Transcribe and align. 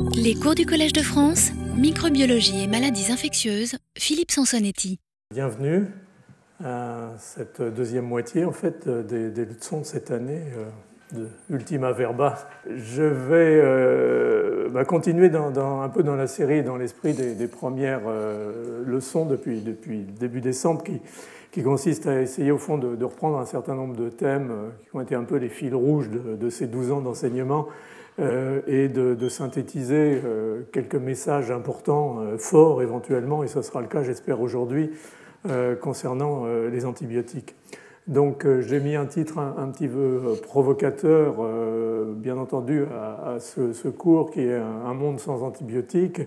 Les 0.00 0.34
cours 0.34 0.54
du 0.54 0.64
Collège 0.66 0.92
de 0.92 1.02
France, 1.02 1.50
microbiologie 1.76 2.64
et 2.64 2.66
maladies 2.66 3.12
infectieuses, 3.12 3.76
Philippe 3.98 4.30
Sansonetti. 4.30 4.98
Bienvenue 5.34 5.86
à 6.64 7.10
cette 7.18 7.60
deuxième 7.60 8.06
moitié 8.06 8.44
en 8.44 8.52
fait 8.52 8.88
des, 8.88 9.44
leçons 9.44 9.80
de 9.80 9.84
cette 9.84 10.10
année 10.10 10.42
euh, 10.56 10.68
de 11.18 11.28
Ultima 11.54 11.92
Verba. 11.92 12.38
Je 12.68 13.02
vais 13.02 13.60
euh, 13.62 14.68
bah, 14.70 14.84
continuer 14.84 15.28
dans, 15.28 15.82
un 15.82 15.88
peu 15.88 16.02
dans 16.02 16.16
la 16.16 16.26
série, 16.26 16.62
dans 16.62 16.76
l'esprit 16.76 17.14
des, 17.14 17.48
premières 17.48 18.02
euh, 18.06 18.82
leçons 18.86 19.26
depuis, 19.26 19.60
début 19.60 20.40
décembre 20.40 20.82
qui, 20.84 21.00
qui 21.50 21.62
consiste 21.62 22.06
à 22.06 22.20
essayer 22.20 22.50
au 22.50 22.58
fond 22.58 22.78
de, 22.78 23.04
reprendre 23.04 23.38
un 23.38 23.46
certain 23.46 23.74
nombre 23.74 23.94
de 23.94 24.08
thèmes 24.08 24.52
qui 24.84 24.96
ont 24.96 25.00
été 25.00 25.14
un 25.14 25.24
peu 25.24 25.36
les 25.36 25.50
fils 25.50 25.74
rouges 25.74 26.08
de, 26.10 26.50
ces 26.50 26.66
12 26.66 26.92
ans 26.92 27.00
d'enseignement 27.00 27.68
et 28.18 28.88
de, 28.88 29.28
synthétiser 29.28 30.20
euh, 30.24 30.62
quelques 30.72 30.96
messages 30.96 31.50
importants, 31.50 32.18
forts 32.38 32.82
éventuellement, 32.82 33.42
et 33.42 33.48
ce 33.48 33.62
sera 33.62 33.80
le 33.80 33.88
cas 33.88 34.02
j'espère 34.02 34.40
aujourd'hui, 34.40 34.90
concernant 35.80 36.44
les 36.70 36.84
antibiotiques. 36.84 37.56
Donc 38.06 38.46
j'ai 38.60 38.78
mis 38.78 38.94
un 38.94 39.06
titre 39.06 39.38
un, 39.38 39.68
petit 39.70 39.88
peu 39.88 40.36
provocateur, 40.40 41.34
bien 42.14 42.38
entendu, 42.38 42.84
à, 42.84 43.38
ce, 43.40 43.88
cours 43.88 44.30
qui 44.30 44.42
est 44.42 44.54
un 44.54 44.94
monde 44.94 45.18
sans 45.18 45.42
antibiotiques, 45.42 46.20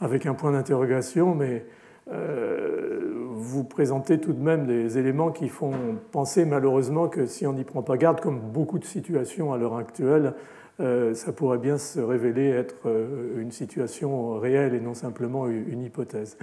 avec 0.00 0.24
un 0.24 0.32
point 0.32 0.52
d'interrogation, 0.52 1.34
mais 1.34 1.66
euh, 2.12 3.14
vous 3.32 3.64
présentez 3.64 4.20
tout 4.20 4.32
de 4.32 4.40
même 4.40 4.66
des 4.66 4.96
éléments 4.96 5.32
qui 5.32 5.48
font 5.48 5.72
penser 6.12 6.44
malheureusement 6.44 7.08
que 7.08 7.26
si 7.26 7.46
on 7.46 7.52
n'y 7.52 7.64
prend 7.64 7.82
pas 7.82 7.96
garde, 7.96 8.20
comme 8.20 8.38
beaucoup 8.38 8.78
de 8.78 8.84
situations 8.84 9.52
à 9.52 9.58
l'heure 9.58 9.76
actuelle, 9.76 10.26
euh, 10.26 10.30
ça 10.78 11.32
pourrait 11.32 11.58
bien 11.58 11.78
se 11.78 12.00
révéler 12.00 12.48
être 12.48 12.86
euh, 12.86 13.40
une 13.40 13.50
situation 13.50 14.38
réelle 14.38 14.74
et 14.74 14.80
non 14.80 14.94
simplement 14.94 15.48
une 15.48 15.82
hypothèse. 15.82 16.36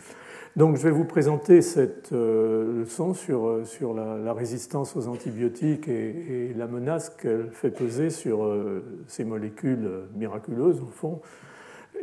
Donc 0.55 0.77
je 0.77 0.83
vais 0.83 0.91
vous 0.91 1.05
présenter 1.05 1.61
cette 1.61 2.11
leçon 2.11 3.15
sur, 3.15 3.65
sur 3.65 3.93
la, 3.93 4.33
résistance 4.33 4.95
aux 4.95 5.07
antibiotiques 5.07 5.87
et, 5.87 6.53
la 6.55 6.67
menace 6.67 7.09
qu'elle 7.09 7.49
fait 7.51 7.71
peser 7.71 8.11
sur 8.11 8.47
ces 9.07 9.23
molécules 9.23 9.89
miraculeuses, 10.15 10.79
au 10.79 10.91
fond, 10.91 11.21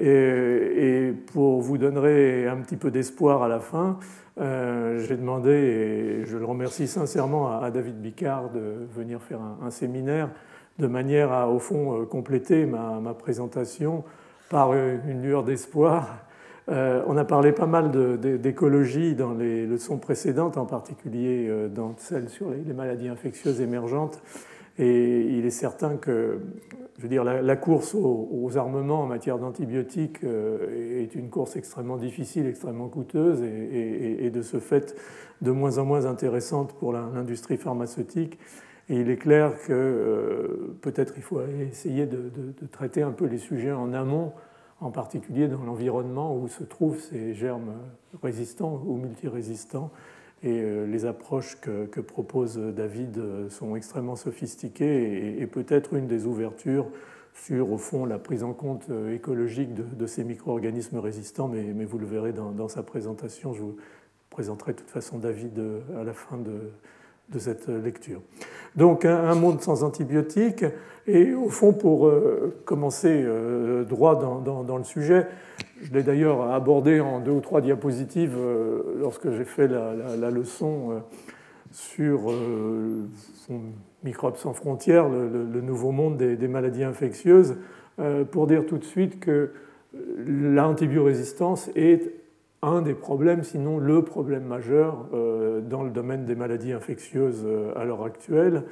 et, 0.00 1.12
pour 1.32 1.60
vous 1.60 1.78
donner 1.78 2.46
un 2.46 2.56
petit 2.56 2.76
peu 2.76 2.90
d'espoir 2.90 3.42
à 3.42 3.48
la 3.48 3.60
fin, 3.60 3.98
euh, 4.40 5.04
j'ai 5.06 5.16
demandé, 5.16 5.50
et 5.50 6.24
je 6.24 6.36
le 6.38 6.44
remercie 6.44 6.86
sincèrement, 6.86 7.60
à, 7.60 7.70
David 7.70 8.00
Bicard 8.00 8.50
de 8.50 8.86
venir 8.94 9.20
faire 9.22 9.40
un, 9.62 9.70
séminaire 9.70 10.30
de 10.80 10.86
manière 10.86 11.32
à, 11.32 11.48
au 11.48 11.58
fond, 11.58 12.00
euh, 12.00 12.04
compléter 12.04 12.66
ma, 12.66 13.14
présentation 13.14 14.04
par 14.48 14.74
une 14.74 15.22
lueur 15.22 15.44
d'espoir. 15.44 16.18
Euh, 16.68 17.02
on 17.06 17.16
a 17.16 17.24
parlé 17.24 17.52
pas 17.52 17.66
mal 17.66 17.90
d'écologie 18.20 19.14
dans 19.14 19.32
les 19.32 19.66
leçons 19.66 19.98
précédentes, 19.98 20.56
en 20.56 20.66
particulier 20.66 21.48
dans 21.72 21.94
celles 21.98 22.28
sur 22.28 22.50
les 22.50 22.72
maladies 22.72 23.08
infectieuses 23.08 23.60
émergentes. 23.60 24.20
Et 24.78 25.20
il 25.20 25.46
est 25.46 25.50
certain 25.50 25.96
que 25.96 26.40
je 27.00 27.04
veux 27.04 27.08
dire, 27.08 27.24
la, 27.24 27.56
course 27.56 27.94
aux, 27.94 28.58
armements 28.58 29.00
en 29.00 29.06
matière 29.06 29.38
d'antibiotiques 29.38 30.22
euh, 30.22 31.02
est 31.02 31.14
une 31.14 31.30
course 31.30 31.56
extrêmement 31.56 31.96
difficile, 31.96 32.46
extrêmement 32.46 32.88
coûteuse 32.88 33.42
et, 33.42 34.28
de 34.28 34.42
ce 34.42 34.58
fait 34.58 34.94
de 35.40 35.50
moins 35.50 35.78
en 35.78 35.86
moins 35.86 36.04
intéressante 36.04 36.74
pour 36.74 36.92
l'industrie 36.92 37.56
pharmaceutique. 37.56 38.38
Et 38.90 38.96
il 38.96 39.08
est 39.08 39.16
clair 39.16 39.54
que 39.62 39.72
euh, 39.72 40.76
peut-être 40.82 41.14
il 41.16 41.22
faut 41.22 41.40
essayer 41.42 42.06
de, 42.06 42.28
traiter 42.72 43.02
un 43.02 43.12
peu 43.12 43.24
les 43.24 43.38
sujets 43.38 43.70
en 43.70 43.92
amont, 43.92 44.32
en 44.80 44.90
particulier 44.90 45.46
dans 45.46 45.62
l'environnement 45.62 46.36
où 46.36 46.48
se 46.48 46.64
trouvent 46.64 46.98
ces 46.98 47.32
germes 47.34 47.74
résistants 48.20 48.82
ou 48.84 48.96
multirésistants 48.96 49.92
et 50.42 50.60
euh, 50.60 50.86
les 50.86 51.06
approches 51.06 51.60
que, 51.60 52.00
propose 52.00 52.56
David 52.58 53.48
sont 53.48 53.76
extrêmement 53.76 54.16
sophistiquées 54.16 55.40
et, 55.40 55.46
peut-être 55.46 55.94
une 55.94 56.08
des 56.08 56.26
ouvertures 56.26 56.88
sur, 57.32 57.70
au 57.70 57.78
fond, 57.78 58.06
la 58.06 58.18
prise 58.18 58.42
en 58.42 58.54
compte 58.54 58.90
euh, 58.90 59.14
écologique 59.14 59.72
de, 59.72 60.06
ces 60.06 60.24
micro-organismes 60.24 60.98
résistants, 60.98 61.46
mais, 61.46 61.84
vous 61.84 61.98
le 61.98 62.06
verrez 62.06 62.32
dans, 62.32 62.68
sa 62.68 62.82
présentation. 62.82 63.52
Je 63.52 63.60
vous 63.60 63.76
présenterai 64.30 64.72
de 64.72 64.78
toute 64.78 64.90
façon 64.90 65.18
David 65.18 65.62
à 65.96 66.02
la 66.02 66.12
fin 66.12 66.38
de, 66.38 66.72
de 67.30 67.38
cette 67.38 67.68
lecture. 67.68 68.20
Donc 68.76 69.04
un, 69.04 69.34
monde 69.34 69.60
sans 69.60 69.82
antibiotiques, 69.84 70.64
et 71.06 71.34
au 71.34 71.48
fond, 71.48 71.72
pour 71.72 72.10
commencer 72.64 73.26
droit 73.88 74.16
dans, 74.16 74.78
le 74.78 74.84
sujet, 74.84 75.26
je 75.82 75.92
l'ai 75.92 76.02
d'ailleurs 76.02 76.42
abordé 76.52 77.00
en 77.00 77.20
deux 77.20 77.30
ou 77.30 77.40
trois 77.40 77.60
diapositives 77.60 78.36
euh, 78.36 78.96
lorsque 78.98 79.30
j'ai 79.30 79.44
fait 79.44 79.68
la, 79.68 80.30
leçon 80.30 80.90
euh, 80.90 80.98
sur 81.70 82.30
euh, 82.30 83.08
Microbes 84.04 84.36
sans 84.36 84.52
frontières, 84.52 85.08
le, 85.08 85.60
nouveau 85.60 85.90
monde 85.90 86.16
des, 86.16 86.48
maladies 86.48 86.84
infectieuses, 86.84 87.56
pour 88.30 88.46
dire 88.46 88.64
tout 88.64 88.78
de 88.78 88.84
suite 88.84 89.20
que 89.20 89.50
l'antibiorésistance 90.26 91.70
est 91.76 92.19
un 92.62 92.82
des 92.82 92.94
problèmes, 92.94 93.42
sinon 93.42 93.78
le 93.78 94.02
problème 94.02 94.44
majeur 94.44 95.06
dans 95.62 95.82
le 95.82 95.90
domaine 95.90 96.26
des 96.26 96.34
maladies 96.34 96.72
infectieuses 96.72 97.46
à 97.74 97.84
l'heure 97.84 98.04
actuelle 98.04 98.64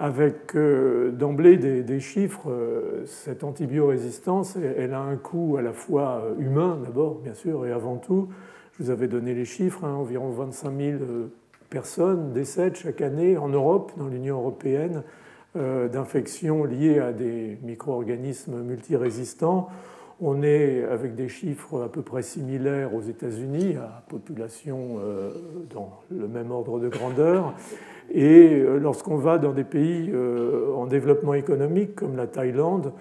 avec 0.00 0.56
euh, 0.56 1.10
d'emblée 1.10 1.58
des, 1.58 2.00
chiffres. 2.00 2.50
Euh, 2.50 3.04
cette 3.04 3.44
antibiorésistance, 3.44 4.56
elle 4.56 4.94
a 4.94 5.00
un 5.00 5.16
coût 5.16 5.56
à 5.58 5.62
la 5.62 5.74
fois 5.74 6.22
euh, 6.24 6.34
humain 6.40 6.78
d'abord, 6.82 7.16
bien 7.16 7.34
sûr, 7.34 7.66
et 7.66 7.70
avant 7.70 7.98
tout. 7.98 8.28
Je 8.72 8.84
vous 8.84 8.90
avais 8.90 9.08
donné 9.08 9.34
les 9.34 9.44
chiffres, 9.44 9.84
hein, 9.84 9.92
environ 9.92 10.30
25 10.30 10.72
000 10.78 10.98
personnes 11.68 12.32
décèdent 12.32 12.76
chaque 12.76 13.02
année 13.02 13.36
en 13.36 13.48
Europe, 13.48 13.92
dans 13.98 14.08
l'Union 14.08 14.38
européenne, 14.38 15.02
d'infections 15.54 16.64
liées 16.64 17.00
à 17.00 17.12
des 17.12 17.58
micro-organismes 17.62 18.62
multirésistants. 18.62 19.68
On 20.20 20.42
est 20.42 20.84
avec 20.84 21.14
des 21.14 21.28
chiffres 21.28 21.82
à 21.82 21.88
peu 21.88 22.02
près 22.02 22.22
similaires 22.22 22.94
aux 22.94 23.00
États-Unis, 23.00 23.76
à 23.76 24.02
population 24.08 24.98
dans 25.72 25.92
le 26.10 26.28
même 26.28 26.50
ordre 26.50 26.78
de 26.78 26.88
grandeur. 26.88 27.54
Et 28.12 28.60
euh, 28.60 28.78
lorsqu'on 28.78 29.16
va 29.16 29.38
dans 29.38 29.52
des 29.52 29.64
pays 29.64 30.10
euh, 30.12 30.74
en 30.74 30.86
développement 30.86 31.34
économique 31.34 31.94
comme 31.94 32.16
la 32.16 32.26
Thaïlande, 32.26 32.92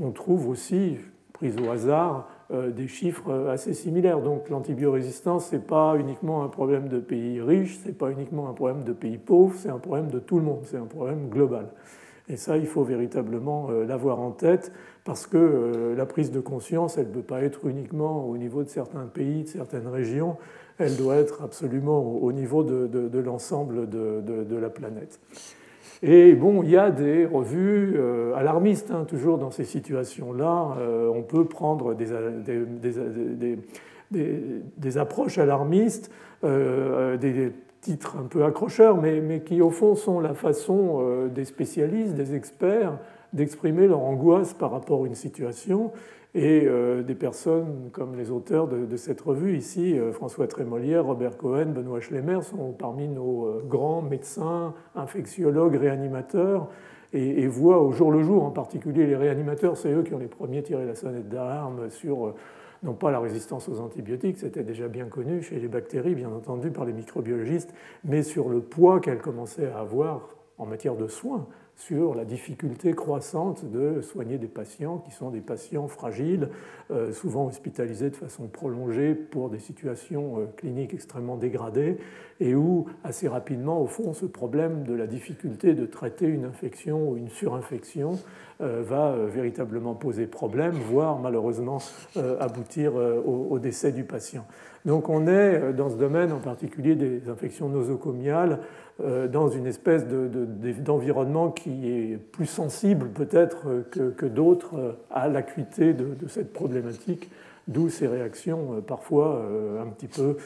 on 0.00 0.10
trouve 0.10 0.48
aussi, 0.48 0.98
pris 1.32 1.52
au 1.58 1.70
hasard, 1.70 2.28
euh, 2.50 2.70
des 2.70 2.86
chiffres 2.86 3.48
assez 3.48 3.72
similaires. 3.72 4.20
Donc 4.20 4.50
l'antibiorésistance, 4.50 5.48
ce 5.48 5.56
n'est 5.56 5.62
pas 5.62 5.96
uniquement 5.98 6.44
un 6.44 6.48
problème 6.48 6.88
de 6.88 6.98
pays 6.98 7.40
riches, 7.40 7.78
ce 7.82 7.88
n'est 7.88 7.94
pas 7.94 8.10
uniquement 8.10 8.48
un 8.48 8.52
problème 8.52 8.84
de 8.84 8.92
pays 8.92 9.18
pauvres, 9.18 9.54
c'est 9.56 9.70
un 9.70 9.78
problème 9.78 10.08
de 10.08 10.18
tout 10.18 10.38
le 10.38 10.44
monde, 10.44 10.60
c'est 10.64 10.76
un 10.76 10.86
problème 10.86 11.28
global. 11.30 11.68
Et 12.28 12.36
ça, 12.36 12.56
il 12.56 12.66
faut 12.66 12.84
véritablement 12.84 13.70
l'avoir 13.70 14.20
en 14.20 14.32
tête 14.32 14.72
parce 15.04 15.26
que 15.26 15.94
la 15.96 16.04
prise 16.04 16.30
de 16.30 16.40
conscience, 16.40 16.98
elle 16.98 17.08
ne 17.08 17.12
peut 17.12 17.22
pas 17.22 17.42
être 17.42 17.66
uniquement 17.66 18.26
au 18.26 18.36
niveau 18.36 18.62
de 18.62 18.68
certains 18.68 19.06
pays, 19.06 19.44
de 19.44 19.48
certaines 19.48 19.88
régions, 19.88 20.36
elle 20.78 20.96
doit 20.96 21.16
être 21.16 21.42
absolument 21.42 22.00
au 22.00 22.32
niveau 22.32 22.62
de, 22.62 23.18
l'ensemble 23.18 23.88
de, 23.88 24.56
la 24.56 24.70
planète. 24.70 25.20
Et 26.02 26.34
bon, 26.34 26.62
il 26.62 26.70
y 26.70 26.76
a 26.76 26.90
des 26.90 27.26
revues 27.26 27.96
euh, 27.96 28.32
alarmistes, 28.36 28.92
hein, 28.92 29.04
toujours 29.04 29.36
dans 29.36 29.50
ces 29.50 29.64
situations-là. 29.64 30.76
Euh, 30.78 31.10
on 31.12 31.22
peut 31.22 31.44
prendre 31.44 31.94
des, 31.94 32.12
approches 34.96 35.38
alarmistes, 35.38 36.12
euh, 36.44 37.16
des 37.16 37.52
titres 37.80 38.16
un 38.18 38.26
peu 38.26 38.44
accrocheurs, 38.44 38.96
mais, 39.00 39.40
qui 39.40 39.60
au 39.62 39.70
fond 39.70 39.94
sont 39.94 40.20
la 40.20 40.34
façon 40.34 41.28
des 41.34 41.44
spécialistes, 41.44 42.14
des 42.14 42.34
experts, 42.34 42.98
d'exprimer 43.32 43.86
leur 43.86 44.00
angoisse 44.00 44.54
par 44.54 44.70
rapport 44.70 45.04
à 45.04 45.06
une 45.06 45.14
situation. 45.14 45.92
Et 46.34 46.64
euh, 46.66 47.02
des 47.02 47.14
personnes 47.14 47.88
comme 47.90 48.14
les 48.14 48.30
auteurs 48.30 48.68
de, 48.68 48.96
cette 48.96 49.20
revue 49.20 49.56
ici, 49.56 49.98
euh, 49.98 50.12
François 50.12 50.46
Trémolière, 50.46 51.06
Robert 51.06 51.38
Cohen, 51.38 51.72
Benoît 51.72 52.00
Schlemmer, 52.00 52.42
sont 52.42 52.72
parmi 52.72 53.08
nos 53.08 53.46
euh, 53.46 53.64
grands 53.66 54.02
médecins, 54.02 54.74
infectiologues, 54.94 55.76
réanimateurs, 55.76 56.68
et, 57.14 57.46
voient 57.46 57.80
au 57.80 57.90
jour 57.92 58.12
le 58.12 58.22
jour, 58.22 58.44
en 58.44 58.50
particulier 58.50 59.06
les 59.06 59.16
réanimateurs, 59.16 59.78
c'est 59.78 59.90
eux 59.90 60.02
qui 60.02 60.12
ont 60.12 60.18
les 60.18 60.26
premiers 60.26 60.62
tiré 60.62 60.84
la 60.84 60.94
sonnette 60.94 61.30
d'alarme 61.30 61.88
sur 61.88 62.34
non 62.82 62.94
pas 62.94 63.10
la 63.10 63.20
résistance 63.20 63.68
aux 63.68 63.80
antibiotiques, 63.80 64.38
c'était 64.38 64.62
déjà 64.62 64.88
bien 64.88 65.06
connu 65.06 65.42
chez 65.42 65.58
les 65.58 65.68
bactéries, 65.68 66.14
bien 66.14 66.30
entendu, 66.30 66.70
par 66.70 66.84
les 66.84 66.92
microbiologistes, 66.92 67.74
mais 68.04 68.22
sur 68.22 68.48
le 68.48 68.60
poids 68.60 69.00
qu'elles 69.00 69.20
commençaient 69.20 69.70
à 69.70 69.78
avoir 69.78 70.36
en 70.58 70.66
matière 70.66 70.96
de 70.96 71.06
soins 71.06 71.46
sur 71.78 72.16
la 72.16 72.24
difficulté 72.24 72.92
croissante 72.92 73.64
de 73.64 74.00
soigner 74.02 74.36
des 74.36 74.48
patients 74.48 74.98
qui 74.98 75.12
sont 75.12 75.30
des 75.30 75.40
patients 75.40 75.86
fragiles, 75.86 76.48
euh, 76.90 77.12
souvent 77.12 77.46
hospitalisés 77.46 78.10
de 78.10 78.16
façon 78.16 78.48
prolongée 78.48 79.14
pour 79.14 79.48
des 79.48 79.60
situations 79.60 80.40
euh, 80.40 80.46
cliniques 80.56 80.92
extrêmement 80.92 81.36
dégradées, 81.36 81.98
et 82.40 82.56
où 82.56 82.86
assez 83.04 83.28
rapidement, 83.28 83.80
au 83.80 83.86
fond, 83.86 84.12
ce 84.12 84.26
problème 84.26 84.82
de 84.82 84.92
la 84.92 85.06
difficulté 85.06 85.74
de 85.74 85.86
traiter 85.86 86.26
une 86.26 86.44
infection 86.44 87.10
ou 87.10 87.16
une 87.16 87.28
surinfection 87.28 88.18
euh, 88.60 88.82
va 88.84 89.14
véritablement 89.26 89.94
poser 89.94 90.26
problème, 90.26 90.74
voire 90.74 91.20
malheureusement 91.20 91.78
aboutir 92.40 92.94
au 92.94 93.58
décès 93.60 93.92
du 93.92 94.02
patient. 94.02 94.44
Donc 94.84 95.08
on 95.08 95.26
est 95.26 95.72
dans 95.72 95.90
ce 95.90 95.96
domaine 95.96 96.32
en 96.32 96.38
particulier 96.38 96.94
des 96.94 97.28
infections 97.28 97.68
nosocomiales 97.68 98.60
dans 99.00 99.48
une 99.48 99.66
espèce 99.66 100.06
d'environnement 100.06 101.50
qui 101.50 101.88
est 101.88 102.16
plus 102.16 102.46
sensible 102.46 103.10
peut-être 103.10 103.84
que, 103.90 104.26
d'autres 104.26 104.74
euh, 104.76 104.92
à 105.10 105.28
l'acuité 105.28 105.92
de, 105.92 106.26
cette 106.26 106.52
problématique, 106.52 107.30
d'où 107.68 107.90
ces 107.90 108.08
réactions 108.08 108.74
euh, 108.74 108.80
parfois 108.80 109.46
un 109.80 109.86
petit 109.86 110.08
peu 110.08 110.36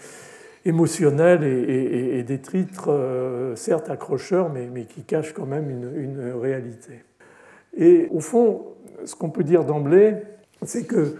émotionnelles 0.66 1.44
et, 1.44 2.24
titres 2.42 3.54
certes 3.56 3.88
accrocheurs, 3.88 4.50
mais, 4.50 4.84
qui 4.84 5.02
cachent 5.02 5.32
quand 5.32 5.46
même 5.46 5.70
une, 5.70 5.90
une 5.96 6.32
réalité. 6.32 7.02
Et 7.76 8.08
au 8.10 8.20
fond, 8.20 8.66
ce 9.04 9.16
qu'on 9.16 9.30
peut 9.30 9.44
dire 9.44 9.64
d'emblée, 9.64 10.16
c'est 10.62 10.86
que 10.86 11.16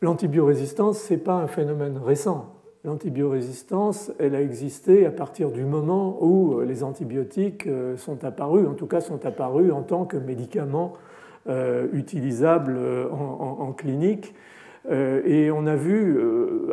l'antibiorésistance, 0.00 1.00
ce 1.00 1.14
n'est 1.14 1.20
pas 1.20 1.34
un 1.34 1.46
phénomène 1.46 1.98
récent 1.98 2.51
l'antibiorésistance, 2.84 4.10
elle 4.18 4.34
a 4.34 4.42
existé 4.42 5.06
à 5.06 5.10
partir 5.10 5.50
du 5.50 5.64
moment 5.64 6.18
où 6.20 6.58
euh, 6.58 6.64
les 6.64 6.82
antibiotiques 6.82 7.66
euh, 7.66 7.96
sont 7.96 8.24
apparus, 8.24 8.66
en 8.66 8.74
tout 8.74 8.86
cas 8.86 9.00
sont 9.00 9.24
apparus 9.24 9.72
en 9.72 9.82
tant 9.82 10.04
que 10.04 10.16
médicaments 10.16 10.94
euh, 11.48 11.88
utilisables 11.92 12.78
en, 13.10 13.72
clinique. 13.72 14.34
Et 14.90 15.50
on 15.52 15.66
a 15.66 15.76
vu, 15.76 16.18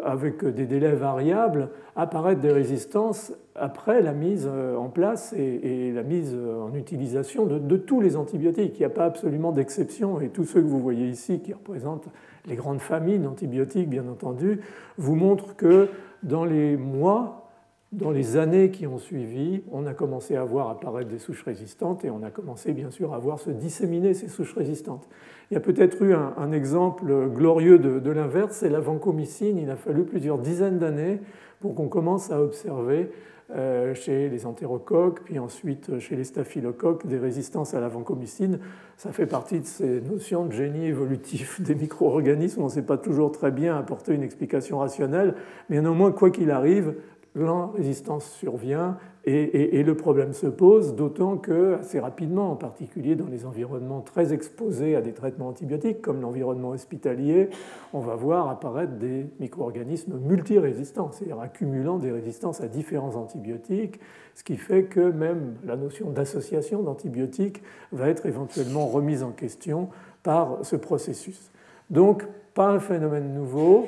avec 0.04 0.44
des 0.44 0.66
délais 0.66 0.94
variables, 0.94 1.70
apparaître 1.96 2.42
des 2.42 2.52
résistances 2.52 3.34
après 3.56 4.02
la 4.02 4.14
mise 4.14 4.48
en 4.48 4.90
place 4.90 5.34
et, 5.34 5.92
la 5.92 6.02
mise 6.02 6.36
en 6.36 6.74
utilisation 6.74 7.46
de, 7.46 7.60
de 7.60 7.78
tous 7.78 8.02
les 8.02 8.16
antibiotiques. 8.16 8.74
Il 8.78 8.80
n'y 8.80 8.86
a 8.86 8.90
pas 8.90 9.06
absolument 9.06 9.52
d'exception. 9.52 10.20
Et 10.22 10.30
tous 10.30 10.46
ceux 10.46 10.62
que 10.62 10.68
vous 10.68 10.80
voyez 10.80 11.08
ici, 11.08 11.40
qui 11.40 11.54
représentent 11.54 12.08
les 12.48 12.56
grandes 12.56 12.82
familles 12.82 13.20
d'antibiotiques, 13.20 13.90
bien 13.90 14.08
entendu, 14.08 14.60
vous 14.98 15.16
montrent 15.16 15.56
que 15.56 15.90
dans 16.24 16.46
les 16.46 16.78
mois, 16.78 17.49
dans 17.92 18.12
les 18.12 18.38
années 18.38 18.70
qui 18.70 18.86
ont 18.86 19.00
suivi, 19.00 19.64
on 19.72 19.88
a 19.88 19.96
commencé 19.96 20.36
à 20.36 20.44
voir 20.44 20.70
apparaître 20.70 21.10
des 21.10 21.18
souches 21.18 21.44
résistantes 21.44 22.06
et 22.06 22.12
on 22.12 22.22
a 22.22 22.30
commencé 22.30 22.72
bien 22.72 22.92
sûr 22.92 23.16
à 23.16 23.20
voir 23.20 23.40
se 23.40 23.50
disséminer 23.50 24.14
ces 24.14 24.28
souches 24.28 24.54
résistantes. 24.54 25.08
Il 25.50 25.56
y 25.56 25.58
a 25.58 25.60
peut-être 25.60 26.04
eu 26.04 26.14
un, 26.14 26.52
exemple 26.52 27.12
glorieux 27.30 27.80
de, 27.80 28.12
l'inverse, 28.12 28.58
c'est 28.58 28.70
la 28.70 28.80
vancomycine. 28.80 29.58
Il 29.58 29.72
a 29.72 29.76
fallu 29.76 30.04
plusieurs 30.04 30.38
dizaines 30.38 30.78
d'années 30.78 31.20
pour 31.62 31.74
qu'on 31.74 31.88
commence 31.88 32.32
à 32.32 32.40
observer 32.42 33.10
euh, 33.56 33.96
chez 33.96 34.30
les 34.30 34.46
entérocoques, 34.46 35.24
puis 35.24 35.40
ensuite 35.40 35.98
chez 35.98 36.16
les 36.16 36.24
staphylocoques, 36.24 37.08
des 37.08 37.18
résistances 37.18 37.74
à 37.74 37.80
la 37.80 37.88
vancomycine. 37.88 38.60
Ça 38.98 39.12
fait 39.12 39.26
partie 39.26 39.62
de 39.62 39.66
ces 39.66 40.02
notions 40.02 40.46
de 40.46 40.52
génie 40.52 40.86
évolutif 40.86 41.60
des 41.60 41.74
micro-organismes. 41.74 42.62
On 42.62 42.66
ne 42.66 42.70
sait 42.70 42.86
pas 42.86 43.00
toujours 43.00 43.32
très 43.32 43.50
bien 43.50 43.76
apporter 43.76 44.14
une 44.14 44.22
explication 44.22 44.78
rationnelle, 44.78 45.34
mais 45.72 45.82
néanmoins, 45.82 46.12
quoi 46.12 46.30
qu'il 46.30 46.52
arrive, 46.52 46.94
la 47.44 47.70
résistance 47.76 48.26
survient 48.32 48.98
et, 49.26 49.84
le 49.84 49.96
problème 49.96 50.34
se 50.34 50.48
pose, 50.48 50.96
d'autant 50.96 51.38
que 51.38 51.76
assez 51.76 52.00
rapidement, 52.00 52.52
en 52.52 52.56
particulier 52.56 53.16
dans 53.16 53.28
les 53.28 53.46
environnements 53.46 54.02
très 54.02 54.34
exposés 54.34 54.96
à 54.96 55.02
des 55.02 55.14
traitements 55.14 55.50
antibiotiques, 55.50 56.02
comme 56.02 56.22
l'environnement 56.22 56.70
hospitalier, 56.70 57.50
on 57.94 58.00
va 58.00 58.16
voir 58.16 58.50
apparaître 58.50 58.94
des 58.94 59.28
micro-organismes 59.40 60.18
multirésistants, 60.20 61.12
c'est-à-dire 61.12 61.40
accumulant 61.40 62.00
des 62.00 62.12
résistances 62.12 62.62
à 62.62 62.68
différents 62.68 63.16
antibiotiques, 63.16 64.00
ce 64.34 64.44
qui 64.44 64.58
fait 64.58 64.86
que 64.86 65.12
même 65.12 65.56
la 65.64 65.76
notion 65.76 66.10
d'association 66.10 66.82
d'antibiotiques 66.82 67.62
va 67.92 68.10
être 68.10 68.26
éventuellement 68.26 68.88
remise 68.88 69.22
en 69.22 69.32
question 69.32 69.90
par 70.24 70.60
ce 70.64 70.76
processus. 70.76 71.52
Donc, 71.90 72.26
pas 72.54 72.70
un 72.70 72.80
phénomène 72.80 73.34
nouveau, 73.34 73.88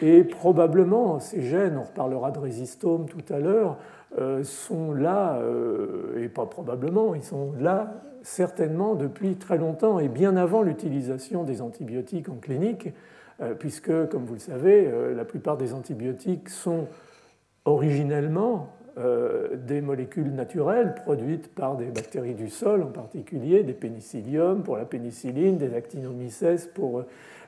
et 0.00 0.22
probablement, 0.22 1.18
ces 1.18 1.42
gènes, 1.42 1.76
on 1.76 1.82
reparlera 1.82 2.30
de 2.30 2.38
résistome 2.38 3.06
tout 3.08 3.32
à 3.32 3.38
l'heure, 3.38 3.78
euh, 4.18 4.44
sont 4.44 4.92
là, 4.92 5.38
euh, 5.38 6.22
et 6.22 6.28
pas 6.28 6.46
probablement, 6.46 7.14
ils 7.14 7.22
sont 7.22 7.52
là 7.58 8.02
certainement 8.22 8.94
depuis 8.94 9.36
très 9.36 9.58
longtemps 9.58 9.98
et 9.98 10.08
bien 10.08 10.36
avant 10.36 10.62
l'utilisation 10.62 11.44
des 11.44 11.60
antibiotiques 11.60 12.28
en 12.28 12.36
clinique, 12.36 12.90
euh, 13.40 13.54
puisque, 13.54 14.08
comme 14.08 14.24
vous 14.24 14.34
le 14.34 14.40
savez, 14.40 14.90
la 15.14 15.24
plupart 15.24 15.56
des 15.56 15.74
antibiotiques 15.74 16.48
sont 16.48 16.86
originellement 17.64 18.70
des 19.54 19.80
molécules 19.80 20.34
naturelles 20.34 20.96
produites 20.96 21.54
par 21.54 21.76
des 21.76 21.84
bactéries 21.86 22.34
du 22.34 22.48
sol, 22.48 22.82
en 22.82 22.90
particulier 22.90 23.62
des 23.62 23.72
pénicilliums 23.72 24.64
pour 24.64 24.76
la 24.76 24.86
pénicilline, 24.86 25.56
des 25.56 25.74
actinomycètes 25.74 26.74
pour 26.74 27.04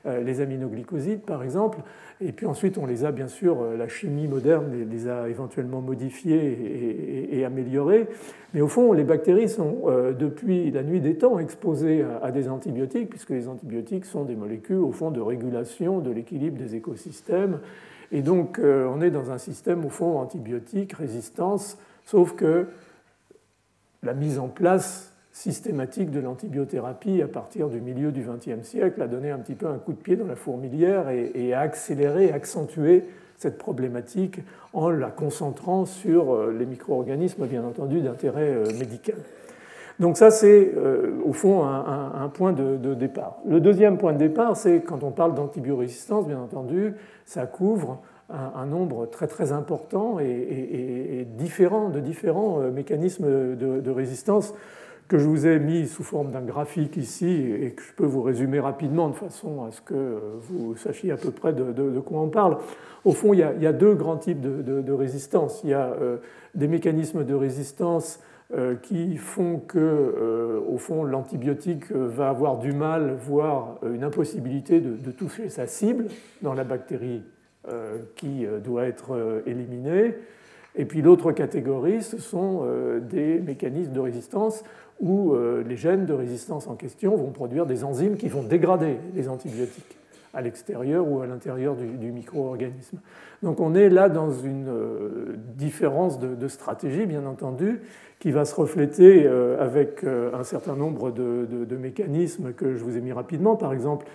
les 0.06 0.40
aminoglycosides, 0.40 1.20
par 1.20 1.42
exemple. 1.42 1.80
Et 2.22 2.32
puis 2.32 2.44
ensuite, 2.44 2.76
on 2.76 2.84
les 2.84 3.06
a 3.06 3.12
bien 3.12 3.28
sûr, 3.28 3.62
euh, 3.62 3.76
la 3.78 3.88
chimie 3.88 4.28
moderne 4.28 4.70
les, 4.90 5.08
a 5.08 5.28
éventuellement 5.28 5.80
modifiés 5.80 7.28
et, 7.32 7.44
améliorés. 7.46 8.08
Mais 8.52 8.60
au 8.60 8.68
fond, 8.68 8.92
les 8.92 9.04
bactéries 9.04 9.48
sont 9.48 9.84
euh, 9.86 10.12
depuis 10.12 10.70
la 10.70 10.82
nuit 10.82 11.00
des 11.00 11.16
temps 11.16 11.38
exposées 11.38 12.04
à, 12.22 12.30
des 12.30 12.50
antibiotiques, 12.50 13.08
puisque 13.08 13.30
les 13.30 13.48
antibiotiques 13.48 14.04
sont 14.04 14.24
des 14.24 14.36
molécules 14.36 14.76
au 14.76 14.92
fond 14.92 15.10
de 15.10 15.20
régulation 15.20 16.00
de 16.00 16.10
l'équilibre 16.10 16.58
des 16.58 16.76
écosystèmes. 16.76 17.60
Et 18.12 18.20
donc, 18.20 18.58
euh, 18.58 18.86
on 18.94 19.00
est 19.00 19.10
dans 19.10 19.30
un 19.30 19.38
système 19.38 19.86
au 19.86 19.90
fond 19.90 20.18
antibiotique, 20.18 20.92
résistance, 20.92 21.78
sauf 22.04 22.34
que 22.34 22.66
la 24.02 24.12
mise 24.12 24.38
en 24.38 24.48
place 24.48 25.09
systématique 25.32 26.10
de 26.10 26.20
l'antibiothérapie 26.20 27.22
à 27.22 27.28
partir 27.28 27.68
du 27.68 27.80
milieu 27.80 28.10
du 28.10 28.22
XXe 28.22 28.66
siècle 28.66 29.00
a 29.00 29.06
donné 29.06 29.30
un 29.30 29.38
petit 29.38 29.54
peu 29.54 29.66
un 29.66 29.78
coup 29.78 29.92
de 29.92 29.98
pied 29.98 30.16
dans 30.16 30.26
la 30.26 30.36
fourmilière 30.36 31.08
et, 31.08 31.54
a 31.54 31.60
accéléré, 31.60 32.32
accentué 32.32 33.04
cette 33.38 33.56
problématique 33.56 34.40
en 34.72 34.90
la 34.90 35.08
concentrant 35.08 35.86
sur 35.86 36.34
euh, 36.34 36.54
les 36.56 36.66
micro-organismes, 36.66 37.46
bien 37.46 37.64
entendu, 37.64 38.00
d'intérêt 38.00 38.50
euh, 38.50 38.64
médical. 38.78 39.16
Donc 39.98 40.16
ça, 40.16 40.30
c'est 40.30 40.72
euh, 40.76 41.12
au 41.24 41.32
fond 41.32 41.64
un, 41.64 42.28
point 42.28 42.52
de, 42.52 42.94
départ. 42.94 43.38
Le 43.46 43.60
deuxième 43.60 43.98
point 43.98 44.12
de 44.12 44.18
départ, 44.18 44.56
c'est 44.56 44.80
quand 44.80 45.02
on 45.04 45.10
parle 45.10 45.34
d'antibiorésistance, 45.34 46.26
bien 46.26 46.40
entendu, 46.40 46.94
ça 47.26 47.46
couvre 47.46 48.00
un, 48.30 48.64
nombre 48.64 49.06
très 49.06 49.26
très 49.26 49.52
important 49.52 50.18
et, 50.18 51.26
différent 51.36 51.90
de 51.90 52.00
différents 52.00 52.60
mécanismes 52.70 53.26
de, 53.56 53.80
de 53.80 53.90
résistance 53.90 54.54
que 55.10 55.18
je 55.18 55.26
vous 55.26 55.48
ai 55.48 55.58
mis 55.58 55.88
sous 55.88 56.04
forme 56.04 56.30
d'un 56.30 56.42
graphique 56.42 56.96
ici 56.96 57.26
et 57.26 57.72
que 57.72 57.82
je 57.82 57.92
peux 57.94 58.06
vous 58.06 58.22
résumer 58.22 58.60
rapidement 58.60 59.08
de 59.08 59.16
façon 59.16 59.64
à 59.64 59.72
ce 59.72 59.80
que 59.80 60.20
vous 60.42 60.76
sachiez 60.76 61.10
à 61.10 61.16
peu 61.16 61.32
près 61.32 61.52
de, 61.52 61.98
quoi 61.98 62.20
on 62.20 62.28
parle. 62.28 62.58
Au 63.04 63.10
fond, 63.10 63.34
il 63.34 63.40
y 63.40 63.66
a, 63.66 63.72
deux 63.72 63.94
grands 63.94 64.18
types 64.18 64.40
de, 64.40 64.92
résistance. 64.92 65.62
Il 65.64 65.70
y 65.70 65.74
a 65.74 65.94
euh, 66.00 66.18
des 66.54 66.68
mécanismes 66.68 67.24
de 67.24 67.34
résistance 67.34 68.20
euh, 68.54 68.76
qui 68.76 69.16
font 69.16 69.58
que, 69.58 69.78
euh, 69.80 70.60
au 70.68 70.78
fond, 70.78 71.02
l'antibiotique 71.02 71.90
va 71.90 72.28
avoir 72.28 72.58
du 72.58 72.72
mal, 72.72 73.16
voire 73.18 73.80
une 73.92 74.04
impossibilité 74.04 74.80
de, 74.80 75.10
toucher 75.10 75.48
sa 75.48 75.66
cible 75.66 76.06
dans 76.40 76.54
la 76.54 76.62
bactérie 76.62 77.24
qui 78.14 78.46
doit 78.64 78.86
être 78.86 79.42
éliminée. 79.44 80.14
Et 80.76 80.84
puis 80.84 81.02
l'autre 81.02 81.32
catégorie, 81.32 82.00
ce 82.00 82.16
sont 82.16 82.64
des 83.02 83.38
mécanismes 83.38 83.92
de 83.92 84.00
résistance 84.00 84.64
où 85.00 85.32
euh, 85.32 85.64
les 85.66 85.76
gènes 85.76 86.06
de 86.06 86.12
résistance 86.12 86.66
en 86.66 86.76
question 86.76 87.16
vont 87.16 87.30
produire 87.30 87.66
des 87.66 87.84
enzymes 87.84 88.16
qui 88.16 88.28
vont 88.28 88.42
dégrader 88.42 88.98
les 89.14 89.28
antibiotiques 89.28 89.96
à 90.32 90.42
l'extérieur 90.42 91.08
ou 91.08 91.20
à 91.20 91.26
l'intérieur 91.26 91.74
du, 91.74 92.12
micro-organisme. 92.12 92.98
Donc 93.42 93.58
on 93.58 93.74
est 93.74 93.88
là 93.88 94.08
dans 94.08 94.30
une 94.30 94.68
euh, 94.68 95.36
différence 95.56 96.20
de, 96.20 96.48
stratégie, 96.48 97.06
bien 97.06 97.26
entendu, 97.26 97.80
qui 98.20 98.30
va 98.30 98.44
se 98.44 98.54
refléter 98.54 99.24
euh, 99.26 99.60
avec 99.60 100.04
un 100.04 100.44
certain 100.44 100.76
nombre 100.76 101.10
de, 101.10 101.76
mécanismes 101.76 102.52
que 102.52 102.76
je 102.76 102.84
vous 102.84 102.96
ai 102.96 103.00
mis 103.00 103.12
rapidement. 103.12 103.56
Par 103.56 103.72
exemple, 103.72 104.06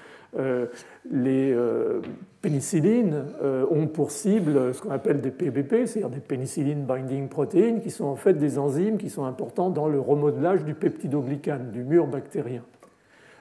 les 1.10 1.52
euh, 1.54 2.02
pénicillines 2.42 3.26
euh, 3.42 3.66
ont 3.70 3.88
pour 3.88 4.12
cible 4.12 4.74
ce 4.74 4.82
qu'on 4.82 4.92
appelle 4.92 5.22
des 5.22 5.32
PBP, 5.32 5.86
c'est-à-dire 5.86 6.10
des 6.10 6.20
penicillin 6.20 6.78
binding 6.78 7.28
proteins, 7.30 7.80
qui 7.80 7.90
sont 7.90 8.06
en 8.06 8.16
fait 8.16 8.34
des 8.34 8.58
enzymes 8.58 8.98
qui 8.98 9.10
sont 9.10 9.26
importants 9.26 9.70
dans 9.70 9.88
le 9.88 10.00
remodelage 10.00 10.64
du 10.64 10.74
peptidoglycane, 10.74 11.72
du 11.72 11.84
mur 11.84 12.08
bactérien. 12.08 12.64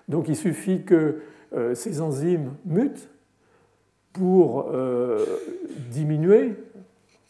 Donc 0.09 0.29
il 0.29 0.37
suffit 0.37 0.83
que 0.83 1.21
ces 1.75 2.01
enzymes 2.01 2.51
mutent 2.67 3.09
pour 4.13 4.71
diminuer, 5.91 6.55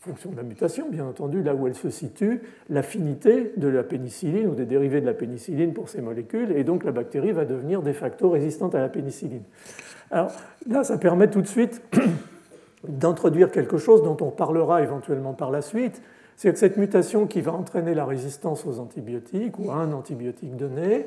fonction 0.05 0.31
de 0.31 0.37
la 0.37 0.43
mutation, 0.43 0.89
bien 0.91 1.07
entendu, 1.07 1.43
là 1.43 1.55
où 1.55 1.67
elle 1.67 1.75
se 1.75 1.89
situe, 1.89 2.43
l'affinité 2.69 3.53
de 3.57 3.69
la 3.69 3.83
pénicilline 3.83 4.49
ou 4.49 4.55
des 4.55 4.67
dérivés 4.67 5.01
de 5.01 5.07
la 5.07 5.15
pénicilline 5.15 5.73
pour 5.73 5.89
ces 5.89 6.03
molécules, 6.03 6.53
et 6.53 6.63
donc 6.63 6.85
la 6.85 6.93
bactérie 6.93 7.33
va 7.33 7.45
devenir 7.45 7.83
de 7.83 7.93
facto 7.93 8.31
résistante 8.31 8.75
à 8.75 8.81
la 8.81 8.89
pénicilline. 8.89 9.43
Alors 10.11 10.31
là, 10.69 10.85
ça 10.85 10.99
permet 10.99 11.29
tout 11.29 11.41
de 11.41 11.47
suite 11.47 11.83
d'introduire 12.89 13.51
quelque 13.51 13.79
chose 13.79 14.03
dont 14.03 14.17
on 14.21 14.31
parlera 14.31 14.83
éventuellement 14.83 15.33
par 15.33 15.51
la 15.51 15.63
suite, 15.63 16.03
c'est 16.37 16.53
que 16.53 16.59
cette 16.59 16.77
mutation 16.77 17.27
qui 17.27 17.41
va 17.41 17.53
entraîner 17.53 17.95
la 17.95 18.05
résistance 18.05 18.67
aux 18.67 18.81
antibiotiques 18.81 19.59
ou 19.59 19.71
à 19.71 19.77
un 19.77 19.93
antibiotique 19.93 20.57
donné, 20.57 21.07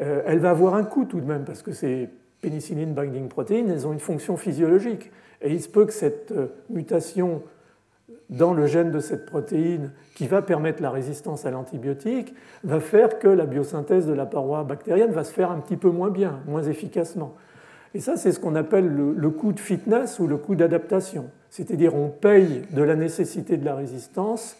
euh, 0.00 0.22
elle 0.26 0.38
va 0.38 0.50
avoir 0.50 0.74
un 0.74 0.84
coût 0.84 1.04
tout 1.04 1.20
de 1.20 1.26
même, 1.26 1.44
parce 1.44 1.62
que 1.62 1.72
ces 1.72 2.08
pénicilline 2.40 2.92
binding 2.92 3.28
proteins, 3.28 3.68
elles 3.68 3.86
ont 3.86 3.92
une 3.92 4.00
fonction 4.00 4.36
physiologique. 4.36 5.12
Et 5.42 5.52
il 5.52 5.62
se 5.62 5.68
peut 5.68 5.86
que 5.86 5.92
cette 5.92 6.32
euh, 6.32 6.48
mutation 6.70 7.42
dans 8.30 8.54
le 8.54 8.66
gène 8.66 8.90
de 8.90 9.00
cette 9.00 9.26
protéine 9.26 9.90
qui 10.14 10.26
va 10.26 10.42
permettre 10.42 10.82
la 10.82 10.90
résistance 10.90 11.44
à 11.44 11.50
l'antibiotique 11.50 12.34
va 12.64 12.80
faire 12.80 13.18
que 13.18 13.28
la 13.28 13.46
biosynthèse 13.46 14.06
de 14.06 14.12
la 14.12 14.26
paroi 14.26 14.64
bactérienne 14.64 15.12
va 15.12 15.24
se 15.24 15.32
faire 15.32 15.50
un 15.50 15.60
petit 15.60 15.76
peu 15.76 15.90
moins 15.90 16.10
bien, 16.10 16.40
moins 16.46 16.62
efficacement. 16.62 17.34
Et 17.94 18.00
ça, 18.00 18.16
c'est 18.16 18.32
ce 18.32 18.40
qu'on 18.40 18.54
appelle 18.54 18.88
le, 18.88 19.30
coût 19.30 19.52
de 19.52 19.60
fitness 19.60 20.18
ou 20.18 20.26
le 20.26 20.38
coût 20.38 20.54
d'adaptation. 20.54 21.30
C'est-à-dire 21.50 21.94
on 21.94 22.08
paye 22.08 22.62
de 22.70 22.82
la 22.82 22.96
nécessité 22.96 23.58
de 23.58 23.64
la 23.64 23.74
résistance 23.74 24.56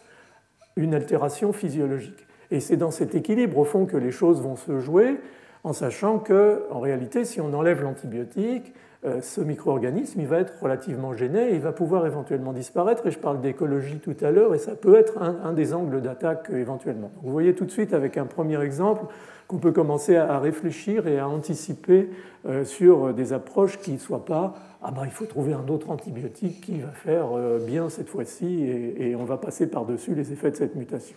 une 0.76 0.94
altération 0.94 1.52
physiologique. 1.52 2.26
Et 2.50 2.60
c'est 2.60 2.76
dans 2.76 2.90
cet 2.90 3.14
équilibre, 3.14 3.58
au 3.58 3.64
fond, 3.64 3.86
que 3.86 3.96
les 3.96 4.10
choses 4.10 4.42
vont 4.42 4.56
se 4.56 4.78
jouer, 4.78 5.18
en 5.64 5.72
sachant 5.72 6.18
que, 6.18 6.64
en 6.70 6.80
réalité, 6.80 7.24
si 7.24 7.40
on 7.40 7.54
enlève 7.54 7.82
l'antibiotique, 7.82 8.74
ce 9.20 9.40
micro-organisme 9.40 10.20
il 10.20 10.26
va 10.28 10.38
être 10.38 10.54
relativement 10.62 11.12
gêné 11.12 11.50
et 11.50 11.54
il 11.54 11.60
va 11.60 11.72
pouvoir 11.72 12.06
éventuellement 12.06 12.52
disparaître. 12.52 13.06
Et 13.06 13.10
je 13.10 13.18
parle 13.18 13.40
d'écologie 13.40 13.98
tout 13.98 14.16
à 14.20 14.30
l'heure, 14.30 14.54
et 14.54 14.58
ça 14.58 14.74
peut 14.74 14.94
être 14.94 15.20
un, 15.20 15.52
des 15.52 15.74
angles 15.74 16.00
d'attaque 16.00 16.50
euh, 16.50 16.60
éventuellement. 16.60 17.10
vous 17.22 17.32
voyez 17.32 17.54
tout 17.54 17.64
de 17.64 17.70
suite 17.70 17.94
avec 17.94 18.16
un 18.16 18.26
premier 18.26 18.60
exemple 18.62 19.04
qu'on 19.48 19.58
peut 19.58 19.72
commencer 19.72 20.16
à 20.16 20.38
réfléchir 20.38 21.06
et 21.08 21.18
à 21.18 21.28
anticiper 21.28 22.08
euh, 22.46 22.64
sur 22.64 23.12
des 23.12 23.32
approches 23.32 23.78
qui 23.78 23.92
ne 23.92 23.98
soient 23.98 24.24
pas 24.24 24.54
ah 24.84 24.90
ben, 24.90 25.02
il 25.04 25.10
faut 25.10 25.26
trouver 25.26 25.52
un 25.52 25.68
autre 25.68 25.90
antibiotique 25.90 26.60
qui 26.62 26.80
va 26.80 26.88
faire 26.88 27.28
bien 27.64 27.88
cette 27.88 28.08
fois-ci 28.08 28.64
et, 28.64 29.14
on 29.14 29.24
va 29.24 29.36
passer 29.36 29.68
par-dessus 29.68 30.12
les 30.16 30.32
effets 30.32 30.50
de 30.50 30.56
cette 30.56 30.74
mutation. 30.74 31.16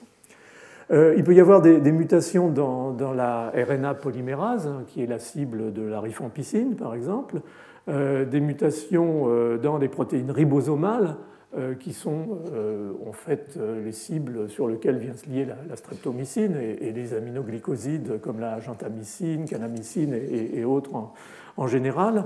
il 0.91 1.23
peut 1.23 1.33
y 1.33 1.39
avoir 1.39 1.63
des, 1.63 1.91
mutations 1.91 2.49
dans, 2.49 2.91
dans, 2.91 3.11
la 3.11 3.51
RNA 3.55 3.95
polymérase, 3.95 4.67
hein, 4.67 4.83
qui 4.85 5.01
est 5.01 5.07
la 5.07 5.17
cible 5.17 5.73
de 5.73 5.81
la 5.81 5.99
rifampicine 5.99 6.75
par 6.75 6.93
exemple, 6.93 7.37
euh, 7.37 7.39
des 7.87 8.39
mutations 8.39 9.25
euh, 9.27 9.57
dans 9.57 9.77
les 9.77 9.87
protéines 9.87 10.31
ribosomales 10.31 11.17
euh, 11.55 11.75
qui 11.75 11.93
sont 11.93 12.39
en 13.07 13.11
fait 13.11 13.57
les 13.83 13.91
cibles 13.91 14.49
sur 14.49 14.67
lesquelles 14.67 14.97
vient 14.97 15.13
se 15.13 15.29
lier 15.29 15.45
la, 15.45 15.75
streptomycine 15.75 16.55
et, 16.55 16.91
les 16.91 17.13
aminoglycosides 17.13 18.19
comme 18.21 18.39
la 18.39 18.59
gentamicine, 18.59 19.45
canamycine 19.45 20.13
et, 20.13 20.65
autres 20.65 20.91
en, 21.57 21.67
général. 21.67 22.25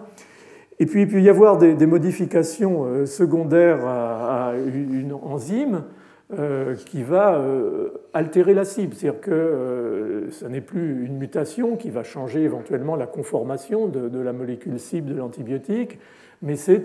Et 0.79 0.85
puis 0.85 1.01
il 1.01 1.07
peut 1.07 1.21
y 1.21 1.29
avoir 1.29 1.57
des, 1.57 1.85
modifications 1.85 3.05
secondaires 3.05 3.85
à, 3.85 4.53
une 4.55 5.13
enzyme 5.13 5.83
euh, 6.31 6.75
qui 6.75 7.01
va 7.01 7.39
euh, 7.39 7.89
altérer 8.13 8.53
la 8.53 8.63
cible. 8.63 8.93
C'est-à-dire 8.93 9.19
que 9.19 9.31
euh, 9.31 10.29
ce 10.29 10.45
n'est 10.45 10.61
plus 10.61 11.03
une 11.03 11.17
mutation 11.17 11.75
qui 11.75 11.89
va 11.89 12.03
changer 12.03 12.43
éventuellement 12.43 12.95
la 12.95 13.07
conformation 13.07 13.87
de, 13.87 14.19
la 14.19 14.31
molécule 14.31 14.79
cible 14.79 15.09
de 15.09 15.15
l'antibiotique, 15.15 15.97
mais 16.43 16.55
c'est 16.55 16.83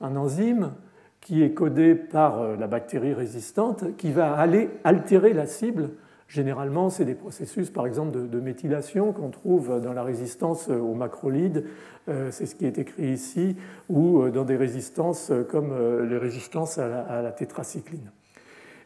un 0.00 0.14
enzyme 0.14 0.70
qui 1.20 1.42
est 1.42 1.50
codé 1.50 1.96
par 1.96 2.56
la 2.56 2.68
bactérie 2.68 3.12
résistante 3.12 3.96
qui 3.96 4.12
va 4.12 4.34
aller 4.34 4.70
altérer 4.84 5.32
la 5.32 5.46
cible. 5.46 5.90
Généralement, 6.28 6.88
c'est 6.88 7.04
des 7.04 7.16
processus, 7.16 7.70
par 7.70 7.88
exemple, 7.88 8.16
de, 8.28 8.40
méthylation 8.40 9.12
qu'on 9.12 9.30
trouve 9.30 9.80
dans 9.80 9.94
la 9.94 10.04
résistance 10.04 10.68
aux 10.68 10.94
macrolides, 10.94 11.64
c'est 12.30 12.46
ce 12.46 12.54
qui 12.54 12.66
est 12.66 12.78
écrit 12.78 13.10
ici, 13.10 13.56
ou 13.88 14.28
dans 14.28 14.44
des 14.44 14.56
résistances 14.56 15.32
comme 15.48 15.74
les 16.08 16.18
résistances 16.18 16.78
à 16.78 17.20
la 17.20 17.32
tétracycline. 17.32 18.12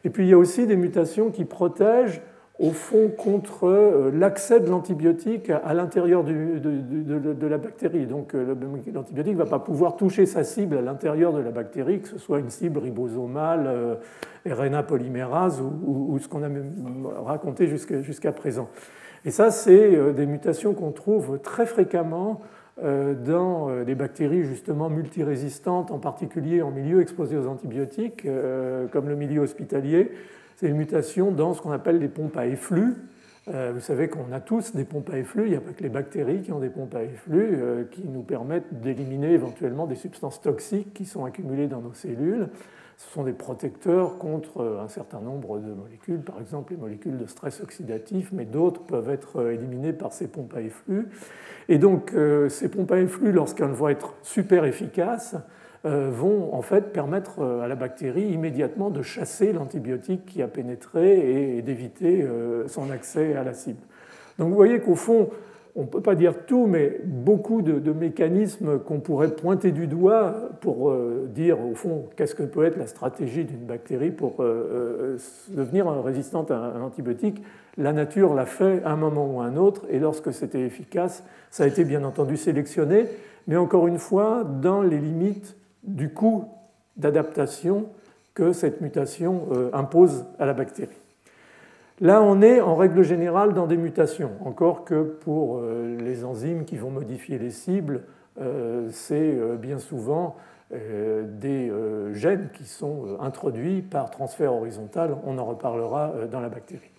Et 0.03 0.09
puis 0.09 0.25
il 0.25 0.29
y 0.29 0.33
a 0.33 0.37
aussi 0.37 0.65
des 0.67 0.75
mutations 0.75 1.29
qui 1.31 1.45
protègent 1.45 2.21
au 2.59 2.71
fond 2.71 3.09
contre 3.09 3.67
euh, 3.67 4.11
l'accès 4.13 4.59
de 4.59 4.69
l'antibiotique 4.69 5.49
à 5.49 5.73
l'intérieur 5.73 6.23
de, 6.23 7.47
la 7.47 7.57
bactérie. 7.57 8.05
Donc 8.05 8.35
euh, 8.35 8.55
l'antibiotique 8.93 9.33
ne 9.33 9.37
va 9.37 9.47
pas 9.47 9.59
pouvoir 9.59 9.95
toucher 9.95 10.27
sa 10.27 10.43
cible 10.43 10.77
à 10.77 10.81
l'intérieur 10.81 11.33
de 11.33 11.39
la 11.39 11.49
bactérie, 11.49 12.01
que 12.01 12.07
ce 12.07 12.19
soit 12.19 12.39
une 12.39 12.51
cible 12.51 12.77
ribosomale, 12.77 13.65
euh, 13.65 13.95
RNA 14.47 14.83
polymérase 14.83 15.59
ou, 15.61 16.17
ce 16.19 16.27
qu'on 16.27 16.43
a 16.43 16.49
raconté 17.23 17.67
jusqu'à 17.67 18.31
présent. 18.31 18.69
Et 19.25 19.31
ça, 19.31 19.51
c'est 19.51 20.13
des 20.13 20.25
mutations 20.25 20.73
qu'on 20.73 20.91
trouve 20.91 21.39
très 21.39 21.67
fréquemment 21.67 22.41
euh, 22.41 22.45
dans 22.77 23.69
euh, 23.69 23.83
les 23.83 23.95
bactéries 23.95 24.43
justement 24.43 24.89
multirésistantes, 24.89 25.91
en 25.91 25.99
particulier 25.99 26.61
en 26.61 26.71
milieu 26.71 27.01
exposé 27.01 27.37
aux 27.37 27.47
antibiotiques, 27.47 28.25
euh, 28.25 28.87
comme 28.87 29.09
le 29.09 29.15
milieu 29.15 29.41
hospitalier. 29.41 30.11
C'est 30.55 30.67
une 30.67 30.77
mutation 30.77 31.31
dans 31.31 31.53
ce 31.53 31.61
qu'on 31.61 31.71
appelle 31.71 31.99
les 31.99 32.07
pompes 32.07 32.37
à 32.37 32.47
efflux. 32.47 32.95
Vous 33.47 33.81
savez 33.81 34.07
qu'on 34.07 34.31
a 34.31 34.39
tous 34.39 34.75
des 34.75 34.85
pompes 34.85 35.09
à 35.09 35.17
efflux, 35.17 35.45
il 35.45 35.49
n'y 35.49 35.57
a 35.57 35.61
pas 35.61 35.71
que 35.71 35.81
les 35.81 35.89
bactéries 35.89 36.41
qui 36.41 36.53
ont 36.53 36.59
des 36.59 36.69
pompes 36.69 36.93
à 36.95 37.03
efflux 37.03 37.57
qui 37.89 38.07
nous 38.07 38.21
permettent 38.21 38.79
d'éliminer 38.81 39.31
éventuellement 39.33 39.87
des 39.87 39.95
substances 39.95 40.39
toxiques 40.39 40.93
qui 40.93 41.05
sont 41.05 41.25
accumulées 41.25 41.67
dans 41.67 41.81
nos 41.81 41.91
cellules. 41.91 42.47
Ce 43.01 43.15
sont 43.15 43.23
des 43.23 43.33
protecteurs 43.33 44.19
contre 44.19 44.79
un 44.79 44.87
certain 44.87 45.19
nombre 45.21 45.57
de 45.57 45.73
molécules, 45.73 46.21
par 46.21 46.39
exemple 46.39 46.73
les 46.73 46.79
molécules 46.79 47.17
de 47.17 47.25
stress 47.25 47.59
oxydatif, 47.59 48.31
mais 48.31 48.45
d'autres 48.45 48.83
peuvent 48.83 49.09
être 49.09 49.49
éliminées 49.49 49.91
par 49.91 50.13
ces 50.13 50.27
pompes 50.27 50.53
à 50.55 50.61
efflux. 50.61 51.09
Et 51.67 51.79
donc, 51.79 52.13
euh, 52.13 52.47
ces 52.47 52.69
pompes 52.69 52.91
à 52.91 52.99
efflux, 52.99 53.31
lorsqu'elles 53.31 53.71
vont 53.71 53.89
être 53.89 54.13
super 54.21 54.65
efficaces, 54.65 55.35
euh, 55.83 56.11
vont 56.13 56.53
en 56.53 56.61
fait 56.61 56.93
permettre 56.93 57.39
euh, 57.39 57.61
à 57.61 57.67
la 57.67 57.75
bactérie 57.75 58.29
immédiatement 58.29 58.91
de 58.91 59.01
chasser 59.01 59.51
l'antibiotique 59.51 60.25
qui 60.27 60.43
a 60.43 60.47
pénétré 60.47 61.57
et 61.57 61.61
d'éviter 61.63 62.23
son 62.67 62.91
accès 62.91 63.35
à 63.35 63.43
la 63.43 63.55
cible. 63.55 63.81
Donc 64.37 64.49
vous 64.49 64.55
voyez 64.55 64.79
qu'au 64.79 64.95
fond, 64.95 65.31
on 65.75 65.81
ne 65.83 65.87
peut 65.87 66.01
pas 66.01 66.15
dire 66.15 66.45
tout, 66.45 66.67
mais 66.67 66.99
beaucoup 67.05 67.61
de, 67.61 67.91
mécanismes 67.91 68.79
qu'on 68.79 68.99
pourrait 68.99 69.35
pointer 69.35 69.71
du 69.71 69.87
doigt 69.87 70.33
pour 70.59 70.93
dire, 71.27 71.65
au 71.65 71.75
fond, 71.75 72.09
qu'est-ce 72.15 72.35
que 72.35 72.43
peut 72.43 72.65
être 72.65 72.77
la 72.77 72.87
stratégie 72.87 73.45
d'une 73.45 73.65
bactérie 73.65 74.11
pour 74.11 74.43
devenir 75.49 75.87
résistante 76.03 76.51
à 76.51 76.57
un 76.57 76.81
antibiotique, 76.81 77.41
la 77.77 77.93
nature 77.93 78.33
l'a 78.33 78.45
fait 78.45 78.83
à 78.83 78.91
un 78.91 78.95
moment 78.97 79.35
ou 79.35 79.41
à 79.41 79.45
un 79.45 79.55
autre, 79.55 79.85
et 79.89 79.99
lorsque 79.99 80.33
c'était 80.33 80.61
efficace, 80.61 81.23
ça 81.49 81.63
a 81.63 81.67
été 81.67 81.85
bien 81.85 82.03
entendu 82.03 82.37
sélectionné, 82.37 83.05
mais 83.47 83.55
encore 83.55 83.87
une 83.87 83.99
fois, 83.99 84.43
dans 84.43 84.81
les 84.81 84.99
limites 84.99 85.55
du 85.83 86.09
coût 86.09 86.45
d'adaptation 86.97 87.87
que 88.33 88.53
cette 88.53 88.81
mutation 88.81 89.47
euh, 89.51 89.69
impose 89.73 90.25
à 90.39 90.45
la 90.45 90.53
bactérie. 90.53 91.00
Là, 91.99 92.21
on 92.21 92.41
est 92.41 92.61
en 92.61 92.75
règle 92.75 93.03
générale 93.03 93.53
dans 93.53 93.67
des 93.67 93.77
mutations, 93.77 94.31
encore 94.43 94.85
que 94.85 95.03
pour 95.03 95.57
euh, 95.57 95.95
les 95.99 96.25
enzymes 96.25 96.65
qui 96.65 96.77
vont 96.77 96.89
modifier 96.89 97.37
les 97.37 97.51
cibles, 97.51 98.03
euh, 98.39 98.87
c'est 98.91 99.37
bien 99.59 99.79
souvent 99.79 100.35
des 100.71 101.69
gènes 102.13 102.47
qui 102.53 102.63
sont 102.63 103.17
introduits 103.19 103.81
par 103.81 104.09
transfert 104.09 104.53
horizontal, 104.53 105.17
on 105.25 105.37
en 105.37 105.43
reparlera 105.43 106.13
dans 106.31 106.39
la 106.39 106.47
bactérie. 106.47 106.91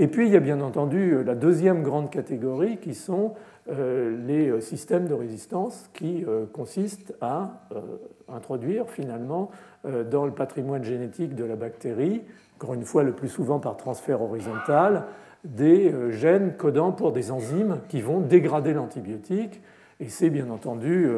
Et 0.00 0.08
puis 0.08 0.26
il 0.26 0.32
y 0.32 0.36
a 0.36 0.40
bien 0.40 0.62
entendu 0.62 1.12
euh, 1.12 1.22
la 1.22 1.34
deuxième 1.34 1.82
grande 1.82 2.10
catégorie 2.10 2.78
qui 2.78 2.94
sont 2.94 3.34
euh, 3.68 4.16
les 4.26 4.48
euh, 4.48 4.60
systèmes 4.60 5.06
de 5.06 5.12
résistance 5.12 5.90
qui 5.92 6.24
consistent 6.54 7.14
à 7.20 7.66
introduire 8.28 8.88
finalement 8.88 9.50
dans 10.10 10.24
le 10.24 10.32
patrimoine 10.32 10.84
génétique 10.84 11.34
de 11.34 11.44
la 11.44 11.56
bactérie, 11.56 12.22
encore 12.60 12.74
une 12.74 12.84
fois 12.84 13.02
le 13.02 13.12
plus 13.12 13.28
souvent 13.28 13.58
par 13.58 13.76
transfert 13.76 14.20
horizontal, 14.20 15.04
des 15.44 15.94
gènes 16.10 16.54
codant 16.58 16.92
pour 16.92 17.12
des 17.12 17.30
enzymes 17.32 17.78
qui 17.88 18.02
vont 18.02 18.20
dégrader 18.20 18.74
l'antibiotique. 18.74 19.62
Et 19.98 20.10
c'est 20.10 20.28
bien 20.28 20.50
entendu 20.50 21.08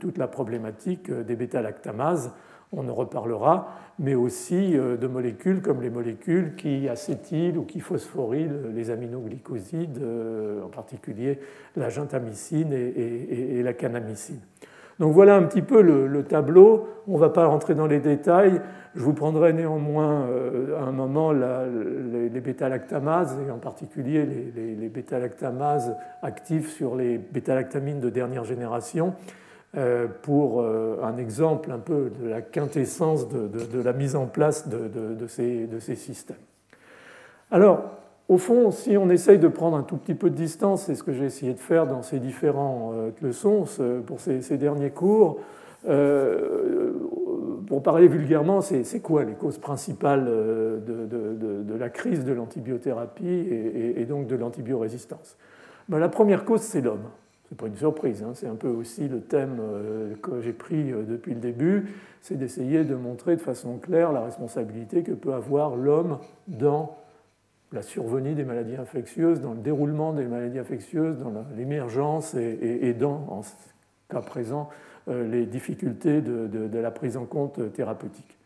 toute 0.00 0.16
la 0.16 0.26
problématique 0.26 1.12
des 1.12 1.36
bêta-lactamases 1.36 2.32
on 2.72 2.88
en 2.88 2.94
reparlera, 2.94 3.68
mais 3.98 4.14
aussi 4.14 4.76
euh, 4.76 4.96
de 4.96 5.06
molécules 5.06 5.62
comme 5.62 5.82
les 5.82 5.90
molécules 5.90 6.54
qui 6.56 6.88
acétylent 6.88 7.58
ou 7.58 7.62
qui 7.62 7.80
phosphorylent 7.80 8.72
les 8.74 8.90
aminoglycosides, 8.90 9.98
euh, 10.02 10.64
en 10.64 10.68
particulier 10.68 11.38
la 11.76 11.88
gentamicine 11.88 12.72
et, 12.72 13.62
la 13.62 13.72
canamycine. 13.72 14.40
Donc 14.98 15.12
voilà 15.12 15.36
un 15.36 15.42
petit 15.42 15.62
peu 15.62 15.82
le, 15.82 16.24
tableau. 16.24 16.88
On 17.06 17.14
ne 17.14 17.18
va 17.18 17.28
pas 17.28 17.46
rentrer 17.46 17.74
dans 17.74 17.86
les 17.86 18.00
détails. 18.00 18.60
Je 18.96 19.02
vous 19.02 19.12
prendrai 19.12 19.52
néanmoins 19.52 20.22
euh, 20.22 20.78
à 20.78 20.84
un 20.84 20.92
moment 20.92 21.30
les, 21.32 22.40
bêta-lactamases, 22.40 23.36
et 23.46 23.50
en 23.50 23.58
particulier 23.58 24.24
les, 24.24 24.74
les 24.74 24.88
bêta-lactamases 24.88 25.94
actifs 26.22 26.72
sur 26.74 26.96
les 26.96 27.18
bêta-lactamines 27.18 28.00
de 28.00 28.10
dernière 28.10 28.44
génération. 28.44 29.14
pour 30.22 30.64
un 30.64 31.16
exemple 31.18 31.70
un 31.70 31.78
peu 31.78 32.10
de 32.18 32.28
la 32.28 32.40
quintessence 32.40 33.28
de, 33.28 33.82
la 33.82 33.92
mise 33.92 34.16
en 34.16 34.26
place 34.26 34.68
de, 34.68 35.26
ces, 35.26 35.96
systèmes. 35.96 36.36
Alors, 37.50 37.82
au 38.28 38.38
fond, 38.38 38.72
si 38.72 38.96
on 38.96 39.08
essaye 39.08 39.38
de 39.38 39.48
prendre 39.48 39.76
un 39.76 39.82
tout 39.82 39.96
petit 39.96 40.14
peu 40.14 40.30
de 40.30 40.34
distance, 40.34 40.84
c'est 40.84 40.96
ce 40.96 41.04
que 41.04 41.12
j'ai 41.12 41.26
essayé 41.26 41.52
de 41.52 41.60
faire 41.60 41.86
dans 41.86 42.02
ces 42.02 42.18
différentes 42.18 42.94
euh, 42.94 43.10
leçons 43.22 43.64
pour 44.04 44.18
ces, 44.20 44.56
derniers 44.56 44.90
cours, 44.90 45.38
euh, 45.88 46.92
pour 47.66 47.82
parler 47.82 48.08
vulgairement, 48.08 48.60
c'est 48.60 49.00
quoi 49.00 49.24
les 49.24 49.34
causes 49.34 49.58
principales 49.58 50.26
euh, 50.28 50.78
de, 50.80 51.74
la 51.74 51.88
crise 51.88 52.24
de 52.24 52.32
l'antibiothérapie 52.32 53.26
et, 53.26 54.04
donc 54.04 54.26
de 54.26 54.36
l'antibiorésistance? 54.36 55.36
Ben, 55.88 55.98
La 55.98 56.08
première 56.08 56.44
cause, 56.44 56.62
c'est 56.62 56.80
l'homme. 56.80 57.08
Ce 57.44 57.54
n'est 57.54 57.58
pas 57.58 57.66
une 57.66 57.76
surprise, 57.76 58.24
hein. 58.24 58.32
c'est 58.34 58.48
un 58.48 58.56
peu 58.56 58.68
aussi 58.68 59.06
le 59.06 59.20
thème 59.20 59.60
que 60.20 60.40
j'ai 60.40 60.52
pris 60.52 60.92
depuis 61.06 61.32
le 61.32 61.38
début, 61.38 61.94
c'est 62.20 62.34
d'essayer 62.34 62.82
de 62.82 62.96
montrer 62.96 63.36
de 63.36 63.40
façon 63.40 63.78
claire 63.78 64.10
la 64.10 64.24
responsabilité 64.24 65.04
que 65.04 65.12
peut 65.12 65.32
avoir 65.32 65.76
l'homme 65.76 66.18
dans 66.48 66.96
la 67.72 67.82
survenue 67.82 68.34
des 68.34 68.44
maladies 68.44 68.76
infectieuses, 68.76 69.40
dans 69.40 69.52
le 69.52 69.60
déroulement 69.60 70.12
des 70.12 70.24
maladies 70.24 70.58
infectieuses, 70.58 71.18
dans 71.18 71.32
l'émergence 71.56 72.34
et, 72.34 72.94
dans, 72.94 73.26
en 73.28 73.42
cas 74.08 74.22
présent, 74.22 74.68
euh, 74.68 74.85
les 75.08 75.46
difficultés 75.46 76.20
de, 76.20 76.78
la 76.78 76.90
prise 76.90 77.16
en 77.16 77.24
compte 77.26 77.72
thérapeutique. 77.72 78.36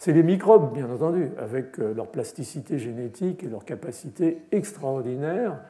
C'est 0.00 0.14
les 0.14 0.22
microbes, 0.22 0.72
bien 0.72 0.90
entendu, 0.90 1.28
avec 1.36 1.78
euh, 1.78 1.92
leur 1.92 2.06
plasticité 2.06 2.78
génétique 2.78 3.44
et 3.44 3.48
leur 3.48 3.66
capacité 3.66 4.38
extraordinaire, 4.50 5.60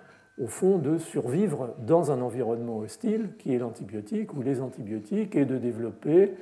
au 0.40 0.47
fond, 0.47 0.78
de 0.78 0.99
survivre 0.99 1.75
dans 1.85 2.12
un 2.12 2.20
environnement 2.20 2.78
hostile 2.78 3.30
qui 3.40 3.52
est 3.52 3.59
l'antibiotique 3.59 4.32
ou 4.32 4.42
les 4.42 4.61
antibiotiques 4.61 5.35
et 5.35 5.44
de 5.44 5.59
développer, 5.59 6.35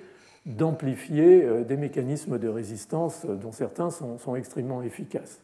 d'amplifier 0.44 1.42
euh, 1.42 1.64
des 1.64 1.78
mécanismes 1.78 2.38
de 2.38 2.48
résistance 2.48 3.24
dont 3.24 3.52
certains 3.52 3.88
sont 3.88 4.36
extrêmement 4.36 4.82
efficaces. 4.82 5.40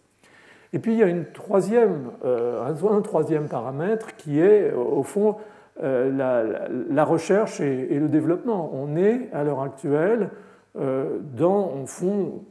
Et 0.75 0.81
puis 0.81 0.93
il 0.93 0.99
y 0.99 1.03
a 1.03 1.25
troisième, 1.33 2.11
euh, 2.27 2.63
un, 2.63 3.01
troisième 3.01 3.49
paramètre 3.49 4.17
qui 4.17 4.39
est 4.39 4.71
au 4.71 5.03
fond 5.03 5.37
euh, 5.83 6.87
la, 6.89 7.05
recherche 7.05 7.61
et, 7.61 7.99
le 7.99 8.09
développement. 8.09 8.71
On 8.73 8.97
est 8.97 9.29
à 9.33 9.43
l'heure 9.43 9.63
actuelle 9.63 10.31
euh, 10.77 11.19
dans, 11.37 11.73
au 11.73 11.87
fond, 11.87 12.45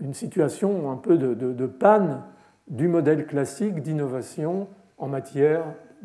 une 0.00 0.14
situation 0.14 0.90
un 0.90 0.96
peu 0.96 1.18
de, 1.18 1.66
panne 1.66 2.22
du 2.68 2.86
modèle 2.86 3.26
classique 3.26 3.82
d'innovation 3.82 4.68
en 4.98 5.08
matière 5.08 5.64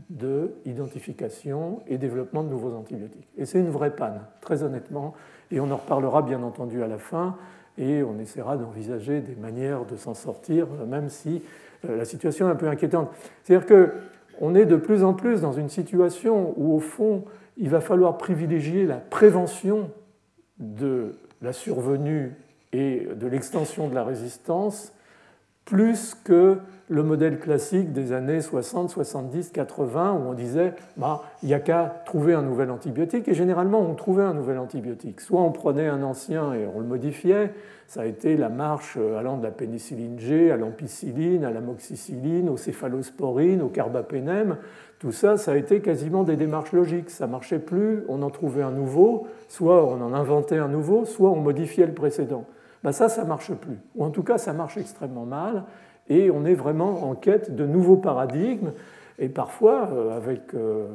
d'identification 0.10 1.82
et 1.88 1.98
développement 1.98 2.44
de 2.44 2.50
nouveaux 2.50 2.76
antibiotiques. 2.76 3.28
Et 3.38 3.46
c'est 3.46 3.60
une 3.60 3.70
vraie 3.70 3.96
panne, 3.96 4.22
très 4.42 4.64
honnêtement, 4.64 5.14
et 5.52 5.60
on 5.60 5.70
en 5.72 5.78
reparlera 5.78 6.22
bien 6.22 6.42
entendu 6.44 6.84
à 6.84 6.88
la 6.88 6.98
fin 6.98 7.36
et 7.78 8.02
on 8.04 8.18
essaiera 8.20 8.58
d'envisager 8.58 9.22
des 9.22 9.36
manières 9.36 9.86
de 9.86 9.96
s'en 9.96 10.16
sortir, 10.16 10.68
même 10.88 11.10
si 11.10 11.44
euh, 11.86 11.96
la 11.96 12.06
situation 12.06 12.48
est 12.48 12.52
un 12.52 12.56
peu 12.56 12.68
inquiétante. 12.68 13.10
C'est-à-dire 13.44 13.68
qu'on 14.38 14.56
est 14.56 14.66
de 14.66 14.76
plus 14.76 15.04
en 15.04 15.14
plus 15.14 15.42
dans 15.42 15.54
une 15.54 15.70
situation 15.70 16.54
où, 16.58 16.76
au 16.76 16.80
fond, 16.80 17.26
il 17.58 17.70
va 17.70 17.82
falloir 17.82 18.18
privilégier 18.18 18.86
la 18.86 18.98
prévention 18.98 19.90
de 20.60 21.16
la 21.42 21.54
survenue 21.54 22.34
et 22.74 23.08
de 23.16 23.28
l'extension 23.28 23.88
de 23.88 23.96
la 23.96 24.04
résistance 24.04 24.94
plus 25.66 26.16
que 26.16 26.58
le 26.90 27.04
modèle 27.04 27.40
classique 27.40 27.92
des 27.92 28.14
années 28.14 28.40
60, 28.40 28.90
70, 28.90 29.50
80, 29.52 30.14
où 30.14 30.30
on 30.30 30.34
disait 30.34 30.74
bah, 30.96 31.22
il 31.44 31.48
n'y 31.48 31.54
a 31.54 31.60
qu'à 31.60 32.02
trouver 32.06 32.34
un 32.34 32.42
nouvel 32.42 32.72
antibiotique. 32.72 33.28
Et 33.28 33.34
généralement, 33.34 33.82
on 33.82 33.94
trouvait 33.94 34.24
un 34.24 34.34
nouvel 34.34 34.58
antibiotique. 34.58 35.20
Soit 35.20 35.42
on 35.42 35.52
prenait 35.52 35.88
un 35.88 36.02
ancien 36.02 36.54
et 36.54 36.66
on 36.74 36.80
le 36.80 36.86
modifiait. 36.86 37.52
Ça 37.88 38.02
a 38.02 38.06
été 38.06 38.38
la 38.38 38.50
marche 38.50 38.98
allant 38.98 39.38
de 39.38 39.44
la 39.44 39.52
pénicilline 39.52 40.20
G 40.20 40.52
à 40.52 40.58
l'ampicilline, 40.58 41.44
à 41.44 41.52
l'amoxicilline, 41.52 42.50
aux 42.50 42.58
céphalosporines, 42.58 43.62
au 43.62 43.70
carbapénème. 43.70 44.58
Tout 45.00 45.12
ça, 45.12 45.38
ça 45.38 45.52
a 45.52 45.56
été 45.58 45.82
quasiment 45.82 46.24
des 46.24 46.38
démarches 46.38 46.72
logiques. 46.72 47.10
Ça 47.10 47.28
marchait 47.28 47.60
plus, 47.60 48.04
on 48.08 48.22
en 48.22 48.30
trouvait 48.30 48.64
un 48.64 48.72
nouveau, 48.72 49.28
soit 49.48 49.86
on 49.86 50.02
en 50.02 50.14
inventait 50.14 50.58
un 50.58 50.68
nouveau, 50.68 51.06
soit 51.06 51.30
on 51.30 51.42
modifiait 51.42 51.86
le 51.86 51.94
précédent. 51.94 52.46
Ben 52.84 52.92
ça, 52.92 53.10
ça 53.10 53.26
marche 53.26 53.54
plus. 53.54 53.78
Ou 53.96 54.06
en 54.06 54.10
tout 54.10 54.24
cas, 54.24 54.38
ça 54.38 54.54
marche 54.54 54.78
extrêmement 54.78 55.26
mal 55.26 55.64
et 56.10 56.32
on 56.32 56.46
est 56.46 56.54
vraiment 56.54 57.10
en 57.10 57.16
quête 57.16 57.56
de 57.56 57.66
nouveaux 57.66 57.98
paradigmes. 57.98 58.72
Et 59.20 59.30
parfois, 59.30 59.90
euh, 59.92 60.16
avec 60.16 60.54
euh, 60.54 60.86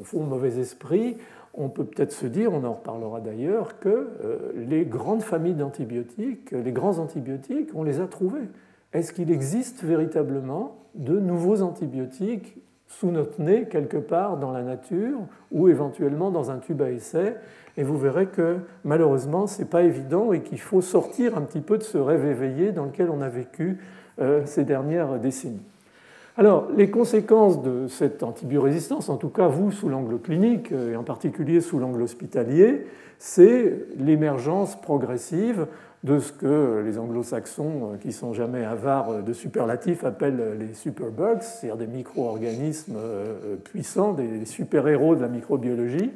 au 0.00 0.04
fond 0.04 0.22
mauvais 0.22 0.58
esprit, 0.58 1.16
on 1.54 1.68
peut 1.68 1.84
peut-être 1.84 2.12
se 2.12 2.26
dire, 2.26 2.52
on 2.52 2.64
en 2.64 2.74
reparlera 2.74 3.20
d'ailleurs, 3.20 3.78
que 3.78 3.88
euh, 3.88 4.38
les 4.68 4.84
grandes 4.84 5.22
familles 5.22 5.54
d'antibiotiques, 5.54 6.50
les 6.50 6.72
grands 6.72 6.98
antibiotiques, 6.98 7.70
on 7.74 7.84
les 7.84 8.00
a 8.00 8.06
trouvés. 8.06 8.48
Est-ce 8.92 9.12
qu'il 9.12 9.30
existe 9.30 9.82
véritablement 9.82 10.76
de 10.94 11.18
nouveaux 11.18 11.62
antibiotiques 11.62 12.56
sous 12.86 13.10
notre 13.10 13.40
nez 13.40 13.66
quelque 13.68 13.96
part 13.96 14.36
dans 14.36 14.52
la 14.52 14.62
nature 14.62 15.18
ou 15.50 15.68
éventuellement 15.68 16.30
dans 16.30 16.50
un 16.50 16.58
tube 16.58 16.82
à 16.82 16.90
essai? 16.90 17.36
Et 17.76 17.82
vous 17.82 17.98
verrez 17.98 18.26
que 18.26 18.58
malheureusement 18.84 19.46
ce 19.46 19.60
n'est 19.60 19.68
pas 19.68 19.82
évident 19.82 20.32
et 20.32 20.42
qu'il 20.42 20.60
faut 20.60 20.80
sortir 20.80 21.36
un 21.36 21.40
petit 21.40 21.60
peu 21.60 21.76
de 21.78 21.82
ce 21.82 21.98
rêve 21.98 22.24
éveillé 22.24 22.70
dans 22.70 22.84
lequel 22.84 23.10
on 23.10 23.20
a 23.20 23.28
vécu 23.28 23.78
ces 24.44 24.64
dernières 24.64 25.18
décennies. 25.18 25.62
Alors, 26.36 26.66
les 26.76 26.90
conséquences 26.90 27.62
de 27.62 27.86
cette 27.86 28.24
antibiorésistance, 28.24 29.08
en 29.08 29.16
tout 29.16 29.28
cas 29.28 29.46
vous 29.46 29.70
sous 29.70 29.88
l'angle 29.88 30.18
clinique 30.18 30.72
euh, 30.72 30.92
et 30.92 30.96
en 30.96 31.04
particulier 31.04 31.60
sous 31.60 31.78
l'angle 31.78 32.02
hospitalier, 32.02 32.86
c'est 33.20 33.86
l'émergence 33.96 34.80
progressive 34.80 35.68
de 36.02 36.18
ce 36.18 36.32
que 36.32 36.82
les 36.84 36.98
anglo-saxons, 36.98 37.92
euh, 37.92 37.96
qui 37.98 38.10
sont 38.10 38.32
jamais 38.32 38.64
avares 38.64 39.22
de 39.22 39.32
superlatifs, 39.32 40.02
appellent 40.02 40.58
les 40.58 40.74
superbugs, 40.74 41.40
c'est-à-dire 41.40 41.76
des 41.76 41.86
micro-organismes 41.86 42.96
puissants, 43.62 44.12
des 44.12 44.44
super-héros 44.44 45.14
de 45.14 45.20
la 45.20 45.28
microbiologie, 45.28 46.10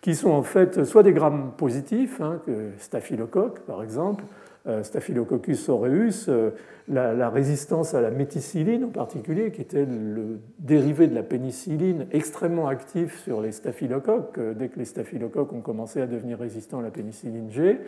qui 0.00 0.14
sont 0.14 0.30
en 0.30 0.42
fait 0.42 0.84
soit 0.84 1.02
des 1.02 1.12
grammes 1.12 1.52
positifs, 1.58 2.22
hein, 2.22 2.40
staphylocoque 2.78 3.60
par 3.60 3.82
exemple, 3.82 4.24
euh, 4.24 4.49
Staphylococcus 4.82 5.68
aureus, 5.68 6.28
euh, 6.28 6.50
la, 6.88 7.30
résistance 7.30 7.94
à 7.94 8.00
la 8.00 8.10
méticilline 8.10 8.84
en 8.84 8.88
particulier, 8.88 9.52
qui 9.52 9.62
était 9.62 9.86
le 9.86 10.40
dérivé 10.58 11.06
de 11.06 11.14
la 11.14 11.22
pénicilline 11.22 12.06
extrêmement 12.12 12.68
actif 12.68 13.22
sur 13.22 13.40
les 13.40 13.52
staphylocoques, 13.52 14.38
euh, 14.38 14.54
dès 14.54 14.68
que 14.68 14.78
les 14.78 14.84
staphylocoques 14.84 15.52
ont 15.52 15.60
commencé 15.60 16.00
à 16.00 16.06
devenir 16.06 16.38
résistants 16.38 16.80
à 16.80 16.82
la 16.82 16.90
pénicilline 16.90 17.50
G, 17.50 17.78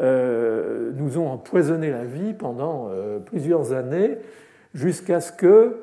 nous 0.00 1.18
ont 1.18 1.28
empoisonné 1.28 1.90
la 1.90 2.04
vie 2.04 2.32
pendant 2.32 2.90
plusieurs 3.26 3.72
années, 3.72 4.18
jusqu'à 4.72 5.20
ce 5.20 5.32
que, 5.32 5.76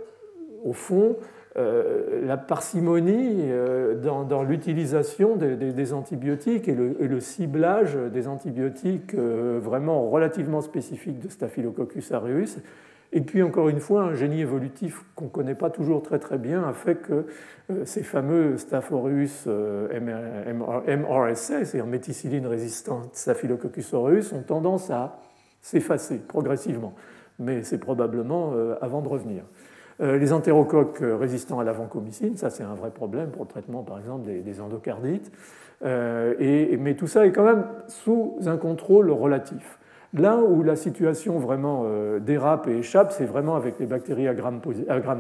au 0.63 0.73
fond, 0.73 1.17
euh, 1.19 1.36
la 1.57 2.37
parcimonie 2.37 3.49
euh, 3.49 3.95
dans, 3.95 4.43
l'utilisation 4.43 5.35
des, 5.35 5.93
antibiotiques 5.93 6.67
et 6.67 6.75
le, 6.75 7.19
ciblage 7.19 7.95
des 7.95 8.27
antibiotiques 8.27 9.15
euh, 9.15 9.59
vraiment 9.61 10.09
relativement 10.09 10.61
spécifiques 10.61 11.19
de 11.19 11.29
Staphylococcus 11.29 12.11
aureus. 12.11 12.59
Et 13.13 13.21
puis 13.21 13.41
encore 13.41 13.69
une 13.69 13.79
fois, 13.79 14.03
un 14.03 14.13
génie 14.13 14.41
évolutif 14.41 15.03
qu'on 15.15 15.25
ne 15.25 15.29
connaît 15.29 15.55
pas 15.55 15.69
toujours 15.69 16.03
très 16.03 16.19
très 16.19 16.37
bien 16.37 16.67
a 16.67 16.73
fait 16.73 16.95
que 16.95 17.25
ces 17.85 18.03
fameux 18.03 18.57
Staph 18.57 18.91
aureus 18.91 19.47
MRSA, 19.47 21.63
c'est-à-dire 21.63 21.85
méticilline 21.85 22.45
résistante 22.45 23.15
Staphylococcus 23.15 23.93
aureus, 23.93 24.33
ont 24.33 24.41
tendance 24.41 24.89
à 24.89 25.21
s'effacer 25.61 26.17
progressivement. 26.17 26.95
Mais 27.39 27.63
c'est 27.63 27.77
probablement 27.77 28.51
avant 28.81 29.01
de 29.01 29.07
revenir. 29.07 29.43
Euh, 29.99 30.17
les 30.17 30.31
entérocoques 30.31 30.99
résistants 31.01 31.59
à 31.59 31.63
la 31.63 31.71
vancomycine, 31.71 32.37
ça 32.37 32.51
c'est 32.51 32.63
un 32.63 32.75
vrai 32.75 32.91
problème 32.91 33.31
pour 33.31 33.43
le 33.43 33.47
traitement 33.47 33.81
par 33.81 33.97
exemple 33.97 34.29
des, 34.29 34.61
endocardites. 34.61 35.31
Euh, 35.83 36.35
mais 36.79 36.95
tout 36.95 37.07
ça 37.07 37.25
est 37.25 37.31
quand 37.31 37.43
même 37.43 37.65
sous 37.87 38.37
un 38.45 38.57
contrôle 38.57 39.09
relatif. 39.09 39.79
Là 40.13 40.37
où 40.37 40.63
la 40.63 40.75
situation 40.75 41.39
vraiment 41.39 41.83
euh, 41.85 42.19
dérape 42.19 42.67
et 42.67 42.77
échappe, 42.77 43.11
c'est 43.11 43.25
vraiment 43.25 43.55
avec 43.55 43.79
les 43.79 43.87
bactéries 43.87 44.27
à 44.27 44.33
grammes, 44.33 44.61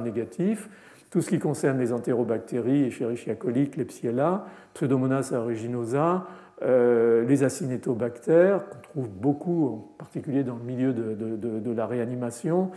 négatifs, 0.03 0.69
tout 1.09 1.21
ce 1.21 1.29
qui 1.29 1.39
concerne 1.39 1.79
les 1.79 1.91
entérobactéries, 1.91 2.85
Escherichia 2.85 3.35
coli, 3.35 3.69
Klebsiella, 3.69 4.45
Pseudomonas 4.73 5.31
aeruginosa, 5.33 6.25
les 6.61 7.43
acinétobactères, 7.43 8.67
qu'on 8.67 8.79
trouve 8.79 9.09
beaucoup, 9.09 9.67
en 9.67 9.95
particulier 9.97 10.43
dans 10.43 10.55
le 10.55 10.63
milieu 10.63 10.91
de 10.91 11.71
la 11.71 11.85
réanimation, 11.85 12.71
euh, 12.71 12.75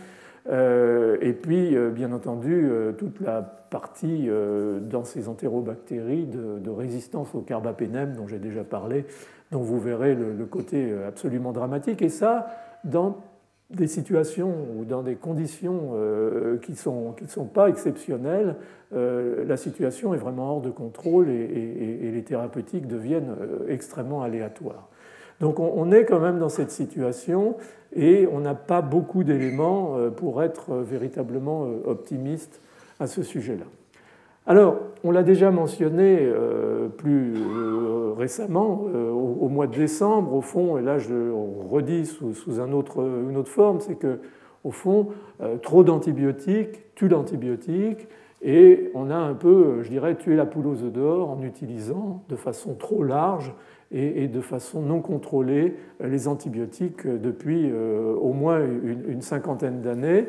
et 0.49 1.33
puis, 1.33 1.77
euh, 1.77 1.91
bien 1.91 2.13
entendu, 2.13 2.69
euh, 2.69 2.93
toute 2.93 3.21
la 3.21 3.43
partie 3.43 4.29
dans 4.91 5.05
ces 5.05 5.29
entérobactéries 5.29 6.27
de, 6.27 6.71
résistance 6.71 7.37
au 7.37 7.41
carbapénème 7.41 8.15
dont 8.17 8.27
j'ai 8.27 8.41
déjà 8.41 8.65
parlé, 8.65 9.05
dont 9.53 9.61
vous 9.61 9.79
verrez 9.79 10.17
le, 10.17 10.45
côté 10.45 10.93
absolument 11.07 11.53
dramatique. 11.53 12.03
Et 12.03 12.09
ça, 12.09 12.49
dans 12.83 13.19
des 13.71 13.87
situations 13.87 14.53
ou 14.77 14.85
dans 14.85 15.05
des 15.05 15.15
conditions 15.15 15.93
qui 16.63 16.73
ne 16.73 16.77
sont, 16.77 17.13
qui 17.13 17.29
sont 17.29 17.45
pas 17.45 17.69
exceptionnelles, 17.69 18.57
la 18.91 19.57
situation 19.57 20.15
est 20.15 20.19
vraiment 20.19 20.55
hors 20.55 20.63
de 20.63 20.71
contrôle 20.71 21.31
et 21.31 22.11
les 22.13 22.25
thérapeutiques 22.25 22.89
deviennent 22.89 23.37
extrêmement 23.69 24.25
aléatoires. 24.25 24.89
Donc 25.41 25.59
on 25.59 25.91
est 25.91 26.05
quand 26.05 26.21
même 26.21 26.39
dans 26.39 26.51
cette 26.51 26.71
situation 26.71 27.57
et 27.95 28.29
on 28.31 28.41
n'a 28.41 28.55
pas 28.55 28.83
beaucoup 28.83 29.25
d'éléments 29.25 29.97
euh, 29.97 30.11
pour 30.11 30.43
être 30.43 30.73
euh, 30.73 30.83
véritablement 30.83 31.65
euh, 31.65 31.91
optimiste 31.91 32.61
à 32.99 33.07
ce 33.07 33.23
sujet-là. 33.23 33.65
Alors, 34.47 34.77
on 35.05 35.11
l'a 35.11 35.23
déjà 35.23 35.51
mentionné 35.51 36.29
plus 36.97 37.35
récemment, 38.17 38.81
au 38.83 39.49
mois 39.49 39.67
de 39.67 39.77
décembre, 39.77 40.35
au 40.35 40.41
fond, 40.41 40.77
et 40.77 40.83
là 40.83 40.99
je 40.99 41.11
le 41.11 41.33
redis 41.71 42.07
sous, 42.07 42.35
une 42.59 42.75
autre 42.75 43.45
forme, 43.45 43.81
c'est 43.81 43.95
que, 43.95 44.19
au 44.65 44.71
fond, 44.71 45.09
trop 45.63 45.85
d'antibiotiques 45.85 46.95
tue 46.95 47.09
l'antibiotique, 47.09 48.09
et 48.43 48.91
on 48.95 49.11
a 49.11 49.17
un 49.17 49.35
peu, 49.35 49.83
je 49.83 49.91
dirais, 49.91 50.17
tué 50.17 50.37
la 50.37 50.47
poule 50.47 50.67
aux 50.67 50.83
œufs 50.83 50.93
d'or 50.93 51.31
en 51.31 51.43
utilisant 51.43 52.25
de 52.29 52.37
façon 52.37 52.75
trop 52.75 53.05
large 53.05 53.55
et, 53.93 54.29
de 54.29 54.41
façon 54.41 54.83
non 54.83 55.01
contrôlée 55.01 55.77
les 56.03 56.29
antibiotiques 56.29 57.07
depuis 57.07 57.71
euh, 57.71 58.15
au 58.15 58.33
moins 58.33 58.61
une, 58.61 59.23
cinquantaine 59.23 59.81
d'années. 59.81 60.27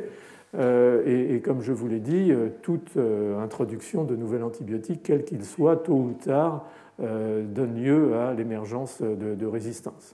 Euh, 0.57 1.35
et, 1.35 1.39
comme 1.41 1.61
je 1.61 1.71
vous 1.71 1.87
l'ai 1.87 1.99
dit, 1.99 2.31
euh, 2.31 2.49
toute 2.61 2.97
introduction 3.39 4.03
de 4.03 4.15
nouvel 4.15 4.43
antibiotique, 4.43 5.01
quel 5.03 5.23
qu'il 5.23 5.45
soit, 5.45 5.77
tôt 5.77 5.93
ou 5.93 6.13
tard, 6.13 6.65
donne 6.99 7.81
lieu 7.81 8.15
à 8.15 8.33
l'émergence 8.33 9.01
de, 9.01 9.33
de 9.33 9.45
résistance. 9.47 10.13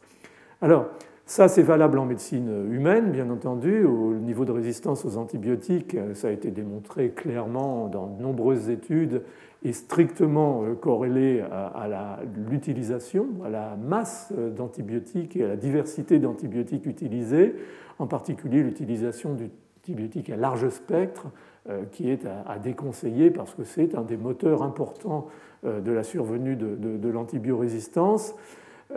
Alors, 0.61 0.87
ça, 1.27 1.47
c'est 1.47 1.61
valable 1.61 1.99
en 1.99 2.05
médecine 2.05 2.49
humaine, 2.71 3.11
bien 3.11 3.29
entendu. 3.29 3.85
Au 3.85 4.15
niveau 4.15 4.45
de 4.45 4.51
résistance 4.51 5.05
aux 5.05 5.17
antibiotiques, 5.17 5.95
ça 6.13 6.29
a 6.29 6.31
été 6.31 6.49
démontré 6.49 7.11
clairement 7.11 7.87
dans 7.87 8.07
de 8.07 8.21
nombreuses 8.21 8.69
études 8.69 9.21
est 9.63 9.73
strictement 9.73 10.63
euh, 10.63 10.75
corrélé 10.75 11.41
à, 11.41 12.19
l'utilisation, 12.49 13.27
à 13.43 13.49
la 13.49 13.75
masse 13.75 14.31
euh, 14.37 14.49
d'antibiotiques 14.49 15.35
et 15.35 15.43
à 15.43 15.47
la 15.47 15.55
diversité 15.55 16.19
d'antibiotiques 16.19 16.85
utilisés, 16.85 17.55
en 17.99 18.07
particulier 18.07 18.61
l'utilisation 18.61 19.33
d'antibiotiques 19.33 20.29
à 20.29 20.37
large 20.37 20.69
spectre, 20.69 21.27
euh, 21.69 21.83
qui 21.91 22.09
est 22.09 22.25
à, 22.25 22.59
déconseiller 22.59 23.31
parce 23.31 23.53
que 23.53 23.63
c'est 23.63 23.95
un 23.95 24.03
des 24.03 24.17
moteurs 24.17 24.63
importants 24.63 25.27
de 25.63 25.91
la 25.91 26.03
survenue 26.03 26.55
de, 26.55 27.09
l'antibiorésistance. 27.09 28.35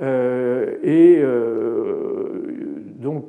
Et 0.02 1.22
donc, 2.98 3.24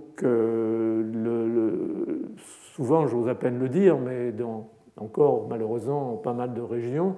souvent, 2.76 3.08
j'ose 3.08 3.28
à 3.28 3.36
peine 3.36 3.60
le 3.60 3.69
dire, 3.69 3.97
mais 3.97 4.32
dans 4.32 4.69
encore 5.02 5.47
malheureusement 5.50 6.15
pas 6.17 6.34
mal 6.34 6.54
de 6.54 6.62
régions, 6.62 7.15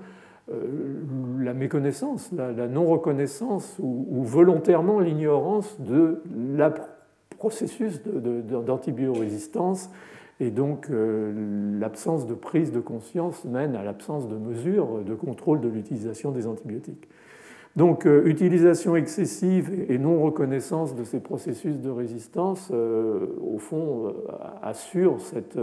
euh, 0.51 1.01
la 1.39 1.53
méconnaissance, 1.53 2.31
la, 2.33 2.67
non-reconnaissance 2.67 3.77
ou, 3.79 4.23
volontairement 4.23 4.99
l'ignorance 4.99 5.79
de 5.79 6.21
la 6.55 6.73
processus 7.37 8.01
d'antibiorésistance 8.03 9.89
et 10.39 10.49
donc 10.49 10.89
euh, 10.89 11.79
l'absence 11.79 12.25
de 12.25 12.33
prise 12.33 12.71
de 12.71 12.79
conscience 12.79 13.45
mène 13.45 13.75
à 13.75 13.83
l'absence 13.83 14.27
de 14.27 14.35
mesures 14.35 15.03
de 15.03 15.13
contrôle 15.13 15.61
de 15.61 15.69
l'utilisation 15.69 16.31
des 16.31 16.47
antibiotiques. 16.47 17.07
Donc 17.75 18.05
euh, 18.05 18.25
utilisation 18.25 18.95
excessive 18.95 19.85
et 19.89 19.97
non 19.97 20.21
reconnaissance 20.21 20.95
de 20.95 21.03
ces 21.03 21.19
processus 21.19 21.79
de 21.79 21.89
résistance, 21.89 22.71
au 22.71 23.57
fond, 23.57 24.13
assure 24.61 25.19
cette 25.19 25.57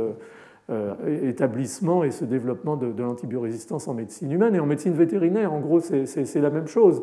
euh, 0.70 1.29
établissement 1.29 2.05
et 2.05 2.12
ce 2.12 2.25
développement 2.25 2.77
de, 2.77 2.92
l'antibiorésistance 2.96 3.88
en 3.88 3.94
médecine 3.94 4.31
humaine. 4.31 4.55
Et 4.55 4.61
en 4.61 4.66
médecine 4.66 4.92
vétérinaire, 4.92 5.53
en 5.53 5.59
gros, 5.59 5.81
c'est 5.81 6.37
la 6.37 6.51
même 6.51 6.68
chose. 6.68 7.03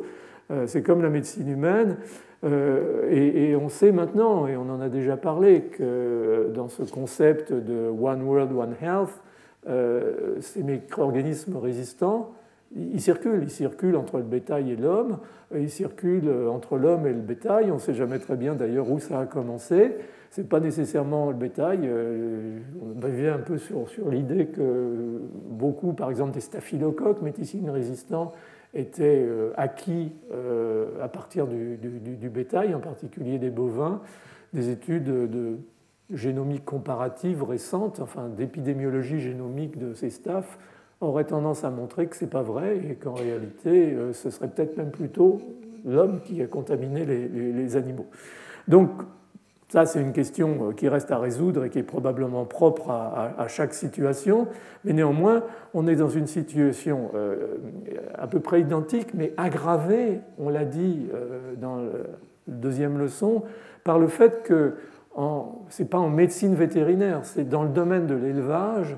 Euh, 0.52 0.67
c'est 0.67 0.82
comme 0.84 1.02
la 1.02 1.10
médecine 1.10 1.50
humaine. 1.50 1.98
Euh, 2.46 3.12
et, 3.12 3.58
on 3.58 3.67
sait 3.67 3.91
maintenant, 3.91 4.48
et 4.48 4.56
on 4.56 4.70
en 4.70 4.80
a 4.80 4.88
déjà 4.88 5.17
parlé, 5.17 5.63
que 5.63 6.50
dans 6.54 6.70
ce 6.70 6.84
concept 6.84 7.52
de 7.52 7.89
One 7.89 8.22
World, 8.24 8.54
One 8.54 8.76
Health, 8.82 9.22
ces 10.39 10.63
micro-organismes 10.63 11.58
résistants, 11.58 12.32
ils 12.75 13.01
circulent. 13.01 13.43
Ils 13.43 13.49
circulent 13.49 13.95
entre 13.95 14.17
le 14.17 14.23
bétail 14.23 14.71
et 14.71 14.75
l'homme. 14.75 15.19
Ils 15.56 15.69
circulent 15.69 16.30
entre 16.49 16.77
l'homme 16.77 17.08
et 17.08 17.13
le 17.13 17.21
bétail. 17.21 17.71
On 17.71 17.75
ne 17.75 17.80
sait 17.80 17.93
jamais 17.93 18.19
très 18.19 18.36
bien 18.36 18.56
d'ailleurs 18.56 18.89
où 18.91 18.99
ça 18.99 19.19
a 19.19 19.25
commencé 19.25 19.95
ce 20.32 20.41
n'est 20.41 20.47
pas 20.47 20.60
nécessairement 20.60 21.30
le 21.30 21.36
bétail. 21.36 21.80
Euh, 21.84 22.60
on 22.82 22.99
revient 22.99 23.27
un 23.27 23.39
peu 23.39 23.58
sur, 23.58 23.88
sur 23.89 24.10
l'idée 24.10 24.47
que 24.47 25.21
beaucoup, 25.49 25.93
par 25.93 26.10
exemple, 26.10 26.32
des 26.32 26.41
staphylocoques 26.41 27.21
méticines 27.21 27.69
résistants 27.69 28.34
étaient 28.73 29.23
euh, 29.25 29.51
acquis 29.56 30.13
euh, 30.32 31.03
à 31.03 31.08
partir 31.08 31.47
du, 31.47 31.77
du, 31.77 32.30
bétail, 32.30 32.75
en 32.75 32.80
particulier 32.80 33.39
des 33.39 33.49
bovins. 33.49 34.01
Des 34.53 34.69
études 34.69 35.06
de 35.06 35.58
génomique 36.10 36.63
comparative 36.63 37.43
récentes, 37.43 37.99
enfin 37.99 38.30
d'épidémiologie 38.30 39.19
génomique 39.19 39.77
de 39.77 39.93
ces 39.93 40.10
staffs, 40.10 40.58
auraient 41.01 41.25
tendance 41.25 41.63
à 41.63 41.69
montrer 41.69 42.07
que 42.07 42.15
ce 42.15 42.25
n'est 42.25 42.29
pas 42.29 42.41
vrai 42.41 42.77
et 42.77 42.95
qu'en 42.95 43.13
réalité, 43.13 43.95
ce 44.13 44.29
serait 44.29 44.47
peut-être 44.47 44.77
même 44.77 44.91
plutôt 44.91 45.39
l'homme 45.86 46.19
qui 46.21 46.41
a 46.41 46.47
contaminé 46.47 47.05
les, 47.05 47.75
animaux. 47.75 48.07
Donc, 48.67 48.89
ça, 49.69 49.86
c'est 49.86 50.01
une 50.01 50.13
question 50.13 50.69
euh, 50.69 50.73
qui 50.73 50.88
reste 50.88 51.12
à 51.12 51.17
résoudre 51.17 51.65
et 51.65 51.69
qui 51.69 51.79
est 51.79 51.83
probablement 51.83 52.45
propre 52.45 52.89
à, 52.89 53.47
chaque 53.47 53.73
situation. 53.73 54.47
Mais 54.86 54.93
néanmoins, 54.93 55.43
on 55.73 55.88
est 55.88 55.95
dans 55.95 56.10
une 56.10 56.27
situation 56.27 57.12
euh, 57.15 57.57
à 58.15 58.27
peu 58.27 58.39
près 58.39 58.62
identique, 58.62 59.13
mais 59.13 59.33
aggravée, 59.36 60.21
on 60.38 60.49
l'a 60.49 60.63
dit 60.63 61.07
euh, 61.13 61.55
dans 61.57 61.77
la 61.77 61.89
deuxième 62.47 62.97
leçon, 62.97 63.43
par 63.83 63.99
le 63.99 64.07
fait 64.07 64.43
que 64.43 64.75
ce 65.69 65.81
n'est 65.81 65.89
pas 65.89 65.97
en 65.97 66.10
médecine 66.10 66.53
vétérinaire, 66.53 67.21
c'est 67.23 67.49
dans 67.49 67.63
le 67.63 67.69
domaine 67.69 68.05
de 68.05 68.13
l'élevage, 68.13 68.95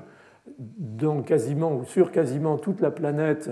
dans 0.78 1.22
quasiment 1.22 1.74
ou 1.74 1.84
sur 1.84 2.12
quasiment 2.12 2.58
toute 2.58 2.80
la 2.80 2.90
planète, 2.90 3.50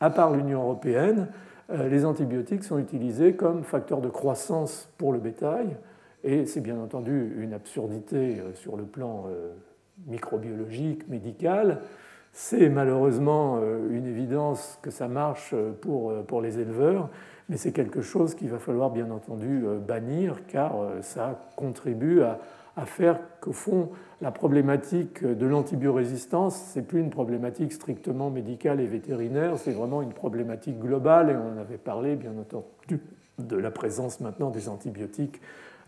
à 0.00 0.10
part 0.10 0.32
l'Union 0.32 0.62
européenne, 0.62 1.28
les 1.72 2.04
antibiotiques 2.04 2.64
sont 2.64 2.78
utilisés 2.78 3.34
comme 3.34 3.62
facteur 3.62 4.00
de 4.00 4.08
croissance 4.08 4.88
pour 4.96 5.12
le 5.12 5.18
bétail 5.18 5.76
et 6.24 6.46
c'est 6.46 6.60
bien 6.60 6.78
entendu 6.78 7.34
une 7.38 7.54
absurdité 7.54 8.40
euh, 8.40 8.54
sur 8.54 8.76
le 8.76 8.84
plan 8.84 9.26
euh, 9.28 9.52
microbiologique, 10.06 11.08
médical. 11.08 11.80
C'est 12.32 12.68
malheureusement 12.68 13.58
euh, 13.60 13.88
une 13.90 14.06
évidence 14.06 14.78
que 14.82 14.90
ça 14.90 15.08
marche 15.08 15.54
pour, 15.80 16.12
pour 16.24 16.40
les 16.40 16.58
éleveurs, 16.58 17.08
mais 17.48 17.56
c'est 17.56 17.72
quelque 17.72 18.02
chose 18.02 18.34
qu'il 18.34 18.50
va 18.50 18.58
falloir 18.58 18.90
bien 18.90 19.10
entendu 19.10 19.64
bannir 19.86 20.40
car 20.48 20.74
ça 21.00 21.48
contribue 21.56 22.20
à, 22.20 22.38
à 22.76 22.84
faire 22.84 23.18
qu'au 23.40 23.52
fond, 23.52 23.88
la 24.20 24.32
problématique 24.32 25.24
de 25.24 25.46
l'antibiorésistance, 25.46 26.72
ce 26.72 26.78
n'est 26.78 26.84
plus 26.84 27.00
une 27.00 27.10
problématique 27.10 27.72
strictement 27.72 28.30
médicale 28.30 28.80
et 28.80 28.86
vétérinaire, 28.86 29.58
c'est 29.58 29.72
vraiment 29.72 30.02
une 30.02 30.12
problématique 30.12 30.78
globale 30.80 31.30
et 31.30 31.36
on 31.36 31.58
avait 31.60 31.78
parlé 31.78 32.16
bien 32.16 32.32
entendu 32.38 33.00
de 33.38 33.56
la 33.56 33.70
présence 33.70 34.20
maintenant 34.20 34.50
des 34.50 34.68
antibiotiques 34.68 35.40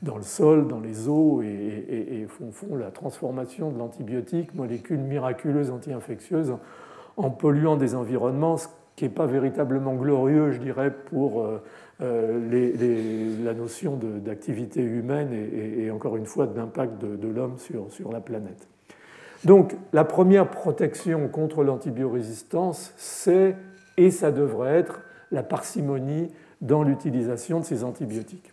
dans 0.02 0.16
le 0.16 0.22
sol, 0.22 0.68
dans 0.68 0.80
les 0.80 1.08
eaux, 1.08 1.42
et, 1.42 2.26
font, 2.52 2.76
la 2.76 2.90
transformation 2.90 3.70
de 3.70 3.78
l'antibiotique, 3.78 4.54
molécule 4.54 5.00
miraculeuse 5.00 5.70
anti-infectieuse, 5.70 6.54
en 7.16 7.30
polluant 7.30 7.76
des 7.76 7.94
environnements, 7.94 8.56
qui 8.96 9.04
n'est 9.04 9.10
pas 9.10 9.26
véritablement 9.26 9.94
glorieux, 9.94 10.50
je 10.50 10.58
dirais, 10.58 10.90
pour 10.90 11.42
euh, 11.42 11.62
euh, 12.02 13.36
la 13.44 13.54
notion 13.54 13.96
d'activité 13.96 14.82
humaine 14.82 15.32
et, 15.32 15.90
encore 15.90 16.16
une 16.16 16.26
fois 16.26 16.46
d'impact 16.46 17.02
de, 17.02 17.28
l'homme 17.28 17.58
sur, 17.58 17.92
sur 17.92 18.12
la 18.12 18.20
planète. 18.20 18.68
Donc 19.44 19.76
la 19.92 20.04
première 20.04 20.48
protection 20.48 21.28
contre 21.28 21.64
l'antibiorésistance, 21.64 22.92
c'est, 22.96 23.56
et 23.96 24.10
ça 24.10 24.30
devrait 24.32 24.78
être, 24.78 25.02
la 25.32 25.42
parcimonie 25.42 26.28
dans 26.60 26.82
l'utilisation 26.82 27.60
de 27.60 27.64
ces 27.64 27.84
antibiotiques. 27.84 28.52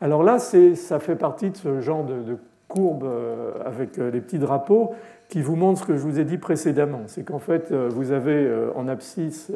Alors 0.00 0.22
là, 0.22 0.38
ça 0.38 1.00
fait 1.00 1.16
partie 1.16 1.50
de 1.50 1.56
ce 1.56 1.80
genre 1.80 2.04
de, 2.04 2.38
courbe 2.76 3.04
euh, 3.04 3.52
avec 3.64 3.98
euh, 3.98 4.10
les 4.10 4.20
petits 4.20 4.38
drapeaux 4.38 4.94
qui 5.28 5.40
vous 5.40 5.56
montrent 5.56 5.80
ce 5.80 5.86
que 5.86 5.96
je 5.96 6.02
vous 6.02 6.20
ai 6.20 6.24
dit 6.24 6.36
précédemment. 6.36 7.02
C'est 7.06 7.24
qu'en 7.24 7.38
fait, 7.38 7.72
euh, 7.72 7.88
vous 7.90 8.12
avez 8.12 8.48
en 8.74 8.86
abscisse 8.86 9.50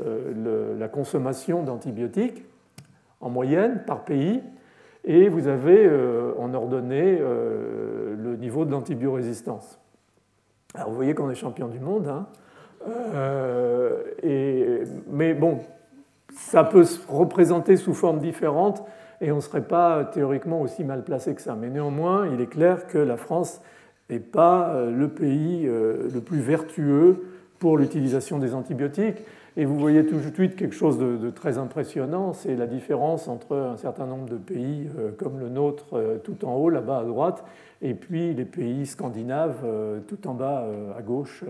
la 0.78 0.88
consommation 0.88 1.62
d'antibiotiques 1.62 2.44
en 3.20 3.28
moyenne 3.28 3.82
par 3.86 4.04
pays, 4.04 4.42
et 5.04 5.28
vous 5.28 5.46
avez 5.46 5.88
en 6.38 6.52
ordonnée 6.54 7.18
le 7.20 8.36
niveau 8.36 8.64
de 8.64 8.72
l'antibiorésistance. 8.72 9.78
Alors 10.74 10.88
vous 10.88 10.96
voyez 10.96 11.14
qu'on 11.14 11.30
est 11.30 11.34
champion 11.34 11.68
du 11.68 11.78
monde, 11.78 12.08
hein. 12.08 12.26
mais 15.10 15.34
bon, 15.34 15.60
ça 16.34 16.64
peut 16.64 16.84
se 16.84 16.98
représenter 17.08 17.76
sous 17.76 17.94
forme 17.94 18.18
différente 18.18 18.84
et 19.20 19.32
on 19.32 19.36
ne 19.36 19.40
serait 19.40 19.64
pas 19.64 20.04
théoriquement 20.04 20.60
aussi 20.60 20.84
mal 20.84 21.04
placé 21.04 21.34
que 21.34 21.42
ça. 21.42 21.56
Mais 21.60 21.68
néanmoins, 21.68 22.26
il 22.32 22.40
est 22.40 22.46
clair 22.46 22.86
que 22.86 22.98
la 22.98 23.16
France 23.16 23.60
n'est 24.08 24.18
pas 24.18 24.70
euh, 24.70 24.90
le 24.90 25.08
pays 25.08 25.66
euh, 25.66 26.08
le 26.12 26.20
plus 26.20 26.40
vertueux 26.40 27.24
pour 27.58 27.76
l'utilisation 27.76 28.38
des 28.38 28.54
antibiotiques. 28.54 29.18
Et 29.56 29.64
vous 29.64 29.78
voyez 29.78 30.06
tout 30.06 30.16
de 30.16 30.34
suite 30.34 30.56
quelque 30.56 30.74
chose 30.74 30.98
de, 30.98 31.28
très 31.28 31.58
impressionnant, 31.58 32.32
c'est 32.32 32.54
la 32.54 32.66
différence 32.66 33.26
entre 33.26 33.56
un 33.56 33.76
certain 33.76 34.06
nombre 34.06 34.26
de 34.26 34.36
pays 34.36 34.88
euh, 34.98 35.10
comme 35.10 35.38
le 35.38 35.48
nôtre 35.48 36.20
tout 36.22 36.44
en 36.44 36.54
haut, 36.54 36.70
là-bas 36.70 37.00
à 37.00 37.04
droite, 37.04 37.44
et 37.82 37.94
puis 37.94 38.32
les 38.32 38.44
pays 38.44 38.86
scandinaves 38.86 39.66
tout 40.06 40.28
en 40.28 40.34
bas 40.34 40.66
à 40.96 41.02
gauche. 41.02 41.42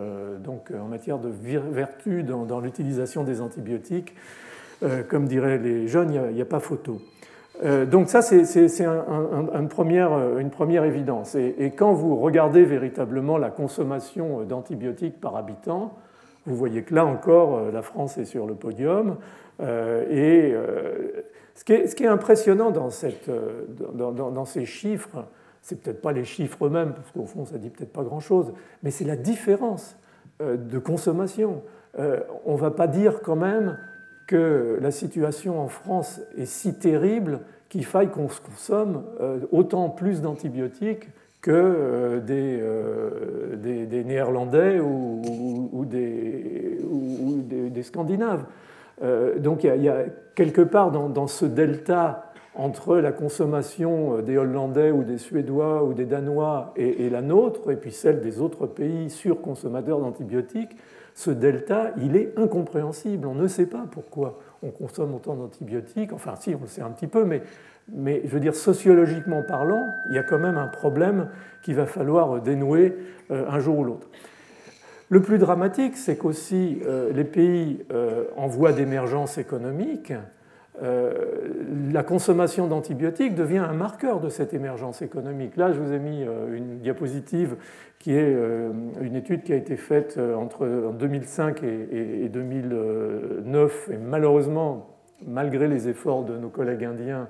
Donc 0.43 0.71
en 0.73 0.87
matière 0.87 1.19
de 1.19 1.29
vertu 1.29 2.23
dans, 2.23 2.61
l'utilisation 2.61 3.25
des 3.25 3.41
antibiotiques, 3.41 4.15
comme 5.09 5.27
diraient 5.27 5.59
les 5.59 5.89
jeunes, 5.89 6.13
il 6.13 6.35
n'y 6.35 6.41
a, 6.41 6.45
pas 6.45 6.61
photo. 6.61 7.01
Euh, 7.63 7.85
donc 7.85 8.09
ça, 8.09 8.23
c'est 8.23 8.81
une, 8.81 9.69
première, 9.69 10.85
évidence. 10.85 11.35
Et, 11.35 11.73
quand 11.77 11.93
vous 11.93 12.17
regardez 12.17 12.65
véritablement 12.65 13.39
la 13.39 13.51
consommation 13.51 14.45
d'antibiotiques 14.45 15.21
par 15.21 15.37
habitant, 15.37 15.95
vous 16.47 16.57
voyez 16.57 16.83
que 16.83 16.95
là 16.95 17.05
encore, 17.05 17.57
euh, 17.57 17.71
la 17.71 17.83
France 17.83 18.17
est 18.17 18.25
sur 18.25 18.47
le 18.47 18.55
podium. 18.55 19.17
Euh, 19.61 20.07
et 20.11 20.55
ce 21.55 21.65
qui, 21.65 22.05
est, 22.05 22.07
impressionnant 22.07 22.71
dans, 22.71 22.91
ces 22.91 24.65
chiffres, 24.65 25.25
c'est 25.61 25.83
peut-être 25.83 26.01
pas 26.01 26.13
les 26.13 26.25
chiffres 26.25 26.67
eux-mêmes, 26.67 26.95
parce 26.95 27.11
qu'au 27.11 27.27
fond, 27.27 27.45
ça 27.45 27.59
dit 27.59 27.69
peut-être 27.69 27.93
pas 27.93 28.03
grand-chose, 28.03 28.55
mais 28.83 28.91
c'est 28.91 29.05
la 29.05 29.17
différence 29.17 29.99
de 30.41 30.79
consommation. 30.79 31.63
on 32.47 32.55
ne 32.55 32.59
va 32.59 32.71
pas 32.71 32.87
dire 32.87 33.21
quand 33.21 33.37
même 33.37 33.77
que 34.31 34.79
la 34.81 34.93
situation 34.93 35.61
en 35.61 35.67
France 35.67 36.21
est 36.39 36.47
si 36.47 36.73
terrible 36.75 37.41
qu'il 37.69 37.85
faille 37.85 38.11
qu'on 38.11 38.29
consomme 38.29 39.03
euh, 39.21 39.41
autant 39.51 39.89
plus 39.89 40.23
d'antibiotiques 40.23 41.09
que 41.41 41.51
euh, 41.51 42.21
euh, 42.31 43.57
des, 43.57 44.05
Néerlandais 44.05 44.79
ou, 44.79 45.85
des, 45.85 46.79
ou, 46.89 47.43
des, 47.43 47.83
Scandinaves. 47.83 48.45
donc 49.39 49.65
il 49.65 49.83
y, 49.83 49.89
a, 49.89 50.05
quelque 50.37 50.63
part 50.63 50.93
dans, 50.93 51.27
ce 51.27 51.45
delta 51.45 52.31
entre 52.55 52.99
la 52.99 53.11
consommation 53.11 54.21
des 54.21 54.39
Hollandais 54.39 54.93
ou 54.93 55.03
des 55.03 55.19
Suédois 55.19 55.83
ou 55.83 55.93
des 55.93 56.05
Danois 56.05 56.73
et, 56.77 57.07
et 57.07 57.11
la 57.11 57.21
nôtre, 57.23 57.73
et 57.73 57.77
puis 57.77 57.91
celle 57.91 58.21
des 58.21 58.41
autres 58.41 58.69
pays 58.69 59.11
surconsommateurs 59.11 59.99
d'antibiotiques, 59.99 60.77
ce 61.21 61.31
delta, 61.31 61.93
il 61.99 62.17
est 62.17 62.33
incompréhensible. 62.39 63.27
On 63.27 63.35
ne 63.35 63.47
sait 63.47 63.67
pas 63.67 63.85
pourquoi 63.91 64.39
on 64.63 64.71
consomme 64.71 65.15
autant 65.15 65.35
d'antibiotiques. 65.35 66.15
Enfin, 66.15 66.33
si, 66.41 66.55
on 66.55 66.63
le 66.63 66.67
sait 66.67 66.81
un 66.81 66.89
petit 66.89 67.09
peu, 67.09 67.27
mais, 67.27 68.23
je 68.25 68.31
veux 68.31 68.41
dire, 68.41 68.55
sociologiquement 68.55 69.43
parlant, 69.43 69.85
il 70.09 70.15
y 70.15 70.19
a 70.19 70.23
quand 70.23 70.39
même 70.39 70.57
un 70.57 70.67
problème 70.67 71.29
qu'il 71.61 71.75
va 71.75 71.85
falloir 71.85 72.41
dénouer 72.41 72.97
euh, 73.31 73.45
un 73.51 73.61
jour 73.61 73.81
ou 73.81 73.85
l'autre. 73.85 74.09
Le 75.11 75.21
plus 75.21 75.37
dramatique, 75.37 75.99
c'est 75.99 76.17
qu'aussi 76.17 76.79
euh, 76.87 77.13
les 77.13 77.25
pays 77.25 77.85
euh, 77.93 78.25
en 78.39 78.47
voie 78.47 78.73
d'émergence 78.73 79.37
économique 79.37 80.15
la 81.93 82.03
consommation 82.03 82.67
d'antibiotiques 82.67 83.35
devient 83.35 83.59
un 83.59 83.75
marqueur 83.75 84.19
de 84.19 84.31
cette 84.31 84.55
émergence 84.55 85.03
économique. 85.03 85.59
Là, 85.59 85.73
je 85.73 85.79
vous 85.79 85.93
ai 85.93 85.99
mis 85.99 86.23
une 86.23 86.79
diapositive 86.79 87.57
qui 88.01 88.13
est 88.13 88.35
euh, 88.35 88.73
une 89.01 89.15
étude 89.15 89.45
qui 89.45 89.53
a 89.53 89.57
été 89.57 89.77
faite 89.77 90.19
entre 90.19 90.93
2005 90.99 91.63
et 91.63 92.29
2009, 92.29 93.91
et 93.93 93.97
malheureusement, 93.97 94.97
malgré 95.25 95.69
les 95.69 95.89
efforts 95.89 96.25
de 96.25 96.37
nos 96.37 96.49
collègues 96.49 96.85
indiens, 96.85 97.29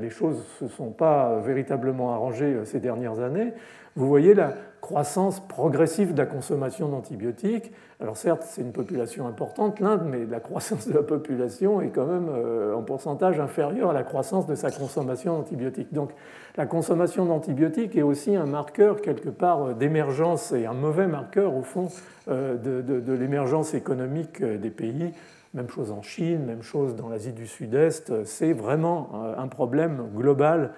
les 0.00 0.10
choses 0.10 0.36
ne 0.38 0.68
se 0.68 0.74
sont 0.74 0.90
pas 0.90 1.40
véritablement 1.40 2.12
arrangées 2.12 2.56
ces 2.64 2.78
dernières 2.78 3.18
années. 3.18 3.52
Vous 3.96 4.06
voyez 4.06 4.34
la 4.34 4.54
croissance 4.86 5.40
progressive 5.40 6.12
de 6.14 6.18
la 6.18 6.26
consommation 6.26 6.88
d'antibiotiques. 6.88 7.72
Alors 8.00 8.16
certes, 8.16 8.44
c'est 8.46 8.62
une 8.62 8.70
population 8.70 9.26
importante, 9.26 9.80
l'Inde, 9.80 10.02
mais 10.08 10.24
la 10.26 10.38
croissance 10.38 10.86
de 10.86 10.94
la 10.94 11.02
population 11.02 11.80
est 11.80 11.88
quand 11.88 12.06
même 12.06 12.28
euh, 12.28 12.72
en 12.72 12.82
pourcentage 12.82 13.40
inférieur 13.40 13.90
à 13.90 13.92
la 13.92 14.04
croissance 14.04 14.46
de 14.46 14.54
sa 14.54 14.70
consommation 14.70 15.38
d'antibiotiques. 15.38 15.92
Donc 15.92 16.12
la 16.56 16.66
consommation 16.66 17.26
d'antibiotiques 17.26 17.96
est 17.96 18.02
aussi 18.02 18.36
un 18.36 18.46
marqueur 18.46 19.00
quelque 19.00 19.28
part 19.28 19.74
d'émergence 19.74 20.52
et 20.52 20.66
un 20.66 20.74
mauvais 20.74 21.08
marqueur 21.08 21.56
au 21.56 21.62
fond 21.62 21.88
euh, 22.28 22.54
de, 22.56 23.12
l'émergence 23.12 23.74
économique 23.74 24.40
des 24.40 24.70
pays. 24.70 25.12
Même 25.52 25.68
chose 25.68 25.90
en 25.90 26.02
Chine, 26.02 26.44
même 26.44 26.62
chose 26.62 26.94
dans 26.94 27.08
l'Asie 27.08 27.32
du 27.32 27.48
Sud-Est. 27.48 28.24
C'est 28.24 28.52
vraiment 28.52 29.08
euh, 29.14 29.34
un 29.36 29.48
problème 29.48 30.10
global, 30.14 30.70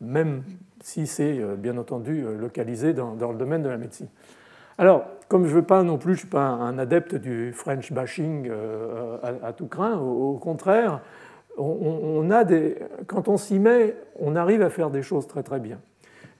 même 0.00 0.42
si 0.82 1.06
c'est 1.06 1.38
euh, 1.38 1.54
bien 1.56 1.78
entendu 1.78 2.24
euh, 2.24 2.36
localisé 2.36 2.92
dans, 2.92 3.14
le 3.14 3.38
domaine 3.38 3.62
de 3.62 3.68
la 3.68 3.78
médecine. 3.78 4.08
Alors, 4.78 5.04
comme 5.28 5.44
je 5.44 5.50
ne 5.50 5.54
veux 5.56 5.66
pas 5.66 5.82
non 5.82 5.96
plus, 5.96 6.14
je 6.14 6.16
ne 6.16 6.20
suis 6.20 6.28
pas 6.28 6.44
un 6.44 6.78
adepte 6.78 7.14
du 7.14 7.52
French 7.52 7.92
bashing 7.92 8.48
euh, 8.50 9.16
à, 9.42 9.52
tout 9.52 9.66
craint, 9.66 9.98
au, 9.98 10.36
contraire, 10.38 11.00
on, 11.56 12.30
a 12.30 12.44
des, 12.44 12.78
quand 13.06 13.28
on 13.28 13.36
s'y 13.36 13.58
met, 13.58 13.94
on 14.18 14.36
arrive 14.36 14.62
à 14.62 14.70
faire 14.70 14.90
des 14.90 15.02
choses 15.02 15.26
très 15.26 15.42
très 15.42 15.60
bien. 15.60 15.78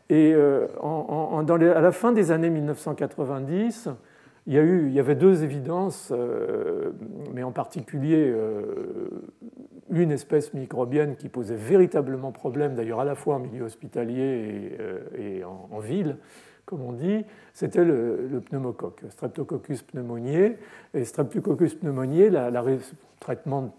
Et 0.08 0.34
à 0.34 1.80
la 1.80 1.92
fin 1.92 2.12
des 2.12 2.32
années 2.32 2.50
1990, 2.50 3.90
il 4.46 4.54
y, 4.92 4.98
avait 4.98 5.14
deux 5.14 5.44
évidences, 5.44 6.12
mais 7.32 7.44
en 7.44 7.52
particulier 7.52 8.34
une 9.92 10.10
espèce 10.10 10.54
microbienne 10.54 11.16
qui 11.16 11.28
posait 11.28 11.56
véritablement 11.56 12.32
problème, 12.32 12.74
d'ailleurs 12.74 13.00
à 13.00 13.04
la 13.04 13.14
fois 13.14 13.36
en 13.36 13.38
milieu 13.40 13.64
hospitalier 13.64 14.72
et, 15.18 15.42
euh, 15.42 15.44
en, 15.70 15.78
ville, 15.80 16.16
comme 16.64 16.82
on 16.82 16.92
dit, 16.92 17.24
c'était 17.52 17.84
le, 17.84 18.40
pneumocoque, 18.48 19.02
Streptococcus 19.10 19.82
pneumoniae. 19.82 20.56
Et 20.94 21.04
Streptococcus 21.04 21.74
pneumoniae, 21.74 22.30
le 22.30 22.78
traitement 23.20 23.62
de 23.62 23.70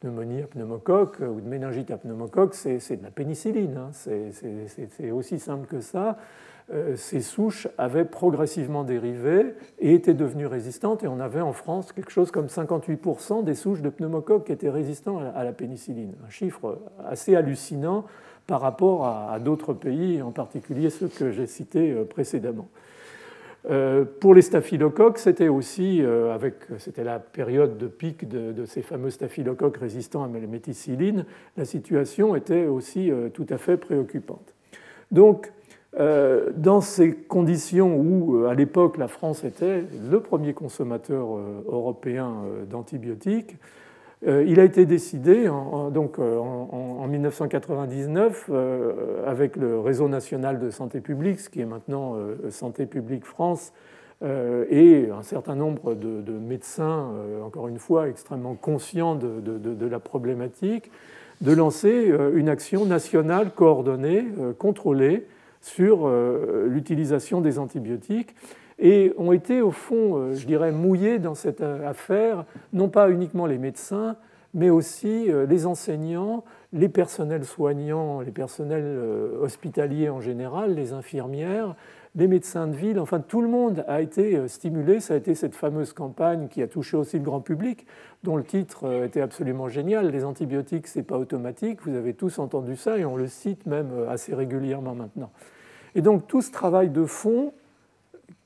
pneumonie 0.00 0.42
à 0.42 0.46
pneumocoque 0.46 1.18
ou 1.20 1.40
de 1.40 1.48
méningite 1.48 1.90
à 1.90 1.96
pneumocoque, 1.96 2.54
c'est 2.54 2.96
de 2.96 3.02
la 3.02 3.10
pénicilline. 3.10 3.76
Hein. 3.76 3.90
C'est 3.92 5.10
aussi 5.10 5.38
simple 5.38 5.66
que 5.66 5.80
ça. 5.80 6.18
Euh, 6.72 6.96
ces 6.96 7.20
souches 7.20 7.68
avaient 7.76 8.06
progressivement 8.06 8.84
dérivé 8.84 9.54
et 9.78 9.92
étaient 9.92 10.14
devenues 10.14 10.46
résistantes. 10.46 11.04
Et 11.04 11.08
on 11.08 11.20
avait 11.20 11.42
en 11.42 11.52
France 11.52 11.92
quelque 11.92 12.10
chose 12.10 12.30
comme 12.30 12.46
58% 12.46 13.44
des 13.44 13.54
souches 13.54 13.82
de 13.82 13.90
pneumocoques 13.90 14.46
qui 14.46 14.52
étaient 14.52 14.70
résistantes 14.70 15.22
à 15.34 15.44
la 15.44 15.52
pénicilline. 15.52 16.14
Un 16.26 16.30
chiffre 16.30 16.78
assez 17.06 17.36
hallucinant 17.36 18.04
par 18.46 18.60
rapport 18.60 19.06
à, 19.06 19.38
d'autres 19.40 19.74
pays, 19.74 20.22
en 20.22 20.30
particulier 20.30 20.90
ceux 20.90 21.08
que 21.08 21.30
j'ai 21.30 21.46
cités 21.46 21.92
euh, 21.92 22.04
précédemment. 22.04 22.68
Euh, 23.70 24.04
pour 24.20 24.34
les 24.34 24.42
staphylocoques, 24.42 25.18
c'était 25.18 25.48
aussi, 25.48 26.02
avec, 26.02 26.56
c'était 26.76 27.04
la 27.04 27.18
période 27.18 27.78
de 27.78 27.86
pic 27.86 28.28
de, 28.28 28.64
ces 28.66 28.82
fameux 28.82 29.08
staphylocoques 29.08 29.78
résistants 29.78 30.24
à 30.24 30.28
la 30.28 30.46
méticilline, 30.46 31.24
la 31.56 31.64
situation 31.64 32.36
était 32.36 32.66
aussi 32.66 33.10
tout 33.32 33.46
à 33.48 33.56
fait 33.56 33.78
préoccupante. 33.78 34.54
Donc, 35.10 35.50
dans 35.96 36.80
ces 36.80 37.12
conditions 37.12 37.96
où, 37.96 38.36
euh, 38.36 38.48
à 38.48 38.54
l'époque, 38.54 38.96
la 38.96 39.06
France 39.08 39.44
était 39.44 39.84
le 40.10 40.20
premier 40.20 40.52
consommateur 40.52 41.36
euh, 41.36 41.64
européen 41.68 42.32
d'antibiotiques, 42.68 43.56
il 44.26 44.58
a 44.58 44.64
été 44.64 44.86
décidé 44.86 45.50
en, 45.50 45.90
donc, 45.90 46.18
en, 46.18 47.06
1999 47.06 48.50
avec 49.26 49.54
le 49.54 49.78
réseau 49.78 50.08
national 50.08 50.58
de 50.58 50.70
santé 50.70 51.02
publique, 51.02 51.40
ce 51.40 51.50
qui 51.50 51.60
est 51.60 51.66
maintenant 51.66 52.16
Santé 52.48 52.86
publique 52.86 53.26
France, 53.26 53.74
et 54.24 55.10
un 55.14 55.22
certain 55.22 55.54
nombre 55.56 55.94
de, 55.94 56.32
médecins, 56.32 57.10
encore 57.44 57.68
une 57.68 57.78
fois, 57.78 58.08
extrêmement 58.08 58.54
conscients 58.54 59.14
de 59.14 59.86
la 59.86 59.98
problématique, 59.98 60.90
de 61.42 61.52
lancer 61.52 62.10
une 62.34 62.48
action 62.48 62.86
nationale 62.86 63.50
coordonnée, 63.54 64.24
contrôlée, 64.58 65.26
sur 65.64 66.06
euh, 66.06 66.66
l'utilisation 66.68 67.40
des 67.40 67.58
antibiotiques 67.58 68.34
et 68.78 69.14
ont 69.16 69.32
été 69.32 69.62
au 69.62 69.70
fond, 69.70 70.16
euh, 70.16 70.34
je 70.34 70.46
dirais, 70.46 70.72
mouillés 70.72 71.18
dans 71.18 71.34
cette 71.34 71.62
euh, 71.62 71.88
affaire, 71.88 72.44
non 72.74 72.90
pas 72.90 73.10
uniquement 73.10 73.46
les 73.46 73.56
médecins, 73.56 74.16
mais 74.52 74.68
aussi 74.70 75.28
les 75.48 75.66
enseignants, 75.66 76.44
les 76.72 76.88
personnels 76.88 77.44
soignants, 77.44 78.20
les 78.20 78.30
personnels 78.30 78.96
hospitaliers 79.40 80.10
en 80.10 80.20
général, 80.20 80.76
les 80.76 80.92
infirmières, 80.92 81.74
les 82.14 82.28
médecins 82.28 82.68
de 82.68 82.76
ville, 82.76 83.00
enfin 83.00 83.18
tout 83.18 83.42
le 83.42 83.48
monde 83.48 83.84
a 83.88 84.00
été 84.00 84.46
stimulé. 84.46 85.00
Ça 85.00 85.14
a 85.14 85.16
été 85.16 85.34
cette 85.34 85.56
fameuse 85.56 85.92
campagne 85.92 86.46
qui 86.46 86.62
a 86.62 86.68
touché 86.68 86.96
aussi 86.96 87.18
le 87.18 87.24
grand 87.24 87.40
public, 87.40 87.84
dont 88.22 88.36
le 88.36 88.44
titre 88.44 89.02
était 89.02 89.22
absolument 89.22 89.66
génial. 89.66 90.12
Les 90.12 90.24
antibiotiques, 90.24 90.86
c'est 90.86 91.02
pas 91.02 91.18
automatique. 91.18 91.80
Vous 91.84 91.96
avez 91.96 92.14
tous 92.14 92.38
entendu 92.38 92.76
ça 92.76 92.96
et 92.96 93.04
on 93.04 93.16
le 93.16 93.26
cite 93.26 93.66
même 93.66 93.90
assez 94.08 94.36
régulièrement 94.36 94.94
maintenant. 94.94 95.32
Et 95.94 96.02
donc 96.02 96.26
tout 96.26 96.42
ce 96.42 96.50
travail 96.50 96.90
de 96.90 97.04
fond, 97.04 97.52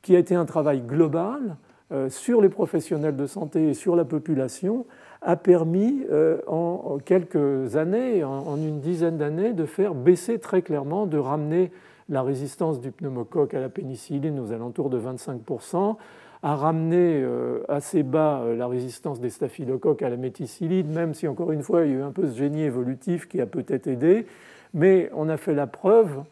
qui 0.02 0.14
a 0.16 0.18
été 0.18 0.34
un 0.34 0.44
travail 0.44 0.80
global 0.80 1.56
euh, 1.92 2.08
sur 2.08 2.40
les 2.40 2.48
professionnels 2.48 3.16
de 3.16 3.26
santé 3.26 3.70
et 3.70 3.74
sur 3.74 3.96
la 3.96 4.04
population, 4.04 4.86
a 5.20 5.34
permis 5.34 6.06
en 6.46 6.98
quelques 7.04 7.74
années, 7.74 8.22
en 8.22 8.56
une 8.56 8.78
dizaine 8.78 9.18
d'années, 9.18 9.52
de 9.52 9.66
faire 9.66 9.92
baisser 9.92 10.38
très 10.38 10.62
clairement, 10.62 11.06
de 11.06 11.18
ramener 11.18 11.72
la 12.08 12.22
résistance 12.22 12.80
du 12.80 12.92
pneumocoque 12.92 13.52
à 13.52 13.60
la 13.60 13.68
pénicilline 13.68 14.38
aux 14.38 14.52
alentours 14.52 14.90
de 14.90 15.00
25%, 15.00 15.96
a 16.44 16.54
ramené 16.54 17.26
assez 17.68 18.04
bas 18.04 18.44
la 18.56 18.68
résistance 18.68 19.18
des 19.18 19.30
staphylocoques 19.30 20.02
à 20.02 20.08
la 20.08 20.16
méticilline, 20.16 20.86
même 20.86 21.14
si 21.14 21.26
encore 21.26 21.50
une 21.50 21.64
fois 21.64 21.84
il 21.84 21.90
y 21.90 21.94
a 21.94 21.98
eu 21.98 22.02
un 22.02 22.12
peu 22.12 22.28
ce 22.28 22.38
génie 22.38 22.62
évolutif 22.62 23.26
qui 23.28 23.40
a 23.40 23.46
peut-être 23.46 23.88
aidé, 23.88 24.24
mais 24.72 25.10
on 25.16 25.28
a 25.28 25.36
fait 25.36 25.54
la 25.54 25.66
preuve 25.66 26.22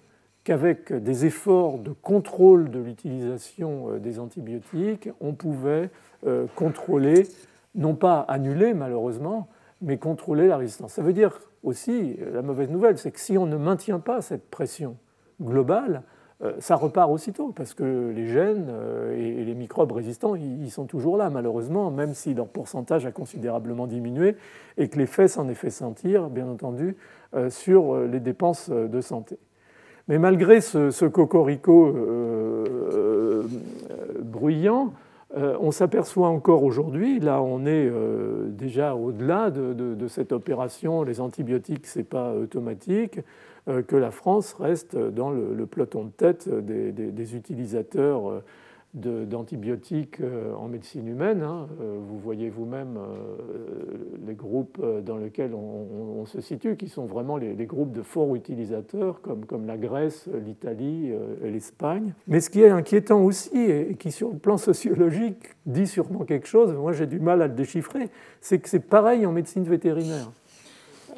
qu'avec 0.46 0.92
des 0.92 1.26
efforts 1.26 1.78
de 1.78 1.90
contrôle 1.90 2.70
de 2.70 2.78
l'utilisation 2.78 3.90
euh, 3.90 3.98
des 3.98 4.20
antibiotiques, 4.20 5.08
on 5.20 5.34
pouvait 5.34 5.90
euh, 6.24 6.46
contrôler, 6.54 7.26
non 7.74 7.96
pas 7.96 8.20
annuler 8.20 8.72
malheureusement, 8.72 9.48
mais 9.82 9.98
contrôler 9.98 10.46
la 10.46 10.56
résistance. 10.56 10.92
Ça 10.92 11.02
veut 11.02 11.12
dire 11.12 11.40
aussi, 11.64 12.16
euh, 12.22 12.32
la 12.32 12.42
mauvaise 12.42 12.70
nouvelle, 12.70 12.96
c'est 12.96 13.10
que 13.10 13.18
si 13.18 13.36
on 13.36 13.46
ne 13.46 13.56
maintient 13.56 13.98
pas 13.98 14.22
cette 14.22 14.48
pression 14.48 14.96
globale, 15.42 16.02
ça 16.58 16.76
repart 16.76 17.10
aussitôt, 17.10 17.50
parce 17.50 17.72
que 17.72 18.12
les 18.14 18.26
gènes 18.26 18.70
et 19.16 19.42
les 19.42 19.54
microbes 19.54 19.92
résistants, 19.92 20.34
ils 20.34 20.70
sont 20.70 20.84
toujours 20.84 21.16
là, 21.16 21.30
malheureusement, 21.30 21.90
même 21.90 22.12
si 22.12 22.34
leur 22.34 22.46
pourcentage 22.46 23.06
a 23.06 23.10
considérablement 23.10 23.86
diminué, 23.86 24.36
et 24.76 24.88
que 24.88 24.98
l'effet 24.98 25.28
s'en 25.28 25.48
est 25.48 25.54
fait 25.54 25.70
sentir, 25.70 26.28
bien 26.28 26.46
entendu, 26.46 26.94
sur 27.48 27.96
les 28.00 28.20
dépenses 28.20 28.68
de 28.68 29.00
santé. 29.00 29.38
Mais 30.08 30.18
malgré 30.18 30.60
ce, 30.60 31.06
cocorico 31.06 31.88
euh, 31.88 32.64
euh, 32.92 33.42
bruyant, 34.22 34.92
euh, 35.36 35.56
on 35.60 35.72
s'aperçoit 35.72 36.28
encore 36.28 36.62
aujourd'hui, 36.62 37.18
là 37.18 37.42
on 37.42 37.66
est 37.66 37.90
déjà 38.48 38.94
au-delà 38.94 39.50
de, 39.50 40.06
cette 40.08 40.30
opération, 40.32 41.02
les 41.02 41.20
antibiotiques, 41.20 41.86
ce 41.86 41.98
n'est 41.98 42.04
pas 42.04 42.32
automatique, 42.32 43.20
que 43.88 43.96
la 43.96 44.12
France 44.12 44.54
reste 44.60 44.96
dans 44.96 45.30
le, 45.30 45.66
peloton 45.66 46.04
de 46.04 46.10
tête 46.10 46.48
des 46.48 47.34
utilisateurs 47.34 48.42
d'antibiotiques 48.96 50.20
euh, 50.20 50.54
en 50.54 50.68
médecine 50.68 51.06
humaine. 51.06 51.42
Hein. 51.42 51.68
Euh, 51.80 51.98
vous 52.00 52.18
voyez 52.18 52.48
vous-même 52.48 52.96
euh, 52.96 54.16
les 54.26 54.34
groupes 54.34 54.82
dans 55.04 55.18
lesquels 55.18 55.54
on, 55.54 56.24
se 56.24 56.40
situe, 56.40 56.76
qui 56.76 56.88
sont 56.88 57.04
vraiment 57.04 57.36
les, 57.36 57.54
groupes 57.66 57.92
de 57.92 58.02
forts 58.02 58.34
utilisateurs, 58.34 59.20
comme, 59.20 59.44
comme 59.44 59.66
la 59.66 59.76
Grèce, 59.76 60.28
l'Italie 60.44 61.12
et 61.44 61.50
l'Espagne. 61.50 62.14
Mais 62.26 62.40
ce 62.40 62.50
qui 62.50 62.62
est 62.62 62.68
inquiétant 62.68 63.22
aussi, 63.22 63.56
et 63.56 63.94
qui 63.94 64.10
sur 64.10 64.30
le 64.30 64.38
plan 64.38 64.56
sociologique 64.56 65.54
dit 65.66 65.86
sûrement 65.86 66.24
quelque 66.24 66.48
chose, 66.48 66.72
moi 66.72 66.92
j'ai 66.92 67.06
du 67.06 67.20
mal 67.20 67.42
à 67.42 67.46
le 67.46 67.54
déchiffrer, 67.54 68.08
c'est 68.40 68.58
que 68.58 68.68
c'est 68.68 68.80
pareil 68.80 69.24
en 69.24 69.30
médecine 69.30 69.62
vétérinaire. 69.62 70.32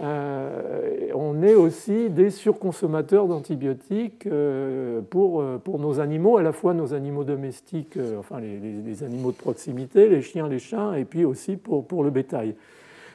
Euh, 0.01 1.09
on 1.15 1.43
est 1.43 1.55
aussi 1.55 2.09
des 2.09 2.31
surconsommateurs 2.31 3.27
d'antibiotiques 3.27 4.27
euh, 4.27 5.01
pour, 5.01 5.41
euh, 5.41 5.59
pour 5.59 5.81
nos 5.81 5.99
animaux, 5.99 6.37
à 6.37 6.43
la 6.43 6.53
fois 6.53 6.73
nos 6.73 6.95
animaux 6.95 7.25
domestiques, 7.25 7.99
enfin 8.19 8.41
les, 8.41 9.03
animaux 9.03 9.33
de 9.33 9.37
proximité, 9.37 10.09
les 10.09 10.23
chiens, 10.23 10.49
les 10.49 10.61
chats, 10.61 10.99
et 10.99 11.05
puis 11.05 11.25
aussi 11.25 11.57
pour, 11.57 11.85
pour 11.85 12.05
le 12.05 12.11
bétail. 12.11 12.55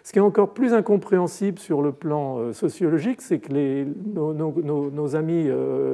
Ce 0.04 0.12
qui 0.12 0.19
est 0.19 0.22
encore 0.22 0.50
plus 0.50 0.74
incompréhensible 0.74 1.60
sur 1.60 1.82
le 1.82 1.93
plan 1.93 2.52
sociologique, 2.52 3.22
c'est 3.22 3.39
que 3.39 3.54
les, 3.54 3.88
nos, 4.15 5.15
amis 5.15 5.48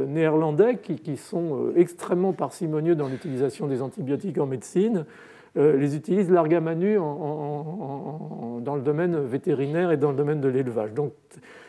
néerlandais, 0.08 0.78
qui, 0.78 1.16
sont 1.16 1.72
extrêmement 1.76 2.34
parcimonieux 2.34 2.96
dans 2.96 3.08
l'utilisation 3.08 3.68
des 3.68 3.84
antibiotiques 3.84 4.40
en 4.40 4.48
médecine, 4.48 5.06
les 5.56 5.96
utilisent 5.96 6.30
largamanu 6.30 6.98
dans 6.98 8.76
le 8.76 8.82
domaine 8.82 9.20
vétérinaire 9.20 9.92
et 9.92 9.98
dans 9.98 10.12
le 10.12 10.18
domaine 10.18 10.42
de 10.42 10.48
l'élevage. 10.48 10.94
Donc 10.94 11.14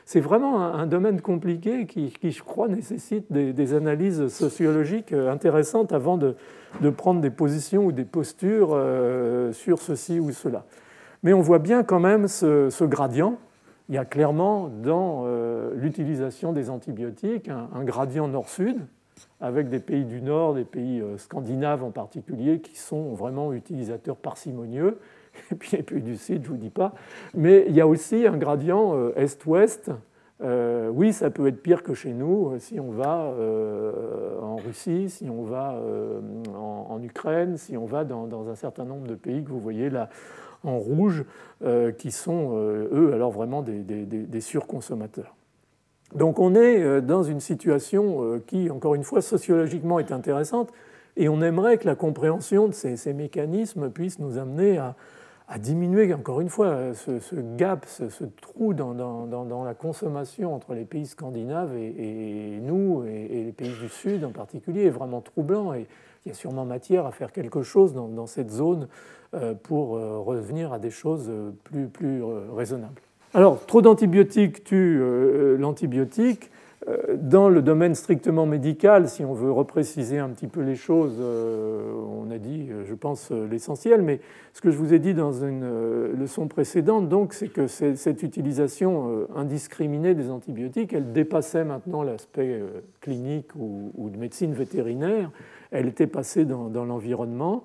c'est 0.04 0.18
vraiment 0.18 0.60
un, 0.60 0.88
domaine 0.88 1.20
compliqué 1.20 1.86
qui, 1.86 2.12
je 2.32 2.42
crois, 2.42 2.66
nécessite 2.66 3.30
des, 3.30 3.74
analyses 3.74 4.26
sociologiques 4.26 5.12
intéressantes 5.12 5.92
avant 5.92 6.18
de, 6.18 6.34
prendre 6.96 7.20
des 7.20 7.30
positions 7.30 7.84
ou 7.84 7.92
des 7.92 8.04
postures 8.04 8.70
euh, 8.72 9.52
sur 9.52 9.78
ceci 9.78 10.18
ou 10.18 10.32
cela. 10.32 10.64
Mais 11.22 11.32
on 11.32 11.40
voit 11.40 11.60
bien 11.60 11.84
quand 11.84 12.00
même 12.00 12.26
ce, 12.26 12.84
gradient. 12.84 13.36
Il 13.88 13.94
y 13.94 13.98
a 13.98 14.04
clairement 14.04 14.68
dans 14.82 15.22
euh, 15.26 15.70
l'utilisation 15.76 16.52
des 16.52 16.70
antibiotiques 16.70 17.48
un 17.48 17.84
gradient 17.84 18.26
nord-sud, 18.26 18.78
avec 19.40 19.68
des 19.68 19.80
pays 19.80 20.04
du 20.04 20.20
Nord, 20.20 20.54
des 20.54 20.64
pays 20.64 21.00
euh, 21.00 21.16
scandinaves 21.16 21.82
en 21.82 21.90
particulier, 21.90 22.60
qui 22.60 22.76
sont 22.76 23.14
vraiment 23.14 23.52
utilisateurs 23.52 24.16
parcimonieux, 24.16 24.98
et 25.50 25.54
puis 25.54 25.76
les 25.76 25.82
pays 25.82 26.02
du 26.02 26.16
Sud, 26.16 26.44
je 26.44 26.48
ne 26.48 26.54
vous 26.54 26.60
dis 26.60 26.70
pas. 26.70 26.92
Mais 27.34 27.64
il 27.68 27.74
y 27.74 27.80
a 27.80 27.86
aussi 27.86 28.26
un 28.26 28.36
gradient 28.36 28.94
euh, 28.94 29.12
Est-Ouest. 29.16 29.90
Euh, 30.42 30.88
oui, 30.88 31.12
ça 31.12 31.30
peut 31.30 31.46
être 31.46 31.62
pire 31.62 31.82
que 31.82 31.92
chez 31.92 32.14
nous 32.14 32.58
si 32.60 32.80
on 32.80 32.92
va 32.92 33.34
en 34.40 34.56
Russie, 34.56 35.10
si 35.10 35.28
on 35.28 35.42
va 35.42 35.78
en, 36.56 36.98
Ukraine, 37.02 37.58
si 37.58 37.76
on 37.76 37.84
va 37.84 38.04
dans, 38.04 38.48
un 38.48 38.54
certain 38.54 38.84
nombre 38.84 39.06
de 39.06 39.14
pays 39.14 39.44
que 39.44 39.50
vous 39.50 39.60
voyez 39.60 39.90
là 39.90 40.08
en 40.64 40.78
rouge, 40.78 41.26
qui 41.98 42.10
sont, 42.10 42.56
eux, 42.56 43.10
alors 43.12 43.32
vraiment 43.32 43.60
des 43.60 44.40
surconsommateurs. 44.40 45.36
Donc 46.14 46.40
on 46.40 46.54
est 46.54 46.82
euh, 46.82 47.00
dans 47.00 47.22
une 47.22 47.40
situation 47.40 48.24
euh, 48.24 48.42
qui, 48.44 48.70
encore 48.70 48.94
une 48.94 49.04
fois, 49.04 49.22
sociologiquement 49.22 49.98
est 49.98 50.12
intéressante, 50.12 50.72
et 51.16 51.28
on 51.28 51.40
aimerait 51.40 51.78
que 51.78 51.86
la 51.86 51.94
compréhension 51.94 52.68
de 52.68 52.72
ces, 52.72 53.12
mécanismes 53.12 53.90
puisse 53.90 54.18
nous 54.18 54.38
amener 54.38 54.78
à, 54.78 54.94
diminuer, 55.58 56.14
encore 56.14 56.40
une 56.40 56.48
fois, 56.48 56.94
ce, 56.94 57.34
gap, 57.56 57.84
ce, 57.86 58.24
trou 58.40 58.72
dans, 58.72 59.64
la 59.64 59.74
consommation 59.74 60.54
entre 60.54 60.74
les 60.74 60.84
pays 60.84 61.06
scandinaves 61.06 61.76
et, 61.76 62.60
nous, 62.62 63.04
et, 63.04 63.44
les 63.46 63.52
pays 63.52 63.74
du 63.82 63.88
Sud 63.88 64.24
en 64.24 64.30
particulier, 64.30 64.84
est 64.84 64.90
vraiment 64.90 65.20
troublant, 65.20 65.74
et 65.74 65.88
il 66.24 66.28
y 66.28 66.30
a 66.30 66.34
sûrement 66.34 66.64
matière 66.64 67.04
à 67.04 67.10
faire 67.10 67.32
quelque 67.32 67.62
chose 67.62 67.92
dans, 67.92 68.26
cette 68.26 68.50
zone 68.50 68.86
euh, 69.34 69.54
pour 69.54 69.90
revenir 69.90 70.72
à 70.72 70.78
des 70.78 70.90
choses 70.90 71.30
plus, 71.64 71.88
plus 71.88 72.22
raisonnables. 72.54 73.02
Alors, 73.32 73.64
trop 73.64 73.80
d'antibiotiques 73.80 74.64
tue 74.64 74.98
euh, 75.00 75.56
l'antibiotique. 75.56 76.50
Euh, 76.88 77.16
dans 77.16 77.48
le 77.48 77.62
domaine 77.62 77.94
strictement 77.94 78.44
médical, 78.44 79.08
si 79.08 79.24
on 79.24 79.34
veut 79.34 79.52
repréciser 79.52 80.18
un 80.18 80.30
petit 80.30 80.48
peu 80.48 80.62
les 80.62 80.74
choses, 80.74 81.18
euh, 81.20 81.92
on 81.94 82.28
a 82.32 82.38
dit, 82.38 82.70
je 82.84 82.94
pense, 82.94 83.30
l'essentiel, 83.30 84.02
mais 84.02 84.20
ce 84.52 84.60
que 84.60 84.72
je 84.72 84.76
vous 84.76 84.92
ai 84.92 84.98
dit 84.98 85.14
dans 85.14 85.32
une 85.32 86.10
leçon 86.18 86.48
précédente, 86.48 87.08
donc, 87.08 87.32
c'est 87.32 87.48
que 87.48 87.68
cette 87.68 88.24
utilisation 88.24 89.28
indiscriminée 89.36 90.14
des 90.14 90.28
antibiotiques, 90.28 90.92
elle 90.92 91.12
dépassait 91.12 91.64
maintenant 91.64 92.02
l'aspect 92.02 92.60
clinique 93.00 93.54
ou, 93.54 94.10
de 94.10 94.16
médecine 94.16 94.54
vétérinaire, 94.54 95.30
elle 95.70 95.86
était 95.86 96.08
passée 96.08 96.44
dans 96.44 96.84
l'environnement 96.84 97.64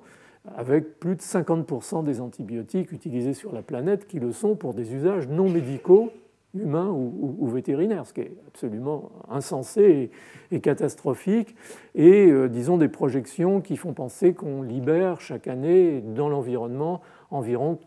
avec 0.56 1.00
plus 1.00 1.16
de 1.16 1.22
50% 1.22 2.04
des 2.04 2.22
antibiotiques 2.22 2.92
utilisés 2.92 3.34
sur 3.34 3.52
la 3.54 3.62
planète 3.62 4.08
qui 4.08 4.20
le 4.20 4.32
sont 4.32 4.56
pour 4.56 4.74
des 4.74 4.94
usages 4.94 5.28
non 5.28 5.50
médicaux, 5.50 6.12
humains 6.56 6.90
ou, 6.90 7.48
vétérinaires, 7.48 8.06
ce 8.06 8.14
qui 8.14 8.22
est 8.22 8.34
absolument 8.48 9.12
insensé 9.30 10.10
et, 10.52 10.62
catastrophique, 10.62 11.56
et 11.96 12.32
euh, 12.32 12.48
disons 12.48 12.78
des 12.78 12.88
projections 12.88 13.60
qui 13.60 13.76
font 13.76 13.94
penser 13.94 14.34
qu'on 14.34 14.62
libère 14.62 15.20
chaque 15.20 15.48
année 15.48 16.02
dans 16.02 16.30
l'environnement 16.30 17.02
environ 17.30 17.78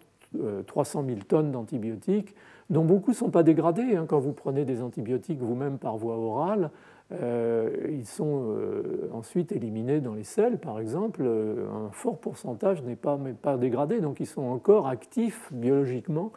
300 0.67 1.03
euh, 1.03 1.07
000 1.07 1.21
tonnes 1.27 1.51
d'antibiotiques, 1.51 2.35
dont 2.69 2.85
beaucoup 2.85 3.13
ne 3.13 3.17
sont 3.17 3.31
pas 3.31 3.43
dégradés. 3.43 3.97
Hein. 3.97 4.05
quand 4.07 4.19
vous 4.19 4.33
prenez 4.33 4.65
des 4.65 4.83
antibiotiques 4.83 5.41
vous-même 5.41 5.79
par 5.79 5.97
voie 5.97 6.17
orale, 6.17 6.71
ils 7.11 8.07
sont 8.07 8.55
euh, 8.57 9.09
ensuite 9.13 9.53
éliminés 9.53 10.01
dans 10.01 10.15
les 10.15 10.25
selles, 10.25 10.59
par 10.59 10.79
exemple. 10.79 11.23
Euh, 11.25 11.67
un 11.71 11.91
fort 11.91 12.19
pourcentage 12.19 12.83
n'est 12.83 12.97
pas, 12.97 13.19
pas 13.41 13.57
dégradé, 13.57 14.01
donc 14.01 14.21
ils 14.21 14.27
sont 14.27 14.43
encore 14.43 14.87
actifs 14.89 15.49
biologiquement 15.53 16.33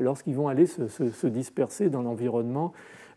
lorsqu'ils 0.00 0.34
vont 0.34 0.48
aller 0.48 0.66
se, 0.66 1.26
disperser 1.28 1.88
dans 1.88 2.02
l'environnement 2.02 2.72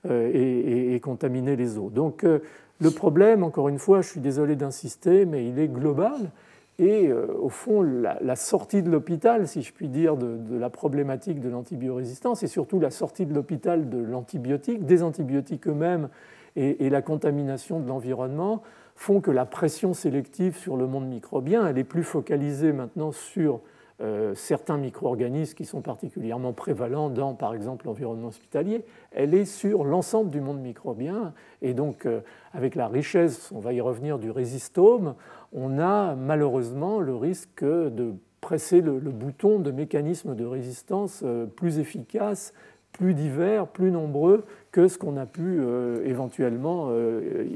et, 0.08 1.00
contaminer 1.02 1.56
les 1.56 1.80
eaux. 1.80 1.90
Donc 1.90 2.24
le 2.24 2.92
problème, 2.92 3.42
encore 3.42 3.68
une 3.68 3.80
fois, 3.80 4.02
je 4.02 4.10
suis 4.10 4.20
désolé 4.20 4.56
d'insister, 4.56 5.26
mais 5.26 5.48
il 5.48 5.58
est 5.58 5.70
global. 5.70 6.30
Et 6.78 7.12
au 7.12 7.50
fond, 7.50 7.82
la, 7.82 8.36
sortie 8.36 8.84
de 8.84 8.92
l'hôpital, 8.92 9.48
si 9.48 9.64
je 9.64 9.74
puis 9.74 9.90
dire, 9.90 10.18
de, 10.18 10.38
de 10.38 10.56
la 10.56 10.70
problématique 10.70 11.40
de 11.40 11.50
l'antibiorésistance, 11.50 12.44
et 12.44 12.48
surtout 12.48 12.80
la 12.80 12.92
sortie 12.92 13.26
de 13.26 13.34
l'hôpital 13.34 13.90
de 13.90 13.98
l'antibiotique, 13.98 14.86
des 14.86 15.02
antibiotiques 15.02 15.68
eux-mêmes 15.68 16.10
et, 16.56 16.90
la 16.90 17.02
contamination 17.02 17.80
de 17.80 17.88
l'environnement 17.88 18.62
font 18.96 19.22
que 19.22 19.32
la 19.32 19.46
pression 19.46 19.94
sélective 19.94 20.58
sur 20.58 20.78
le 20.78 20.86
monde 20.88 21.08
microbien, 21.08 21.66
elle 21.68 21.78
est 21.78 21.84
plus 21.84 22.04
focalisée 22.04 22.74
maintenant 22.74 23.12
sur 23.12 23.62
euh, 24.02 24.34
certains 24.36 24.78
micro-organismes 24.78 25.54
qui 25.54 25.66
sont 25.66 25.82
particulièrement 25.82 26.54
prévalents 26.54 27.10
dans, 27.10 27.34
par 27.34 27.54
exemple, 27.54 27.86
l'environnement 27.86 28.30
hospitalier, 28.30 28.84
elle 29.12 29.34
est 29.34 29.46
sur 29.46 29.84
l'ensemble 29.84 30.30
du 30.32 30.42
monde 30.42 30.60
microbien. 30.60 31.34
Et 31.62 31.74
donc, 31.74 32.06
euh, 32.06 32.22
avec 32.52 32.76
la 32.76 32.88
richesse, 32.88 33.52
on 33.52 33.60
va 33.60 33.74
y 33.74 33.82
revenir, 33.82 34.18
du 34.18 34.32
résistome, 34.32 35.16
on 35.54 35.80
a 35.80 36.16
malheureusement 36.16 37.00
le 37.00 37.16
risque 37.16 37.64
de 37.64 38.14
presser 38.42 38.82
le, 38.82 39.00
bouton 39.00 39.60
de 39.60 39.70
mécanismes 39.70 40.36
de 40.36 40.46
résistance 40.46 41.24
plus 41.56 41.78
efficaces, 41.78 42.54
plus 42.92 43.14
divers, 43.14 43.68
plus 43.68 43.92
nombreux 43.92 44.44
que 44.72 44.88
ce 44.88 44.98
qu'on 44.98 45.18
a 45.18 45.26
pu 45.26 45.60
éventuellement 46.06 46.92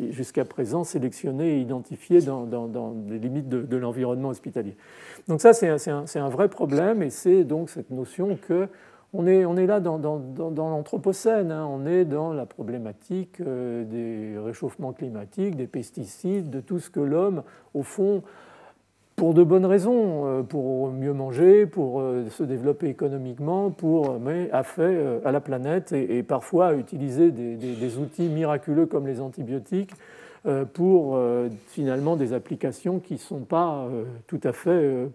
jusqu'à 0.10 0.44
présent 0.44 0.84
sélectionner 0.84 1.58
et 1.58 1.60
identifier 1.62 2.22
dans, 2.22 2.96
les 3.08 3.20
limites 3.20 3.48
de, 3.48 3.78
l'environnement 3.78 4.30
hospitalier. 4.30 4.76
Donc 5.28 5.40
ça, 5.42 5.54
c'est 5.54 5.70
un, 5.70 6.06
un, 6.16 6.30
vrai 6.30 6.50
problème 6.50 7.02
et 7.02 7.10
c'est 7.10 7.44
donc 7.44 7.70
cette 7.70 7.92
notion 7.92 8.38
que 8.48 8.68
on 9.18 9.58
est, 9.58 9.66
là 9.66 9.80
dans, 9.80 9.98
l'Anthropocène, 9.98 11.52
hein. 11.52 11.66
on 11.70 11.86
est 11.86 12.06
dans 12.06 12.34
la 12.34 12.46
problématique 12.46 13.40
euh, 13.40 13.84
des 13.86 14.38
réchauffements 14.38 14.94
climatiques, 14.94 15.56
des 15.56 15.68
pesticides, 15.68 16.50
de 16.50 16.60
tout 16.60 16.80
ce 16.80 16.90
que 16.90 17.00
l'homme, 17.00 17.44
au 17.74 17.84
fond, 17.84 18.24
pour 19.16 19.34
de 19.34 19.44
bonnes 19.44 19.66
raisons, 19.66 20.26
euh, 20.26 20.44
pour 20.44 20.92
mieux 20.92 21.14
manger, 21.14 21.66
pour 21.66 22.02
euh, 22.02 22.28
se 22.30 22.44
développer 22.44 22.88
économiquement, 22.88 23.72
pour, 23.72 24.20
mais 24.20 24.50
a 24.52 24.64
fait 24.64 25.22
à 25.24 25.32
la 25.32 25.40
planète 25.40 25.94
et, 25.94 26.24
parfois 26.24 26.68
a 26.68 26.74
utilisé 26.74 27.32
des, 27.32 27.98
outils 27.98 28.28
miraculeux 28.28 28.86
comme 28.86 29.08
les 29.08 29.22
antibiotiques 29.22 29.94
pour 30.74 31.20
finalement 31.68 32.16
des 32.16 32.34
applications 32.34 33.00
qui 33.00 33.14
ne 33.14 33.20
sont 33.20 33.40
pas 33.40 33.88
tout 34.28 34.40
à 34.44 34.52
fait 34.52 35.08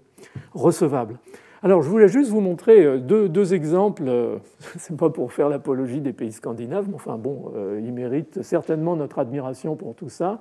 recevables. 0.54 1.18
Alors, 1.62 1.82
je 1.82 1.90
voulais 1.90 2.08
juste 2.08 2.30
vous 2.30 2.40
montrer 2.40 2.84
euh, 2.84 2.98
deux, 2.98 3.54
exemples. 3.54 4.04
Euh, 4.06 4.38
Ce 4.78 4.92
n'est 4.92 4.96
pas 4.96 5.10
pour 5.10 5.32
faire 5.32 5.48
l'apologie 5.48 6.00
des 6.00 6.12
pays 6.12 6.32
scandinaves, 6.32 6.86
mais 6.88 6.94
enfin 6.94 7.18
bon, 7.18 7.52
euh, 7.54 7.80
ils 7.84 7.92
méritent 7.92 8.42
certainement 8.42 8.96
notre 8.96 9.18
admiration 9.18 9.76
pour 9.76 9.94
tout 9.94 10.08
ça. 10.08 10.40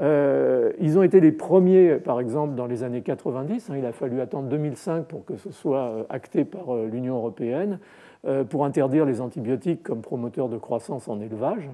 Ils 0.00 0.98
ont 0.98 1.02
été 1.02 1.20
les 1.20 1.32
premiers, 1.32 1.96
par 1.96 2.20
exemple, 2.20 2.54
dans 2.54 2.66
les 2.66 2.82
années 2.82 3.02
90. 3.02 3.70
Hein, 3.70 3.74
il 3.78 3.86
a 3.86 3.92
fallu 3.92 4.20
attendre 4.20 4.48
2005 4.48 5.06
pour 5.06 5.24
que 5.24 5.36
ce 5.36 5.50
soit 5.50 6.06
acté 6.10 6.44
par 6.44 6.74
l'Union 6.76 7.16
européenne 7.16 7.78
pour 8.50 8.64
interdire 8.64 9.04
les 9.04 9.20
antibiotiques 9.20 9.82
comme 9.82 10.02
promoteurs 10.02 10.48
de 10.48 10.58
croissance 10.58 11.08
en 11.08 11.20
élevage. 11.20 11.70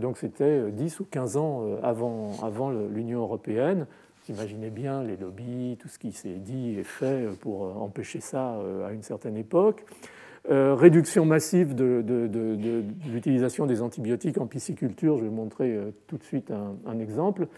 donc 0.00 0.18
c'était 0.18 0.70
10 0.70 1.00
ou 1.00 1.04
15 1.04 1.36
ans 1.36 1.62
avant, 1.82 2.32
avant 2.42 2.70
l'Union 2.70 3.20
européenne. 3.20 3.86
Imaginez 4.30 4.70
bien 4.70 5.02
les 5.02 5.18
lobbies, 5.18 5.76
tout 5.78 5.88
ce 5.88 5.98
qui 5.98 6.10
s'est 6.10 6.36
dit 6.36 6.78
et 6.78 6.82
fait 6.82 7.28
pour 7.40 7.82
empêcher 7.82 8.20
ça 8.20 8.54
euh, 8.54 8.86
à 8.86 8.92
une 8.92 9.02
certaine 9.02 9.36
époque. 9.36 9.84
Euh, 10.50 10.74
réduction 10.74 11.24
massive 11.24 11.74
de, 11.74 12.04
l'utilisation 13.10 13.64
des 13.64 13.80
antibiotiques 13.80 14.36
en 14.36 14.46
pisciculture, 14.46 15.16
je 15.16 15.22
vais 15.22 15.30
vous 15.30 15.34
montrer 15.34 15.72
euh, 15.72 15.90
tout 16.06 16.18
de 16.18 16.22
suite 16.22 16.50
un, 16.50 16.98
exemple. 16.98 17.48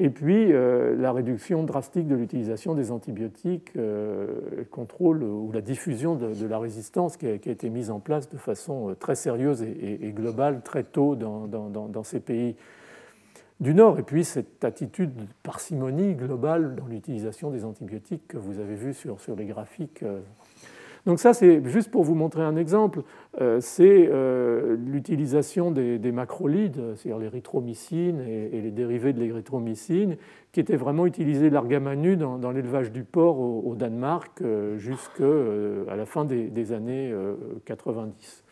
Et 0.00 0.10
puis 0.10 0.52
la 0.52 1.10
réduction 1.10 1.64
drastique 1.64 2.06
de 2.06 2.14
l'utilisation 2.14 2.76
des 2.76 2.92
antibiotiques, 2.92 3.72
le 3.74 4.64
contrôle 4.70 5.24
ou 5.24 5.50
la 5.50 5.60
diffusion 5.60 6.14
de, 6.14 6.46
la 6.46 6.60
résistance 6.60 7.16
qui 7.16 7.26
a, 7.26 7.32
été 7.32 7.68
mise 7.68 7.90
en 7.90 7.98
place 7.98 8.28
de 8.28 8.36
façon 8.36 8.94
très 9.00 9.16
sérieuse 9.16 9.60
et, 9.64 10.12
globale 10.14 10.62
très 10.62 10.84
tôt 10.84 11.16
dans, 11.16 12.04
ces 12.04 12.20
pays 12.20 12.54
du 13.58 13.74
Nord, 13.74 13.98
et 13.98 14.04
puis 14.04 14.22
cette 14.22 14.64
attitude 14.64 15.16
de 15.16 15.24
parcimonie 15.42 16.14
globale 16.14 16.76
dans 16.76 16.86
l'utilisation 16.86 17.50
des 17.50 17.64
antibiotiques 17.64 18.28
que 18.28 18.36
vous 18.36 18.60
avez 18.60 18.76
vu 18.76 18.94
sur, 18.94 19.20
sur 19.20 19.34
les 19.34 19.46
graphiques. 19.46 20.04
Euh. 21.08 21.10
Donc 21.10 21.20
ça, 21.20 21.34
c'est 21.34 21.66
juste 21.66 21.90
pour 21.90 22.04
vous 22.04 22.14
montrer 22.14 22.42
un 22.42 22.56
exemple, 22.56 23.02
euh, 23.40 23.60
c'est 23.60 24.08
euh, 24.10 24.76
l'utilisation 24.86 25.70
des, 25.70 26.12
macrolides, 26.12 26.94
c'est-à-dire 26.96 27.18
l'érythromycine 27.18 28.20
et, 28.20 28.60
les 28.60 28.70
dérivés 28.70 29.12
de 29.12 29.20
l'érythromycine, 29.20 30.16
qui 30.52 30.60
étaient 30.60 30.76
vraiment 30.76 31.06
utilisés 31.06 31.50
l'argamanu 31.50 32.16
dans, 32.16 32.38
dans 32.38 32.50
l'élevage 32.50 32.92
du 32.92 33.04
porc 33.04 33.40
au, 33.40 33.74
Danemark 33.74 34.42
jusqu'à 34.76 35.94
la 35.94 36.06
fin 36.06 36.24
des, 36.24 36.48
des 36.48 36.72
années 36.72 37.14
90. 37.64 38.47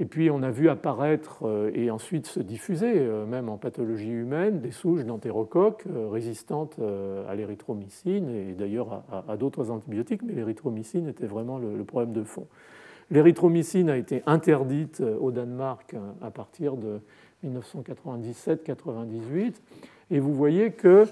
Et 0.00 0.04
puis 0.04 0.30
on 0.30 0.44
a 0.44 0.50
vu 0.50 0.68
apparaître 0.68 1.40
euh, 1.42 1.72
et 1.74 1.90
ensuite 1.90 2.28
se 2.28 2.38
diffuser, 2.38 2.92
euh, 2.96 3.26
même 3.26 3.48
en 3.48 3.56
pathologie 3.56 4.10
humaine, 4.10 4.60
des 4.60 4.70
souches 4.70 5.04
d'entérocoques 5.04 5.82
euh, 5.90 6.08
résistantes 6.08 6.78
à 7.28 7.34
l'érythromycine 7.34 8.30
et 8.30 8.52
d'ailleurs 8.52 9.02
à, 9.28 9.36
d'autres 9.36 9.70
antibiotiques, 9.70 10.22
mais 10.22 10.34
l'érythromycine 10.34 11.08
était 11.08 11.26
vraiment 11.26 11.58
le, 11.58 11.82
problème 11.84 12.12
de 12.12 12.22
fond. 12.22 12.46
L'érythromycine 13.10 13.90
a 13.90 13.96
été 13.96 14.22
interdite 14.26 15.02
au 15.20 15.32
Danemark 15.32 15.96
à 16.22 16.30
partir 16.30 16.76
de 16.76 17.00
1997-98 17.44 19.54
et 20.10 20.20
vous 20.20 20.34
voyez 20.34 20.72
que 20.72 21.06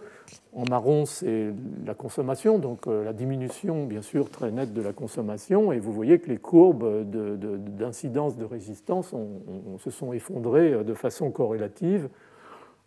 en 0.57 0.65
marron, 0.71 1.05
c'est 1.05 1.53
la 1.85 1.95
consommation, 1.95 2.59
donc 2.59 2.87
euh, 2.87 3.05
la 3.05 3.13
diminution, 3.13 3.85
bien 3.85 4.01
sûr, 4.01 4.31
très 4.31 4.51
nette 4.51 4.73
de 4.73 4.81
la 4.81 4.95
consommation. 4.95 5.71
Et 5.71 5.79
vous 5.79 5.93
voyez 5.93 6.19
que 6.19 6.31
les 6.31 6.39
courbes 6.39 7.05
d'incidence 7.77 8.39
de, 8.39 8.45
résistance 8.45 9.15
se 9.79 9.91
sont 9.91 10.13
effondrées 10.15 10.73
euh, 10.73 10.83
de 10.83 10.95
façon 10.95 11.31
corrélative. 11.31 12.09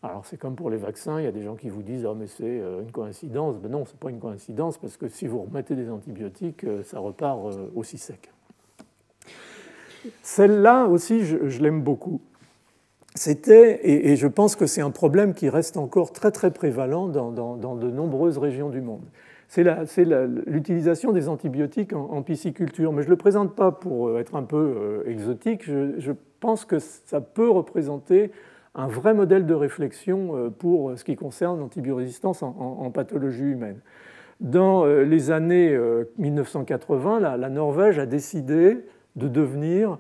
Alors 0.02 0.26
c'est 0.26 0.38
comme 0.38 0.56
pour 0.56 0.72
les 0.72 0.78
vaccins, 0.78 1.20
il 1.20 1.26
y 1.26 1.28
a 1.28 1.32
des 1.32 1.44
gens 1.44 1.56
qui 1.56 1.70
vous 1.70 1.84
disent 1.84 2.08
oh, 2.08 2.16
mais 2.16 2.26
c'est 2.26 2.44
euh, 2.44 2.82
une 2.82 2.92
coïncidence. 2.92 3.58
Ben 3.58 3.70
non, 3.70 3.86
ce 3.86 3.92
n'est 3.92 4.00
pas 4.00 4.10
une 4.10 4.20
coïncidence 4.20 4.80
parce 4.80 4.98
que 4.98 5.08
si 5.08 5.28
vous 5.28 5.44
remettez 5.44 5.76
des 5.76 5.92
antibiotiques, 5.92 6.66
ça 6.86 6.98
repart 6.98 7.40
aussi 7.76 8.00
sec. 8.00 8.32
Celle-là 10.24 10.88
aussi, 10.88 11.24
je 11.24 11.62
l'aime 11.62 11.84
beaucoup 11.84 12.22
c'était, 13.16 13.80
et, 13.84 14.16
je 14.16 14.28
pense 14.28 14.56
que 14.56 14.66
c'est 14.66 14.82
un 14.82 14.92
problème 14.92 15.34
qui 15.34 15.50
reste 15.50 15.78
encore 15.78 16.14
très 16.14 16.32
très 16.32 16.52
prévalent 16.52 17.08
dans, 17.08 17.32
de 17.32 17.90
nombreuses 17.90 18.38
régions 18.38 18.70
du 18.70 18.82
monde. 18.82 19.04
C'est 19.48 19.64
l'utilisation 20.46 21.12
des 21.12 21.28
antibiotiques 21.28 21.94
en, 21.94 22.22
pisciculture. 22.22 22.94
Mais 22.94 23.02
je 23.02 23.08
ne 23.08 23.12
le 23.12 23.18
présente 23.18 23.56
pas 23.56 23.72
pour 23.72 24.20
être 24.20 24.36
un 24.36 24.44
peu 24.44 24.76
euh, 24.78 25.10
exotique. 25.10 25.64
Je, 25.66 26.12
pense 26.40 26.64
que 26.64 26.80
ça 26.80 27.20
peut 27.20 27.50
représenter 27.50 28.32
un 28.74 28.88
vrai 28.88 29.14
modèle 29.14 29.46
de 29.46 29.54
réflexion 29.54 30.38
euh, 30.38 30.50
pour 30.50 30.98
ce 30.98 31.04
qui 31.04 31.16
concerne 31.16 31.60
l'antibiorésistance 31.60 32.44
en, 32.44 32.92
pathologie 32.92 33.44
humaine. 33.44 33.80
Dans 34.40 34.86
euh, 34.86 35.02
les 35.02 35.32
années 35.32 35.78
1980, 36.20 37.20
la 37.20 37.50
Norvège 37.50 37.98
a 37.98 38.06
décidé 38.06 38.78
de 39.16 39.28
devenir 39.28 39.98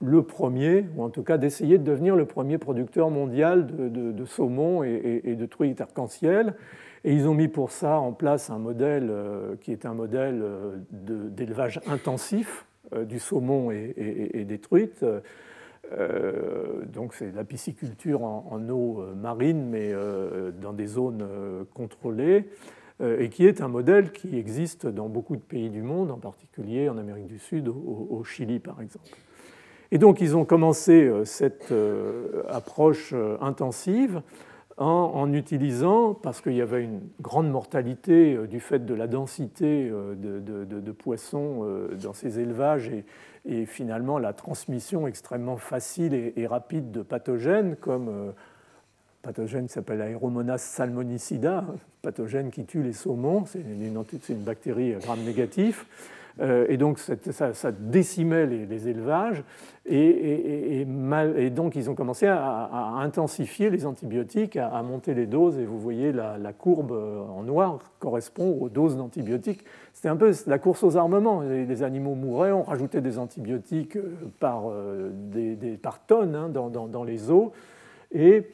le 0.00 0.22
premier, 0.22 0.86
ou 0.96 1.02
en 1.02 1.10
tout 1.10 1.22
cas 1.22 1.38
d'essayer 1.38 1.78
de 1.78 1.82
devenir 1.82 2.14
le 2.14 2.24
premier 2.24 2.58
producteur 2.58 3.10
mondial 3.10 3.66
de, 3.66 4.24
saumon 4.24 4.82
et, 4.84 5.34
de 5.36 5.46
truites 5.46 5.80
arc-en-ciel. 5.80 6.54
Et 7.04 7.12
ils 7.12 7.28
ont 7.28 7.34
mis 7.34 7.48
pour 7.48 7.70
ça 7.70 7.98
en 7.98 8.12
place 8.12 8.50
un 8.50 8.58
modèle 8.58 9.08
euh, 9.10 9.54
qui 9.60 9.70
est 9.70 9.86
un 9.86 9.94
modèle 9.94 10.40
euh, 10.42 10.76
d'élevage 10.90 11.80
intensif 11.86 12.66
euh, 12.92 13.04
du 13.04 13.18
saumon 13.18 13.70
et, 13.70 14.44
des 14.44 14.58
truites. 14.58 15.04
donc 16.92 17.14
c'est 17.14 17.32
la 17.32 17.44
pisciculture 17.44 18.22
en, 18.22 18.68
eau 18.68 19.02
marine, 19.16 19.68
mais 19.68 19.92
dans 20.60 20.72
des 20.72 20.86
zones 20.86 21.26
contrôlées, 21.74 22.48
et 23.00 23.28
qui 23.30 23.46
est 23.46 23.60
un 23.60 23.68
modèle 23.68 24.12
qui 24.12 24.38
existe 24.38 24.86
dans 24.86 25.08
beaucoup 25.08 25.36
de 25.36 25.42
pays 25.42 25.70
du 25.70 25.82
monde, 25.82 26.10
en 26.10 26.18
particulier 26.18 26.88
en 26.88 26.98
Amérique 26.98 27.26
du 27.26 27.38
Sud, 27.38 27.68
au 27.68 28.22
Chili 28.24 28.58
par 28.58 28.80
exemple. 28.80 29.08
Et 29.90 29.98
donc 29.98 30.20
ils 30.20 30.36
ont 30.36 30.44
commencé 30.44 31.04
euh, 31.04 31.24
cette 31.24 31.72
euh, 31.72 32.42
approche 32.48 33.12
euh, 33.14 33.36
intensive 33.40 34.22
en, 34.76 35.32
utilisant, 35.32 36.14
parce 36.14 36.40
qu'il 36.40 36.52
y 36.52 36.62
avait 36.62 36.84
une 36.84 37.00
grande 37.20 37.50
mortalité 37.50 38.38
du 38.46 38.60
fait 38.60 38.86
de 38.86 38.94
la 38.94 39.08
densité 39.08 39.90
de, 39.90 40.92
poissons 40.92 41.66
dans 42.00 42.12
ces 42.12 42.38
élevages 42.38 42.88
et, 43.44 43.66
finalement 43.66 44.20
la 44.20 44.32
transmission 44.32 45.08
extrêmement 45.08 45.56
facile 45.56 46.14
et, 46.14 46.46
rapide 46.46 46.92
de 46.92 47.02
pathogènes 47.02 47.74
comme 47.74 48.32
pathogène 49.22 49.66
qui 49.66 49.72
s'appelle 49.72 50.00
Aeromonas 50.00 50.58
salmonicida, 50.58 51.64
pathogène 52.00 52.52
qui 52.52 52.64
tue 52.64 52.84
les 52.84 52.92
saumons, 52.92 53.46
c'est 53.46 53.58
une, 53.58 53.82
une, 53.82 54.44
bactérie 54.44 54.92
gram 54.92 55.18
négatif. 55.24 55.86
Euh, 56.40 56.66
et 56.68 56.76
donc 56.76 56.98
ça, 56.98 57.72
décimait 57.72 58.46
les, 58.46 58.88
élevages, 58.88 59.42
et, 59.86 60.84
donc 61.50 61.74
ils 61.74 61.90
ont 61.90 61.94
commencé 61.94 62.26
à, 62.26 62.94
intensifier 63.00 63.70
les 63.70 63.86
antibiotiques, 63.86 64.56
à, 64.56 64.82
monter 64.82 65.14
les 65.14 65.26
doses, 65.26 65.58
et 65.58 65.64
vous 65.64 65.78
voyez 65.78 66.12
la, 66.12 66.52
courbe 66.52 66.92
en 66.92 67.42
noir 67.42 67.78
correspond 67.98 68.58
aux 68.60 68.68
doses 68.68 68.96
d'antibiotiques. 68.96 69.64
C'était 69.92 70.08
un 70.08 70.16
peu 70.16 70.32
la 70.46 70.58
course 70.58 70.82
aux 70.84 70.96
armements. 70.96 71.42
Les, 71.42 71.82
animaux 71.82 72.14
mouraient, 72.14 72.52
on 72.52 72.62
rajoutait 72.62 73.00
des 73.00 73.18
antibiotiques 73.18 73.96
euh, 73.96 74.14
par, 74.38 74.70
euh, 74.70 75.10
des, 75.12 75.78
tonnes 76.06 76.34
hein, 76.34 76.48
dans, 76.48 77.04
les 77.04 77.30
eaux, 77.30 77.52
et 78.12 78.46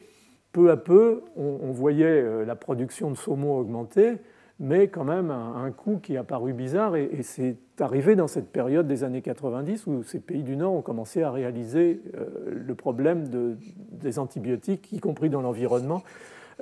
peu 0.51 0.71
à 0.71 0.77
peu, 0.77 1.21
on 1.35 1.71
voyait 1.71 2.45
la 2.45 2.55
production 2.55 3.11
de 3.11 3.15
saumon 3.15 3.57
augmenter 3.57 4.17
mais 4.59 4.87
quand 4.87 5.03
même 5.03 5.31
un, 5.31 5.71
coût 5.71 5.99
qui 6.01 6.17
a 6.17 6.23
paru 6.23 6.53
bizarre. 6.53 6.95
Et, 6.95 7.21
c'est 7.23 7.57
arrivé 7.81 8.15
dans 8.15 8.27
cette 8.27 8.49
période 8.51 8.87
des 8.87 9.03
années 9.03 9.21
90 9.21 9.87
où 9.87 10.03
ces 10.03 10.19
pays 10.19 10.43
du 10.43 10.55
Nord 10.55 10.73
ont 10.73 10.81
commencé 10.81 11.23
à 11.23 11.31
réaliser 11.31 12.01
euh, 12.15 12.25
le 12.65 12.75
problème 12.75 13.57
des 13.91 14.19
antibiotiques, 14.19 14.91
y 14.93 14.99
compris 14.99 15.29
dans 15.29 15.41
l'environnement, 15.41 16.03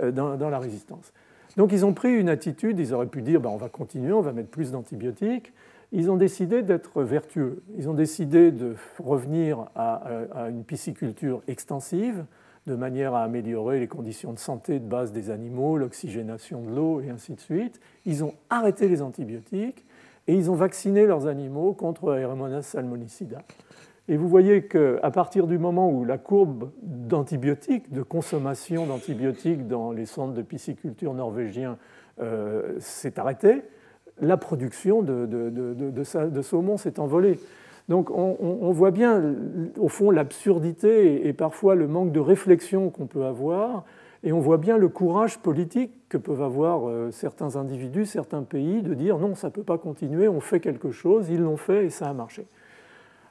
euh, 0.01 0.11
dans, 0.11 0.49
la 0.49 0.59
résistance. 0.59 1.13
Donc 1.57 1.71
ils 1.71 1.85
ont 1.85 1.93
pris 1.93 2.13
une 2.13 2.29
attitude, 2.29 2.79
ils 2.79 2.93
auraient 2.93 3.07
pu 3.07 3.21
dire 3.21 3.41
ben, 3.41 3.49
on 3.49 3.57
va 3.57 3.69
continuer, 3.69 4.11
on 4.11 4.21
va 4.21 4.33
mettre 4.33 4.49
plus 4.49 4.71
d'antibiotiques. 4.71 5.53
Ils 5.91 6.09
ont 6.09 6.17
décidé 6.17 6.63
d'être 6.63 7.03
vertueux. 7.03 7.61
Ils 7.77 7.87
ont 7.87 7.93
décidé 7.93 8.51
de 8.51 8.75
revenir 8.97 9.67
à, 9.75 10.49
une 10.49 10.63
pisciculture 10.63 11.43
extensive, 11.47 12.25
de 12.65 12.73
manière 12.73 13.13
à 13.13 13.23
améliorer 13.23 13.79
les 13.79 13.87
conditions 13.87 14.33
de 14.33 14.39
santé 14.39 14.79
de 14.79 14.87
base 14.87 15.11
des 15.11 15.29
animaux, 15.29 15.77
l'oxygénation 15.77 16.63
de 16.63 16.75
l'eau 16.75 17.01
et 17.01 17.11
ainsi 17.11 17.35
de 17.35 17.39
suite. 17.39 17.79
Ils 18.07 18.23
ont 18.23 18.33
arrêté 18.49 18.87
les 18.87 19.03
antibiotiques 19.03 19.85
et 20.27 20.35
ils 20.35 20.49
ont 20.49 20.55
vacciné 20.55 21.05
leurs 21.05 21.27
animaux 21.27 21.73
contre 21.73 22.17
Aeromonas 22.17 22.61
salmonicida. 22.61 23.41
Et 24.09 24.17
vous 24.17 24.27
voyez 24.27 24.63
qu'à 24.63 25.11
partir 25.11 25.47
du 25.47 25.57
moment 25.57 25.89
où 25.89 26.03
la 26.03 26.17
courbe 26.17 26.71
d'antibiotiques, 26.81 27.91
de 27.93 28.03
consommation 28.03 28.85
d'antibiotiques 28.85 29.67
dans 29.67 29.91
les 29.91 30.05
centres 30.05 30.33
de 30.33 30.41
pisciculture 30.41 31.13
norvégiens 31.13 31.77
euh, 32.21 32.75
s'est 32.79 33.17
arrêtée, 33.17 33.61
la 34.19 34.37
production 34.37 35.01
de, 35.01 35.25
de, 35.25 36.41
saumon 36.41 36.77
s'est 36.77 36.99
envolée. 36.99 37.39
Donc 37.89 38.09
on, 38.11 38.71
voit 38.71 38.91
bien, 38.91 39.35
au 39.77 39.87
fond, 39.87 40.11
l'absurdité 40.11 41.27
et, 41.27 41.33
parfois 41.33 41.75
le 41.75 41.87
manque 41.87 42.11
de 42.11 42.19
réflexion 42.19 42.89
qu'on 42.89 43.07
peut 43.07 43.25
avoir, 43.25 43.83
et 44.23 44.31
on 44.31 44.39
voit 44.39 44.57
bien 44.57 44.77
le 44.77 44.87
courage 44.87 45.37
politique 45.39 45.91
que 46.07 46.17
peuvent 46.17 46.41
avoir 46.41 46.87
euh, 46.87 47.11
certains 47.11 47.57
individus, 47.57 48.05
certains 48.05 48.43
pays, 48.43 48.81
de 48.81 48.93
dire 48.93 49.17
non, 49.17 49.35
ça 49.35 49.47
ne 49.47 49.51
peut 49.51 49.63
pas 49.63 49.77
continuer, 49.77 50.27
on 50.29 50.39
fait 50.39 50.61
quelque 50.61 50.91
chose, 50.91 51.29
ils 51.29 51.41
l'ont 51.41 51.57
fait 51.57 51.85
et 51.85 51.89
ça 51.89 52.07
a 52.07 52.13
marché. 52.13 52.47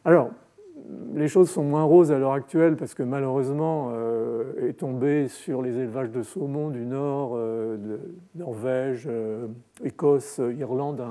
Alors, 0.05 0.31
les 1.15 1.29
choses 1.29 1.49
sont 1.49 1.63
moins 1.63 1.85
roses 1.85 2.13
à 2.13 2.19
l'heure 2.19 2.33
actuelle 2.33 2.77
parce 2.77 2.95
que 2.95 3.03
malheureusement 3.03 3.91
euh, 3.93 4.69
est 4.69 4.75
tombé 4.75 5.29
sur 5.29 5.63
les 5.63 5.79
élevages 5.79 6.11
de 6.11 6.23
saumon 6.23 6.69
du 6.69 6.85
nord, 6.85 7.33
euh, 7.37 7.99
Norvège, 8.35 9.09
Écosse, 9.83 10.41
Irlande, 10.59 11.03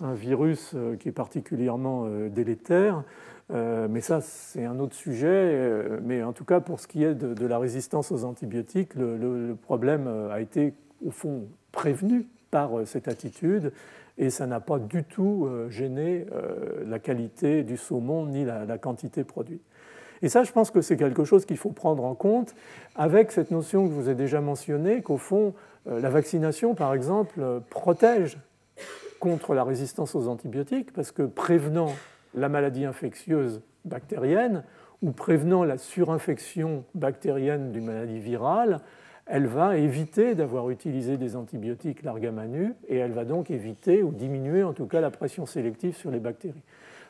un, 0.00 0.14
virus 0.14 0.76
qui 1.00 1.08
est 1.08 1.12
particulièrement 1.12 2.06
délétère. 2.28 3.02
Mais 3.50 4.00
ça, 4.00 4.20
c'est 4.20 4.64
un 4.64 4.78
autre 4.78 4.94
sujet. 4.94 5.82
mais 6.02 6.22
en 6.22 6.32
tout 6.32 6.44
cas, 6.44 6.60
pour 6.60 6.80
ce 6.80 6.86
qui 6.86 7.02
est 7.02 7.14
de, 7.14 7.46
la 7.46 7.58
résistance 7.58 8.12
aux 8.12 8.24
antibiotiques, 8.24 8.94
le 8.94 9.54
problème 9.54 10.06
a 10.30 10.40
été, 10.40 10.74
au 11.04 11.10
fond, 11.10 11.48
prévenu 11.72 12.26
par 12.50 12.70
cette 12.86 13.08
attitude 13.08 13.72
et 14.18 14.30
ça 14.30 14.46
n'a 14.46 14.60
pas 14.60 14.78
du 14.78 15.04
tout 15.04 15.46
euh, 15.46 15.70
gêné 15.70 16.26
euh, 16.32 16.84
la 16.86 16.98
qualité 16.98 17.62
du 17.62 17.76
saumon 17.76 18.26
ni 18.26 18.44
la, 18.44 18.78
quantité 18.78 19.24
produite. 19.24 19.62
Et 20.20 20.28
ça, 20.28 20.42
je 20.42 20.50
pense 20.50 20.72
que 20.72 20.80
c'est 20.80 20.96
quelque 20.96 21.24
chose 21.24 21.46
qu'il 21.46 21.56
faut 21.56 21.70
prendre 21.70 22.04
en 22.04 22.16
compte 22.16 22.54
avec 22.96 23.30
cette 23.30 23.52
notion 23.52 23.86
que 23.86 23.94
je 23.94 24.00
vous 24.00 24.10
ai 24.10 24.16
déjà 24.16 24.40
mentionnée, 24.40 25.02
qu'au 25.02 25.16
fond, 25.16 25.54
euh, 25.88 26.00
la 26.00 26.10
vaccination, 26.10 26.74
par 26.74 26.92
exemple, 26.92 27.40
protège 27.70 28.38
contre 29.20 29.54
la 29.54 29.62
résistance 29.62 30.16
aux 30.16 30.28
antibiotiques, 30.28 30.92
parce 30.92 31.12
que 31.12 31.22
prévenant 31.22 31.92
la 32.34 32.48
maladie 32.48 32.84
infectieuse 32.84 33.62
bactérienne 33.84 34.64
ou 35.02 35.12
prévenant 35.12 35.64
la 35.64 35.78
surinfection 35.78 36.84
bactérienne 36.94 37.72
d'une 37.72 37.86
maladie 37.86 38.18
virale, 38.18 38.80
elle 39.26 39.46
va 39.46 39.76
éviter 39.76 40.34
d'avoir 40.34 40.70
utilisé 40.70 41.18
des 41.18 41.36
antibiotiques 41.36 42.02
largamanu 42.02 42.74
et 42.88 42.96
elle 42.96 43.12
va 43.12 43.24
donc 43.24 43.50
éviter 43.50 44.02
ou 44.02 44.10
diminuer 44.10 44.62
en 44.62 44.72
tout 44.72 44.86
cas 44.86 45.00
la 45.00 45.10
pression 45.10 45.46
sélective 45.46 45.94
sur 45.94 46.10
les 46.10 46.18
bactéries. 46.18 46.62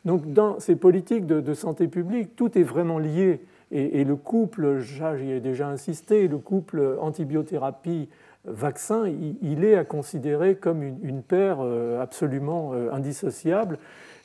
Donc 0.05 0.33
dans 0.33 0.61
ces 0.61 0.77
politiques 0.77 1.27
de, 1.27 1.55
santé 1.55 1.89
publique, 1.89 2.37
tout 2.37 2.59
est 2.59 2.62
vraiment 2.62 2.99
lié 2.99 3.41
et, 3.71 4.03
le 4.03 4.16
couple, 4.16 4.79
j'y 4.79 5.31
ai 5.31 5.41
déjà 5.41 5.69
insisté, 5.69 6.27
le 6.27 6.39
couple 6.39 6.97
antibiothérapie-vaccin, 7.01 9.12
il, 9.43 9.62
est 9.62 9.75
à 9.75 9.85
considérer 9.85 10.55
comme 10.55 10.83
une, 10.83 11.23
paire 11.23 11.59
euh, 11.61 12.01
absolument 12.01 12.71
euh, 12.73 12.91
indissociable. 12.91 13.79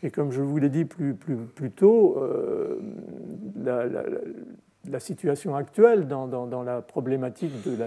Et 0.04 0.12
comme 0.12 0.32
je 0.32 0.42
vous 0.42 0.58
l'ai 0.58 0.70
dit 0.70 0.84
plus, 0.84 1.14
plus, 1.14 1.72
tôt, 1.72 2.18
euh, 2.18 2.78
la, 3.64 5.00
situation 5.00 5.56
actuelle 5.56 6.08
dans, 6.08 6.64
la 6.64 6.82
problématique 6.82 7.54
de 7.66 7.78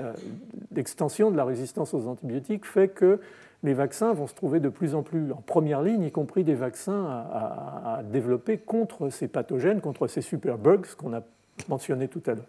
l'extension 0.74 1.30
de 1.30 1.36
la 1.36 1.44
résistance 1.44 1.92
aux 1.92 2.08
antibiotiques 2.08 2.64
fait 2.64 2.88
que 2.88 3.20
les 3.62 3.74
vaccins 3.74 4.14
vont 4.14 4.26
se 4.26 4.34
trouver 4.34 4.60
de 4.60 4.70
plus 4.70 4.94
en 4.94 5.02
plus 5.02 5.30
en 5.30 5.42
première 5.42 5.82
ligne, 5.82 6.04
y 6.04 6.10
compris 6.10 6.42
des 6.42 6.54
vaccins 6.54 7.04
à, 7.04 8.00
développer 8.10 8.56
contre 8.56 9.10
ces 9.10 9.28
pathogènes, 9.28 9.82
contre 9.82 10.06
ces 10.06 10.22
superbugs 10.22 10.86
qu'on 10.96 11.12
a 11.12 11.22
mentionné 11.68 12.08
tout 12.08 12.22
à 12.26 12.30
l'heure. 12.30 12.44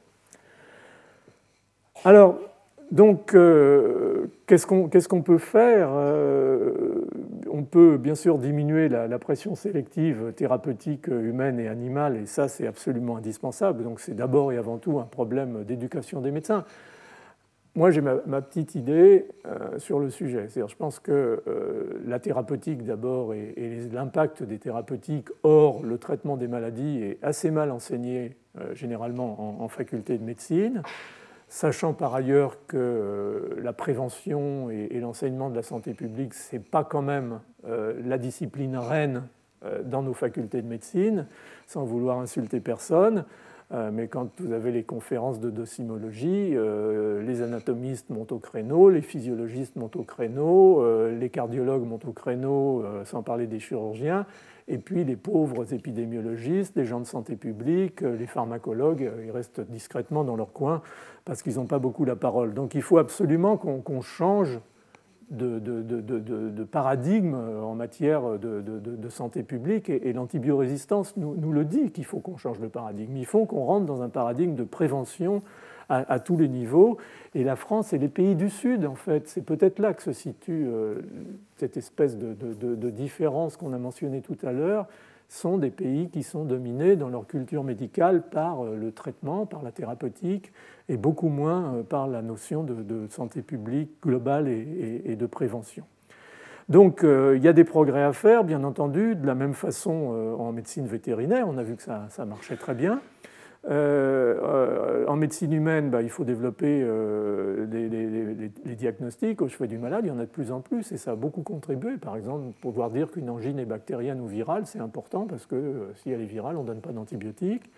Alors, 2.06 2.40
donc, 2.92 3.34
euh, 3.34 4.28
qu'est-ce 4.46 5.08
qu'on 5.08 5.22
peut 5.22 5.38
faire 5.40 5.90
euh, 5.92 7.06
On 7.52 7.64
peut 7.64 7.98
bien 7.98 8.16
sûr 8.16 8.38
diminuer 8.38 8.90
la, 8.90 9.20
pression 9.20 9.56
sélective 9.56 10.34
thérapeutique 10.36 11.08
humaine 11.08 11.60
et 11.60 11.68
animale, 11.68 12.18
et 12.18 12.26
ça 12.26 12.48
c'est 12.48 12.68
absolument 12.68 13.18
indispensable. 13.18 13.84
Donc 13.84 14.00
c'est 14.00 14.16
d'abord 14.16 14.52
et 14.52 14.58
avant 14.58 14.78
tout 14.78 15.00
un 15.00 15.06
problème 15.06 15.64
d'éducation 15.64 16.22
des 16.22 16.32
médecins. 16.32 16.66
Moi 17.76 17.92
j'ai 17.92 18.02
ma, 18.02 18.42
petite 18.42 18.76
idée 18.76 19.28
euh, 19.46 19.78
sur 19.78 20.00
le 20.00 20.10
sujet. 20.10 20.48
je 20.56 20.76
pense 20.76 21.00
que 21.00 21.44
la 22.06 22.20
thérapeutique 22.20 22.84
d'abord 22.84 23.34
et, 23.34 23.54
l'impact 23.92 24.44
des 24.44 24.58
thérapeutiques 24.58 25.30
hors 25.44 25.84
le 25.84 25.98
traitement 25.98 26.38
des 26.38 26.48
maladies 26.48 27.04
est 27.04 27.20
assez 27.22 27.52
mal 27.52 27.72
enseigné 27.72 28.36
généralement 28.74 29.62
en 29.62 29.68
faculté 29.68 30.18
de 30.18 30.24
médecine 30.24 30.82
sachant 31.48 31.94
par 31.94 32.14
ailleurs 32.14 32.58
que 32.68 32.78
euh, 32.78 33.62
la 33.62 33.74
prévention 33.74 34.70
et, 34.70 35.00
l'enseignement 35.00 35.50
de 35.50 35.56
la 35.56 35.64
santé 35.64 35.94
publique, 35.94 36.34
ce 36.34 36.56
n'est 36.56 36.62
pas 36.62 36.84
quand 36.84 37.02
même 37.02 37.40
euh, 37.68 37.94
la 38.06 38.18
discipline 38.18 38.78
reine 38.78 39.24
euh, 39.66 39.82
dans 39.84 40.04
nos 40.04 40.14
facultés 40.14 40.62
de 40.62 40.68
médecine, 40.68 41.28
sans 41.66 41.86
vouloir 41.86 42.20
insulter 42.20 42.60
personne. 42.60 43.26
Mais 43.92 44.08
quand 44.08 44.30
vous 44.40 44.54
avez 44.54 44.72
les 44.72 44.84
conférences 44.84 45.42
de 45.42 45.50
docimologie, 45.50 46.56
les 46.56 47.42
anatomistes 47.42 48.10
montent 48.10 48.32
au 48.32 48.40
créneau, 48.40 48.90
les 48.90 49.02
physiologistes 49.02 49.76
montent 49.76 49.98
au 49.98 50.04
créneau, 50.04 51.10
les 51.10 51.30
cardiologues 51.30 51.86
montent 51.86 52.06
au 52.06 52.14
créneau, 52.14 52.86
sans 53.04 53.24
parler 53.24 53.46
des 53.46 53.60
chirurgiens, 53.60 54.26
et 54.68 54.78
puis 54.78 55.04
les 55.04 55.16
pauvres 55.16 55.74
épidémiologistes, 55.74 56.76
les 56.76 56.86
gens 56.86 57.00
de 57.00 57.06
santé 57.06 57.36
publique, 57.36 58.04
euh, 58.04 58.18
les 58.18 58.28
pharmacologues, 58.28 59.04
euh, 59.04 59.26
ils 59.26 59.32
restent 59.32 59.62
discrètement 59.62 60.24
dans 60.24 60.36
leur 60.36 60.52
coin 60.52 60.82
parce 61.26 61.42
qu'ils 61.42 61.56
n'ont 61.56 61.66
pas 61.66 61.80
beaucoup 61.80 62.06
la 62.06 62.16
parole. 62.16 62.54
Donc 62.54 62.76
il 62.76 62.82
faut 62.82 62.98
absolument 62.98 63.58
qu'on 63.58 64.02
change 64.02 64.60
de, 65.30 66.64
paradigme 66.64 67.36
en 67.36 67.76
matière 67.76 68.40
de, 68.40 69.10
santé 69.10 69.44
publique 69.44 69.90
et, 69.90 70.14
l'antibiorésistance 70.14 71.18
nous, 71.18 71.36
nous, 71.36 71.52
le 71.52 71.66
dit 71.66 71.92
qu'il 71.92 72.06
faut 72.06 72.20
qu'on 72.20 72.38
change 72.38 72.62
de 72.62 72.68
paradigme. 72.68 73.18
Il 73.18 73.26
faut 73.26 73.46
qu'on 73.46 73.66
rentre 73.66 73.86
dans 73.86 74.02
un 74.02 74.10
paradigme 74.10 74.56
de 74.56 74.64
prévention 74.64 75.42
à, 75.90 76.20
tous 76.20 76.38
les 76.38 76.48
niveaux. 76.48 76.98
Et 77.36 77.44
la 77.44 77.56
France 77.56 77.94
et 77.94 77.98
les 77.98 78.08
pays 78.08 78.36
du 78.36 78.50
Sud, 78.50 78.86
en 78.86 78.96
fait, 78.96 79.28
c'est 79.28 79.44
peut-être 79.44 79.80
là 79.80 79.94
que 79.94 80.04
se 80.04 80.12
situe 80.12 80.66
euh, 80.68 81.02
cette 81.58 81.78
espèce 81.78 82.18
de, 82.18 82.90
différence 82.90 83.58
qu'on 83.58 83.74
a 83.74 83.78
mentionnée 83.78 84.22
tout 84.22 84.38
à 84.44 84.52
l'heure, 84.52 84.88
sont 85.30 85.58
des 85.58 85.72
pays 85.72 86.10
qui 86.10 86.24
sont 86.24 86.46
dominés 86.46 86.96
dans 86.96 87.10
leur 87.10 87.28
culture 87.28 87.64
médicale 87.64 88.24
par 88.30 88.64
euh, 88.64 88.78
le 88.78 88.92
traitement, 88.92 89.46
par 89.46 89.62
la 89.62 89.72
thérapeutique, 89.72 90.52
et 90.90 90.98
beaucoup 90.98 91.28
moins 91.28 91.76
euh, 91.76 91.84
par 91.84 92.08
la 92.08 92.22
notion 92.22 92.64
de, 92.64 93.08
santé 93.10 93.42
publique 93.42 93.92
globale 94.02 94.48
et, 94.48 95.16
de 95.16 95.26
prévention. 95.26 95.84
Donc 96.70 97.04
il 97.04 97.42
y 97.42 97.48
a 97.48 97.54
des 97.54 97.64
progrès 97.64 98.04
à 98.04 98.12
faire, 98.12 98.44
bien 98.44 98.66
entendu, 98.66 99.16
de 99.16 99.26
la 99.26 99.36
même 99.36 99.54
façon 99.54 100.36
en 100.38 100.52
médecine 100.52 100.86
vétérinaire, 100.86 101.48
on 101.48 101.58
a 101.58 101.64
vu 101.64 101.78
que 101.78 101.82
ça, 101.82 102.08
ça 102.10 102.26
marchait 102.26 102.58
très 102.58 102.74
bien. 102.74 103.00
Euh, 103.66 104.40
euh, 104.42 105.06
en 105.08 105.16
médecine 105.16 105.52
humaine, 105.52 105.90
bah, 105.90 106.02
il 106.02 106.10
faut 106.10 106.24
développer 106.24 106.82
euh, 106.84 107.66
les, 107.70 108.76
diagnostics 108.76 109.42
au 109.42 109.48
chevet 109.48 109.68
du 109.68 109.78
malade. 109.78 110.02
Il 110.06 110.10
y 110.10 110.12
en 110.12 110.20
a 110.20 110.26
de 110.26 110.30
plus 110.30 110.52
en 110.52 110.62
plus 110.62 110.92
et 110.92 110.98
ça 110.98 111.12
a 111.12 111.16
beaucoup 111.16 111.42
contribué. 111.42 111.98
Par 111.98 112.16
exemple, 112.16 112.44
pouvoir 112.62 112.92
dire 112.92 113.12
qu'une 113.12 113.30
angine 113.30 113.60
est 113.60 113.66
bactérienne 113.66 114.22
ou 114.22 114.28
virale, 114.28 114.66
c'est 114.66 114.80
important 114.80 115.26
parce 115.26 115.46
que 115.46 115.90
si 115.96 116.12
elle 116.12 116.22
est 116.22 116.26
virale, 116.26 116.56
on 116.58 116.62
ne 116.62 116.68
donne 116.68 116.82
pas 116.82 116.92
d'antibiotiques. 116.92 117.70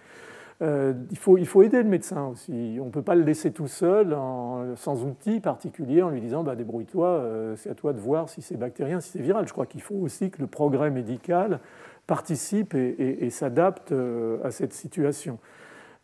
il, 0.61 1.17
faut, 1.17 1.63
aider 1.63 1.81
le 1.81 1.89
médecin 1.89 2.27
aussi. 2.27 2.77
On 2.81 2.85
ne 2.85 2.91
peut 2.91 3.01
pas 3.01 3.15
le 3.15 3.23
laisser 3.23 3.51
tout 3.51 3.67
seul, 3.67 4.15
sans 4.75 5.05
outils 5.05 5.39
particuliers, 5.39 6.03
en 6.03 6.09
lui 6.09 6.21
disant 6.21 6.43
bah, 6.43 6.55
débrouille-toi, 6.55 7.55
c'est 7.55 7.69
à 7.69 7.75
toi 7.75 7.93
de 7.93 7.99
voir 7.99 8.29
si 8.29 8.41
c'est 8.41 8.57
bactérien, 8.57 8.99
si 8.99 9.11
c'est 9.11 9.21
viral. 9.21 9.47
Je 9.47 9.53
crois 9.53 9.65
qu'il 9.65 9.81
faut 9.81 9.95
aussi 9.95 10.29
que 10.29 10.41
le 10.41 10.47
progrès 10.47 10.91
médical 10.91 11.61
participe 12.05 12.75
et 12.75 13.29
s'adapte 13.29 13.93
à 14.43 14.51
cette 14.51 14.73
situation. 14.73 15.39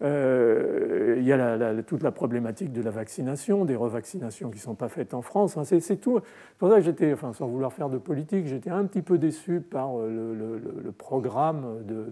Euh, 0.01 1.15
il 1.17 1.23
y 1.23 1.31
a 1.31 1.81
toute 1.83 2.03
la 2.03 2.11
problématique 2.11 2.73
de 2.73 2.81
la 2.81 2.91
vaccination, 2.91 3.63
des 3.63 3.77
revaccinations 3.77 4.49
qui 4.49 4.57
ne 4.57 4.61
sont 4.61 4.75
pas 4.75 4.89
faites 4.89 5.13
en 5.13 5.21
France. 5.21 5.57
c'est 5.63 5.95
tout. 6.01 6.19
C'est 6.19 6.57
pour 6.57 6.69
ça 6.69 6.75
que 6.75 6.81
j'étais, 6.81 7.15
sans 7.33 7.47
vouloir 7.47 7.71
faire 7.71 7.89
de 7.89 7.97
politique, 7.97 8.45
j'étais 8.45 8.69
un 8.69 8.85
petit 8.85 9.01
peu 9.01 9.17
déçu 9.17 9.61
par 9.61 9.97
euh, 9.97 10.59
le, 10.83 10.91
programme 10.91 11.83
de, 11.85 12.11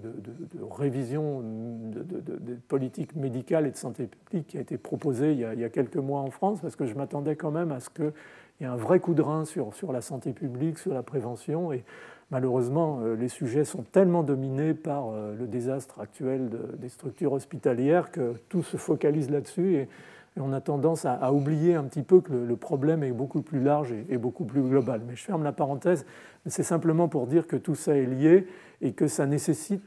révision 0.71 1.41
de, 1.43 2.55
politique 2.67 3.15
médicale 3.15 3.67
et 3.67 3.71
de 3.71 3.77
santé 3.77 4.07
publique 4.07 4.47
qui 4.47 4.57
a 4.57 4.61
été 4.61 4.77
proposé 4.77 5.33
il 5.33 5.39
y 5.39 5.45
a, 5.45 5.53
il 5.53 5.59
y 5.59 5.65
a 5.65 5.69
quelques 5.69 5.97
mois 5.97 6.21
en 6.21 6.31
France, 6.31 6.61
parce 6.61 6.77
que 6.77 6.85
je 6.85 6.95
m'attendais 6.95 7.35
quand 7.35 7.51
même 7.51 7.71
à 7.71 7.81
ce 7.81 7.89
qu'il 7.89 8.13
y 8.61 8.63
ait 8.63 8.67
un 8.67 8.77
vrai 8.77 9.01
coup 9.01 9.13
de 9.13 9.21
rein 9.21 9.43
sur, 9.43 9.73
sur 9.73 9.91
la 9.91 10.01
santé 10.01 10.31
publique, 10.31 10.77
sur 10.77 10.93
la 10.93 11.03
prévention. 11.03 11.73
Et, 11.73 11.83
Malheureusement, 12.31 12.99
euh, 13.01 13.15
les 13.15 13.29
sujets 13.29 13.65
sont 13.65 13.83
tellement 13.83 14.23
dominés 14.23 14.73
par 14.73 15.09
euh, 15.09 15.35
le 15.37 15.47
désastre 15.47 15.99
actuel 15.99 16.49
des 16.77 16.89
structures 16.89 17.33
hospitalières 17.33 18.11
que 18.11 18.33
tout 18.49 18.63
se 18.63 18.77
focalise 18.77 19.29
là-dessus 19.29 19.75
et, 19.75 19.89
on 20.35 20.51
a 20.51 20.61
tendance 20.61 21.05
à, 21.05 21.31
oublier 21.31 21.75
un 21.75 21.83
petit 21.83 22.01
peu 22.01 22.19
que 22.19 22.33
le, 22.33 22.55
problème 22.55 23.03
est 23.03 23.11
beaucoup 23.11 23.43
plus 23.43 23.61
large 23.61 23.93
et, 24.09 24.17
beaucoup 24.17 24.45
plus 24.45 24.63
global. 24.63 25.01
Mais 25.07 25.15
je 25.15 25.23
ferme 25.23 25.43
la 25.43 25.51
parenthèse, 25.51 26.07
c'est 26.47 26.63
simplement 26.63 27.07
pour 27.07 27.27
dire 27.27 27.45
que 27.45 27.55
tout 27.55 27.75
ça 27.75 27.95
est 27.95 28.07
lié 28.07 28.47
et 28.81 28.93
que 28.93 29.05
ça 29.05 29.27
nécessite 29.27 29.83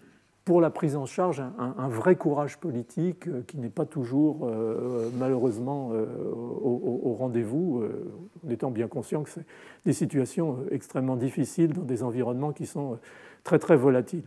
pour 0.47 0.61
la 0.61 0.71
prise 0.71 0.95
en 0.95 1.07
charge 1.07 1.43
un, 1.59 1.89
vrai 1.89 2.15
courage 2.15 2.57
politique 2.59 3.27
euh, 3.27 3.43
qui 3.49 3.59
n'est 3.59 3.69
pas 3.69 3.85
toujours 3.85 4.47
euh, 4.47 5.11
malheureusement 5.19 5.91
euh, 5.93 6.07
au, 6.33 7.17
rendez-vous, 7.19 7.83
en 8.47 8.51
étant 8.51 8.71
bien 8.71 8.87
conscient 8.87 9.25
que 9.25 9.31
c'est 9.31 9.45
des 9.85 9.93
situations 9.93 10.59
extrêmement 10.71 11.17
difficiles 11.17 11.73
dans 11.73 11.83
des 11.83 12.05
environnements 12.05 12.53
qui 12.53 12.67
sont 12.67 12.99
très 13.43 13.59
très 13.59 13.77
volatiles. 13.77 14.23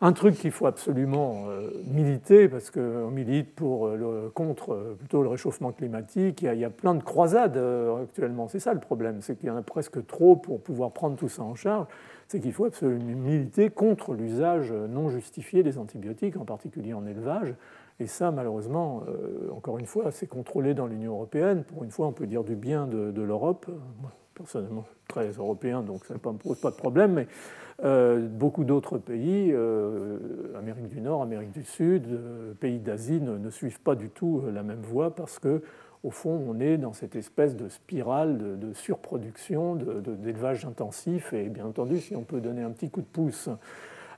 Un 0.00 0.14
truc 0.14 0.36
qu'il 0.36 0.50
faut 0.50 0.64
absolument 0.66 1.44
militer, 1.86 2.48
parce 2.48 2.70
qu'on 2.70 3.10
milite 3.10 3.54
pour 3.54 3.90
contre 4.32 4.96
plutôt 4.98 5.22
le 5.22 5.28
réchauffement 5.28 5.72
climatique, 5.72 6.40
il 6.40 6.58
y 6.58 6.64
a 6.64 6.70
plein 6.70 6.94
de 6.94 7.02
croisades 7.02 7.60
actuellement, 8.02 8.48
c'est 8.48 8.60
ça 8.60 8.72
le 8.72 8.80
problème, 8.80 9.20
c'est 9.20 9.36
qu'il 9.36 9.48
y 9.48 9.50
en 9.50 9.56
a 9.56 9.62
presque 9.62 10.06
trop 10.06 10.36
pour 10.36 10.62
pouvoir 10.62 10.92
prendre 10.92 11.16
tout 11.16 11.28
ça 11.28 11.42
en 11.42 11.54
charge 11.54 11.86
c'est 12.30 12.38
qu'il 12.38 12.52
faut 12.52 12.64
absolument 12.64 13.04
militer 13.04 13.70
contre 13.70 14.14
l'usage 14.14 14.70
non 14.70 15.10
justifié 15.10 15.64
des 15.64 15.78
antibiotiques, 15.78 16.36
en 16.36 16.44
particulier 16.44 16.92
en 16.94 17.04
élevage. 17.04 17.56
Et 17.98 18.06
ça, 18.06 18.30
malheureusement, 18.30 19.02
euh, 19.08 19.50
encore 19.50 19.78
une 19.78 19.86
fois, 19.86 20.12
c'est 20.12 20.28
contrôlé 20.28 20.72
dans 20.72 20.86
l'Union 20.86 21.14
européenne. 21.14 21.64
Pour 21.64 21.82
une 21.82 21.90
fois, 21.90 22.06
on 22.06 22.12
peut 22.12 22.28
dire 22.28 22.44
du 22.44 22.54
bien 22.54 22.86
de, 22.86 23.20
l'Europe. 23.20 23.66
Moi, 24.00 24.12
personnellement, 24.32 24.84
très 25.08 25.30
européen, 25.30 25.82
donc 25.82 26.04
ça 26.04 26.14
ne 26.14 26.32
me 26.32 26.38
pose 26.38 26.60
pas 26.60 26.70
de 26.70 26.76
problème. 26.76 27.14
Mais 27.14 27.26
euh, 27.82 28.28
beaucoup 28.28 28.62
d'autres 28.62 28.98
pays, 28.98 29.50
euh, 29.52 30.56
Amérique 30.56 30.86
du 30.86 31.00
Nord, 31.00 31.22
Amérique 31.22 31.50
du 31.50 31.64
Sud, 31.64 32.04
pays 32.60 32.78
d'Asie, 32.78 33.20
ne, 33.20 33.38
ne, 33.38 33.50
suivent 33.50 33.80
pas 33.80 33.96
du 33.96 34.08
tout 34.08 34.44
la 34.54 34.62
même 34.62 34.82
voie 34.82 35.16
parce 35.16 35.40
que 35.40 35.62
au 36.02 36.10
fond, 36.10 36.42
on 36.48 36.60
est 36.60 36.78
dans 36.78 36.92
cette 36.92 37.14
espèce 37.14 37.56
de 37.56 37.68
spirale 37.68 38.38
de, 38.58 38.72
surproduction, 38.72 39.74
d'élevage 39.76 40.64
intensif. 40.64 41.32
Et 41.32 41.48
bien 41.48 41.66
entendu, 41.66 42.00
si 42.00 42.16
on 42.16 42.22
peut 42.22 42.40
donner 42.40 42.62
un 42.62 42.70
petit 42.70 42.88
coup 42.88 43.02
de 43.02 43.06
pouce 43.06 43.50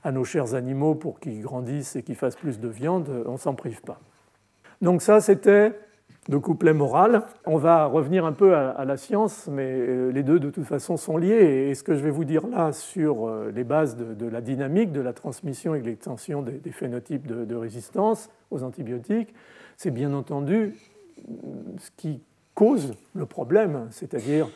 à 0.05 0.13
nos 0.13 0.25
chers 0.25 0.55
animaux 0.55 0.95
pour 0.95 1.19
qu'ils 1.19 1.43
grandissent 1.43 1.97
et 1.97 2.03
qu'ils 2.03 2.15
fassent 2.15 2.37
plus 2.37 2.61
de 2.61 2.69
viande, 2.69 3.09
on 3.27 3.33
ne 3.33 3.37
s'en 3.37 3.55
prive 3.55 3.83
pas. 3.83 4.01
Donc 4.81 5.03
ça, 5.03 5.21
c'était 5.21 5.73
le 6.29 6.39
couplet 6.39 6.73
moral. 6.73 7.25
On 7.47 7.57
va 7.57 7.87
revenir 7.87 8.25
un 8.25 8.33
peu 8.33 8.55
à, 8.55 8.85
la 8.85 8.97
science, 8.97 9.49
mais 9.51 9.73
euh, 9.73 10.11
les 10.11 10.23
deux, 10.23 10.39
de 10.39 10.51
toute 10.51 10.65
façon, 10.65 10.97
sont 10.97 11.17
liés. 11.17 11.69
Et 11.69 11.75
ce 11.75 11.83
que 11.83 11.97
je 11.97 12.03
vais 12.03 12.11
vous 12.11 12.25
dire 12.25 12.47
là 12.47 12.73
sur 12.73 13.27
euh, 13.27 13.51
les 13.53 13.65
bases 13.65 13.97
de, 13.97 14.27
la 14.27 14.41
dynamique, 14.41 14.93
de 14.93 15.01
la 15.01 15.13
transmission 15.13 15.75
et 15.75 15.81
de 15.81 15.87
l'extension 15.87 16.43
des, 16.43 16.71
phénotypes 16.71 17.27
de 17.27 17.57
résistance 17.57 18.31
aux 18.53 18.63
antibiotiques, 18.63 19.35
c'est 19.77 19.91
bien 19.91 20.13
entendu 20.13 20.75
ce 21.79 21.91
qui 21.97 22.21
cause 22.55 22.93
le 23.15 23.27
problème, 23.27 23.89
c'est-à-dire 23.91 24.49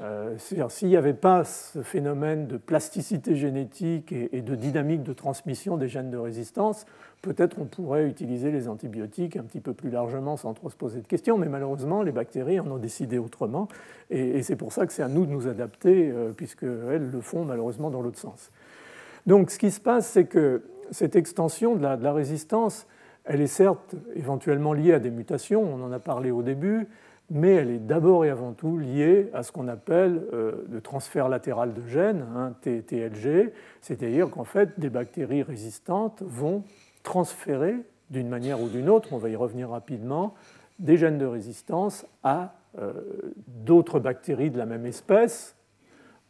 euh, 0.00 0.34
s'il 0.38 0.88
n'y 0.88 0.96
avait 0.96 1.14
pas 1.14 1.44
ce 1.44 1.82
phénomène 1.82 2.48
de 2.48 2.56
plasticité 2.56 3.36
génétique 3.36 4.10
et, 4.10 4.42
de 4.42 4.54
dynamique 4.56 5.04
de 5.04 5.12
transmission 5.12 5.76
des 5.76 5.88
gènes 5.88 6.10
de 6.10 6.16
résistance, 6.16 6.84
peut-être 7.22 7.58
on 7.60 7.66
pourrait 7.66 8.06
utiliser 8.06 8.50
les 8.50 8.68
antibiotiques 8.68 9.36
un 9.36 9.44
petit 9.44 9.60
peu 9.60 9.72
plus 9.72 9.90
largement 9.90 10.36
sans 10.36 10.52
trop 10.52 10.68
se 10.68 10.76
poser 10.76 11.00
de 11.00 11.06
questions, 11.06 11.38
mais 11.38 11.48
malheureusement 11.48 12.02
les 12.02 12.10
bactéries 12.10 12.58
en 12.58 12.68
ont 12.72 12.78
décidé 12.78 13.18
autrement, 13.18 13.68
et, 14.10 14.42
c'est 14.42 14.56
pour 14.56 14.72
ça 14.72 14.84
que 14.86 14.92
c'est 14.92 15.02
à 15.02 15.08
nous 15.08 15.26
de 15.26 15.30
nous 15.30 15.46
adapter, 15.46 16.10
euh, 16.10 16.32
puisqu'elles 16.32 17.10
le 17.10 17.20
font 17.20 17.44
malheureusement 17.44 17.90
dans 17.90 18.02
l'autre 18.02 18.18
sens. 18.18 18.50
Donc 19.26 19.50
ce 19.50 19.58
qui 19.58 19.70
se 19.70 19.80
passe, 19.80 20.08
c'est 20.08 20.26
que 20.26 20.64
cette 20.90 21.14
extension 21.14 21.76
de 21.76 21.82
la 21.82 22.12
résistance, 22.12 22.86
elle 23.24 23.40
est 23.40 23.46
certes 23.46 23.94
éventuellement 24.14 24.72
liée 24.72 24.92
à 24.92 24.98
des 24.98 25.10
mutations, 25.10 25.62
on 25.62 25.82
en 25.82 25.92
a 25.92 25.98
parlé 25.98 26.30
au 26.30 26.42
début, 26.42 26.88
mais 27.30 27.54
elle 27.54 27.70
est 27.70 27.78
d'abord 27.78 28.24
et 28.24 28.30
avant 28.30 28.52
tout 28.52 28.76
liée 28.76 29.30
à 29.32 29.42
ce 29.42 29.50
qu'on 29.50 29.68
appelle 29.68 30.22
euh, 30.32 30.66
le 30.70 30.80
transfert 30.80 31.28
latéral 31.28 31.72
de 31.72 31.86
gènes, 31.86 32.26
hein, 32.36 32.52
TLG, 32.62 33.52
c'est-à-dire 33.80 34.30
qu'en 34.30 34.44
fait, 34.44 34.78
des 34.78 34.90
bactéries 34.90 35.42
résistantes 35.42 36.22
vont 36.22 36.64
transférer 37.02 37.76
d'une 38.10 38.28
manière 38.28 38.60
ou 38.60 38.68
d'une 38.68 38.90
autre, 38.90 39.12
on 39.12 39.18
va 39.18 39.30
y 39.30 39.36
revenir 39.36 39.70
rapidement, 39.70 40.34
des 40.78 40.96
gènes 40.96 41.18
de 41.18 41.26
résistance 41.26 42.06
à 42.22 42.54
euh, 42.78 42.92
d'autres 43.46 44.00
bactéries 44.00 44.50
de 44.50 44.58
la 44.58 44.66
même 44.66 44.84
espèce 44.84 45.56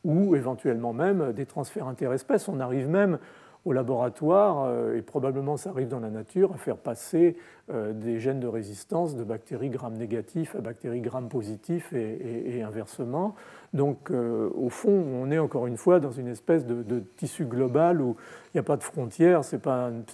ou 0.04 0.36
éventuellement 0.36 0.92
même 0.92 1.32
des 1.32 1.46
transferts 1.46 1.88
interespèces. 1.88 2.48
On 2.48 2.60
arrive 2.60 2.88
même 2.88 3.18
au 3.64 3.72
laboratoire, 3.72 4.64
euh, 4.66 4.96
et 4.96 5.02
probablement 5.02 5.56
ça 5.56 5.70
arrive 5.70 5.88
dans 5.88 6.00
la 6.00 6.10
nature, 6.10 6.52
à 6.52 6.58
faire 6.58 6.76
passer 6.76 7.36
euh, 7.72 7.92
des 7.92 8.20
gènes 8.20 8.40
de 8.40 8.46
résistance 8.46 9.16
de 9.16 9.24
bactéries 9.24 9.70
gram 9.70 9.94
négatifs 9.94 10.54
à 10.54 10.60
bactéries 10.60 11.00
gram 11.00 11.28
positifs 11.28 11.92
et, 11.92 12.62
inversement. 12.62 13.34
Donc 13.72 14.10
euh, 14.10 14.50
au 14.54 14.68
fond, 14.68 14.90
on 14.90 15.30
est 15.30 15.38
encore 15.38 15.66
une 15.66 15.76
fois 15.76 15.98
dans 15.98 16.12
une 16.12 16.28
espèce 16.28 16.66
de, 16.66 17.00
tissu 17.16 17.46
global 17.46 18.00
où 18.00 18.16
il 18.52 18.56
n'y 18.56 18.60
a 18.60 18.62
pas 18.62 18.76
de 18.76 18.82
frontières, 18.82 19.44
c'est 19.44 19.60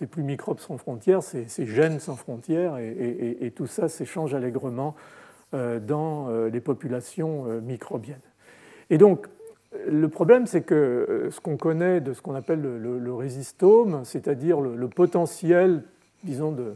plus 0.07 0.22
microbes 0.22 0.61
sans 0.61 0.78
frontières, 0.78 1.22
c'est 1.22 1.66
gènes 1.66 1.98
sans 1.98 2.16
frontières, 2.16 2.78
et, 2.78 3.53
tout 3.55 3.66
ça 3.66 3.88
s'échange 3.88 4.34
allègrement 4.34 4.94
dans 5.53 6.28
les 6.51 6.61
populations 6.61 7.44
microbiennes. 7.61 8.20
Et 8.88 8.96
donc, 8.96 9.28
le 9.86 10.08
problème, 10.08 10.46
c'est 10.46 10.62
que 10.62 10.74
euh, 10.74 11.30
ce 11.30 11.40
qu'on 11.40 11.56
connaît 11.56 12.00
de 12.00 12.12
ce 12.12 12.22
qu'on 12.22 12.34
appelle 12.34 12.60
le, 12.60 13.14
résistome, 13.14 14.04
c'est-à-dire 14.04 14.60
le, 14.60 14.88
potentiel, 14.88 15.84
disons, 16.24 16.52
de 16.52 16.74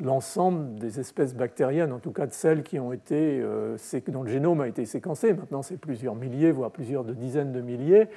l'ensemble 0.00 0.74
des 0.78 1.00
espèces 1.00 1.34
bactériennes, 1.34 1.92
en 1.92 2.00
tout 2.00 2.10
cas 2.10 2.26
de 2.26 2.32
celles 2.32 2.62
qui 2.62 2.78
ont 2.78 2.92
été, 2.92 3.40
euh, 3.40 3.76
dont 4.08 4.22
le 4.22 4.30
génome 4.30 4.60
a 4.60 4.68
été 4.68 4.84
séquencé, 4.84 5.32
maintenant 5.32 5.62
c'est 5.62 5.78
plusieurs 5.78 6.16
milliers, 6.16 6.50
voire 6.50 6.70
plusieurs 6.70 7.04
dizaines 7.04 7.52
de 7.52 7.60
milliers, 7.60 8.08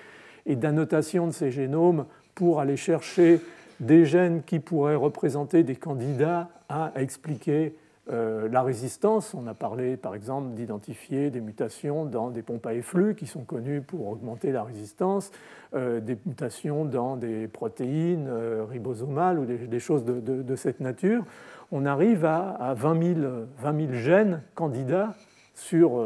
et 0.46 0.56
d'annotation 0.56 1.28
de 1.28 1.32
ces 1.32 1.52
génomes 1.52 2.06
pour 2.36 2.60
aller 2.60 2.78
chercher 2.78 3.40
des 3.80 4.06
gènes 4.06 4.42
qui 4.44 4.60
pourraient 4.60 4.96
représenter 4.96 5.64
des 5.64 5.76
candidats 5.76 6.50
à 6.68 6.92
expliquer 6.96 7.76
euh, 8.10 8.48
la 8.50 8.64
résistance, 8.64 9.34
on 9.34 9.48
a 9.48 9.54
parlé 9.54 9.98
par 9.98 10.16
exemple 10.16 10.54
d'identifier 10.54 11.30
des 11.30 11.42
mutations 11.42 12.06
dans 12.06 12.30
des 12.30 12.42
pompes 12.42 12.66
à 12.66 12.74
effluves 12.74 13.16
qui 13.16 13.28
sont 13.28 13.44
connues 13.44 13.82
pour 13.82 14.08
augmenter 14.08 14.52
la 14.52 14.64
résistance, 14.64 15.32
euh, 15.74 16.00
des 16.00 16.18
mutations 16.26 16.86
dans 16.86 17.18
des 17.18 17.48
protéines 17.48 18.28
euh, 18.30 18.64
ribosomales 18.70 19.40
ou 19.40 19.46
des, 19.46 19.80
choses 19.80 20.06
de, 20.06 20.56
cette 20.56 20.80
nature. 20.80 21.24
On 21.72 21.86
arrive 21.86 22.24
à, 22.24 22.74
20, 22.76 23.16
000, 23.62 23.94
gènes 23.94 24.42
candidats 24.56 25.14
sur 25.54 26.02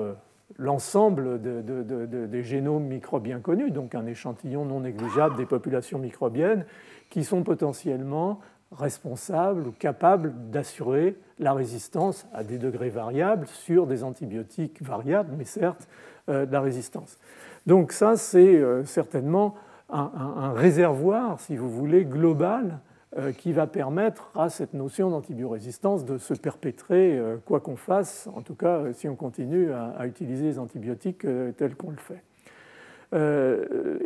l'ensemble 0.58 1.39
des 1.39 2.43
génomes 2.43 2.86
microbiens 2.86 3.39
connus, 3.39 3.70
donc 3.70 3.93
un 3.93 4.08
échantillon 4.08 4.66
non 4.66 4.80
négligeable 4.80 5.38
des 5.38 5.45
populations 5.45 5.99
microbiennes 5.99 6.66
qui 7.12 7.24
sont 7.24 7.43
potentiellement 7.43 8.39
responsable 8.72 9.67
ou 9.67 9.72
capable 9.72 10.34
d'assurer 10.49 11.17
la 11.39 11.53
résistance 11.53 12.28
à 12.34 12.43
des 12.43 12.57
degrés 12.57 12.89
variables 12.89 13.47
sur 13.47 13.88
des 13.88 14.03
antibiotiques 14.03 14.82
variables, 14.82 15.34
mais 15.38 15.45
certes 15.45 15.88
euh, 16.30 16.45
de 16.45 16.51
la 16.51 16.61
résistance. 16.61 17.17
Donc 17.65 17.91
ça, 17.91 18.15
c'est 18.15 18.55
euh, 18.55 18.86
certainement 18.86 19.55
un, 19.89 20.53
réservoir, 20.53 21.41
si 21.41 21.57
vous 21.57 21.69
voulez, 21.69 22.05
global 22.05 22.80
euh, 23.17 23.34
qui 23.34 23.51
va 23.51 23.67
permettre 23.67 24.32
à 24.36 24.47
cette 24.47 24.74
notion 24.74 25.09
d'antibiorésistance 25.09 26.05
de 26.05 26.17
se 26.17 26.34
perpétrer 26.34 27.22
quoi 27.45 27.59
qu'on 27.59 27.76
fasse, 27.76 28.30
en 28.34 28.41
tout 28.41 28.55
cas 28.55 28.93
si 28.93 29.09
on 29.09 29.17
continue 29.17 29.74
à, 29.74 30.07
utiliser 30.07 30.45
les 30.45 30.59
antibiotiques 30.59 31.28
tels 31.57 31.76
qu'on 31.76 31.91
le 31.91 31.97
fait. 31.97 32.24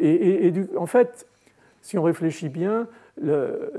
et, 0.01 0.51
en 0.76 0.88
fait, 0.88 1.28
si 1.84 1.99
on 1.99 2.03
réfléchit 2.03 2.49
bien, 2.49 2.88
le, 3.22 3.72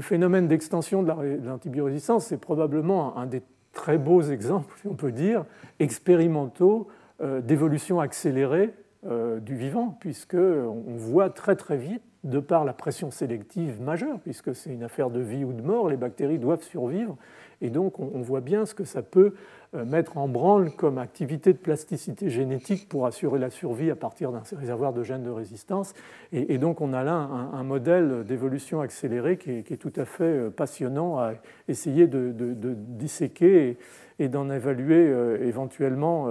phénomène 0.00 0.48
d'extension 0.48 1.02
de 1.02 1.12
l'antibiorésistance, 1.44 2.26
c'est 2.26 2.40
probablement 2.40 3.16
un 3.16 3.26
des 3.26 3.42
très 3.72 3.98
beaux 3.98 4.22
exemples, 4.22 4.74
si 4.80 4.86
on 4.86 4.94
peut 4.94 5.12
dire, 5.12 5.44
expérimentaux 5.78 6.88
euh, 7.20 7.40
d'évolution 7.40 8.00
accélérée 8.00 8.74
euh, 9.06 9.40
du 9.40 9.54
vivant, 9.54 9.96
puisqu'on 10.00 10.96
voit 10.96 11.30
très 11.30 11.56
très 11.56 11.76
vite 11.76 12.02
de 12.24 12.40
par 12.40 12.64
la 12.64 12.72
pression 12.72 13.10
sélective 13.10 13.80
majeure, 13.80 14.18
puisque 14.20 14.54
c'est 14.54 14.70
une 14.70 14.82
affaire 14.82 15.10
de 15.10 15.20
vie 15.20 15.44
ou 15.44 15.52
de 15.52 15.62
mort, 15.62 15.88
les 15.88 15.96
bactéries 15.96 16.38
doivent 16.38 16.62
survivre, 16.62 17.16
et 17.60 17.70
donc 17.70 18.00
on 18.00 18.20
voit 18.20 18.40
bien 18.40 18.66
ce 18.66 18.74
que 18.74 18.84
ça 18.84 19.02
peut 19.02 19.34
mettre 19.74 20.16
en 20.16 20.28
branle 20.28 20.70
comme 20.72 20.98
activité 20.98 21.52
de 21.52 21.58
plasticité 21.58 22.30
génétique 22.30 22.88
pour 22.88 23.06
assurer 23.06 23.38
la 23.38 23.50
survie 23.50 23.90
à 23.90 23.96
partir 23.96 24.32
d'un 24.32 24.42
réservoir 24.56 24.92
de 24.92 25.02
gènes 25.02 25.24
de 25.24 25.30
résistance. 25.30 25.92
Et, 26.32 26.58
donc 26.58 26.80
on 26.80 26.92
a 26.92 27.04
là 27.04 27.14
un, 27.14 27.62
modèle 27.64 28.24
d'évolution 28.24 28.80
accélérée 28.80 29.36
qui 29.36 29.50
est, 29.50 29.76
tout 29.76 29.92
à 29.96 30.04
fait 30.04 30.24
euh, 30.24 30.50
passionnant 30.50 31.18
à 31.18 31.32
essayer 31.68 32.06
de, 32.06 32.32
disséquer 32.34 33.76
et, 34.18 34.28
d'en 34.28 34.50
évaluer 34.50 35.06
euh, 35.08 35.46
éventuellement 35.46 36.28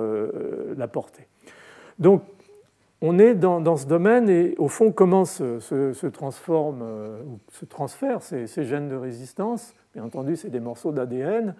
la 0.75 0.87
portée. 0.87 1.27
Donc 1.99 2.23
on 3.01 3.19
est 3.19 3.35
dans, 3.35 3.77
ce 3.77 3.85
domaine 3.85 4.29
et 4.29 4.55
au 4.57 4.67
fond 4.67 4.91
comment 4.91 5.25
se, 5.25 6.07
transforment, 6.07 6.83
se 7.51 7.65
transfèrent 7.65 8.23
ces, 8.23 8.47
gènes 8.63 8.89
de 8.89 8.95
résistance? 8.95 9.75
Bien 9.93 10.03
entendu, 10.03 10.35
c'est 10.35 10.49
des 10.49 10.59
morceaux 10.59 10.91
d'ADN, 10.91 11.55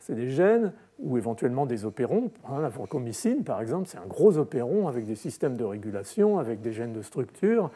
c'est 0.00 0.14
des 0.14 0.28
gènes 0.28 0.72
ou 1.02 1.18
éventuellement 1.18 1.66
des 1.66 1.84
opérons. 1.84 2.30
Hein, 2.48 2.60
la 2.60 2.68
vancomycine, 2.68 3.44
par 3.44 3.60
exemple, 3.60 3.88
c'est 3.88 3.98
un 3.98 4.06
gros 4.06 4.38
opéron 4.38 4.88
avec 4.88 5.04
des 5.04 5.16
systèmes 5.16 5.56
de 5.56 5.64
régulation, 5.64 6.38
avec 6.38 6.60
des 6.60 6.72
gènes 6.72 6.92
de 6.92 7.02
structure. 7.02 7.70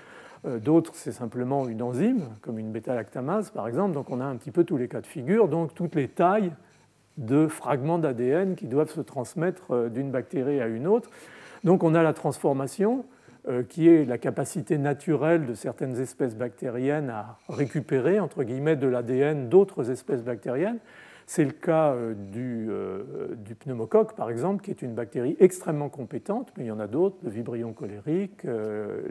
Euh, 0.46 0.58
d'autres, 0.58 0.92
c'est 0.94 1.12
simplement 1.12 1.68
une 1.68 1.82
enzyme, 1.82 2.22
comme 2.40 2.58
une 2.58 2.72
bêta-lactamase, 2.72 3.50
par 3.50 3.68
exemple. 3.68 3.92
Donc 3.92 4.10
on 4.10 4.20
a 4.20 4.24
un 4.24 4.36
petit 4.36 4.50
peu 4.50 4.64
tous 4.64 4.76
les 4.76 4.88
cas 4.88 5.00
de 5.00 5.06
figure, 5.06 5.48
donc 5.48 5.74
toutes 5.74 5.94
les 5.94 6.08
tailles 6.08 6.52
de 7.16 7.46
fragments 7.48 7.98
d'ADN 7.98 8.54
qui 8.54 8.66
doivent 8.66 8.92
se 8.92 9.00
transmettre 9.00 9.72
euh, 9.72 9.88
d'une 9.88 10.10
bactérie 10.10 10.60
à 10.60 10.66
une 10.66 10.86
autre. 10.86 11.10
Donc 11.64 11.82
on 11.82 11.94
a 11.94 12.02
la 12.02 12.12
transformation, 12.12 13.04
euh, 13.48 13.62
qui 13.62 13.88
est 13.88 14.04
la 14.04 14.18
capacité 14.18 14.76
naturelle 14.76 15.46
de 15.46 15.54
certaines 15.54 16.00
espèces 16.00 16.34
bactériennes 16.34 17.10
à 17.10 17.38
récupérer, 17.48 18.18
entre 18.18 18.42
guillemets, 18.42 18.76
de 18.76 18.88
l'ADN 18.88 19.48
d'autres 19.48 19.90
espèces 19.90 20.22
bactériennes. 20.22 20.78
C'est 21.26 21.44
le 21.44 21.50
cas 21.50 21.92
euh, 21.92 22.14
euh, 22.36 23.34
du, 23.34 23.56
pneumocoque, 23.56 24.14
par 24.14 24.30
exemple, 24.30 24.62
qui 24.62 24.70
est 24.70 24.80
une 24.80 24.94
bactérie 24.94 25.36
extrêmement 25.40 25.88
compétente, 25.88 26.52
mais 26.56 26.64
il 26.64 26.68
y 26.68 26.70
en 26.70 26.78
a 26.78 26.86
d'autres, 26.86 27.16
le 27.24 27.30
vibrion 27.30 27.72
colérique, 27.72 28.44
euh, 28.44 29.02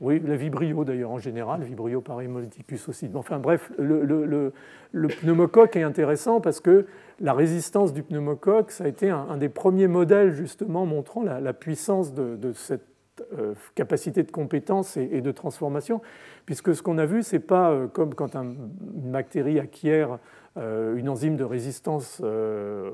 le 0.00 0.34
vibrio 0.34 0.84
d'ailleurs 0.84 1.10
en 1.10 1.18
général, 1.18 1.62
vibrio 1.62 2.00
parahémolyticus 2.00 2.88
aussi. 2.88 3.10
Enfin 3.12 3.38
bref, 3.38 3.70
le, 3.78 4.52
pneumocoque 5.20 5.76
est 5.76 5.82
intéressant 5.82 6.40
parce 6.40 6.60
que 6.60 6.86
la 7.20 7.34
résistance 7.34 7.92
du 7.92 8.02
pneumocoque, 8.02 8.70
ça 8.70 8.84
a 8.84 8.88
été 8.88 9.10
un, 9.10 9.36
des 9.36 9.50
premiers 9.50 9.88
modèles 9.88 10.32
justement 10.32 10.86
montrant 10.86 11.22
la, 11.22 11.52
puissance 11.52 12.14
de, 12.14 12.52
cette 12.54 12.86
capacité 13.74 14.22
de 14.22 14.30
compétence 14.30 14.96
et, 14.96 15.20
de 15.20 15.32
transformation 15.32 16.00
puisque 16.48 16.74
ce 16.74 16.82
qu'on 16.82 16.96
a 16.96 17.04
vu, 17.04 17.22
ce 17.22 17.36
n'est 17.36 17.42
pas 17.42 17.72
euh, 17.72 17.88
comme 17.88 18.14
quand 18.14 18.34
une 18.34 18.70
bactérie 19.12 19.60
acquiert 19.60 20.18
euh, 20.56 20.96
une 20.96 21.10
enzyme 21.10 21.36
de 21.36 21.44
résistance, 21.44 22.22
euh, 22.24 22.90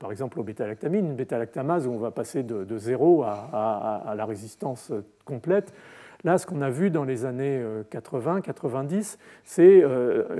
par 0.00 0.10
exemple 0.10 0.40
au 0.40 0.42
bêta-lactamine, 0.42 1.06
une 1.06 1.14
bêta-lactamase 1.14 1.86
où 1.86 1.92
on 1.92 1.98
va 1.98 2.10
passer 2.10 2.42
de, 2.42 2.78
zéro 2.78 3.22
à, 3.22 4.12
la 4.16 4.24
résistance 4.26 4.92
complète. 5.24 5.72
Là, 6.24 6.36
ce 6.36 6.46
qu'on 6.46 6.62
a 6.62 6.68
vu 6.68 6.90
dans 6.90 7.04
les 7.04 7.24
années 7.26 7.62
80-90, 7.92 9.18
c'est 9.44 9.84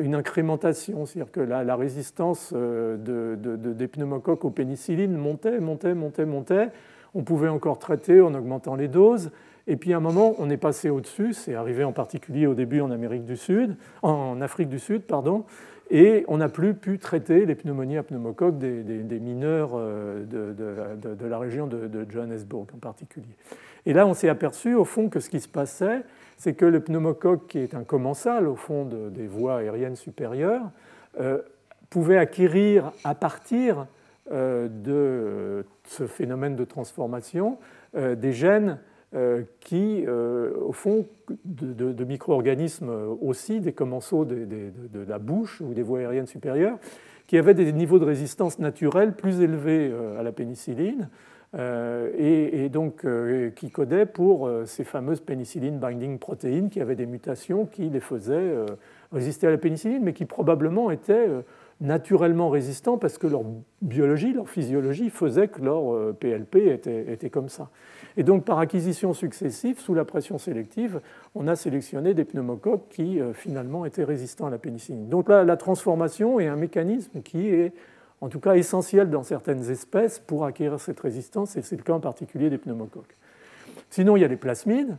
une 0.01 0.16
incrémentation, 0.16 1.07
c'est-à-dire 1.07 1.33
que 1.33 1.41
la, 1.41 1.77
résistance 1.77 2.53
de, 2.53 3.37
des 3.37 3.89
pneumocoques 3.89 4.45
aux 4.45 4.51
pénicillines 4.51 5.16
montait, 5.16 5.61
montait, 5.61 5.95
montait, 5.95 6.27
montait. 6.27 6.68
On 7.14 7.22
pouvait 7.22 7.48
encore 7.48 7.78
traiter 7.78 8.20
en 8.20 8.34
augmentant 8.34 8.76
les 8.76 8.88
doses. 8.88 9.30
Et 9.66 9.76
puis 9.76 9.92
à 9.92 9.98
un 9.98 10.00
moment, 10.00 10.34
on 10.38 10.50
est 10.50 10.56
passé 10.56 10.90
au-dessus, 10.90 11.32
c'est 11.32 11.54
arrivé 11.54 11.84
en 11.84 11.92
particulier 11.92 12.46
au 12.46 12.54
début 12.54 12.80
en 12.80 12.90
Amérique 12.90 13.24
du 13.24 13.36
Sud, 13.36 13.76
en 14.02 14.40
Afrique 14.40 14.68
du 14.68 14.78
Sud, 14.78 15.02
pardon, 15.02 15.44
et 15.90 16.24
on 16.28 16.38
n'a 16.38 16.48
plus 16.48 16.74
pu 16.74 16.98
traiter 16.98 17.44
les 17.46 17.56
pneumonies 17.56 17.98
à 17.98 18.02
pneumocoque 18.02 18.58
des, 18.58 18.82
mineurs 19.20 19.72
euh, 19.74 20.24
de, 20.24 21.26
la 21.26 21.38
région 21.38 21.66
de, 21.66 22.06
Johannesburg 22.08 22.66
en 22.74 22.78
particulier. 22.78 23.26
Et 23.86 23.92
là, 23.92 24.06
on 24.06 24.14
s'est 24.14 24.28
aperçu 24.28 24.74
au 24.74 24.84
fond 24.84 25.08
que 25.08 25.20
ce 25.20 25.28
qui 25.28 25.40
se 25.40 25.48
passait, 25.48 26.02
c'est 26.36 26.54
que 26.54 26.64
le 26.64 26.80
pneumocoque, 26.80 27.48
qui 27.48 27.58
est 27.58 27.74
un 27.74 27.82
commensal 27.82 28.46
au 28.46 28.54
fond 28.54 28.84
des 28.84 29.26
voies 29.26 29.58
aériennes 29.58 29.96
supérieures, 29.96 30.70
euh, 31.20 31.38
pouvait 31.90 32.18
acquérir 32.18 32.92
à 33.02 33.16
partir 33.16 33.86
de 34.31 35.64
ce 35.85 36.07
phénomène 36.07 36.57
de 36.57 36.64
transformation 36.64 37.59
des 37.95 38.33
gènes 38.33 38.78
euh, 39.12 39.43
qui, 39.59 40.05
euh, 40.07 40.53
au 40.64 40.70
fond, 40.70 41.05
de, 41.45 42.05
micro-organismes 42.05 42.93
aussi, 43.20 43.59
des 43.59 43.72
commensaux 43.72 44.24
de, 44.24 44.70
la 45.09 45.18
bouche 45.18 45.61
ou 45.61 45.74
des 45.74 45.83
voies 45.83 45.99
aériennes 45.99 46.28
supérieures, 46.28 46.78
qui 47.26 47.37
avaient 47.37 47.55
des 47.55 47.72
niveaux 47.72 47.99
de 47.99 48.05
résistance 48.05 48.61
naturelle 48.61 49.14
plus 49.14 49.41
élevés 49.41 49.91
euh, 49.93 50.20
à 50.20 50.22
la 50.22 50.31
pénicilline, 50.31 51.09
et, 51.59 52.68
donc 52.68 53.05
qui 53.57 53.70
codaient 53.72 54.07
pour 54.07 54.49
ces 54.66 54.85
fameuses 54.85 55.20
pénicilline 55.20 55.81
binding 55.81 56.20
proteins 56.20 56.68
qui 56.68 56.81
avaient 56.81 56.95
des 56.95 57.07
mutations 57.07 57.66
qui 57.66 57.91
les 57.91 57.99
faisaient 57.99 58.55
résister 59.11 59.49
à 59.49 59.51
la 59.51 59.59
pénicilline, 59.59 60.05
mais 60.05 60.12
qui 60.12 60.26
probablement 60.26 60.93
étaient 60.93 61.26
naturellement 61.81 62.51
résistants 62.51 62.99
parce 62.99 63.18
que 63.18 63.26
leur 63.26 63.43
biologie, 63.83 64.33
leur 64.33 64.49
physiologie 64.49 65.11
faisait 65.11 65.49
que 65.49 65.62
leur 65.62 66.14
PLP 66.14 66.57
était, 66.68 67.12
était 67.12 67.31
comme 67.31 67.49
ça. 67.49 67.70
Et 68.16 68.22
donc, 68.22 68.45
par 68.45 68.59
acquisition 68.59 69.14
successive, 69.14 69.78
sous 69.78 69.95
la 69.95 70.05
pression 70.05 70.39
sélective, 70.39 71.01
on 71.35 71.47
a 71.49 71.57
sélectionné 71.57 72.14
des 72.14 72.24
pneumocoques 72.24 72.89
qui, 72.91 73.20
euh, 73.20 73.33
finalement, 73.33 73.85
étaient 73.85 74.05
résistants 74.05 74.47
à 74.47 74.51
la 74.51 74.59
pénicilline. 74.59 75.09
Donc 75.09 75.28
là, 75.28 75.45
la 75.45 75.57
transformation 75.57 76.41
est 76.41 76.49
un 76.49 76.57
mécanisme 76.57 77.22
qui 77.22 77.49
est, 77.49 77.72
en 78.20 78.28
tout 78.28 78.41
cas, 78.41 78.55
essentiel 78.55 79.11
dans 79.11 79.22
certaines 79.22 79.70
espèces 79.70 80.18
pour 80.18 80.45
acquérir 80.45 80.81
cette 80.81 81.01
résistance, 81.01 81.57
et 81.57 81.62
c'est 81.62 81.76
le 81.76 81.83
cas 81.83 81.93
en 81.93 82.01
particulier 82.01 82.51
des 82.51 82.59
pneumocoques. 82.59 83.16
Sinon, 83.91 84.16
il 84.16 84.20
y 84.20 84.24
a 84.24 84.28
les 84.28 84.37
plasmides. 84.37 84.97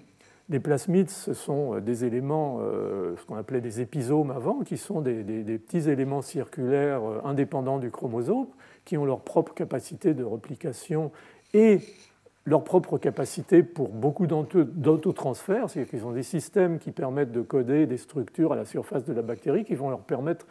Les 0.52 0.60
plasmides, 0.60 1.10
ce 1.10 1.34
sont 1.34 1.76
euh, 1.76 1.80
des 1.80 2.04
éléments, 2.04 2.60
euh, 2.60 3.16
ce 3.16 3.26
qu'on 3.26 3.38
appelait 3.38 3.62
des 3.62 3.80
épisomes 3.80 4.32
avant, 4.32 4.60
qui 4.60 4.76
sont 4.76 5.00
des, 5.00 5.24
petits 5.58 5.90
éléments 5.90 6.22
circulaires 6.22 7.02
indépendants 7.24 7.80
du 7.80 7.90
chromosome, 7.90 8.48
qui 8.84 8.98
ont 8.98 9.06
leur 9.06 9.22
propre 9.22 9.54
capacité 9.54 10.14
de 10.14 10.26
replication 10.26 11.12
et 11.54 11.80
leur 12.46 12.66
propre 12.66 12.98
capacité 12.98 13.64
pour 13.64 13.90
beaucoup 13.90 14.28
d'autotransferts, 14.28 15.70
c'est-à-dire 15.70 15.90
qu'ils 15.90 16.06
ont 16.06 16.12
des 16.12 16.24
systèmes 16.24 16.80
qui 16.80 16.92
permettent 16.92 17.32
de 17.32 17.42
coder 17.42 17.86
des 17.86 17.98
structures 17.98 18.52
à 18.52 18.58
la 18.58 18.66
surface 18.66 19.06
de 19.06 19.14
la 19.14 19.22
bactérie 19.22 19.64
qui 19.64 19.76
vont 19.76 19.90
leur 19.90 20.02
permettre 20.02 20.46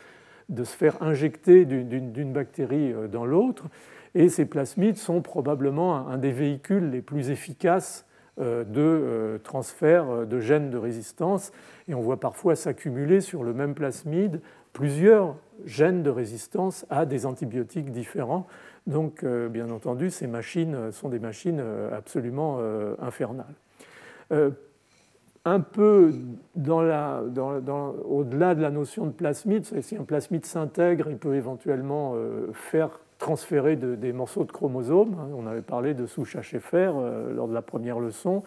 de 0.48 0.64
se 0.64 0.74
faire 0.74 1.02
injecter 1.02 1.66
d'une 1.66 2.32
bactérie 2.32 2.92
euh, 2.92 3.06
dans 3.06 3.26
l'autre. 3.26 3.66
Et 4.14 4.30
ces 4.30 4.46
plasmides 4.46 4.96
sont 4.96 5.20
probablement 5.20 6.08
un 6.08 6.16
des 6.16 6.32
véhicules 6.32 6.90
les 6.90 7.02
plus 7.02 7.30
efficaces 7.30 8.06
euh, 8.06 8.09
de 8.38 8.64
euh, 8.76 9.38
transfert 9.38 10.26
de 10.26 10.40
gènes 10.40 10.70
de 10.70 10.78
résistance. 10.78 11.52
Et 11.88 11.94
on 11.94 12.00
voit 12.00 12.20
parfois 12.20 12.56
s'accumuler 12.56 13.20
sur 13.20 13.42
le 13.42 13.52
même 13.52 13.74
plasmide 13.74 14.40
plusieurs 14.72 15.36
gènes 15.64 16.02
de 16.02 16.10
résistance 16.10 16.86
à 16.90 17.04
des 17.04 17.26
antibiotiques 17.26 17.90
différents 17.90 18.46
donc, 18.86 19.24
euh, 19.24 19.48
bien 19.48 19.70
entendu, 19.70 20.10
ces 20.10 20.26
machines 20.26 20.90
sont 20.92 21.08
des 21.08 21.18
machines 21.18 21.60
euh, 21.60 21.96
absolument 21.96 22.58
euh, 22.60 22.94
infernales. 23.00 23.54
un 25.44 25.60
peu 25.60 26.12
au-delà 26.54 27.24
de 28.54 28.62
la 28.62 28.70
notion 28.70 29.06
de 29.06 29.12
plasmide, 29.12 29.64
si 29.80 29.96
un 29.96 30.04
plasmide 30.04 30.44
s'intègre, 30.44 31.08
il 31.10 31.16
peut 31.16 31.34
éventuellement 31.34 32.14
faire 32.52 33.00
transférer 33.20 33.76
des 33.76 34.12
morceaux 34.12 34.44
de 34.44 34.50
chromosomes. 34.50 35.14
Hein. 35.20 35.28
On 35.36 35.46
avait 35.46 35.62
parlé 35.62 35.94
de 35.94 36.06
souche 36.06 36.36
HFR 36.36 36.94
lors 37.34 37.46
de 37.46 37.54
la 37.54 37.62
première 37.62 38.00
leçon. 38.00 38.42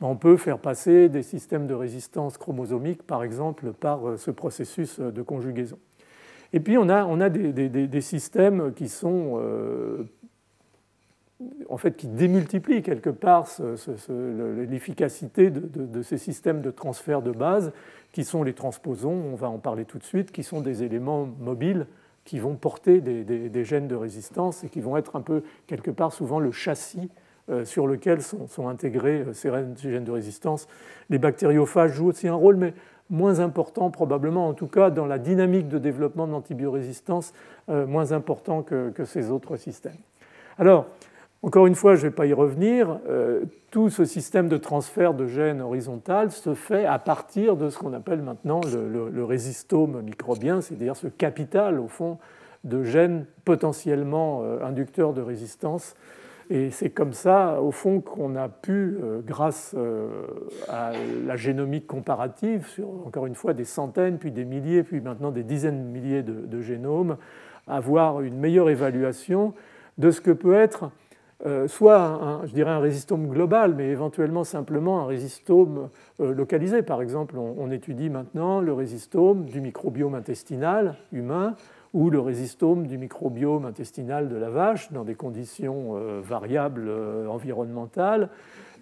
On 0.00 0.16
peut 0.16 0.36
faire 0.36 0.58
passer 0.58 1.08
des 1.08 1.22
systèmes 1.22 1.66
de 1.66 1.74
résistance 1.74 2.38
chromosomique, 2.38 3.02
par 3.02 3.24
exemple, 3.24 3.72
par 3.72 4.00
ce 4.18 4.30
processus 4.30 5.00
de 5.00 5.22
conjugaison. 5.22 5.78
Et 6.52 6.60
puis 6.60 6.76
on 6.76 6.88
a, 6.88 7.30
des, 7.30 8.00
systèmes 8.00 8.72
qui 8.74 8.88
sont 8.88 9.40
euh, 9.40 10.04
en 11.70 11.78
fait 11.78 11.96
qui 11.96 12.08
démultiplient 12.08 12.82
quelque 12.82 13.10
part 13.10 13.48
l'efficacité 14.68 15.50
de, 15.50 16.02
ces 16.02 16.18
systèmes 16.18 16.60
de 16.60 16.70
transfert 16.70 17.22
de 17.22 17.30
base 17.30 17.72
qui 18.12 18.24
sont 18.24 18.42
les 18.42 18.52
transposons, 18.52 19.22
on 19.32 19.34
va 19.34 19.48
en 19.48 19.58
parler 19.58 19.86
tout 19.86 19.98
de 19.98 20.04
suite, 20.04 20.32
qui 20.32 20.42
sont 20.42 20.60
des 20.60 20.82
éléments 20.82 21.26
mobiles 21.40 21.86
qui 22.24 22.38
vont 22.38 22.54
porter 22.54 23.00
des, 23.00 23.64
gènes 23.64 23.88
de 23.88 23.96
résistance 23.96 24.64
et 24.64 24.68
qui 24.68 24.80
vont 24.80 24.96
être 24.96 25.16
un 25.16 25.20
peu 25.22 25.42
quelque 25.66 25.90
part 25.90 26.12
souvent 26.12 26.38
le 26.38 26.52
châssis 26.52 27.10
euh, 27.50 27.64
sur 27.64 27.86
lequel 27.86 28.22
sont, 28.22 28.68
intégrés 28.68 29.24
euh, 29.26 29.32
ces 29.32 29.50
gènes 29.90 30.04
de 30.04 30.12
résistance. 30.12 30.68
Les 31.10 31.18
bactériophages 31.18 31.92
jouent 31.92 32.08
aussi 32.08 32.28
un 32.28 32.34
rôle, 32.34 32.56
mais 32.56 32.74
moins 33.10 33.40
important 33.40 33.90
probablement, 33.90 34.48
en 34.48 34.54
tout 34.54 34.68
cas 34.68 34.90
dans 34.90 35.06
la 35.06 35.18
dynamique 35.18 35.68
de 35.68 35.78
développement 35.78 36.28
de 36.28 36.32
l'antibiorésistance, 36.32 37.32
euh, 37.68 37.86
moins 37.86 38.12
important 38.12 38.62
que, 38.62 38.92
ces 39.04 39.30
autres 39.30 39.56
systèmes. 39.56 39.98
Alors, 40.58 40.86
Encore 41.42 41.66
une 41.66 41.74
fois, 41.74 41.96
je 41.96 42.04
ne 42.04 42.10
vais 42.10 42.14
pas 42.14 42.26
y 42.26 42.32
revenir, 42.32 43.00
tout 43.72 43.90
ce 43.90 44.04
système 44.04 44.48
de 44.48 44.56
transfert 44.56 45.12
de 45.12 45.26
gènes 45.26 45.60
horizontal 45.60 46.30
se 46.30 46.54
fait 46.54 46.84
à 46.84 47.00
partir 47.00 47.56
de 47.56 47.68
ce 47.68 47.78
qu'on 47.78 47.92
appelle 47.94 48.22
maintenant 48.22 48.60
le, 48.62 49.24
résistome 49.24 50.02
microbien, 50.02 50.60
c'est-à-dire 50.60 50.94
ce 50.94 51.08
capital, 51.08 51.80
au 51.80 51.88
fond, 51.88 52.18
de 52.62 52.84
gènes 52.84 53.26
potentiellement 53.44 54.44
inducteurs 54.62 55.14
de 55.14 55.20
résistance. 55.20 55.96
Et 56.50 56.70
c'est 56.70 56.90
comme 56.90 57.14
ça, 57.14 57.62
au 57.62 57.70
fond, 57.70 58.00
qu'on 58.00 58.36
a 58.36 58.50
pu, 58.50 58.98
euh, 59.02 59.20
grâce 59.24 59.74
euh, 59.74 60.08
à 60.68 60.92
la 61.24 61.34
génomique 61.34 61.86
comparative, 61.86 62.66
sur 62.66 62.88
encore 63.06 63.24
une 63.24 63.34
fois 63.34 63.54
des 63.54 63.64
centaines, 63.64 64.18
puis 64.18 64.30
des 64.30 64.44
milliers, 64.44 64.82
puis 64.82 65.00
maintenant 65.00 65.30
des 65.30 65.44
dizaines 65.44 65.82
de 65.82 65.88
milliers 65.88 66.22
de, 66.22 66.60
génomes, 66.60 67.16
avoir 67.66 68.20
une 68.20 68.36
meilleure 68.38 68.68
évaluation 68.68 69.54
de 69.96 70.10
ce 70.10 70.20
que 70.20 70.30
peut 70.30 70.54
être 70.54 70.90
euh, 71.44 71.68
soit 71.68 72.00
un, 72.00 72.46
je 72.46 72.52
dirais 72.52 72.70
un 72.70 72.78
résistome 72.78 73.26
global, 73.28 73.74
mais 73.74 73.88
éventuellement 73.88 74.44
simplement 74.44 75.00
un 75.00 75.06
résistome 75.06 75.88
localisé. 76.18 76.82
Par 76.82 77.02
exemple, 77.02 77.36
on, 77.36 77.70
étudie 77.70 78.10
maintenant 78.10 78.60
le 78.60 78.72
résistome 78.72 79.46
du 79.46 79.60
microbiome 79.60 80.14
intestinal 80.14 80.96
humain 81.10 81.56
ou 81.94 82.08
le 82.08 82.20
rhizostome 82.20 82.86
du 82.86 82.96
microbiome 82.96 83.66
intestinal 83.66 84.28
de 84.28 84.36
la 84.36 84.48
vache 84.48 84.90
dans 84.92 85.04
des 85.04 85.14
conditions 85.14 85.96
euh, 85.96 86.20
variables 86.22 86.86
euh, 86.88 87.26
environnementales, 87.26 88.30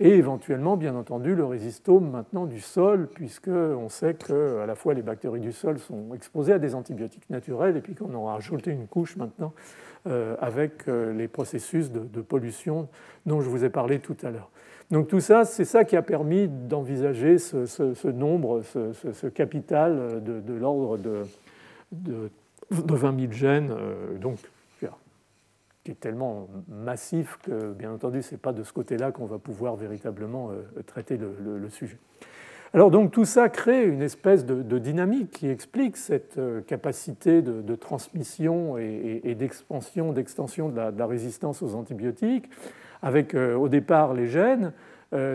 et 0.03 0.17
éventuellement, 0.17 0.79
bien 0.79 0.95
entendu, 0.95 1.35
le 1.35 1.45
rhizostome 1.45 2.11
maintenant 2.11 2.47
du 2.47 2.61
sol, 2.61 3.09
puisqu'on 3.13 3.89
sait 3.91 4.15
que 4.15 4.61
à 4.61 4.67
la 4.67 4.75
fois 4.75 4.95
les 4.95 5.03
bactéries 5.03 5.41
du 5.41 5.53
sol 5.53 5.79
sont 5.79 6.15
exposées 6.15 6.55
à 6.55 6.59
des 6.59 6.75
antibiotiques 6.75 7.29
naturels, 7.29 7.77
et 7.77 7.81
puis 7.81 7.95
qu'on 7.95 8.15
aura 8.15 8.35
rajouté 8.35 8.71
une 8.71 8.87
couche 8.87 9.17
maintenant 9.17 9.53
euh, 9.53 9.90
avec 10.07 10.87
les 10.87 11.29
processus 11.29 11.91
de, 11.91 12.21
pollution 12.21 12.89
dont 13.27 13.41
je 13.41 13.49
vous 13.49 13.65
ai 13.65 13.71
parlé 13.71 13.99
tout 13.99 14.17
à 14.23 14.31
l'heure. 14.31 14.51
Donc 14.91 15.09
tout 15.09 15.21
ça, 15.21 15.45
c'est 15.45 15.65
ça 15.65 15.85
qui 15.85 15.97
a 15.97 16.03
permis 16.03 16.49
d'envisager 16.49 17.39
ce, 17.39 18.09
nombre, 18.09 18.63
ce, 18.63 19.27
capital 19.27 20.23
de, 20.25 20.41
de 20.41 20.55
l'ordre 20.55 20.97
de, 20.97 21.23
de 21.93 22.31
de 22.71 22.95
20 22.95 23.21
000 23.21 23.33
gènes, 23.33 23.71
euh, 23.73 24.19
donc, 24.19 24.39
qui 25.83 25.93
est 25.93 26.01
tellement 26.01 26.47
massif 26.69 27.39
que, 27.43 27.73
bien 27.73 27.91
entendu, 27.91 28.21
ce 28.23 28.33
n'est 28.33 28.39
pas 28.39 28.53
de 28.53 28.63
ce 28.63 28.73
côté-là 28.73 29.13
qu'on 29.13 29.25
va 29.25 29.39
pouvoir 29.39 29.77
véritablement 29.77 30.51
euh, 30.51 30.83
traiter 30.83 31.17
le, 31.17 31.71
sujet. 31.71 31.97
Alors 32.73 32.91
donc 32.91 33.11
tout 33.11 33.25
ça 33.25 33.49
crée 33.49 33.85
une 33.85 34.03
espèce 34.03 34.47
de, 34.47 34.79
dynamique 34.79 35.33
qui 35.33 35.49
explique 35.49 35.97
cette 35.97 36.39
euh, 36.39 36.61
capacité 36.61 37.43
de, 37.43 37.75
transmission 37.75 38.79
et, 38.79 39.35
d'expansion, 39.37 40.13
d'extension 40.13 40.69
de, 40.69 40.81
la 40.97 41.07
résistance 41.07 41.63
aux 41.63 41.75
antibiotiques, 41.75 42.49
avec 43.03 43.35
au 43.35 43.69
départ 43.69 44.15
les 44.15 44.27
gènes, 44.27 44.73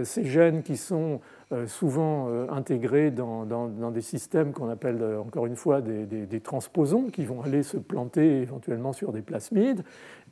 ces 0.04 0.24
gènes 0.24 0.64
qui 0.64 0.78
sont 0.78 1.16
euh, 1.16 1.35
souvent 1.68 2.28
euh, 2.30 2.48
intégrés 2.50 3.12
dans, 3.12 3.46
des 3.92 4.02
systèmes 4.02 4.52
qu'on 4.52 4.70
appelle 4.70 4.98
euh, 5.02 5.20
encore 5.20 5.46
une 5.46 5.56
fois 5.56 5.82
des, 5.82 6.40
transposons 6.40 7.08
qui 7.12 7.24
vont 7.24 7.42
aller 7.42 7.64
se 7.64 7.78
planter 7.78 8.42
éventuellement 8.42 8.94
sur 8.94 9.12
des 9.12 9.22
plasmides. 9.22 9.84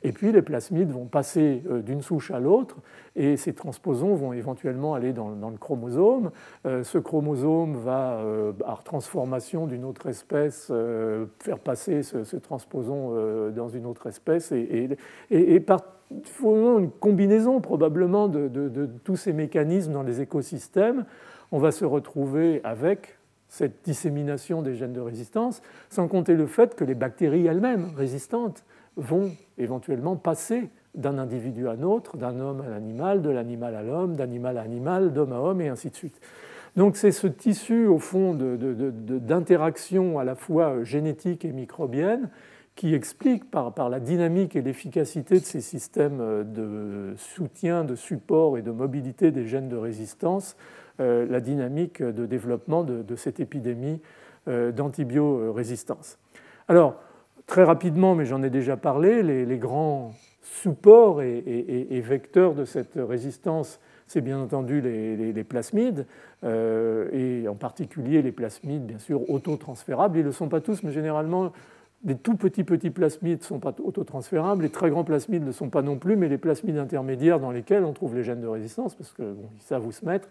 Et 0.02 0.12
puis 0.12 0.32
les 0.32 0.42
plasmides 0.42 0.90
vont 0.90 1.06
passer 1.06 1.62
d'une 1.84 2.02
souche 2.02 2.30
à 2.30 2.38
l'autre 2.38 2.76
et 3.16 3.38
ces 3.38 3.54
transposons 3.54 4.14
vont 4.14 4.32
éventuellement 4.34 4.94
aller 4.94 5.14
dans, 5.14 5.30
le 5.30 5.56
chromosome. 5.56 6.30
ce 6.64 6.98
chromosome 6.98 7.76
va, 7.76 8.20
par 8.58 8.84
transformation 8.84 9.66
d'une 9.66 9.84
autre 9.84 10.06
espèce, 10.06 10.70
faire 11.38 11.58
passer 11.58 12.02
ce, 12.02 12.36
transposon 12.36 13.50
dans 13.56 13.70
une 13.70 13.86
autre 13.86 14.06
espèce 14.06 14.52
et, 14.52 14.90
et, 15.30 15.54
et 15.54 15.60
par 15.60 15.80
une 16.10 16.90
combinaison 17.00 17.60
probablement 17.60 18.28
de, 18.28 18.88
tous 19.04 19.16
ces 19.16 19.32
mécanismes 19.32 19.92
dans 19.92 20.02
les 20.02 20.20
écosystèmes, 20.20 21.04
on 21.52 21.58
va 21.58 21.72
se 21.72 21.84
retrouver 21.84 22.60
avec 22.64 23.18
cette 23.48 23.84
dissémination 23.84 24.62
des 24.62 24.74
gènes 24.74 24.92
de 24.92 25.00
résistance, 25.00 25.62
sans 25.88 26.08
compter 26.08 26.34
le 26.34 26.46
fait 26.46 26.74
que 26.74 26.84
les 26.84 26.94
bactéries 26.94 27.46
elles-mêmes 27.46 27.92
résistantes 27.96 28.64
vont 28.96 29.30
éventuellement 29.58 30.16
passer 30.16 30.70
d'un 30.94 31.18
individu 31.18 31.68
à 31.68 31.72
un 31.72 31.82
autre, 31.82 32.16
d'un 32.16 32.38
homme 32.40 32.62
à 32.62 32.68
l'animal, 32.68 33.22
de 33.22 33.30
l'animal 33.30 33.74
à 33.74 33.82
l'homme, 33.82 34.16
d'animal 34.16 34.58
à 34.58 34.62
animal, 34.62 35.12
d'homme 35.12 35.32
à 35.32 35.40
homme, 35.40 35.60
et 35.60 35.68
ainsi 35.68 35.90
de 35.90 35.96
suite. 35.96 36.20
Donc 36.76 36.96
c'est 36.96 37.12
ce 37.12 37.26
tissu, 37.26 37.86
au 37.86 37.98
fond, 37.98 38.34
d'interaction 38.34 40.18
à 40.18 40.24
la 40.24 40.34
fois 40.34 40.82
génétique 40.82 41.44
et 41.44 41.52
microbienne 41.52 42.28
qui 42.74 42.94
explique 42.94 43.50
par, 43.50 43.88
la 43.88 44.00
dynamique 44.00 44.56
et 44.56 44.62
l'efficacité 44.62 45.38
de 45.38 45.44
ces 45.44 45.60
systèmes 45.60 46.20
euh, 46.20 46.44
de 46.44 47.14
soutien, 47.16 47.84
de 47.84 47.94
support 47.94 48.58
et 48.58 48.62
de 48.62 48.70
mobilité 48.70 49.30
des 49.30 49.46
gènes 49.46 49.68
de 49.68 49.76
résistance, 49.76 50.56
euh, 51.00 51.26
la 51.28 51.40
dynamique 51.40 52.02
de 52.02 52.26
développement 52.26 52.82
de, 52.82 53.16
cette 53.16 53.40
épidémie 53.40 54.00
euh, 54.48 54.72
d'antibiorésistance. 54.72 56.18
Alors, 56.66 56.96
très 57.46 57.62
rapidement, 57.62 58.14
mais 58.14 58.26
j'en 58.26 58.42
ai 58.42 58.50
déjà 58.50 58.76
parlé, 58.76 59.22
les, 59.22 59.58
grands 59.58 60.12
supports 60.42 61.22
et, 61.22 62.00
vecteurs 62.04 62.54
de 62.54 62.64
cette 62.64 62.96
résistance, 62.96 63.80
c'est 64.06 64.20
bien 64.20 64.40
entendu 64.40 64.80
les, 64.80 65.44
plasmides, 65.44 66.06
et 66.42 67.46
en 67.48 67.54
particulier 67.54 68.22
les 68.22 68.32
plasmides, 68.32 68.86
bien 68.86 68.98
sûr, 68.98 69.28
autotransférables. 69.30 70.16
Ils 70.16 70.22
ne 70.22 70.26
le 70.26 70.32
sont 70.32 70.48
pas 70.48 70.60
tous, 70.60 70.82
mais 70.82 70.92
généralement, 70.92 71.52
les 72.04 72.16
tout 72.16 72.36
petits 72.36 72.64
petits 72.64 72.90
plasmides 72.90 73.40
ne 73.40 73.44
sont 73.44 73.58
pas 73.58 73.74
autotransférables, 73.82 74.62
les 74.62 74.70
très 74.70 74.90
grands 74.90 75.04
plasmides 75.04 75.44
ne 75.44 75.52
sont 75.52 75.70
pas 75.70 75.82
non 75.82 75.96
plus, 75.96 76.16
mais 76.16 76.28
les 76.28 76.38
plasmides 76.38 76.76
intermédiaires 76.76 77.40
dans 77.40 77.50
lesquels 77.50 77.84
on 77.84 77.92
trouve 77.92 78.14
les 78.14 78.22
gènes 78.22 78.42
de 78.42 78.46
résistance, 78.46 78.94
parce 78.94 79.12
que 79.12 79.22
bon, 79.22 79.48
ça 79.60 79.78
vous 79.78 79.92
se 79.92 80.04
mettre, 80.04 80.28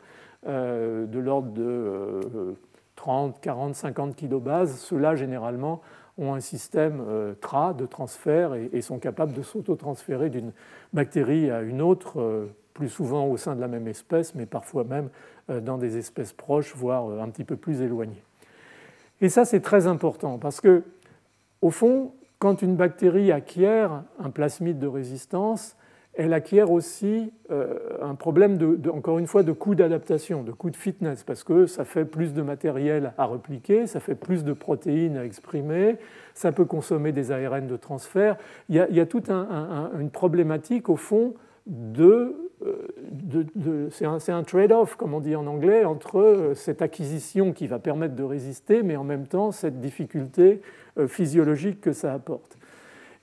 euh, 0.48 1.06
de 1.06 1.20
l'ordre 1.20 1.52
de 1.52 2.56
30, 2.96 3.42
40, 3.42 3.76
50 3.76 4.16
kilobases, 4.16 4.76
ceux-là 4.78 5.16
généralement 5.16 5.82
ont 6.20 6.36
un 6.36 6.42
système 6.42 7.04
euh, 7.08 7.34
TRA 7.34 7.74
de 7.74 7.88
transfert 7.88 8.54
et, 8.54 8.82
sont 8.82 9.00
capables 9.00 9.34
de 9.34 9.42
s'autotransférer 9.42 10.30
d'une 10.30 10.52
bactérie 10.94 11.50
à 11.50 11.62
une 11.62 11.82
autre, 11.82 12.22
euh, 12.22 12.46
plus 12.76 12.90
souvent 12.90 13.26
au 13.26 13.38
sein 13.38 13.56
de 13.56 13.62
la 13.62 13.68
même 13.68 13.88
espèce, 13.88 14.36
mais 14.36 14.46
parfois 14.46 14.84
même 14.84 15.10
dans 15.50 15.78
des 15.78 15.98
espèces 15.98 16.32
proches, 16.32 16.74
voire 16.74 17.22
un 17.22 17.30
petit 17.30 17.44
peu 17.44 17.58
plus 17.58 17.82
éloignées. 17.82 18.24
Et 19.20 19.28
ça, 19.28 19.44
c'est 19.44 19.60
très 19.60 19.88
important 19.88 20.38
parce 20.38 20.62
que 20.62 20.84
au 21.64 21.70
fond, 21.70 22.12
quand 22.40 22.62
une 22.62 22.76
bactérie 22.76 23.32
acquiert 23.32 24.04
un 24.20 24.30
plasmide 24.30 24.80
de 24.80 24.88
résistance, 24.88 25.78
elle 26.14 26.34
acquiert 26.34 26.72
aussi 26.72 27.32
euh, 27.52 27.80
un 28.02 28.16
problème, 28.16 28.58
de, 28.58 28.90
encore 28.90 29.18
une 29.18 29.28
fois, 29.28 29.44
de 29.44 29.54
coût 29.54 29.74
d'adaptation, 29.74 30.44
de 30.44 30.52
coût 30.52 30.70
de 30.70 30.76
fitness, 30.76 31.24
parce 31.24 31.46
que 31.46 31.66
ça 31.66 31.86
fait 31.86 32.04
plus 32.04 32.34
de 32.34 32.42
matériel 32.42 33.14
à 33.18 33.26
repliquer, 33.26 33.88
ça 33.88 34.02
fait 34.02 34.14
plus 34.14 34.44
de 34.44 34.52
protéines 34.52 35.16
à 35.16 35.24
exprimer, 35.24 35.96
ça 36.34 36.52
peut 36.52 36.66
consommer 36.66 37.14
des 37.14 37.32
ARN 37.32 37.66
de 37.66 37.78
transfert. 37.78 38.36
Il 38.68 38.76
y 38.76 39.00
a, 39.00 39.06
toute 39.06 39.30
une 39.30 40.10
problématique, 40.12 40.90
au 40.90 40.98
fond, 40.98 41.34
de, 41.66 42.36
c'est 43.92 44.32
un, 44.32 44.44
trade-off, 44.44 44.96
comme 44.96 45.14
on 45.14 45.20
dit 45.20 45.36
en 45.36 45.46
anglais, 45.48 45.86
entre 45.86 46.20
euh, 46.20 46.54
cette 46.54 46.82
acquisition 46.82 47.52
qui 47.52 47.68
va 47.68 47.80
permettre 47.80 48.16
de 48.16 48.24
résister, 48.24 48.84
mais 48.84 48.96
en 48.96 49.04
même 49.04 49.28
temps 49.28 49.52
cette 49.52 49.80
difficulté 49.80 50.62
euh, 50.98 51.08
physiologique 51.08 51.82
que 51.82 51.92
ça 51.92 52.14
apporte. 52.14 52.58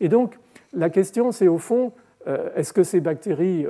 Et 0.00 0.08
donc, 0.08 0.38
la 0.72 0.90
question, 0.90 1.32
c'est 1.32 1.48
au 1.48 1.58
fond, 1.58 1.92
est-ce 2.54 2.72
que 2.72 2.82
ces 2.82 3.00
bactéries 3.00 3.66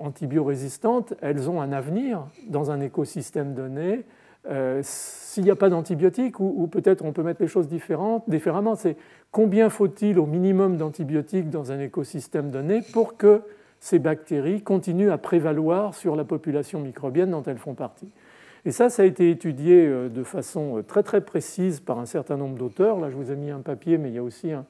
antibiorésistantes, 0.00 1.12
elles 1.20 1.50
ont 1.50 1.60
un 1.60 1.72
avenir 1.72 2.24
dans 2.48 2.70
un 2.70 2.80
écosystème 2.80 3.52
donné 3.52 4.04
S'il 4.82 5.44
n'y 5.44 5.50
a 5.50 5.56
pas 5.56 5.68
d'antibiotiques, 5.68 6.40
ou, 6.40 6.66
peut-être 6.66 7.04
on 7.04 7.12
peut 7.12 7.22
mettre 7.22 7.42
les 7.42 7.48
choses 7.48 7.68
différentes, 7.68 8.24
différemment, 8.28 8.74
c'est 8.74 8.96
combien 9.32 9.68
faut-il 9.68 10.18
au 10.18 10.26
minimum 10.26 10.76
d'antibiotiques 10.76 11.50
dans 11.50 11.72
un 11.72 11.80
écosystème 11.80 12.50
donné 12.50 12.80
pour 12.92 13.16
que 13.16 13.42
ces 13.80 13.98
bactéries 13.98 14.62
continuent 14.62 15.10
à 15.10 15.18
prévaloir 15.18 15.94
sur 15.94 16.14
la 16.14 16.24
population 16.24 16.80
microbienne 16.80 17.30
dont 17.30 17.42
elles 17.42 17.58
font 17.58 17.74
partie. 17.74 18.10
Et 18.66 18.72
ça, 18.72 18.90
ça 18.90 19.02
a 19.02 19.06
été 19.06 19.30
étudié 19.30 19.86
euh, 19.86 20.08
de 20.10 20.22
façon 20.22 20.78
euh, 20.78 20.82
très 20.82 21.02
très 21.02 21.22
précise 21.22 21.80
par 21.80 21.98
un 21.98 22.04
certain 22.04 22.36
nombre 22.36 22.58
d'auteurs. 22.58 23.00
Là, 23.00 23.10
je 23.10 23.16
vous 23.16 23.32
ai 23.32 23.36
mis 23.36 23.50
un 23.50 23.60
papier, 23.60 23.96
mais 23.96 24.10
il 24.10 24.14
y 24.14 24.18
a 24.18 24.22
aussi 24.22 24.52
un, 24.52 24.66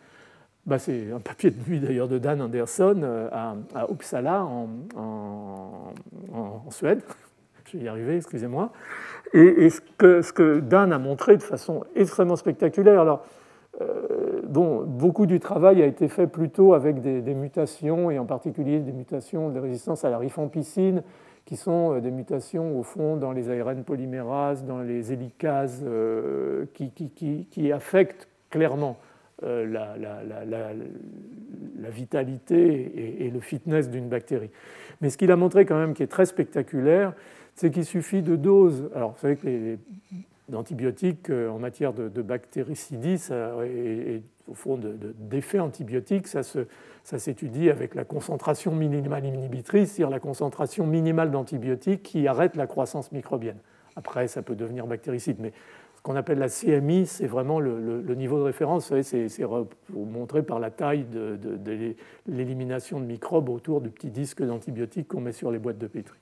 bah, 0.65 0.79
c'est 0.79 1.11
un 1.11 1.19
papier 1.19 1.51
de 1.51 1.63
lui 1.65 1.81
d'ailleurs 1.81 2.07
de 2.07 2.19
Dan 2.19 2.41
Anderson 2.41 3.01
euh, 3.03 3.29
à, 3.33 3.91
Uppsala 3.91 4.45
en, 4.45 5.93
Suède. 6.71 7.03
Je 7.65 7.79
vais 7.79 7.85
y 7.85 7.89
arriver, 7.89 8.17
excusez-moi. 8.17 8.73
Et, 9.33 9.71
ce, 9.71 9.81
que, 9.97 10.23
ce, 10.23 10.33
que, 10.33 10.59
Dan 10.59 10.93
a 10.93 10.99
montré 10.99 11.37
de 11.37 11.43
façon 11.43 11.85
extrêmement 11.95 12.35
spectaculaire. 12.35 13.01
Alors, 13.01 13.25
euh, 14.57 14.85
beaucoup 14.85 15.27
du 15.27 15.41
travail 15.41 15.83
a 15.83 15.87
été 15.87 16.09
fait 16.09 16.27
plutôt 16.27 16.75
avec 16.75 17.01
des, 17.01 17.35
mutations, 17.35 18.11
et 18.11 18.19
en 18.19 18.27
particulier 18.27 18.81
des 18.81 18.93
mutations 18.93 19.51
de 19.51 19.59
résistance 19.59 20.05
à 20.05 20.11
la 20.11 20.19
rifampicine, 20.19 21.03
qui 21.45 21.57
sont 21.57 21.95
euh, 21.95 22.01
des 22.01 22.11
mutations 22.11 22.79
au 22.79 22.83
fond 22.83 23.17
dans 23.17 23.33
les 23.33 23.49
ARN 23.51 23.85
polymérases, 23.85 24.65
dans 24.65 24.81
les 24.81 25.13
hélicases, 25.13 25.85
euh, 25.87 26.67
qui, 26.75 27.73
affectent 27.73 28.29
clairement 28.51 28.97
la, 29.43 29.97
la 29.97 31.91
vitalité 31.91 33.25
et, 33.25 33.31
le 33.31 33.41
fitness 33.41 33.89
d'une 33.89 34.09
bactérie. 34.09 34.51
Mais 35.01 35.09
ce 35.09 35.17
qu'il 35.17 35.31
a 35.31 35.37
montré 35.37 35.65
quand 35.65 35.79
même 35.79 35.95
qui 35.95 36.03
est 36.03 36.09
très 36.09 36.27
spectaculaire, 36.27 37.15
c'est 37.55 37.71
qu'il 37.71 37.85
suffit 37.85 38.23
de 38.23 38.37
doses. 38.37 38.91
Alors, 38.95 39.13
vous 39.13 39.19
savez 39.19 39.37
que 39.37 39.47
les, 39.47 39.79
antibiotiques 40.55 41.31
en 41.31 41.59
matière 41.59 41.93
de, 41.93 42.23
bactéricidie 42.23 43.17
et, 43.65 44.23
au 44.49 44.55
fond 44.55 44.79
d'effets 44.79 45.61
antibiotiques, 45.61 46.27
ça 46.27 46.43
se, 46.43 46.67
ça 47.05 47.19
s'étudie 47.19 47.71
avec 47.71 47.95
la 47.95 48.05
concentration 48.05 48.75
minimale 48.75 49.25
inhibitrice, 49.25 49.93
c'est-à-dire 49.93 50.11
la 50.11 50.21
concentration 50.21 50.87
minimale 50.87 51.31
d'antibiotiques 51.31 52.03
qui 52.03 52.27
arrête 52.27 52.57
la 52.57 52.67
croissance 52.67 53.13
microbienne. 53.13 53.59
Après, 53.97 54.29
ça 54.29 54.43
peut 54.43 54.55
devenir 54.55 54.87
bactéricide, 54.87 55.37
mais 55.41 55.53
ce 56.01 56.03
qu'on 56.03 56.17
appelle 56.17 56.39
la 56.39 56.49
CMI, 56.49 57.05
c'est 57.05 57.27
vraiment 57.27 57.61
le, 57.61 58.15
niveau 58.15 58.39
de 58.39 58.45
référence. 58.45 58.91
C'est 59.03 59.29
montré 59.91 60.43
par 60.43 60.59
la 60.59 60.71
taille 60.71 61.05
de, 61.05 61.39
l'élimination 62.27 63.01
de 63.01 63.05
microbes 63.05 63.51
autour 63.51 63.83
du 63.83 63.91
petit 63.91 64.09
disque 64.09 64.43
d'antibiotiques 64.43 65.09
qu'on 65.09 65.21
met 65.21 65.33
sur 65.33 65.51
les 65.51 65.59
boîtes 65.59 65.77
de 65.77 65.87
pétri. 65.87 66.19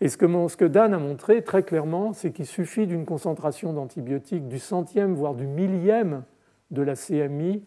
Et 0.00 0.08
ce 0.08 0.16
que, 0.16 0.64
Dan 0.64 0.94
a 0.94 0.98
montré 0.98 1.42
très 1.42 1.62
clairement, 1.62 2.12
c'est 2.12 2.32
qu'il 2.32 2.46
suffit 2.46 2.86
d'une 2.86 3.04
concentration 3.04 3.72
d'antibiotiques 3.72 4.48
du 4.48 4.58
centième, 4.58 5.14
voire 5.14 5.34
du 5.34 5.46
millième 5.46 6.24
de 6.70 6.82
la 6.82 6.94
CMI 6.94 7.62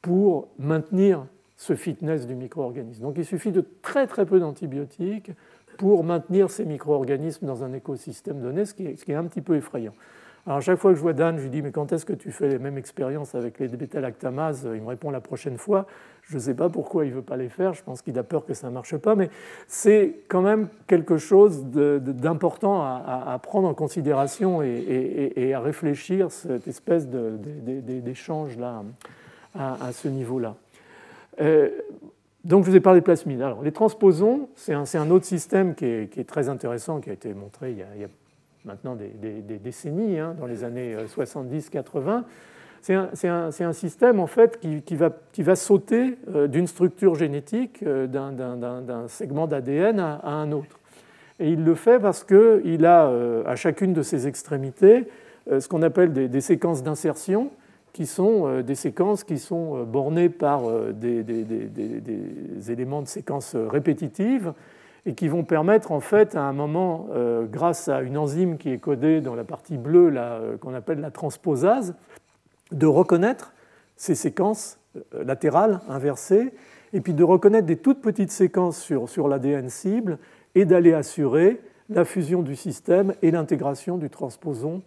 pour 0.00 0.48
maintenir 0.58 1.26
ce 1.56 1.74
fitness 1.74 2.26
du 2.26 2.36
micro-organisme. 2.36 3.02
Donc 3.02 3.14
il 3.18 3.24
suffit 3.24 3.50
de 3.50 3.64
très 3.82 4.06
très 4.06 4.26
peu 4.26 4.38
d'antibiotiques 4.38 5.32
pour 5.78 6.04
maintenir 6.04 6.50
ces 6.50 6.64
micro-organismes 6.64 7.46
dans 7.46 7.64
un 7.64 7.72
écosystème 7.72 8.40
donné, 8.40 8.64
ce 8.64 8.74
qui 8.74 8.84
est 8.84 9.14
un 9.14 9.24
petit 9.24 9.40
peu 9.40 9.56
effrayant. 9.56 9.94
Alors, 10.46 10.62
chaque 10.62 10.78
fois 10.78 10.92
que 10.92 10.96
je 10.96 11.02
vois 11.02 11.12
Dan, 11.12 11.38
je 11.38 11.42
lui 11.42 11.50
dis 11.50 11.60
Mais 11.60 11.72
quand 11.72 11.92
est-ce 11.92 12.06
que 12.06 12.12
tu 12.12 12.30
fais 12.30 12.48
les 12.48 12.58
mêmes 12.58 12.78
expériences 12.78 13.34
avec 13.34 13.58
les 13.58 13.66
bêta-lactamases? 13.66 14.68
Il 14.74 14.82
me 14.82 14.86
répond 14.86 15.10
la 15.10 15.20
prochaine 15.20 15.58
fois. 15.58 15.86
Je 16.22 16.36
ne 16.36 16.40
sais 16.40 16.54
pas 16.54 16.68
pourquoi 16.68 17.04
il 17.04 17.10
ne 17.10 17.16
veut 17.16 17.22
pas 17.22 17.36
les 17.36 17.48
faire. 17.48 17.74
Je 17.74 17.82
pense 17.82 18.00
qu'il 18.00 18.16
a 18.18 18.22
peur 18.22 18.46
que 18.46 18.54
ça 18.54 18.68
ne 18.68 18.72
marche 18.72 18.96
pas. 18.96 19.16
Mais 19.16 19.28
c'est 19.66 20.20
quand 20.28 20.42
même 20.42 20.68
quelque 20.86 21.18
chose 21.18 21.64
d'important 21.66 22.82
à, 22.82 23.38
prendre 23.42 23.66
en 23.68 23.74
considération 23.74 24.62
et, 24.62 25.52
à 25.54 25.60
réfléchir, 25.60 26.30
cette 26.30 26.68
espèce 26.68 27.08
d'échange-là 27.08 28.84
à, 29.54 29.92
ce 29.92 30.08
niveau-là. 30.08 30.54
Euh, 31.40 31.70
donc, 32.44 32.64
je 32.64 32.70
vous 32.70 32.76
ai 32.76 32.80
parlé 32.80 33.00
de 33.00 33.04
plasmides. 33.04 33.42
Alors, 33.42 33.62
les 33.62 33.72
transposons, 33.72 34.48
c'est 34.54 34.74
un, 34.74 35.10
autre 35.10 35.24
système 35.24 35.74
qui 35.74 35.84
est, 35.84 36.28
très 36.28 36.48
intéressant, 36.48 37.00
qui 37.00 37.10
a 37.10 37.12
été 37.12 37.34
montré 37.34 37.72
il 37.72 37.78
y 37.78 37.82
a, 37.82 38.08
maintenant 38.66 38.96
des, 38.96 39.58
décennies, 39.58 40.18
hein, 40.18 40.34
dans 40.38 40.46
les 40.46 40.64
années 40.64 40.94
70-80. 40.94 42.22
Euh, 42.90 43.06
c'est 43.14 43.64
un, 43.64 43.72
système 43.72 44.20
en 44.20 44.26
fait 44.26 44.60
qui, 44.60 45.42
va, 45.42 45.56
sauter 45.56 46.18
euh, 46.28 46.46
d'une 46.46 46.66
structure 46.66 47.14
génétique, 47.14 47.82
d'un 47.84 49.08
segment 49.08 49.46
d'ADN 49.46 49.98
à, 50.00 50.20
un 50.24 50.52
autre. 50.52 50.78
Et 51.40 51.50
il 51.50 51.64
le 51.64 51.74
fait 51.74 51.98
parce 51.98 52.24
qu'il 52.24 52.86
a 52.86 53.10
à 53.46 53.56
chacune 53.56 53.92
de 53.92 54.02
ses 54.02 54.26
extrémités 54.26 55.06
ce 55.46 55.68
qu'on 55.68 55.82
appelle 55.82 56.12
des 56.12 56.40
séquences 56.40 56.82
d'insertion 56.82 57.50
qui 57.96 58.04
sont 58.04 58.46
euh, 58.46 58.62
des 58.62 58.74
séquences 58.74 59.24
qui 59.24 59.38
sont 59.38 59.78
euh, 59.78 59.84
bornées 59.84 60.28
par 60.28 60.68
euh, 60.68 60.92
des, 60.92 61.24
éléments 62.70 63.00
de 63.00 63.08
séquences 63.08 63.56
répétitives 63.56 64.52
et 65.06 65.14
qui 65.14 65.28
vont 65.28 65.44
permettre 65.44 65.92
en 65.92 66.00
fait 66.00 66.34
à 66.34 66.42
un 66.42 66.52
moment, 66.52 67.08
grâce 67.50 67.88
à 67.88 68.00
une 68.02 68.18
enzyme 68.18 68.58
qui 68.58 68.70
est 68.70 68.78
codée 68.78 69.20
dans 69.20 69.36
la 69.36 69.44
partie 69.44 69.78
bleue 69.78 70.12
qu'on 70.60 70.74
appelle 70.74 71.00
la 71.00 71.12
transposase, 71.12 71.94
de 72.72 72.86
reconnaître 72.86 73.54
ces 73.96 74.16
séquences 74.16 74.80
latérales 75.12 75.80
inversées 75.88 76.52
et 76.92 77.00
puis 77.00 77.14
de 77.14 77.22
reconnaître 77.22 77.66
des 77.66 77.76
toutes 77.76 78.02
petites 78.02 78.32
séquences 78.32 78.78
sur, 78.78 79.08
sur 79.08 79.28
l'ADN 79.28 79.68
cible 79.68 80.18
et 80.56 80.64
d'aller 80.64 80.92
assurer 80.92 81.60
la 81.88 82.04
fusion 82.04 82.42
du 82.42 82.56
système 82.56 83.14
et 83.22 83.30
l'intégration 83.30 83.98
du 83.98 84.10
transposon 84.10 84.82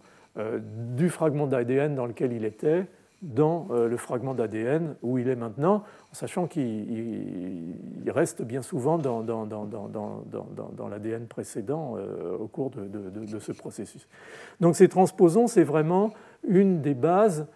du 0.94 1.08
fragment 1.08 1.46
d'ADN 1.46 1.94
dans 1.94 2.06
lequel 2.06 2.32
il 2.32 2.44
était 2.44 2.84
dans 3.22 3.68
euh, 3.70 3.86
le 3.86 3.96
fragment 3.96 4.34
d'ADN 4.34 4.96
où 5.02 5.18
il 5.18 5.28
est 5.28 5.36
maintenant, 5.36 5.84
en 6.10 6.14
sachant 6.14 6.46
qu'il 6.46 7.76
reste 8.06 8.42
bien 8.42 8.62
souvent 8.62 8.98
dans, 8.98 9.22
dans, 9.22 9.46
dans, 9.46 9.66
dans 9.66 10.88
l'ADN 10.88 11.26
précédent 11.26 11.96
euh, 11.96 12.36
au 12.38 12.46
cours 12.46 12.70
de, 12.70 12.86
de, 12.86 13.38
ce 13.38 13.52
processus. 13.52 14.08
Donc 14.60 14.76
ces 14.76 14.88
transposons, 14.88 15.46
c'est 15.46 15.64
vraiment 15.64 16.10
une 16.48 16.80
des 16.80 16.94
bases 16.94 17.46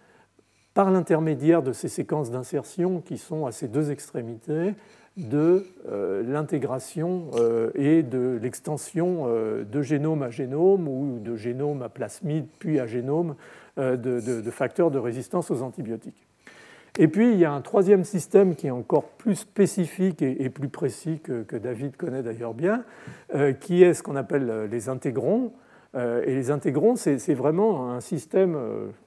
par 0.73 0.91
l'intermédiaire 0.91 1.63
de 1.63 1.71
ces 1.71 1.87
séquences 1.87 2.29
d'insertion 2.29 3.01
qui 3.01 3.17
sont 3.17 3.45
à 3.45 3.51
ces 3.51 3.67
deux 3.67 3.91
extrémités 3.91 4.75
de 5.17 5.65
euh, 5.89 6.23
l'intégration 6.23 7.31
et 7.75 8.03
de 8.03 8.37
l'extension 8.41 9.27
de 9.27 9.81
génome 9.81 10.23
à 10.23 10.29
génome 10.29 10.87
ou 10.87 11.19
de 11.19 11.35
génome 11.35 11.81
à 11.81 11.89
plasmide 11.89 12.47
puis 12.59 12.79
à 12.79 12.85
génome 12.85 13.35
euh, 13.77 13.97
de, 13.97 14.51
facteurs 14.51 14.89
de 14.89 14.97
résistance 14.97 15.51
aux 15.51 15.61
antibiotiques. 15.61 16.25
Et 16.97 17.09
puis, 17.09 17.33
il 17.33 17.37
y 17.37 17.43
a 17.43 17.51
un 17.51 17.59
troisième 17.59 18.05
système 18.05 18.55
qui 18.55 18.67
est 18.67 18.71
encore 18.71 19.03
plus 19.03 19.35
spécifique 19.35 20.21
et, 20.21 20.49
plus 20.49 20.69
précis 20.69 21.19
que, 21.21 21.57
David 21.57 21.97
connaît 21.97 22.23
d'ailleurs 22.23 22.53
bien, 22.53 22.85
euh, 23.33 23.51
qui 23.51 23.83
est 23.83 23.93
ce 23.93 24.01
qu'on 24.01 24.15
appelle 24.15 24.49
euh, 24.49 24.67
les 24.67 24.87
intégrons. 24.87 25.51
Et 25.97 26.35
les 26.35 26.51
intégrons, 26.51 26.97
c'est 26.97 27.33
vraiment 27.33 27.93
un 27.93 28.01
système, 28.01 28.57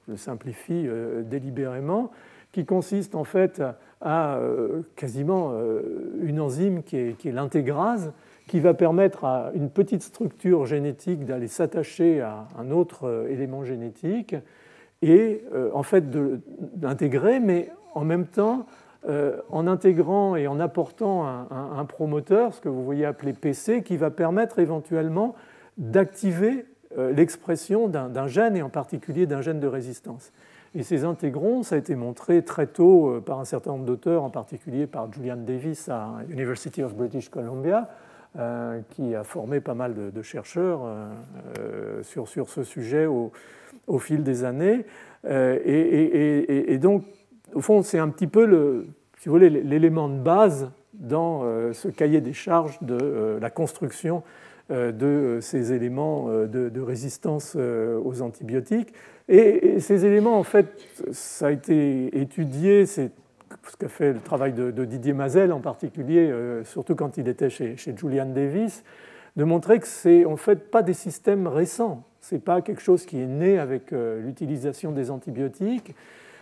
je 0.07 0.15
simplifie 0.15 0.87
délibérément, 1.23 2.09
qui 2.51 2.65
consiste 2.65 3.15
en 3.15 3.23
fait 3.23 3.61
à 4.01 4.39
quasiment 4.95 5.53
une 6.21 6.39
enzyme 6.39 6.83
qui 6.83 6.97
est, 6.97 7.25
l'intégrase, 7.25 8.11
qui 8.47 8.59
va 8.59 8.73
permettre 8.73 9.25
à 9.25 9.51
une 9.53 9.69
petite 9.69 10.01
structure 10.01 10.65
génétique 10.65 11.25
d'aller 11.25 11.47
s'attacher 11.47 12.21
à 12.21 12.47
un 12.57 12.71
autre 12.71 13.27
élément 13.29 13.63
génétique 13.63 14.35
et 15.01 15.43
euh, 15.53 15.69
en 15.73 15.83
fait 15.83 16.09
d'intégrer, 16.09 17.39
mais 17.39 17.71
en 17.95 18.03
même 18.03 18.25
temps, 18.25 18.65
euh, 19.07 19.39
en 19.49 19.67
intégrant 19.67 20.35
et 20.35 20.47
en 20.47 20.59
apportant 20.59 21.25
un, 21.25 21.85
promoteur, 21.85 22.53
ce 22.53 22.61
que 22.61 22.69
vous 22.69 22.83
voyez 22.83 23.05
appeler 23.05 23.33
PC, 23.33 23.81
qui 23.81 23.97
va 23.97 24.11
permettre 24.11 24.59
éventuellement 24.59 25.35
d'activer 25.77 26.65
euh, 26.97 27.13
l'expression 27.13 27.87
d'un 27.87 28.27
gène, 28.27 28.57
et 28.57 28.61
en 28.61 28.69
particulier 28.69 29.25
d'un 29.25 29.41
gène 29.41 29.59
de 29.59 29.67
résistance. 29.67 30.33
Et 30.75 30.83
ces 30.83 31.03
intégrons, 31.03 31.63
ça 31.63 31.75
a 31.75 31.77
été 31.77 31.95
montré 31.95 32.43
très 32.43 32.67
tôt 32.67 33.21
par 33.25 33.39
un 33.39 33.45
certain 33.45 33.71
nombre 33.71 33.85
d'auteurs, 33.85 34.23
en 34.23 34.29
particulier 34.29 34.85
par 34.85 35.11
Julian 35.11 35.37
Davis 35.37 35.89
à 35.89 36.17
University 36.29 36.83
of 36.83 36.95
British 36.95 37.29
Columbia, 37.29 37.89
qui 38.89 39.15
a 39.15 39.23
formé 39.23 39.61
pas 39.61 39.73
mal 39.73 39.95
de, 40.11 40.21
chercheurs 40.21 40.81
sur, 42.03 42.27
sur, 42.27 42.49
ce 42.49 42.63
sujet 42.63 43.07
au, 43.07 43.31
fil 43.99 44.23
des 44.23 44.43
années. 44.43 44.85
Euh, 45.25 45.57
et, 45.65 46.77
donc, 46.77 47.03
au 47.53 47.61
fond, 47.61 47.81
c'est 47.81 47.99
un 47.99 48.09
petit 48.09 48.27
peu 48.27 48.85
si 49.17 49.27
vous 49.27 49.35
voulez, 49.35 49.49
l'élément 49.49 50.07
de 50.07 50.19
base 50.19 50.71
dans 50.93 51.41
euh, 51.43 51.73
ce 51.73 51.87
cahier 51.87 52.21
des 52.21 52.33
charges 52.33 52.77
de 52.81 52.97
euh, 53.01 53.39
la 53.39 53.49
construction 53.49 54.23
de 54.69 55.39
ces 55.41 55.73
éléments 55.73 56.27
de, 56.29 56.81
résistance 56.81 57.55
aux 57.55 58.21
antibiotiques. 58.21 58.93
Et, 59.27 59.79
ces 59.79 60.05
éléments, 60.05 60.37
en 60.37 60.43
fait, 60.43 60.67
ça 61.11 61.47
a 61.47 61.51
été 61.51 62.19
étudié, 62.19 62.85
c'est 62.85 63.11
ce 63.69 63.77
qu'a 63.77 63.87
fait 63.87 64.13
le 64.13 64.19
travail 64.19 64.53
de, 64.53 64.85
Didier 64.85 65.13
Mazel 65.13 65.51
en 65.51 65.59
particulier, 65.59 66.31
surtout 66.65 66.95
quand 66.95 67.17
il 67.17 67.27
était 67.27 67.49
chez, 67.49 67.77
chez 67.77 67.95
Julian 67.95 68.27
Davis, 68.27 68.83
de 69.35 69.43
montrer 69.43 69.79
que 69.79 69.87
c'est 69.87 70.25
en 70.25 70.35
fait 70.35 70.69
pas 70.69 70.83
des 70.83 70.93
systèmes 70.93 71.47
récents. 71.47 72.03
Ce 72.21 72.35
n'est 72.35 72.41
pas 72.41 72.61
quelque 72.61 72.81
chose 72.81 73.05
qui 73.05 73.19
est 73.19 73.27
né 73.27 73.57
avec 73.57 73.93
euh, 73.93 74.21
l'utilisation 74.21 74.91
des 74.91 75.09
antibiotiques. 75.09 75.95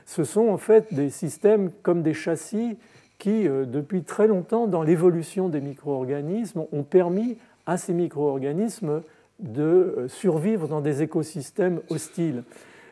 Ce 0.05 0.23
sont 0.23 0.49
en 0.49 0.57
fait 0.57 0.93
des 0.93 1.09
systèmes 1.09 1.71
comme 1.83 2.01
des 2.01 2.13
châssis 2.13 2.77
qui, 3.19 3.47
euh, 3.47 3.65
depuis 3.65 4.03
très 4.03 4.27
longtemps, 4.27 4.67
dans 4.67 4.83
l'évolution 4.83 5.49
des 5.49 5.61
micro-organismes, 5.61 6.65
ont 6.71 6.83
permis 6.83 7.37
à 7.67 7.77
ces 7.77 7.93
micro-organismes 7.93 9.03
de 9.39 9.61
euh, 9.61 10.07
survivre 10.07 10.67
dans 10.67 10.81
des 10.81 11.03
écosystèmes 11.03 11.81
hostiles. 11.89 12.43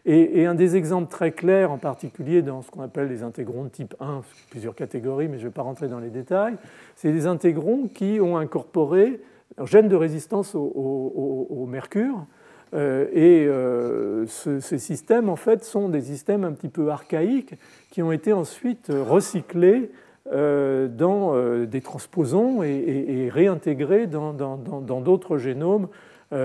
Et, 0.08 0.46
un 0.46 0.54
des 0.54 0.76
exemples 0.76 1.10
très 1.10 1.32
clairs, 1.32 1.72
en 1.72 1.80
particulier 1.80 2.44
dans 2.44 2.62
ce 2.62 2.70
qu'on 2.70 2.84
appelle 2.84 3.08
les 3.08 3.24
intégrons 3.24 3.64
de 3.64 3.70
type 3.70 3.96
1, 4.00 4.22
plusieurs 4.52 4.76
catégories, 4.76 5.28
mais 5.28 5.40
je 5.40 5.46
ne 5.46 5.48
vais 5.48 5.54
pas 5.54 5.64
rentrer 5.64 5.88
dans 5.88 5.98
les 5.98 6.12
détails, 6.12 6.58
c'est 6.96 7.12
des 7.12 7.26
intégrons 7.26 7.88
qui 7.92 8.20
ont 8.22 8.38
incorporé 8.38 9.20
un 9.58 9.66
gène 9.66 9.88
de 9.88 9.96
résistance 9.96 10.54
au 10.54 11.66
mercure, 11.68 12.28
euh, 12.76 13.08
et 13.14 13.46
euh, 13.48 14.26
ces 14.28 14.80
systèmes, 14.80 15.30
en 15.30 15.36
fait, 15.36 15.64
sont 15.64 15.90
des 15.90 16.02
systèmes 16.02 16.44
un 16.44 16.52
petit 16.52 16.68
peu 16.68 16.90
archaïques 16.90 17.56
qui 17.92 18.02
ont 18.02 18.12
été 18.12 18.34
ensuite 18.34 18.88
recyclés 18.90 19.92
dans 20.32 21.66
des 21.66 21.82
transposons 21.82 22.64
et, 22.64 23.30
réintégrés 23.32 24.08
dans 24.08 24.34
d'autres 24.34 25.38
génomes 25.38 25.88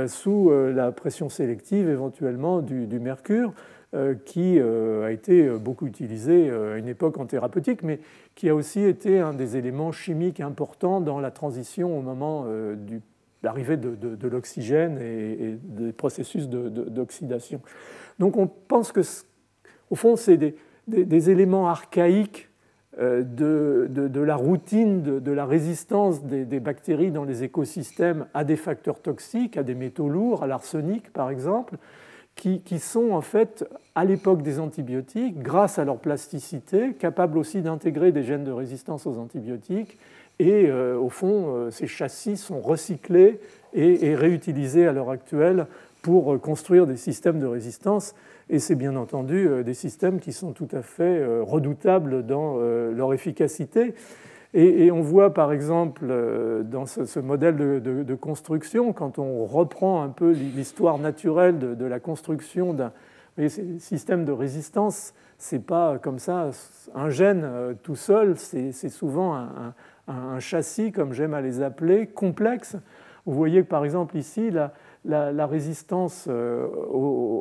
sous 0.06 0.50
la 0.50 0.92
pression 0.92 1.28
sélective 1.28 1.88
éventuellement 1.88 2.60
du, 2.60 2.98
mercure, 3.00 3.52
qui 4.26 4.60
a 4.60 5.10
été 5.10 5.48
beaucoup 5.58 5.86
utilisé 5.86 6.50
à 6.50 6.76
une 6.76 6.88
époque 6.88 7.18
en 7.18 7.26
thérapeutique, 7.26 7.82
mais 7.82 8.00
qui 8.34 8.50
a 8.50 8.54
aussi 8.54 8.82
été 8.82 9.18
un 9.18 9.32
des 9.32 9.56
éléments 9.56 9.92
chimiques 9.92 10.40
importants 10.40 11.00
dans 11.00 11.18
la 11.18 11.30
transition 11.30 11.98
au 11.98 12.02
moment 12.02 12.44
de 12.44 13.00
l'arrivée 13.42 13.76
de, 13.76 14.28
l'oxygène 14.28 14.98
et, 14.98 15.58
des 15.62 15.92
processus 15.92 16.48
d'oxydation. 16.48 17.60
Donc 18.18 18.36
on 18.36 18.46
pense 18.46 18.92
que, 18.92 19.00
au 19.90 19.94
fond, 19.94 20.16
c'est 20.16 20.36
des, 20.36 21.30
éléments 21.30 21.68
archaïques 21.68 22.49
euh, 22.98 23.22
de, 23.22 24.20
la 24.20 24.34
routine 24.34 25.02
de, 25.02 25.32
la 25.32 25.46
résistance 25.46 26.24
des, 26.24 26.60
bactéries 26.60 27.12
dans 27.12 27.24
les 27.24 27.44
écosystèmes 27.44 28.26
à 28.34 28.42
des 28.42 28.56
facteurs 28.56 29.00
toxiques, 29.00 29.56
à 29.56 29.62
des 29.62 29.76
métaux 29.76 30.08
lourds, 30.08 30.42
à 30.42 30.48
l'arsenic 30.48 31.12
par 31.12 31.30
exemple, 31.30 31.76
qui, 32.34 32.78
sont 32.78 33.10
en 33.10 33.20
fait 33.20 33.64
à 33.94 34.04
l'époque 34.04 34.42
des 34.42 34.58
antibiotiques, 34.58 35.40
grâce 35.40 35.78
à 35.78 35.84
leur 35.84 35.98
plasticité, 35.98 36.94
capables 36.94 37.38
aussi 37.38 37.62
d'intégrer 37.62 38.12
des 38.12 38.24
gènes 38.24 38.44
de 38.44 38.52
résistance 38.52 39.06
aux 39.06 39.18
antibiotiques. 39.18 39.98
Et 40.38 40.66
euh, 40.68 40.98
au 40.98 41.10
fond, 41.10 41.54
euh, 41.54 41.70
ces 41.70 41.86
châssis 41.86 42.38
sont 42.38 42.60
recyclés 42.60 43.40
et 43.72 44.16
réutilisés 44.16 44.88
à 44.88 44.92
l'heure 44.92 45.10
actuelle 45.10 45.66
pour 46.02 46.40
construire 46.40 46.86
des 46.86 46.96
systèmes 46.96 47.40
de 47.40 47.46
résistance 47.46 48.14
et 48.50 48.58
c'est 48.58 48.74
bien 48.74 48.96
entendu 48.96 49.48
euh, 49.48 49.62
des 49.62 49.74
systèmes 49.74 50.18
qui 50.18 50.32
sont 50.32 50.52
tout 50.52 50.68
à 50.72 50.82
fait 50.82 51.20
euh, 51.20 51.42
redoutables 51.42 52.26
dans 52.26 52.56
euh, 52.58 52.92
leur 52.92 53.14
efficacité. 53.14 53.94
Et, 54.52 54.90
on 54.90 55.00
voit 55.00 55.32
par 55.32 55.52
exemple 55.52 56.12
dans 56.64 56.84
ce, 56.84 57.20
modèle 57.20 57.54
de, 57.54 58.14
construction, 58.16 58.92
quand 58.92 59.20
on 59.20 59.44
reprend 59.44 60.02
un 60.02 60.08
peu 60.08 60.32
l'histoire 60.32 60.98
naturelle 60.98 61.76
de, 61.76 61.84
la 61.84 62.00
construction 62.00 62.74
d'un 62.74 62.90
système 63.78 64.24
de 64.24 64.32
résistance, 64.32 65.14
c'est 65.38 65.64
pas 65.64 65.98
comme 65.98 66.18
ça 66.18 66.50
un 66.96 67.10
gène 67.10 67.48
tout 67.84 67.94
seul, 67.94 68.36
c'est 68.36 68.72
souvent 68.88 69.36
un, 69.36 69.72
un, 70.08 70.40
châssis, 70.40 70.90
comme 70.90 71.12
j'aime 71.12 71.34
à 71.34 71.42
les 71.42 71.62
appeler, 71.62 72.08
complexe. 72.08 72.74
Vous 73.26 73.34
voyez 73.34 73.62
par 73.62 73.84
exemple 73.84 74.16
ici, 74.16 74.50
la, 75.04 75.46
résistance 75.46 76.26
euh, 76.28 76.68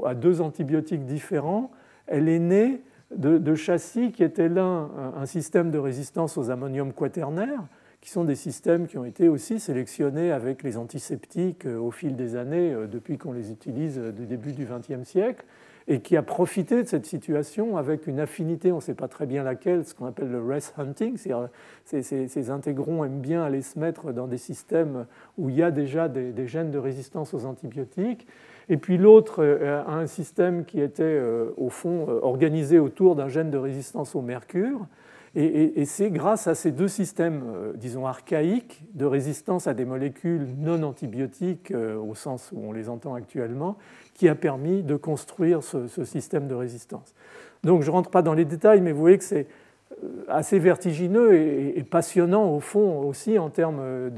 à 0.06 0.16
deux 0.16 0.42
antibiotiques 0.42 1.06
différents, 1.06 1.72
elle 2.08 2.30
est 2.30 2.40
née 2.40 2.82
de, 3.16 3.56
châssis 3.56 4.12
qui 4.12 4.24
étaient 4.24 4.50
l'un 4.50 4.90
un 5.18 5.26
système 5.26 5.72
de 5.72 5.80
résistance 5.80 6.38
aux 6.38 6.52
ammonium 6.52 6.94
quaternaires, 6.94 7.64
qui 8.02 8.12
sont 8.12 8.24
des 8.24 8.36
systèmes 8.36 8.88
qui 8.88 8.98
ont 8.98 9.04
été 9.04 9.28
aussi 9.28 9.60
sélectionnés 9.60 10.32
avec 10.32 10.64
les 10.64 10.78
antiseptiques 10.78 11.66
euh, 11.66 11.78
au 11.78 11.92
fil 11.92 12.16
des 12.16 12.36
années, 12.36 12.74
euh, 12.74 12.88
depuis 12.88 13.18
qu'on 13.18 13.34
les 13.34 13.52
utilise 13.52 13.98
du 13.98 14.26
début 14.26 14.54
du 14.54 14.66
XXe 14.66 15.08
siècle 15.08 15.46
et 15.92 16.02
qui 16.02 16.16
a 16.16 16.22
profité 16.22 16.84
de 16.84 16.88
cette 16.88 17.08
situation 17.08 17.76
avec 17.76 18.06
une 18.06 18.20
affinité, 18.20 18.72
on 18.72 18.76
ne 18.76 18.82
sait 18.82 18.94
pas 18.94 19.08
très 19.08 19.26
bien 19.26 19.44
laquelle, 19.44 19.84
ce 19.84 19.96
qu'on 19.96 20.06
appelle 20.06 20.30
le 20.30 20.42
rest 20.42 20.76
hunting. 20.78 21.18
Ces, 21.18 22.04
ces, 22.04 22.50
intégrons 22.52 23.04
aiment 23.04 23.20
bien 23.20 23.44
aller 23.44 23.64
se 23.64 23.80
mettre 23.80 24.14
dans 24.14 24.28
des 24.28 24.38
systèmes 24.38 25.08
où 25.40 25.50
il 25.50 25.56
y 25.56 25.64
a 25.64 25.72
déjà 25.72 26.08
des, 26.08 26.48
gènes 26.48 26.70
de 26.70 26.78
résistance 26.78 27.34
aux 27.34 27.46
antibiotiques. 27.46 28.28
Et 28.70 28.78
puis 28.78 29.00
l'autre 29.00 29.44
euh, 29.44 29.82
a 29.84 29.96
un 29.96 30.06
système 30.06 30.64
qui 30.64 30.80
était 30.80 31.02
euh, 31.04 31.50
au 31.58 31.70
fond 31.70 32.06
euh, 32.08 32.20
organisé 32.22 32.78
autour 32.78 33.16
d'un 33.16 33.28
gène 33.28 33.50
de 33.50 33.58
résistance 33.58 34.16
au 34.16 34.22
mercure. 34.22 34.86
Et, 35.36 35.86
c'est 35.86 36.10
grâce 36.10 36.48
à 36.48 36.56
ces 36.56 36.72
deux 36.72 36.88
systèmes, 36.88 37.44
disons, 37.76 38.08
archaïques 38.08 38.84
de 38.96 39.06
résistance 39.06 39.68
à 39.68 39.76
des 39.76 39.86
molécules 39.86 40.48
non 40.58 40.82
antibiotiques, 40.82 41.72
au 41.72 42.16
sens 42.16 42.52
où 42.52 42.60
on 42.68 42.72
les 42.72 42.90
entend 42.90 43.14
actuellement, 43.14 43.78
qui 44.20 44.28
a 44.28 44.36
permis 44.36 44.84
de 44.84 44.98
construire 44.98 45.64
ce, 45.64 45.88
système 46.04 46.50
de 46.50 46.54
résistance. 46.54 47.16
Donc 47.64 47.84
je 47.84 47.88
ne 47.88 47.94
rentre 47.94 48.10
pas 48.10 48.22
dans 48.22 48.34
les 48.34 48.44
détails, 48.44 48.82
mais 48.82 48.92
vous 48.92 49.00
voyez 49.00 49.18
que 49.18 49.24
c'est 49.24 49.48
euh, 50.04 50.26
assez 50.28 50.60
vertigineux 50.60 51.36
et, 51.36 51.82
passionnant 51.90 52.54
au 52.54 52.60
fond 52.60 53.00
aussi 53.00 53.40
en 53.40 53.50
termes 53.50 54.10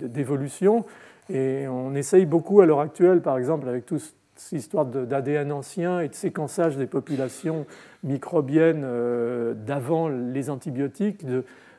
d'évolution. 0.00 0.86
Et 1.28 1.68
on 1.68 1.94
essaye 1.94 2.24
beaucoup 2.24 2.62
à 2.62 2.66
l'heure 2.66 2.80
actuelle, 2.80 3.20
par 3.20 3.36
exemple, 3.36 3.68
avec 3.68 3.84
toute 3.84 4.14
cette 4.36 4.58
histoire 4.58 4.86
d'ADN 4.86 5.52
ancien 5.52 6.00
et 6.00 6.08
de 6.08 6.14
séquençage 6.14 6.78
des 6.78 6.86
populations 6.86 7.66
microbiennes 8.02 8.82
euh, 8.82 9.52
d'avant 9.52 10.08
les 10.08 10.48
antibiotiques, 10.48 11.26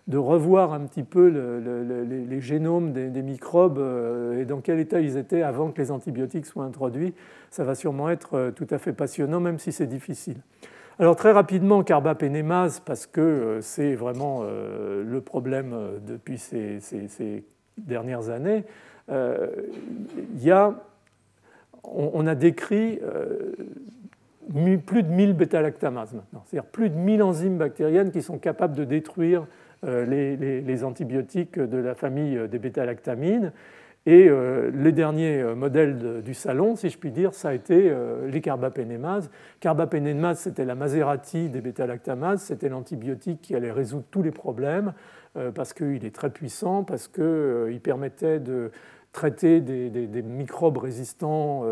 de 0.10 0.18
revoir 0.18 0.74
un 0.74 0.82
petit 0.82 1.04
peu 1.04 1.28
les, 1.28 2.42
génomes 2.42 2.92
des, 2.94 3.22
microbes 3.22 3.78
euh, 3.78 4.42
et 4.42 4.46
dans 4.46 4.60
quel 4.60 4.80
état 4.80 5.00
ils 5.00 5.18
étaient 5.18 5.44
avant 5.44 5.70
que 5.70 5.80
les 5.80 5.92
antibiotiques 5.92 6.48
soient 6.48 6.66
introduits. 6.66 7.14
Ça 7.52 7.64
va 7.64 7.76
sûrement 7.76 8.10
être 8.10 8.34
euh, 8.34 8.52
tout 8.52 8.66
à 8.72 8.80
fait 8.80 8.92
passionnant, 8.92 9.40
même 9.40 9.60
si 9.60 9.72
c'est 9.72 9.86
difficile. 9.86 10.38
Alors 10.98 11.16
très 11.16 11.32
rapidement, 11.32 11.84
carbapénémase, 11.84 12.80
parce 12.80 13.06
que 13.06 13.22
euh, 13.22 13.62
c'est 13.62 13.94
vraiment 13.94 14.44
le 14.44 15.22
problème 15.22 15.76
depuis 16.06 16.40
ces, 16.40 17.44
dernières 17.78 18.30
années, 18.30 18.66
y 19.10 20.52
a, 20.52 20.74
on, 21.84 22.28
a 22.28 22.36
décrit 22.36 23.00
plus 24.86 25.04
de 25.04 25.10
1000 25.10 25.34
bêta-lactamases 25.34 26.14
maintenant, 26.14 26.44
c'est-à-dire 26.46 26.70
plus 26.70 26.90
de 26.90 26.96
1000 26.96 27.24
enzymes 27.24 27.58
bactériennes 27.58 28.12
qui 28.12 28.22
sont 28.22 28.38
capables 28.40 28.76
de 28.76 28.84
détruire 28.84 29.46
euh, 29.86 30.06
les, 30.06 30.84
antibiotiques 30.84 31.58
de 31.58 31.78
la 31.78 31.96
famille 31.96 32.38
des 32.50 32.60
bêta-lactamines. 32.60 33.54
Et 34.06 34.28
euh, 34.28 34.72
les 34.74 34.92
derniers 34.92 35.40
euh, 35.40 35.56
modèles 35.56 36.22
du 36.22 36.34
salon, 36.34 36.76
si 36.76 36.90
je 36.90 36.98
puis 36.98 37.12
dire, 37.12 37.34
ça 37.34 37.50
a 37.50 37.54
été 37.54 37.94
les 38.28 38.42
carbapénémases. 38.42 39.30
Carbapénémase, 39.62 40.40
c'était 40.40 40.66
la 40.66 40.76
Maserati 40.76 41.48
des 41.48 41.62
bêta-lactamases, 41.62 42.42
c'était 42.42 42.68
l'antibiotique 42.68 43.42
qui 43.42 43.56
allait 43.56 43.72
résoudre 43.72 44.06
tous 44.12 44.22
les 44.22 44.32
problèmes 44.32 44.94
parce 45.54 45.74
qu'il 45.74 46.04
est 46.04 46.16
très 46.16 46.32
puissant, 46.32 46.84
parce 46.84 47.08
qu'il 47.08 47.80
permettait 47.82 48.40
de 48.40 48.72
traiter 49.14 49.62
des, 49.62 49.90
des 49.90 50.22
microbes 50.22 50.78
résistants 50.78 51.64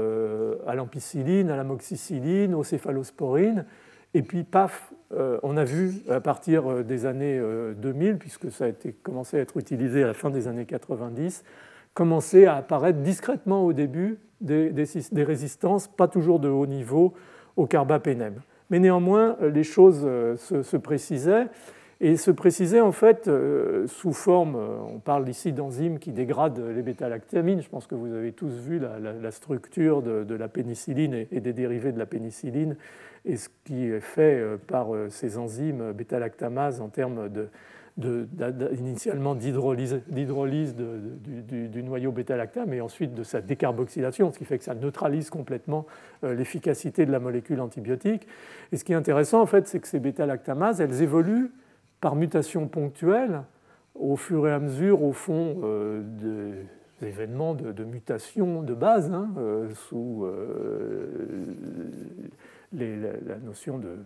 à 0.66 0.76
l'ampicilline, 0.76 1.50
à 1.50 1.58
l'amoxicilline, 1.58 2.54
aux 2.56 2.64
céphalosporines. 2.64 3.66
Et 4.14 4.22
puis, 4.22 4.44
paf, 4.44 4.94
euh, 5.14 5.40
on 5.44 5.56
a 5.56 5.64
vu 5.64 5.94
à 6.10 6.20
partir 6.20 6.70
euh, 6.70 6.84
des 6.84 7.06
années 7.06 7.42
2000, 7.78 8.10
euh, 8.10 8.16
puisque 8.16 8.52
ça 8.52 8.66
a 8.66 8.68
été, 8.68 8.92
commencé 8.92 9.38
à 9.38 9.42
être 9.42 9.58
utilisé 9.58 10.04
à 10.04 10.08
la 10.08 10.14
fin 10.14 10.30
des 10.30 10.48
années 10.48 10.66
90, 10.66 11.44
commencer 11.94 12.46
à 12.46 12.56
apparaître 12.56 13.00
discrètement 13.00 13.64
au 13.66 13.74
début 13.74 14.20
des, 14.42 14.72
résistances, 15.16 15.88
pas 15.88 16.08
toujours 16.08 16.40
de 16.40 16.50
haut 16.50 16.68
niveau, 16.68 17.14
au 17.56 17.66
carbapénème. 17.66 18.42
Mais 18.70 18.80
néanmoins, 18.80 19.38
les 19.42 19.64
choses 19.64 20.02
se, 20.02 20.78
précisaient 20.78 21.48
et 22.02 22.18
se 22.18 22.30
précisaient 22.30 22.82
en 22.82 22.92
fait 22.92 23.32
sous 23.88 24.14
forme, 24.14 24.56
on 24.94 25.00
parle 25.00 25.28
ici 25.28 25.54
d'enzymes 25.54 25.98
qui 25.98 26.12
dégradent 26.12 26.60
les 26.60 26.84
bêta-lactamines, 26.84 27.62
je 27.62 27.70
pense 27.70 27.88
que 27.88 27.96
vous 27.96 28.14
avez 28.14 28.34
tous 28.34 28.52
vu 28.52 28.80
la, 28.80 29.32
structure 29.32 30.04
de, 30.04 30.36
la 30.36 30.48
pénicilline 30.50 31.26
et 31.32 31.40
des 31.40 31.54
dérivés 31.54 31.94
de 31.94 31.98
la 31.98 32.06
pénicilline 32.06 32.76
et 33.28 33.36
ce 33.36 33.50
qui 33.66 33.86
est 33.86 34.00
fait 34.00 34.40
euh, 34.40 34.58
par 34.58 34.96
euh, 34.96 35.10
ces 35.10 35.38
enzymes 35.38 35.92
bêta-lactamase 35.92 36.82
en 36.82 36.88
termes 36.88 37.30
de, 37.30 37.50
initialement 38.78 39.34
d'hydrolyse 39.34 40.76
du, 40.76 41.84
noyau 41.84 42.12
bêta-lactame 42.12 42.72
et 42.74 42.80
ensuite 42.80 43.16
de 43.16 43.24
sa 43.24 43.42
décarboxylation, 43.42 44.32
ce 44.32 44.38
qui 44.38 44.46
fait 44.46 44.60
que 44.60 44.64
ça 44.64 44.76
neutralise 44.76 45.32
complètement 45.32 45.88
euh, 46.24 46.36
l'efficacité 46.36 47.08
de 47.08 47.12
la 47.12 47.20
molécule 47.20 47.60
antibiotique. 47.60 48.28
Et 48.72 48.78
ce 48.78 48.84
qui 48.84 48.94
est 48.94 48.96
intéressant, 48.96 49.42
en 49.42 49.48
fait, 49.48 49.68
c'est 49.68 49.80
que 49.80 49.88
ces 49.88 50.00
bêta-lactamases, 50.00 50.80
elles 50.80 51.02
évoluent 51.02 51.52
par 52.00 52.16
mutation 52.16 52.68
ponctuelle 52.68 53.42
au 53.96 54.16
fur 54.16 54.48
et 54.48 54.52
à 54.52 54.60
mesure, 54.60 55.02
au 55.02 55.12
fond, 55.12 55.56
des 56.22 57.08
événements 57.08 57.56
de, 57.56 57.84
mutation 57.84 58.62
de 58.62 58.76
base, 58.76 59.12
hein, 59.12 59.30
sous 59.74 60.28
la 62.74 63.38
notion 63.38 63.78
de 63.78 63.98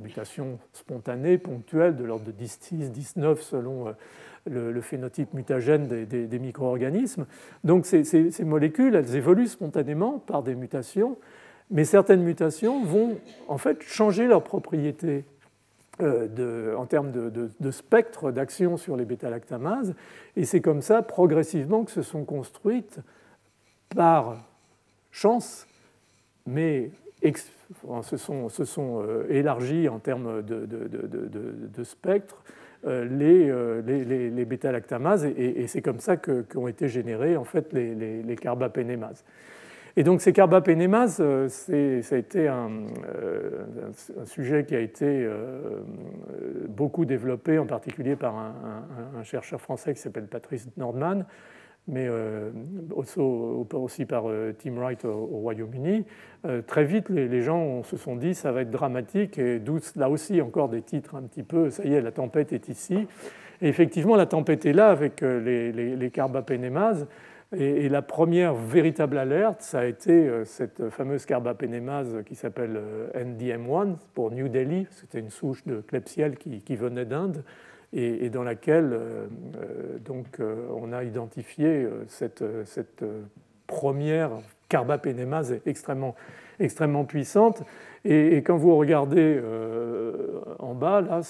mutation 0.00 0.58
spontanée, 0.72 1.38
ponctuelle, 1.38 1.96
de 1.96 2.04
l'ordre 2.04 2.24
de 2.24 2.32
10, 2.32 2.90
19 2.90 3.42
selon 3.42 3.88
euh, 3.88 4.72
le, 4.72 4.80
phénotype 4.80 5.32
mutagène 5.34 5.88
des, 5.88 6.38
micro-organismes. 6.38 7.26
Donc 7.64 7.86
ces, 7.86 8.30
molécules, 8.44 8.94
elles 8.94 9.16
évoluent 9.16 9.48
spontanément 9.48 10.18
par 10.18 10.42
des 10.42 10.54
mutations, 10.54 11.18
mais 11.70 11.84
certaines 11.84 12.22
mutations 12.22 12.84
vont 12.84 13.18
en 13.48 13.58
fait 13.58 13.82
changer 13.82 14.26
leurs 14.26 14.44
propriétés 14.44 15.24
euh, 16.00 16.74
en 16.76 16.86
termes 16.86 17.10
de, 17.10 17.70
spectre 17.70 18.30
d'action 18.32 18.76
sur 18.76 18.96
les 18.96 19.04
bêta-lactamases, 19.04 19.94
et 20.36 20.44
c'est 20.44 20.60
comme 20.60 20.82
ça 20.82 21.02
progressivement 21.02 21.84
que 21.84 21.90
se 21.90 22.02
sont 22.02 22.24
construites 22.24 23.00
par 23.94 24.44
chance, 25.10 25.66
mais 26.46 26.90
se 28.02 28.16
sont, 28.64 29.02
euh, 29.02 29.26
élargis 29.30 29.88
en 29.88 29.98
termes 29.98 30.42
de, 30.42 31.84
spectre 31.84 32.42
euh, 32.86 33.06
euh, 33.06 33.82
les, 33.82 34.04
les, 34.04 34.30
les 34.30 34.44
bêta-lactamases 34.44 35.24
et, 35.24 35.66
c'est 35.66 35.80
comme 35.80 36.00
ça 36.00 36.16
qu'ont 36.16 36.68
été 36.68 36.88
générés 36.88 37.36
en 37.36 37.44
fait 37.44 37.72
les, 37.72 38.36
carbapénémases. 38.36 39.24
Et 39.96 40.02
donc 40.02 40.20
ces 40.20 40.32
carbapénémases, 40.32 41.22
ça 41.48 41.72
a 41.72 42.18
été 42.18 42.48
un, 42.48 42.68
un, 42.68 44.26
sujet 44.26 44.64
qui 44.64 44.74
a 44.74 44.80
été 44.80 45.26
beaucoup 46.68 47.04
développé, 47.04 47.58
en 47.58 47.66
particulier 47.66 48.16
par 48.16 48.36
un, 48.36 48.54
un 49.16 49.22
chercheur 49.22 49.60
français 49.60 49.94
qui 49.94 50.00
s'appelle 50.00 50.26
Patrice 50.26 50.68
Nordman, 50.76 51.24
mais 51.86 52.06
euh, 52.08 52.50
aussi, 52.94 54.04
par 54.06 54.28
euh, 54.28 54.54
Tim 54.58 54.74
Wright 54.76 55.04
au, 55.04 55.26
Royaume-Uni. 55.26 56.04
Euh, 56.46 56.62
très 56.62 56.84
vite, 56.84 57.10
les, 57.10 57.42
gens 57.42 57.82
se 57.82 57.96
sont 57.96 58.16
dit 58.16 58.34
ça 58.34 58.52
va 58.52 58.62
être 58.62 58.70
dramatique, 58.70 59.38
et 59.38 59.58
d'où 59.58 59.78
là 59.96 60.08
aussi 60.08 60.40
encore 60.40 60.68
des 60.68 60.82
titres 60.82 61.14
un 61.14 61.22
petit 61.22 61.42
peu 61.42 61.70
ça 61.70 61.84
y 61.84 61.94
est, 61.94 62.00
la 62.00 62.12
tempête 62.12 62.52
est 62.52 62.68
ici. 62.68 63.06
Et 63.60 63.68
effectivement, 63.68 64.16
la 64.16 64.26
tempête 64.26 64.64
est 64.66 64.72
là 64.72 64.88
avec 64.88 65.20
les, 65.20 65.72
les, 65.72 66.10
carbapénémases. 66.10 67.06
Et, 67.56 67.88
la 67.88 68.02
première 68.02 68.54
véritable 68.54 69.16
alerte, 69.16 69.62
ça 69.62 69.80
a 69.80 69.84
été 69.84 70.28
cette 70.44 70.90
fameuse 70.90 71.24
carbapénémase 71.24 72.22
qui 72.26 72.34
s'appelle 72.34 72.80
NDM1 73.14 73.94
pour 74.12 74.32
New 74.32 74.48
Delhi. 74.48 74.86
C'était 74.90 75.20
une 75.20 75.30
souche 75.30 75.64
de 75.66 75.80
Klebsiella 75.80 76.34
qui, 76.34 76.62
qui 76.62 76.74
venait 76.74 77.04
d'Inde 77.04 77.44
et, 77.94 78.28
dans 78.28 78.42
laquelle 78.42 78.90
euh, 78.92 79.26
euh, 79.56 79.98
donc, 80.04 80.40
euh, 80.40 80.66
on 80.76 80.92
a 80.92 81.04
identifié 81.04 81.86
cette, 82.08 82.44
première 83.66 84.30
carbapénémase 84.68 85.54
extrêmement, 85.64 86.14
puissante. 87.06 87.62
Et, 88.04 88.38
quand 88.38 88.56
vous 88.56 88.76
regardez 88.76 89.40
en 90.58 90.74
bas, 90.74 91.00
là, 91.00 91.20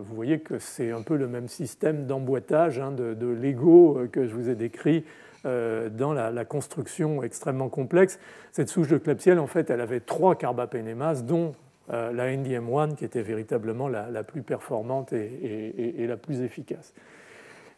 vous 0.00 0.14
voyez 0.14 0.40
que 0.40 0.58
c'est 0.58 0.90
un 0.90 1.02
peu 1.02 1.16
le 1.16 1.26
même 1.26 1.48
système 1.48 2.06
d'emboîtage 2.06 2.78
hein, 2.78 2.92
de, 2.92 3.26
Lego 3.26 4.00
que 4.12 4.26
je 4.26 4.34
vous 4.34 4.50
ai 4.50 4.54
décrit 4.54 5.04
dans 5.44 6.12
la, 6.12 6.44
construction 6.44 7.22
extrêmement 7.22 7.68
complexe. 7.68 8.18
Cette 8.52 8.68
souche 8.68 8.88
de 8.88 8.98
Klebsiella, 8.98 9.40
en 9.40 9.46
fait, 9.46 9.70
elle 9.70 9.80
avait 9.80 10.00
trois 10.00 10.34
carbapénémases, 10.34 11.24
dont 11.24 11.54
euh, 11.92 12.12
la 12.12 12.34
NDM1 12.34 12.94
qui 12.94 13.04
était 13.04 13.22
véritablement 13.22 13.88
la, 13.88 14.22
plus 14.22 14.42
performante 14.42 15.12
et, 15.12 16.06
la 16.06 16.16
plus 16.16 16.40
efficace. 16.40 16.94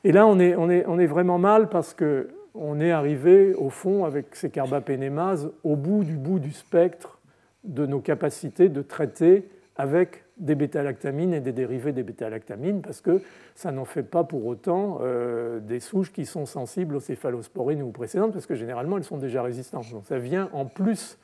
Et 0.05 0.13
là, 0.13 0.27
on 0.27 0.39
est, 0.39 1.07
vraiment 1.07 1.39
mal 1.39 1.69
parce 1.69 1.95
qu'on 1.95 2.81
est 2.81 2.93
arrivé, 2.93 3.55
au 3.55 3.71
fond, 3.71 4.05
avec 4.05 4.37
ces 4.37 4.51
carbapénémases, 4.51 5.51
au 5.65 5.75
bout 5.75 6.05
du 6.05 6.17
bout 6.17 6.39
du 6.39 6.53
spectre 6.53 7.19
de 7.65 7.85
nos 7.85 8.01
capacités 8.01 8.69
de 8.69 8.83
traiter 8.83 9.49
avec 9.75 10.23
des 10.37 10.55
bêta-lactamines 10.55 11.35
et 11.35 11.41
des 11.41 11.53
dérivés 11.53 11.93
des 11.93 12.05
bêta-lactamines, 12.05 12.83
parce 12.83 13.01
que 13.01 13.21
ça 13.55 13.73
n'en 13.73 13.85
fait 13.85 14.03
pas 14.03 14.23
pour 14.23 14.47
autant 14.47 14.99
euh, 15.01 15.59
des 15.61 15.81
souches 15.81 16.13
qui 16.13 16.27
sont 16.27 16.47
sensibles 16.47 16.95
aux 16.95 17.01
céphalosporines 17.01 17.83
ou 17.83 17.91
précédentes, 17.91 18.33
parce 18.33 18.47
que 18.47 18.55
généralement 18.55 18.99
elles 18.99 19.05
sont 19.05 19.17
déjà 19.17 19.43
résistantes. 19.43 19.91
Donc 19.91 20.07
ça 20.07 20.19
vient 20.19 20.49
en 20.53 20.67
plus 20.67 21.19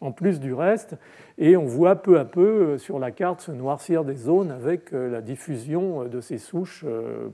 en 0.00 0.12
plus 0.12 0.40
du 0.40 0.54
reste, 0.54 0.96
et 1.38 1.56
on 1.56 1.64
voit 1.64 1.96
peu 1.96 2.18
à 2.18 2.24
peu 2.24 2.40
euh, 2.40 2.78
sur 2.78 2.98
la 2.98 3.10
carte 3.10 3.40
se 3.40 3.52
noircir 3.52 4.04
des 4.04 4.14
zones 4.14 4.50
avec 4.50 4.92
euh, 4.92 5.10
la 5.10 5.20
diffusion 5.20 6.02
euh, 6.02 6.08
de 6.08 6.20
ces 6.20 6.38
souches 6.38 6.84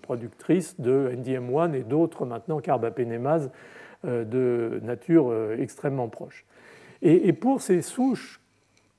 productrices 0.03 0.81
de 0.81 1.11
NDM1 1.15 1.75
et 1.75 1.83
d'autres 1.83 2.27
maintenant 2.27 2.61
carbapénémases 2.61 3.51
de 4.05 4.81
nature 4.83 5.35
extrêmement 5.59 6.09
proche. 6.09 6.45
Et 7.01 7.33
pour 7.33 7.63
ces 7.63 7.81
souches 7.81 8.41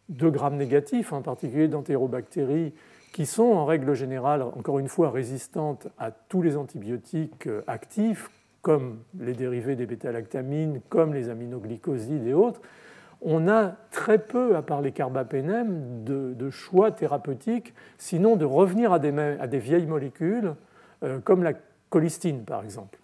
de 0.10 0.30
grammes 0.30 0.58
négatifs, 0.58 1.14
en 1.14 1.22
particulier 1.22 1.68
d'entérobactéries, 1.68 2.74
qui 3.14 3.28
sont 3.28 3.44
en 3.44 3.66
règle 3.66 3.94
générale, 3.94 4.42
encore 4.42 4.80
une 4.80 4.88
fois, 4.88 5.12
résistantes 5.12 5.88
à 6.00 6.10
tous 6.10 6.42
les 6.42 6.58
antibiotiques 6.58 7.48
actifs, 7.68 8.32
comme 8.64 8.98
les 9.20 9.34
dérivés 9.34 9.76
des 9.76 9.86
bêta-lactamines, 9.86 10.82
comme 10.90 11.14
les 11.14 11.30
aminoglycosides 11.30 12.26
et 12.26 12.34
autres, 12.34 12.62
on 13.22 13.48
a 13.48 13.76
très 13.92 14.20
peu, 14.20 14.56
à 14.56 14.62
part 14.62 14.82
les 14.82 14.92
carbapénèmes, 14.92 16.04
de, 16.04 16.50
choix 16.50 16.92
thérapeutiques, 16.92 17.74
sinon 17.98 18.36
de 18.36 18.46
revenir 18.46 18.94
à 18.94 19.00
des, 19.00 19.60
vieilles 19.60 19.88
molécules, 19.88 20.54
euh, 21.04 21.20
comme 21.20 21.44
la 21.44 21.54
colistine 21.90 22.44
par 22.44 22.64
exemple. 22.64 23.00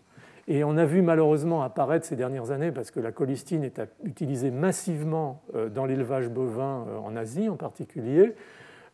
Et 0.48 0.64
on 0.64 0.78
a 0.78 0.86
vu 0.86 1.02
malheureusement 1.02 1.64
apparaître 1.64 2.06
ces 2.06 2.16
dernières 2.16 2.52
années, 2.52 2.72
parce 2.72 2.92
que 2.92 3.00
la 3.00 3.12
colistine 3.12 3.64
est 3.64 3.82
utilisée 4.04 4.52
massivement 4.52 5.42
euh, 5.56 5.70
dans 5.70 5.86
l'élevage 5.86 6.30
bovin 6.30 6.86
euh, 6.88 6.98
en 6.98 7.16
Asie 7.16 7.50
en 7.50 7.56
particulier, 7.56 8.36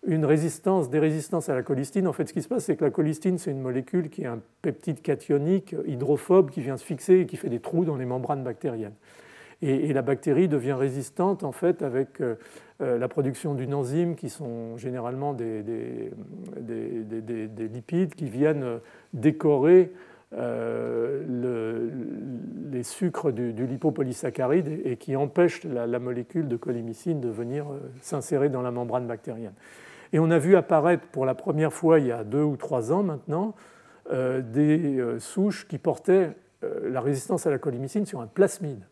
une 0.06 0.26
résistance, 0.26 0.90
des 0.90 1.00
résistances 1.00 1.50
à 1.50 1.56
la 1.56 1.64
colistine. 1.64 2.08
En 2.08 2.14
fait, 2.14 2.28
ce 2.28 2.34
qui 2.34 2.42
se 2.42 2.48
passe, 2.48 2.66
c'est 2.66 2.76
que 2.76 2.86
la 2.86 2.92
colistine, 2.92 3.38
c'est 3.38 3.52
une 3.52 3.62
molécule 3.62 4.10
qui 4.10 4.22
est 4.24 4.28
un 4.28 4.40
peptide 4.62 5.02
cationique 5.02 5.76
hydrophobe 5.86 6.52
qui 6.52 6.62
vient 6.62 6.78
se 6.78 6.86
fixer 6.86 7.22
et 7.22 7.26
qui 7.26 7.36
fait 7.36 7.50
des 7.50 7.60
trous 7.60 7.84
dans 7.84 7.96
les 7.96 8.06
membranes 8.06 8.44
bactériennes. 8.44 8.94
Et, 9.62 9.92
la 9.92 10.02
bactérie 10.04 10.48
devient 10.48 10.74
résistante 10.74 11.44
en 11.44 11.52
fait 11.52 11.82
avec 11.82 12.22
euh, 12.22 12.36
euh, 12.82 13.00
la 13.00 13.08
production 13.08 13.56
d'une 13.56 13.74
enzyme 13.74 14.16
qui 14.16 14.30
sont 14.30 14.78
généralement 14.78 15.34
des, 15.34 15.64
des, 15.64 16.12
lipides 17.68 18.14
qui 18.14 18.30
viennent 18.30 18.80
décorer 19.14 19.92
euh, 20.34 21.24
les 22.72 22.84
sucres 22.84 23.32
du, 23.32 23.66
lipopolysaccharide 23.66 24.82
et, 24.86 24.98
qui 24.98 25.16
empêchent 25.16 25.64
la, 25.64 26.00
molécule 26.00 26.48
de 26.48 26.56
colimycine 26.56 27.20
de 27.20 27.30
venir 27.30 27.66
s'insérer 28.02 28.50
dans 28.50 28.62
la 28.62 28.70
membrane 28.70 29.08
bactérienne. 29.08 29.54
Et 30.14 30.20
on 30.20 30.30
a 30.30 30.38
vu 30.38 30.56
apparaître 30.56 31.08
pour 31.08 31.26
la 31.26 31.34
première 31.34 31.74
fois 31.74 32.00
il 32.00 32.06
y 32.06 32.12
a 32.12 32.24
deux 32.24 32.44
ou 32.44 32.58
trois 32.58 32.92
ans 32.92 33.04
maintenant 33.04 33.56
des 34.12 35.04
souches 35.20 35.68
qui 35.68 35.80
portaient 35.80 36.36
la 36.62 37.02
résistance 37.02 37.48
à 37.48 37.50
la 37.50 37.58
colimycine 37.58 38.06
sur 38.06 38.22
un 38.22 38.28
plasmide. 38.28 38.84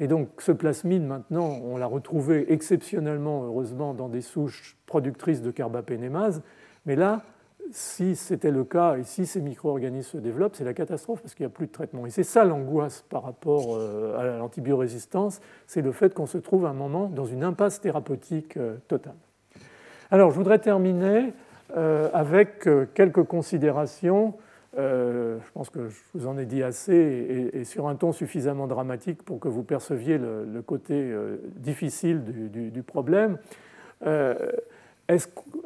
Et 0.00 0.08
donc 0.08 0.28
ce 0.38 0.50
plasmide, 0.50 1.06
maintenant, 1.06 1.60
on 1.62 1.76
l'a 1.76 1.86
retrouvé 1.86 2.52
exceptionnellement, 2.52 3.44
heureusement, 3.44 3.92
dans 3.92 4.08
des 4.08 4.22
souches 4.22 4.76
productrices 4.86 5.42
de 5.42 5.50
carbapénémase. 5.50 6.42
Mais 6.86 6.96
là, 6.96 7.22
si 7.70 8.16
c'était 8.16 8.50
le 8.50 8.64
cas 8.64 8.96
et 8.96 9.04
si 9.04 9.26
ces 9.26 9.42
micro-organismes 9.42 10.10
se 10.10 10.16
développent, 10.16 10.56
c'est 10.56 10.64
la 10.64 10.72
catastrophe 10.72 11.20
parce 11.20 11.34
qu'il 11.34 11.44
n'y 11.44 11.52
a 11.52 11.54
plus 11.54 11.66
de 11.66 11.72
traitement. 11.72 12.06
Et 12.06 12.10
c'est 12.10 12.24
ça 12.24 12.44
l'angoisse 12.44 13.04
par 13.08 13.22
rapport 13.22 13.76
euh, 13.76 14.18
à 14.18 14.38
l'antibiorésistance, 14.38 15.40
c'est 15.66 15.82
le 15.82 15.92
fait 15.92 16.14
qu'on 16.14 16.26
se 16.26 16.38
trouve 16.38 16.64
à 16.64 16.70
un 16.70 16.74
moment 16.74 17.08
dans 17.08 17.26
une 17.26 17.44
impasse 17.44 17.80
thérapeutique 17.80 18.56
euh, 18.56 18.76
totale. 18.88 19.14
Alors 20.10 20.30
je 20.30 20.36
voudrais 20.36 20.58
terminer 20.58 21.34
euh, 21.76 22.08
avec 22.12 22.68
quelques 22.94 23.22
considérations 23.24 24.34
euh, 24.78 25.38
je 25.44 25.50
pense 25.50 25.68
que 25.68 25.88
je 25.88 25.98
vous 26.14 26.28
en 26.28 26.38
ai 26.38 26.46
dit 26.46 26.62
assez 26.62 27.50
et, 27.52 27.64
sur 27.64 27.88
un 27.88 27.96
ton 27.96 28.12
suffisamment 28.12 28.68
dramatique 28.68 29.22
pour 29.24 29.40
que 29.40 29.48
vous 29.48 29.64
perceviez 29.64 30.16
le, 30.16 30.62
côté 30.62 30.94
euh, 30.94 31.38
difficile 31.56 32.22
du, 32.22 32.82
problème. 32.82 33.38
Euh, 34.06 34.34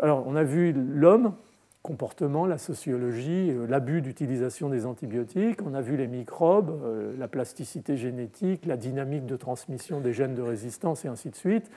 alors, 0.01 0.24
on 0.26 0.36
a 0.36 0.43
vu 0.43 0.72
l'homme, 0.72 1.35
comportement, 1.82 2.47
la 2.47 2.56
sociologie, 2.56 3.52
l'abus 3.68 4.01
d'utilisation 4.01 4.70
des 4.70 4.86
antibiotiques, 4.86 5.60
on 5.62 5.74
a 5.74 5.82
vu 5.82 5.98
les 5.98 6.06
microbes, 6.06 6.81
la 7.18 7.28
plasticité 7.28 7.98
génétique, 7.98 8.64
la 8.64 8.78
dynamique 8.78 9.26
de 9.26 9.36
transmission 9.36 10.01
des 10.01 10.14
gènes 10.14 10.35
de 10.35 10.40
résistance 10.40 11.05
et 11.05 11.09
ainsi 11.09 11.28
de 11.28 11.36
suite. 11.36 11.70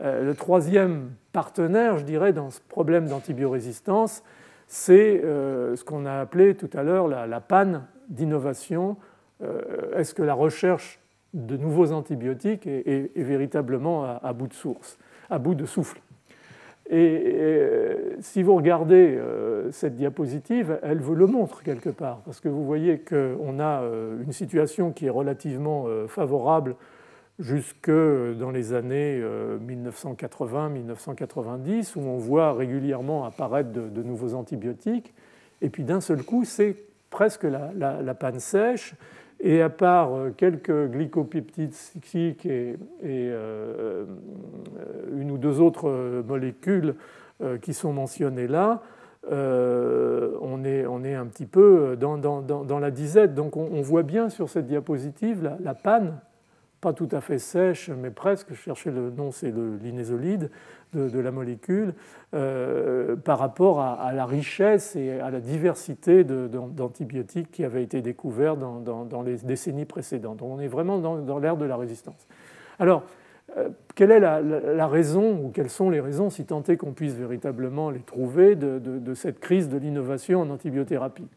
le 0.00 0.32
troisième 0.32 1.10
partenaire, 1.32 1.98
je 1.98 2.04
dirais, 2.04 2.32
dans 2.32 2.50
ce 2.50 2.58
problème 2.68 3.06
d'antibiorésistance, 3.06 4.24
c'est 4.74 5.20
euh, 5.22 5.76
ce 5.76 5.84
qu'on 5.84 6.04
a 6.04 6.14
appelé 6.14 6.56
tout 6.56 6.68
à 6.72 6.82
l'heure 6.82 7.06
la, 7.06 7.40
panne 7.40 7.86
d'innovation. 8.08 8.96
Euh, 9.40 9.96
est-ce 9.96 10.14
que 10.14 10.22
la 10.22 10.34
recherche 10.34 10.98
de 11.32 11.56
nouveaux 11.56 11.92
antibiotiques 11.92 12.66
est, 12.66 13.12
véritablement 13.14 14.18
à, 14.20 14.32
bout 14.32 14.48
de 14.48 14.52
source, 14.52 14.98
à 15.30 15.38
bout 15.38 15.54
de 15.54 15.64
souffle? 15.64 16.00
Et, 16.90 17.38
si 18.18 18.42
vous 18.42 18.56
regardez 18.56 19.16
euh, 19.16 19.70
cette 19.70 19.94
diapositive, 19.94 20.80
elle 20.82 20.98
vous 20.98 21.14
le 21.14 21.28
montre 21.28 21.62
quelque 21.62 21.90
part, 21.90 22.22
parce 22.24 22.40
que 22.40 22.48
vous 22.48 22.64
voyez 22.64 22.98
qu'on 22.98 23.60
a 23.60 23.80
une 24.24 24.32
situation 24.32 24.90
qui 24.90 25.06
est 25.06 25.10
relativement 25.10 25.86
favorable 26.08 26.74
jusque 27.38 27.90
dans 27.90 28.50
les 28.50 28.74
années 28.74 29.22
1980-1990, 29.66 31.94
euh, 31.96 32.00
où 32.00 32.06
on 32.06 32.18
voit 32.18 32.52
régulièrement 32.52 33.24
apparaître 33.24 33.70
de, 33.72 34.02
nouveaux 34.02 34.34
antibiotiques. 34.34 35.14
Et 35.60 35.70
puis 35.70 35.84
d'un 35.84 36.00
seul 36.00 36.22
coup, 36.22 36.44
c'est 36.44 36.76
presque 37.10 37.44
la, 37.44 38.14
panne 38.14 38.40
sèche. 38.40 38.94
Et 39.40 39.60
à 39.60 39.68
part 39.68 40.14
euh, 40.14 40.30
quelques 40.30 40.90
glycopeptides 40.90 41.74
cycliques 41.74 42.46
et, 42.46 42.76
euh, 43.02 44.04
une 45.12 45.32
ou 45.32 45.38
deux 45.38 45.60
autres 45.60 46.22
molécules 46.26 46.94
qui 47.60 47.74
sont 47.74 47.92
mentionnées 47.92 48.46
là, 48.46 48.80
on, 49.28 50.64
est, 50.64 51.14
un 51.14 51.26
petit 51.26 51.46
peu 51.46 51.96
dans, 51.98 52.78
la 52.78 52.90
disette. 52.92 53.34
Donc 53.34 53.56
on, 53.56 53.82
voit 53.82 54.04
bien 54.04 54.28
sur 54.28 54.48
cette 54.48 54.66
diapositive 54.66 55.50
la 55.60 55.74
panne 55.74 56.20
pas 56.84 56.92
tout 56.92 57.08
à 57.12 57.22
fait 57.22 57.38
sèche, 57.38 57.88
mais 57.88 58.10
presque, 58.10 58.48
je 58.50 58.56
cherchais 58.56 58.90
le 58.90 59.08
nom, 59.08 59.30
c'est 59.30 59.50
linésolide 59.82 60.50
de, 60.92 61.18
la 61.18 61.30
molécule, 61.30 61.94
euh, 62.34 63.16
par 63.16 63.38
rapport 63.38 63.80
à, 63.80 64.12
la 64.12 64.26
richesse 64.26 64.94
et 64.94 65.18
à 65.18 65.30
la 65.30 65.40
diversité 65.40 66.24
d'antibiotiques 66.24 67.50
qui 67.50 67.64
avaient 67.64 67.82
été 67.82 68.02
découverts 68.02 68.58
dans, 68.58 69.22
les 69.22 69.36
décennies 69.36 69.86
précédentes. 69.86 70.36
Donc 70.40 70.50
on 70.50 70.60
est 70.60 70.68
vraiment 70.68 70.98
dans, 70.98 71.38
l'ère 71.38 71.56
de 71.56 71.64
la 71.64 71.78
résistance. 71.78 72.28
Alors, 72.78 73.04
quelle 73.94 74.10
est 74.10 74.20
la, 74.20 74.86
raison, 74.86 75.42
ou 75.42 75.48
quelles 75.48 75.70
sont 75.70 75.88
les 75.88 76.00
raisons, 76.00 76.28
si 76.28 76.44
tant 76.44 76.62
est 76.64 76.76
qu'on 76.76 76.92
puisse 76.92 77.14
véritablement 77.14 77.88
les 77.88 78.00
trouver, 78.00 78.56
de, 78.56 79.14
cette 79.14 79.40
crise 79.40 79.70
de 79.70 79.78
l'innovation 79.78 80.42
en 80.42 80.50
antibiothérapie? 80.50 81.28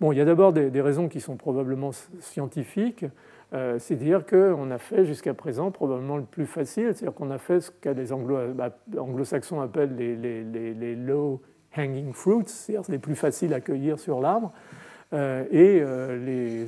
Bon, 0.00 0.12
il 0.12 0.18
y 0.18 0.20
a 0.20 0.24
d'abord 0.24 0.52
des, 0.52 0.80
raisons 0.80 1.08
qui 1.08 1.20
sont 1.20 1.34
probablement 1.34 1.90
scientifiques, 2.20 3.06
euh, 3.54 3.78
c'est-à-dire 3.78 4.26
qu'on 4.26 4.70
a 4.70 4.78
fait 4.78 5.04
jusqu'à 5.04 5.32
présent 5.32 5.70
probablement 5.70 6.16
le 6.16 6.24
plus 6.24 6.46
facile, 6.46 6.92
c'est-à-dire 6.94 7.14
qu'on 7.14 7.30
a 7.30 7.38
fait 7.38 7.60
ce 7.60 7.70
que 7.70 7.88
les 7.88 8.06
bah, 8.54 8.70
anglo-saxons 8.98 9.60
appellent 9.60 9.96
les, 9.96 10.96
low 10.96 11.40
hanging 11.76 12.12
fruits, 12.12 12.44
c'est-à-dire 12.46 12.90
les 12.90 12.98
plus 12.98 13.14
faciles 13.14 13.54
à 13.54 13.60
cueillir 13.60 13.98
sur 13.98 14.20
l'arbre, 14.20 14.52
euh, 15.12 15.44
et 15.50 15.80
euh, 15.80 16.16
les 16.24 16.66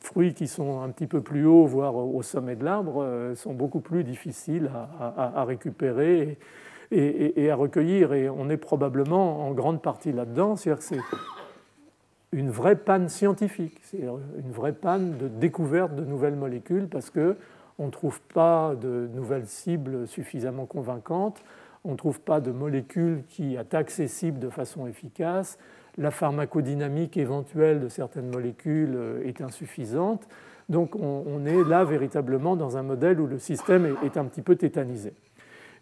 fruits 0.00 0.32
qui 0.34 0.46
sont 0.46 0.80
un 0.80 0.90
petit 0.90 1.06
peu 1.06 1.20
plus 1.20 1.44
hauts, 1.46 1.66
voire 1.66 1.96
au 1.96 2.22
sommet 2.22 2.54
de 2.54 2.64
l'arbre, 2.64 3.02
euh, 3.02 3.34
sont 3.34 3.54
beaucoup 3.54 3.80
plus 3.80 4.04
difficiles 4.04 4.70
à, 5.00 5.44
récupérer 5.44 6.38
et, 6.92 7.50
à 7.50 7.56
recueillir. 7.56 8.12
Et 8.12 8.28
on 8.28 8.48
est 8.48 8.56
probablement 8.56 9.46
en 9.46 9.52
grande 9.52 9.82
partie 9.82 10.12
là-dedans. 10.12 10.56
C'est-à-dire 10.56 10.78
que 10.78 10.84
c'est 10.84 11.00
une 12.32 12.50
vraie 12.50 12.76
panne 12.76 13.08
scientifique, 13.08 13.78
c'est 13.82 14.00
une 14.00 14.52
vraie 14.52 14.72
panne 14.72 15.16
de 15.16 15.28
découverte 15.28 15.94
de 15.94 16.04
nouvelles 16.04 16.36
molécules 16.36 16.88
parce 16.88 17.10
qu'on 17.10 17.86
ne 17.86 17.90
trouve 17.90 18.20
pas 18.34 18.74
de 18.74 19.08
nouvelles 19.14 19.46
cibles 19.46 20.06
suffisamment 20.06 20.66
convaincantes, 20.66 21.42
on 21.84 21.92
ne 21.92 21.96
trouve 21.96 22.20
pas 22.20 22.40
de 22.40 22.50
molécules 22.50 23.22
qui 23.28 23.56
attaquent 23.56 23.90
ces 23.90 24.08
cibles 24.08 24.38
de 24.38 24.50
façon 24.50 24.86
efficace, 24.86 25.58
la 25.96 26.10
pharmacodynamique 26.10 27.16
éventuelle 27.16 27.80
de 27.80 27.88
certaines 27.88 28.30
molécules 28.30 28.94
euh, 28.94 29.26
est 29.26 29.40
insuffisante. 29.40 30.28
Donc 30.68 30.94
on, 30.96 31.46
est 31.46 31.64
là 31.64 31.84
véritablement 31.84 32.54
dans 32.54 32.76
un 32.76 32.82
modèle 32.82 33.20
où 33.20 33.26
le 33.26 33.38
système 33.38 33.96
est, 34.04 34.18
un 34.18 34.26
petit 34.26 34.42
peu 34.42 34.54
tétanisé. 34.54 35.14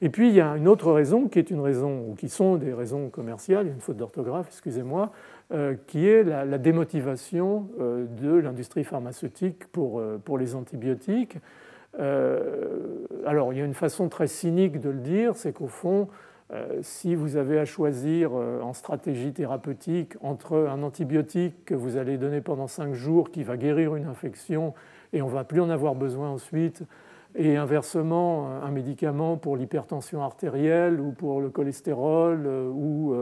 Et 0.02 0.08
puis 0.10 0.28
il 0.28 0.34
y 0.34 0.40
a 0.40 0.56
une 0.56 0.68
autre 0.68 0.92
raison 0.92 1.28
qui 1.28 1.38
est 1.38 1.50
une 1.50 1.60
raison, 1.60 2.04
ou 2.08 2.14
qui 2.14 2.28
sont 2.28 2.56
des 2.56 2.72
raisons 2.72 3.08
commerciales, 3.08 3.66
une 3.66 3.80
faute 3.80 3.96
d'orthographe, 3.96 4.46
excusez-moi, 4.48 5.12
euh, 5.52 5.74
qui 5.86 6.08
est 6.08 6.22
la, 6.24 6.58
démotivation 6.58 7.68
euh, 7.80 8.06
de 8.06 8.34
l'industrie 8.34 8.84
pharmaceutique 8.84 9.66
pour, 9.68 10.02
pour, 10.24 10.38
les 10.38 10.54
antibiotiques. 10.54 11.38
alors 11.98 13.52
il 13.52 13.58
y 13.58 13.62
a 13.62 13.64
une 13.64 13.74
façon 13.74 14.08
très 14.08 14.26
cynique 14.26 14.80
de 14.80 14.90
le 14.90 15.00
dire, 15.00 15.34
c'est 15.34 15.52
qu'au 15.52 15.68
fond, 15.68 16.08
euh, 16.52 16.78
si 16.80 17.16
vous 17.16 17.36
avez 17.36 17.58
à 17.58 17.64
choisir 17.64 18.30
euh, 18.34 18.60
en 18.60 18.72
stratégie 18.72 19.32
thérapeutique 19.32 20.14
entre 20.20 20.68
un 20.70 20.84
antibiotique 20.84 21.64
que 21.64 21.74
vous 21.74 21.96
allez 21.96 22.18
donner 22.18 22.40
pendant 22.40 22.68
5 22.68 22.94
jours 22.94 23.32
qui 23.32 23.42
va 23.42 23.56
guérir 23.56 23.96
une 23.96 24.06
infection 24.06 24.72
et 25.12 25.22
on 25.22 25.26
ne 25.26 25.32
va 25.32 25.42
plus 25.42 25.60
en 25.60 25.70
avoir 25.70 25.96
besoin 25.96 26.30
ensuite, 26.30 26.84
et 27.36 27.56
inversement 27.56 28.48
un 28.62 28.70
médicament 28.70 29.36
pour 29.36 29.56
l'hypertension 29.56 30.22
artérielle 30.22 31.00
ou 31.00 31.12
pour 31.12 31.40
le 31.40 31.50
cholestérol 31.50 32.44
euh, 32.46 32.68
ou 32.68 33.14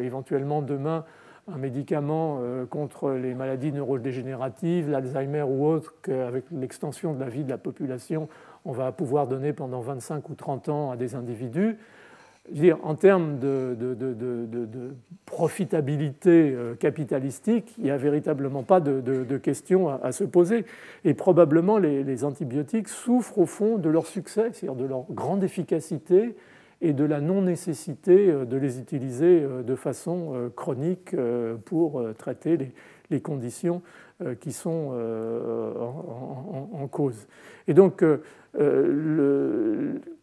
éventuellement 0.00 0.62
demain 0.62 1.04
un 1.48 1.58
médicament 1.58 2.40
contre 2.70 3.12
les 3.12 3.32
maladies 3.32 3.70
neurodégénératives, 3.70 4.90
l'Alzheimer 4.90 5.42
ou 5.42 5.64
autre, 5.64 5.94
qu'avec 6.02 6.44
l'extension 6.50 7.14
de 7.14 7.20
la 7.20 7.28
vie 7.28 7.44
de 7.44 7.48
la 7.48 7.56
population, 7.56 8.28
on 8.64 8.72
va 8.72 8.90
pouvoir 8.90 9.28
donner 9.28 9.52
pendant 9.52 9.80
25 9.80 10.28
ou 10.28 10.34
30 10.34 10.68
ans 10.70 10.90
à 10.90 10.96
des 10.96 11.14
individus 11.14 11.78
dire, 12.50 12.78
en 12.82 12.94
termes 12.94 13.38
de, 13.38 13.76
profitabilité 15.24 16.52
euh, 16.54 16.74
capitalistique, 16.74 17.74
il 17.78 17.84
n'y 17.84 17.90
a 17.90 17.96
véritablement 17.96 18.62
pas 18.62 18.80
de, 18.80 19.36
questions 19.38 19.88
à, 19.88 20.12
se 20.12 20.24
poser. 20.24 20.64
Et 21.04 21.14
probablement, 21.14 21.78
les, 21.78 22.24
antibiotiques 22.24 22.88
souffrent 22.88 23.38
au 23.38 23.46
fond 23.46 23.76
de 23.78 23.88
leur 23.88 24.06
succès, 24.06 24.50
c'est-à-dire 24.52 24.74
de 24.74 24.86
leur 24.86 25.04
grande 25.10 25.44
efficacité 25.44 26.36
et 26.80 26.92
de 26.92 27.04
la 27.04 27.20
non-nécessité 27.20 28.30
euh, 28.30 28.44
de 28.44 28.56
les 28.56 28.78
utiliser 28.78 29.42
euh, 29.42 29.62
de 29.62 29.74
façon 29.74 30.50
chronique 30.54 31.14
pour 31.64 32.02
traiter 32.18 32.72
les, 33.10 33.20
conditions 33.20 33.82
qui 34.40 34.52
sont 34.52 34.92
en, 36.72 36.86
cause. 36.88 37.26
Et 37.68 37.74
donc, 37.74 38.04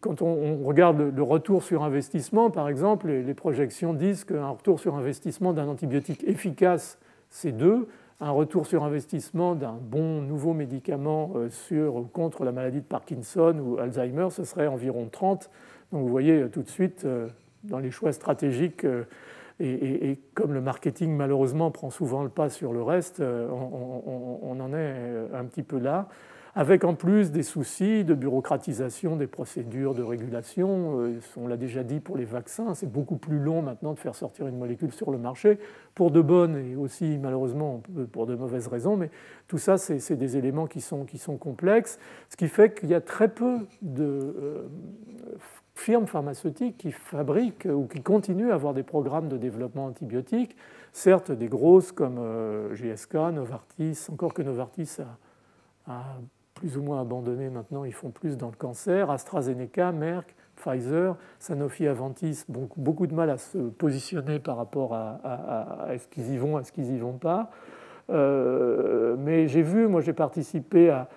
quand 0.02 0.22
on, 0.22 0.64
regarde 0.64 1.14
le 1.16 1.24
retour 1.24 1.64
sur 1.64 1.84
investissement, 1.84 2.50
par 2.50 2.70
exemple, 2.70 3.08
les 3.08 3.34
projections 3.34 3.94
disent 3.94 4.24
qu'un 4.24 4.50
retour 4.50 4.80
sur 4.80 4.96
investissement 4.96 5.54
d'un 5.54 5.68
antibiotique 5.68 6.24
efficace, 6.26 6.98
c'est 7.30 7.52
2. 7.52 7.88
Un 8.20 8.32
retour 8.32 8.68
sur 8.68 8.84
investissement 8.84 9.56
d'un 9.56 9.74
bon 9.74 10.22
nouveau 10.22 10.54
médicament 10.54 11.32
euh, 11.36 11.50
sur, 11.50 12.06
contre 12.14 12.46
la 12.46 12.52
maladie 12.52 12.80
de 12.80 12.86
Parkinson 12.86 13.58
ou 13.60 13.80
Alzheimer, 13.80 14.28
ce 14.30 14.44
serait 14.46 14.68
environ 14.68 15.10
30. 15.12 15.50
Donc 15.94 16.02
vous 16.02 16.10
voyez 16.10 16.42
euh, 16.42 16.50
tout 16.50 16.64
de 16.64 16.70
suite, 16.70 17.06
euh, 17.06 17.30
dans 17.64 17.80
les 17.80 17.92
choix 17.92 18.12
stratégiques, 18.12 18.86
et, 19.60 20.20
comme 20.34 20.52
le 20.52 20.60
marketing 20.60 21.16
malheureusement 21.16 21.72
prend 21.72 21.90
souvent 21.90 22.24
le 22.24 22.30
pas 22.30 22.50
sur 22.50 22.74
le 22.74 22.82
reste, 22.82 23.22
on 23.22 24.58
en 24.60 24.74
est 24.74 24.96
un 25.34 25.46
petit 25.46 25.64
peu 25.64 25.78
là 25.78 26.10
avec 26.56 26.84
en 26.84 26.94
plus 26.94 27.32
des 27.32 27.44
soucis 27.44 28.04
de 28.04 28.14
bureaucratisation 28.14 29.16
des 29.16 29.28
procédures 29.28 29.96
de 29.96 30.04
régulation. 30.04 31.02
Euh, 31.02 31.20
on 31.36 31.48
l'a 31.48 31.58
déjà 31.58 31.84
dit 31.84 32.00
pour 32.00 32.16
les 32.16 32.26
vaccins, 32.26 32.74
c'est 32.76 32.92
beaucoup 32.92 33.18
plus 33.18 33.40
long 33.40 33.62
maintenant 33.62 33.94
de 33.94 34.00
faire 34.00 34.16
sortir 34.16 34.48
une 34.48 34.58
molécule 34.58 34.92
sur 34.92 35.10
le 35.12 35.18
marché, 35.18 35.58
pour 35.96 36.12
de 36.12 36.22
bonnes 36.22 36.58
et 36.58 36.76
aussi 36.76 37.18
malheureusement 37.18 37.82
pour 38.12 38.28
de 38.28 38.36
mauvaises 38.36 38.68
raisons, 38.68 38.98
mais 38.98 39.10
tout 39.48 39.58
ça, 39.58 39.78
c'est 39.78 40.16
des 40.16 40.38
éléments 40.38 40.68
qui 40.68 40.82
sont, 40.82 41.06
complexes, 41.40 42.00
ce 42.30 42.38
qui 42.38 42.48
fait 42.48 42.78
qu'il 42.78 42.90
y 42.90 42.94
a 42.94 43.02
très 43.02 43.30
peu 43.30 43.58
de 43.82 44.04
euh, 44.04 44.68
firmes 45.76 46.08
pharmaceutiques 46.08 46.78
qui 46.78 46.92
fabriquent 46.92 47.68
ou 47.72 47.88
qui 47.88 48.02
continuent 48.02 48.52
à 48.52 48.56
avoir 48.56 48.74
des 48.74 48.84
programmes 48.84 49.28
de 49.28 49.38
développement 49.38 49.86
antibiotique, 49.86 50.56
certes 50.92 51.32
des 51.32 51.48
grosses 51.48 51.92
comme 51.92 52.18
euh, 52.20 52.74
GSK, 52.76 53.16
Novartis, 53.34 54.08
encore 54.12 54.34
que 54.34 54.42
Novartis 54.42 54.98
a 55.88 56.04
plus 56.54 56.78
ou 56.78 56.84
moins 56.84 57.02
abandonnés 57.02 57.50
maintenant, 57.50 57.84
ils 57.84 57.94
font 57.94 58.12
plus 58.12 58.38
dans 58.38 58.48
le 58.48 58.56
cancer. 58.56 59.10
AstraZeneca, 59.10 59.92
Merck, 59.92 60.36
Pfizer, 60.56 61.18
Sanofi, 61.40 61.88
Aventis, 61.88 62.46
beaucoup, 62.48 63.08
de 63.08 63.14
mal 63.14 63.30
à 63.30 63.38
se 63.38 63.58
positionner 63.58 64.40
par 64.40 64.58
rapport 64.58 64.94
à, 64.94 65.88
est-ce 65.92 66.08
qu'ils 66.08 66.32
y 66.32 66.38
vont, 66.38 66.60
est-ce 66.60 66.72
qu'ils 66.72 66.94
y 66.94 67.00
vont 67.00 67.18
pas. 67.18 67.50
Euh, 68.10 69.16
mais 69.18 69.48
j'ai 69.48 69.62
vu, 69.62 69.88
moi 69.88 70.02
j'ai 70.02 70.14
participé 70.14 70.90
à, 70.90 71.10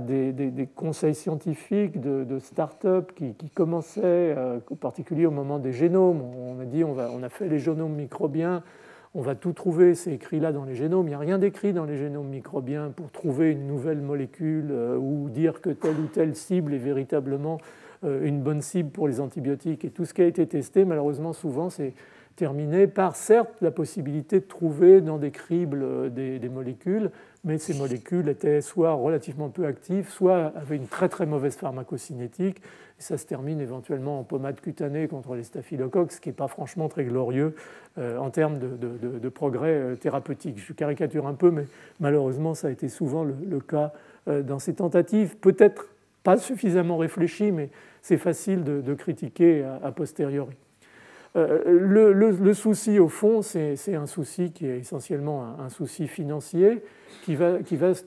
des, 0.00 0.68
conseils 0.74 1.14
scientifiques 1.14 2.00
de, 2.00 2.38
start-up 2.38 3.12
qui, 3.14 3.50
commençaient, 3.50 4.00
euh, 4.04 4.58
en 4.70 4.76
particulier 4.76 5.26
au 5.26 5.30
moment 5.30 5.58
des 5.58 5.72
génomes. 5.72 6.22
On 6.22 6.60
a 6.60 6.64
dit 6.64 6.84
on, 6.84 6.92
va, 6.92 7.10
on 7.12 7.22
a 7.22 7.28
fait 7.28 7.48
les 7.48 7.58
génomes 7.58 7.94
microbiens 7.94 8.62
on 9.16 9.22
va 9.22 9.36
tout 9.36 9.52
trouver, 9.52 9.94
c'est 9.94 10.12
écrit 10.12 10.40
là 10.40 10.50
dans 10.50 10.64
les 10.64 10.74
génomes. 10.74 11.06
Il 11.06 11.10
n'y 11.10 11.14
a 11.14 11.18
rien 11.18 11.38
d'écrit 11.38 11.72
dans 11.72 11.84
les 11.84 11.96
génomes 11.96 12.28
microbiens 12.28 12.90
pour 12.94 13.12
trouver 13.12 13.52
une 13.52 13.66
nouvelle 13.66 14.00
molécule 14.00 14.70
euh, 14.72 14.96
ou 14.96 15.30
dire 15.30 15.60
que 15.60 15.70
telle 15.70 15.98
ou 16.00 16.06
telle 16.06 16.34
cible 16.34 16.74
est 16.74 16.78
véritablement 16.78 17.58
euh, 18.02 18.26
une 18.26 18.42
bonne 18.42 18.60
cible 18.60 18.90
pour 18.90 19.06
les 19.06 19.20
antibiotiques. 19.20 19.84
Et 19.84 19.90
tout 19.90 20.04
ce 20.04 20.14
qui 20.14 20.22
a 20.22 20.26
été 20.26 20.44
testé, 20.48 20.84
malheureusement, 20.84 21.32
souvent, 21.32 21.70
c'est 21.70 21.94
terminé 22.34 22.88
par 22.88 23.14
certes 23.14 23.54
la 23.60 23.70
possibilité 23.70 24.40
de 24.40 24.46
trouver 24.46 25.00
dans 25.00 25.18
des 25.18 25.30
cribles 25.30 25.84
euh, 25.84 26.08
des, 26.08 26.48
molécules, 26.48 27.12
mais 27.44 27.58
ces 27.58 27.74
molécules 27.74 28.28
étaient 28.28 28.60
soit 28.60 28.92
relativement 28.92 29.48
peu 29.48 29.66
actives, 29.66 30.08
soit 30.08 30.52
avaient 30.56 30.76
une 30.76 30.86
très 30.86 31.08
très 31.08 31.26
mauvaise 31.26 31.56
pharmacocinétique. 31.56 32.58
Et 32.98 33.02
ça 33.02 33.18
se 33.18 33.26
termine 33.26 33.60
éventuellement 33.60 34.20
en 34.20 34.24
pommade 34.24 34.60
cutanée 34.60 35.08
contre 35.08 35.34
les 35.34 35.42
staphylocoques, 35.42 36.12
ce 36.12 36.20
qui 36.20 36.28
n'est 36.28 36.34
pas 36.34 36.48
franchement 36.48 36.88
très 36.88 37.04
glorieux 37.04 37.54
euh, 37.98 38.18
en 38.18 38.30
termes 38.30 38.58
de, 38.58 39.28
progrès 39.28 39.74
euh, 39.74 39.96
thérapeutiques. 39.96 40.58
Je 40.58 40.72
caricature 40.72 41.26
un 41.26 41.34
peu, 41.34 41.50
mais 41.50 41.66
malheureusement 42.00 42.54
ça 42.54 42.68
a 42.68 42.70
été 42.70 42.88
souvent 42.88 43.24
le, 43.24 43.60
cas 43.60 43.92
dans 44.26 44.58
ces 44.58 44.74
tentatives. 44.74 45.36
Peut-être 45.36 45.88
pas 46.22 46.38
suffisamment 46.38 46.96
réfléchi, 46.96 47.52
mais 47.52 47.68
c'est 48.00 48.16
facile 48.16 48.64
de, 48.64 48.94
critiquer 48.94 49.62
a 49.82 49.92
posteriori. 49.92 50.56
Euh, 51.36 51.62
le, 51.66 52.54
souci, 52.54 52.98
au 52.98 53.08
fond, 53.08 53.42
c'est 53.42 53.94
un 53.94 54.06
souci 54.06 54.52
qui 54.52 54.66
est 54.66 54.78
essentiellement 54.78 55.56
un, 55.58 55.68
souci 55.68 56.06
financier, 56.06 56.82
qui 57.24 57.34
va, 57.34 57.58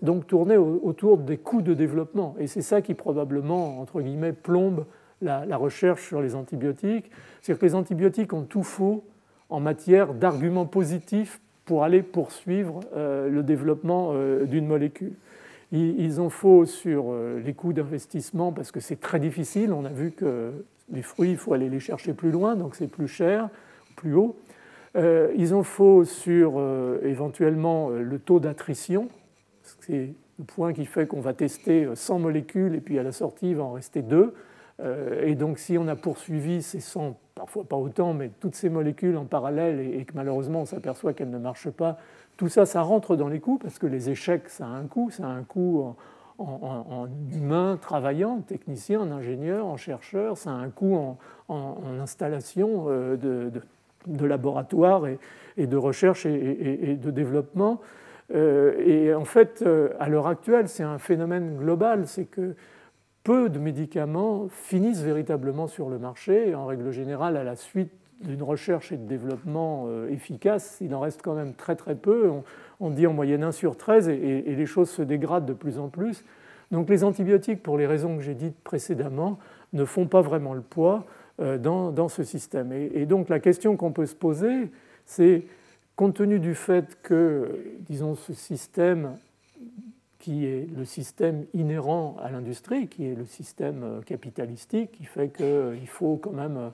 donc 0.01 0.27
tourner 0.27 0.57
autour 0.57 1.17
des 1.17 1.37
coûts 1.37 1.61
de 1.61 1.73
développement. 1.73 2.35
Et 2.39 2.47
c'est 2.47 2.61
ça 2.61 2.81
qui 2.81 2.93
probablement, 2.93 3.79
entre 3.81 4.01
guillemets, 4.01 4.33
plombe 4.33 4.85
la, 5.21 5.57
recherche 5.57 6.05
sur 6.07 6.21
les 6.21 6.35
antibiotiques. 6.35 7.11
C'est-à-dire 7.41 7.59
que 7.59 7.65
les 7.65 7.75
antibiotiques 7.75 8.31
ont 8.31 8.43
tout 8.43 8.63
faux 8.63 9.03
en 9.49 9.59
matière 9.59 10.13
d'arguments 10.13 10.65
positifs 10.65 11.41
pour 11.65 11.83
aller 11.83 12.03
poursuivre 12.03 12.79
euh, 12.95 13.29
le 13.29 13.43
développement 13.43 14.11
euh, 14.13 14.45
d'une 14.45 14.67
molécule. 14.67 15.13
Ils 15.73 16.21
ont 16.21 16.29
faux 16.29 16.63
sur 16.63 17.13
les 17.43 17.53
coûts 17.53 17.73
d'investissement 17.73 18.53
parce 18.53 18.71
que 18.71 18.79
c'est 18.79 19.01
très 19.01 19.19
difficile. 19.19 19.73
On 19.73 19.83
a 19.83 19.89
vu 19.89 20.11
que 20.11 20.53
les 20.91 21.01
fruits, 21.01 21.31
il 21.31 21.37
faut 21.37 21.53
aller 21.53 21.69
les 21.69 21.79
chercher 21.79 22.13
plus 22.13 22.31
loin, 22.31 22.55
donc 22.55 22.75
c'est 22.75 22.87
plus 22.87 23.07
cher, 23.07 23.49
plus 23.95 24.13
haut. 24.13 24.37
Euh, 24.95 25.31
ils 25.35 25.53
ont 25.53 25.63
faux 25.63 26.05
sur 26.05 26.53
euh, 26.57 26.99
éventuellement 27.03 27.89
euh, 27.89 28.01
le 28.01 28.19
taux 28.19 28.39
d'attrition. 28.39 29.09
C'est 29.63 30.13
le 30.39 30.45
point 30.45 30.73
qui 30.73 30.85
fait 30.85 31.07
qu'on 31.07 31.19
va 31.19 31.33
tester 31.33 31.87
100 31.93 32.19
molécules 32.19 32.75
et 32.75 32.79
puis 32.79 32.97
à 32.97 33.03
la 33.03 33.11
sortie, 33.11 33.49
il 33.49 33.57
va 33.57 33.63
en 33.63 33.73
rester 33.73 34.01
deux. 34.01 34.33
Et 35.23 35.33
donc, 35.33 35.57
si 35.57 35.75
on 35.79 35.87
a 35.87 35.95
poursuivi 35.95 36.61
ces 36.61 36.79
100, 36.79 37.17
parfois 37.33 37.63
pas 37.63 37.75
autant, 37.75 38.13
mais 38.13 38.29
toutes 38.39 38.53
ces 38.53 38.69
molécules 38.69 39.17
en 39.17 39.25
parallèle 39.25 39.79
et 39.79 40.05
que 40.05 40.13
malheureusement 40.13 40.61
on 40.61 40.65
s'aperçoit 40.65 41.13
qu'elles 41.13 41.31
ne 41.31 41.39
marchent 41.39 41.71
pas, 41.71 41.97
tout 42.37 42.47
ça, 42.47 42.67
ça 42.67 42.83
rentre 42.83 43.15
dans 43.15 43.27
les 43.27 43.39
coûts 43.39 43.57
parce 43.57 43.79
que 43.79 43.87
les 43.87 44.11
échecs, 44.11 44.47
ça 44.49 44.67
a 44.67 44.69
un 44.69 44.85
coût. 44.85 45.09
Ça 45.09 45.25
a 45.25 45.29
un 45.29 45.41
coût 45.41 45.81
en, 45.81 45.95
humain 47.33 47.77
travaillant, 47.81 48.37
en 48.37 48.41
technicien, 48.41 49.01
en 49.01 49.11
ingénieur, 49.11 49.65
en 49.65 49.77
chercheur, 49.77 50.37
ça 50.37 50.51
a 50.51 50.53
un 50.53 50.69
coût 50.69 50.95
en, 50.95 51.17
installation 51.99 52.85
euh, 52.89 53.17
de, 54.05 54.25
laboratoire 54.25 55.07
et, 55.07 55.67
de 55.67 55.77
recherche 55.77 56.25
et, 56.25 56.95
de 56.95 57.11
développement. 57.11 57.81
Euh, 58.33 58.77
et 58.79 59.13
en 59.13 59.25
fait, 59.25 59.63
euh, 59.65 59.89
à 59.99 60.09
l'heure 60.09 60.27
actuelle, 60.27 60.67
c'est 60.67 60.83
un 60.83 60.97
phénomène 60.99 61.57
global, 61.57 62.07
c'est 62.07 62.25
que 62.25 62.55
peu 63.23 63.49
de 63.49 63.59
médicaments 63.59 64.47
finissent 64.49 65.01
véritablement 65.01 65.67
sur 65.67 65.89
le 65.89 65.97
marché, 65.97 66.53
en 66.55 66.65
règle 66.65 66.91
générale 66.91 67.35
à 67.37 67.43
la 67.43 67.55
suite 67.55 67.91
d'une 68.21 68.43
recherche 68.43 68.91
et 68.91 68.97
de 68.97 69.05
développement 69.05 69.87
efficace, 70.09 70.79
il 70.81 70.95
en 70.95 70.99
reste 71.01 71.21
quand 71.21 71.35
même 71.35 71.53
très 71.53 71.75
très 71.75 71.93
peu 71.93 72.31
dit 72.81 73.07
en 73.07 73.13
moyenne 73.13 73.43
1 73.43 73.51
sur 73.51 73.77
13 73.77 74.09
et, 74.09 74.41
les 74.41 74.65
choses 74.65 74.89
se 74.89 75.01
dégradent 75.01 75.45
de 75.45 75.53
plus 75.53 75.79
en 75.79 75.89
plus. 75.89 76.23
Donc 76.71 76.89
les 76.89 77.03
antibiotiques, 77.03 77.63
pour 77.63 77.77
les 77.77 77.87
raisons 77.87 78.17
que 78.17 78.23
j'ai 78.23 78.35
dites 78.35 78.57
précédemment, 78.63 79.39
ne 79.73 79.85
font 79.85 80.07
pas 80.07 80.21
vraiment 80.21 80.53
le 80.53 80.61
poids 80.61 81.05
euh, 81.39 81.57
dans, 81.57 82.07
ce 82.07 82.23
système. 82.23 82.71
Et, 82.71 83.05
donc 83.05 83.29
la 83.29 83.39
question 83.39 83.77
qu'on 83.77 83.91
peut 83.91 84.05
se 84.05 84.15
poser, 84.15 84.69
c'est 85.05 85.43
compte 85.95 86.15
tenu 86.15 86.39
du 86.39 86.55
fait 86.55 86.97
que, 87.01 87.59
disons, 87.81 88.15
ce 88.15 88.33
système 88.33 89.17
qui 90.19 90.45
est 90.45 90.67
le 90.75 90.83
système 90.83 91.45
inhérent 91.53 92.17
à 92.21 92.29
l'industrie, 92.29 92.87
qui 92.87 93.05
est 93.05 93.15
le 93.15 93.25
système 93.25 93.83
euh, 93.83 94.01
capitalistique, 94.01 94.91
qui 94.91 95.05
fait 95.05 95.29
qu'il 95.29 95.87
faut 95.87 96.17
quand 96.17 96.33
même 96.33 96.71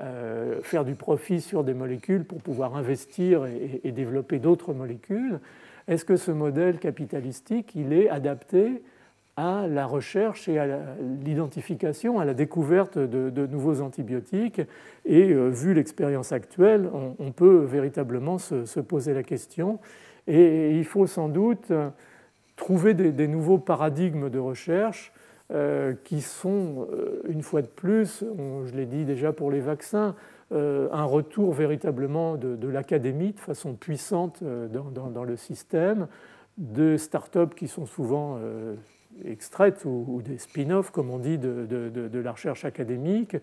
euh, 0.00 0.60
faire 0.62 0.84
du 0.84 0.94
profit 0.94 1.40
sur 1.40 1.64
des 1.64 1.74
molécules 1.74 2.24
pour 2.24 2.40
pouvoir 2.40 2.76
investir 2.76 3.46
et, 3.46 3.90
développer 3.90 4.38
d'autres 4.38 4.72
molécules. 4.72 5.40
Est-ce 5.88 6.04
que 6.04 6.14
ce 6.14 6.30
modèle 6.30 6.78
capitalistique, 6.78 7.72
il 7.74 7.92
est 7.92 8.08
adapté 8.08 8.84
à 9.36 9.66
la 9.66 9.86
recherche 9.86 10.48
et 10.48 10.60
à 10.60 10.66
l'identification, 11.24 12.20
à 12.20 12.24
la 12.24 12.34
découverte 12.34 12.96
de, 12.96 13.46
nouveaux 13.46 13.80
antibiotiques? 13.80 14.60
Et 15.04 15.32
euh, 15.32 15.48
vu 15.48 15.74
l'expérience 15.74 16.30
actuelle, 16.30 16.88
on, 17.18 17.32
peut 17.32 17.64
véritablement 17.64 18.38
se, 18.38 18.78
poser 18.78 19.14
la 19.14 19.24
question. 19.24 19.80
Et, 20.28 20.76
il 20.78 20.84
faut 20.84 21.08
sans 21.08 21.28
doute 21.28 21.72
trouver 22.54 22.94
des 22.94 23.26
nouveaux 23.26 23.58
paradigmes 23.58 24.30
de 24.30 24.38
recherche 24.38 25.12
euh, 25.50 25.94
qui 26.04 26.20
sont, 26.20 26.86
euh, 26.92 27.22
une 27.26 27.42
fois 27.42 27.62
de 27.62 27.68
plus, 27.68 28.22
je 28.66 28.76
l'ai 28.76 28.84
dit 28.84 29.06
déjà 29.06 29.32
pour 29.32 29.50
les 29.50 29.60
vaccins, 29.60 30.14
euh, 30.52 30.90
un 30.92 31.04
retour 31.04 31.54
véritablement 31.54 32.36
de, 32.36 32.68
l'académie 32.68 33.32
de 33.32 33.40
façon 33.40 33.72
puissante 33.72 34.42
dans, 34.44 35.24
le 35.24 35.36
système, 35.36 36.06
de 36.58 36.98
start-up 36.98 37.54
qui 37.54 37.66
sont 37.66 37.86
souvent 37.86 38.38
extraites 39.24 39.86
ou, 39.86 40.20
des 40.22 40.36
spin-offs, 40.36 40.90
comme 40.90 41.08
on 41.08 41.18
dit, 41.18 41.38
de, 41.38 41.64
de 41.64 42.18
la 42.18 42.32
recherche 42.32 42.66
académique. 42.66 43.34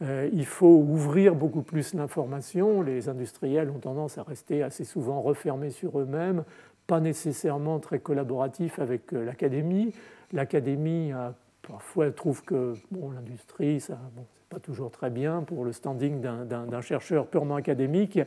il 0.00 0.46
faut 0.46 0.86
ouvrir 0.88 1.34
beaucoup 1.34 1.62
plus 1.62 1.94
l'information. 1.94 2.80
Les 2.80 3.08
industriels 3.08 3.70
ont 3.70 3.80
tendance 3.80 4.18
à 4.18 4.22
rester 4.22 4.62
assez 4.62 4.84
souvent 4.84 5.20
refermés 5.20 5.70
sur 5.70 5.98
eux-mêmes, 5.98 6.44
pas 6.86 7.00
nécessairement 7.00 7.80
très 7.80 7.98
collaboratifs 7.98 8.78
avec 8.78 9.10
l'académie. 9.10 9.92
L'académie 10.32 11.12
parfois 11.66 12.10
trouve 12.10 12.42
que 12.44 12.74
bon, 12.90 13.10
l'industrie, 13.10 13.80
ça, 13.80 13.98
bon, 14.14 14.24
c'est 14.34 14.48
pas 14.48 14.60
toujours 14.60 14.90
très 14.90 15.10
bien 15.10 15.42
pour 15.42 15.64
le 15.64 15.72
standing 15.72 16.20
d'un 16.20 16.80
chercheur 16.80 17.26
purement 17.26 17.56
académique. 17.56 18.18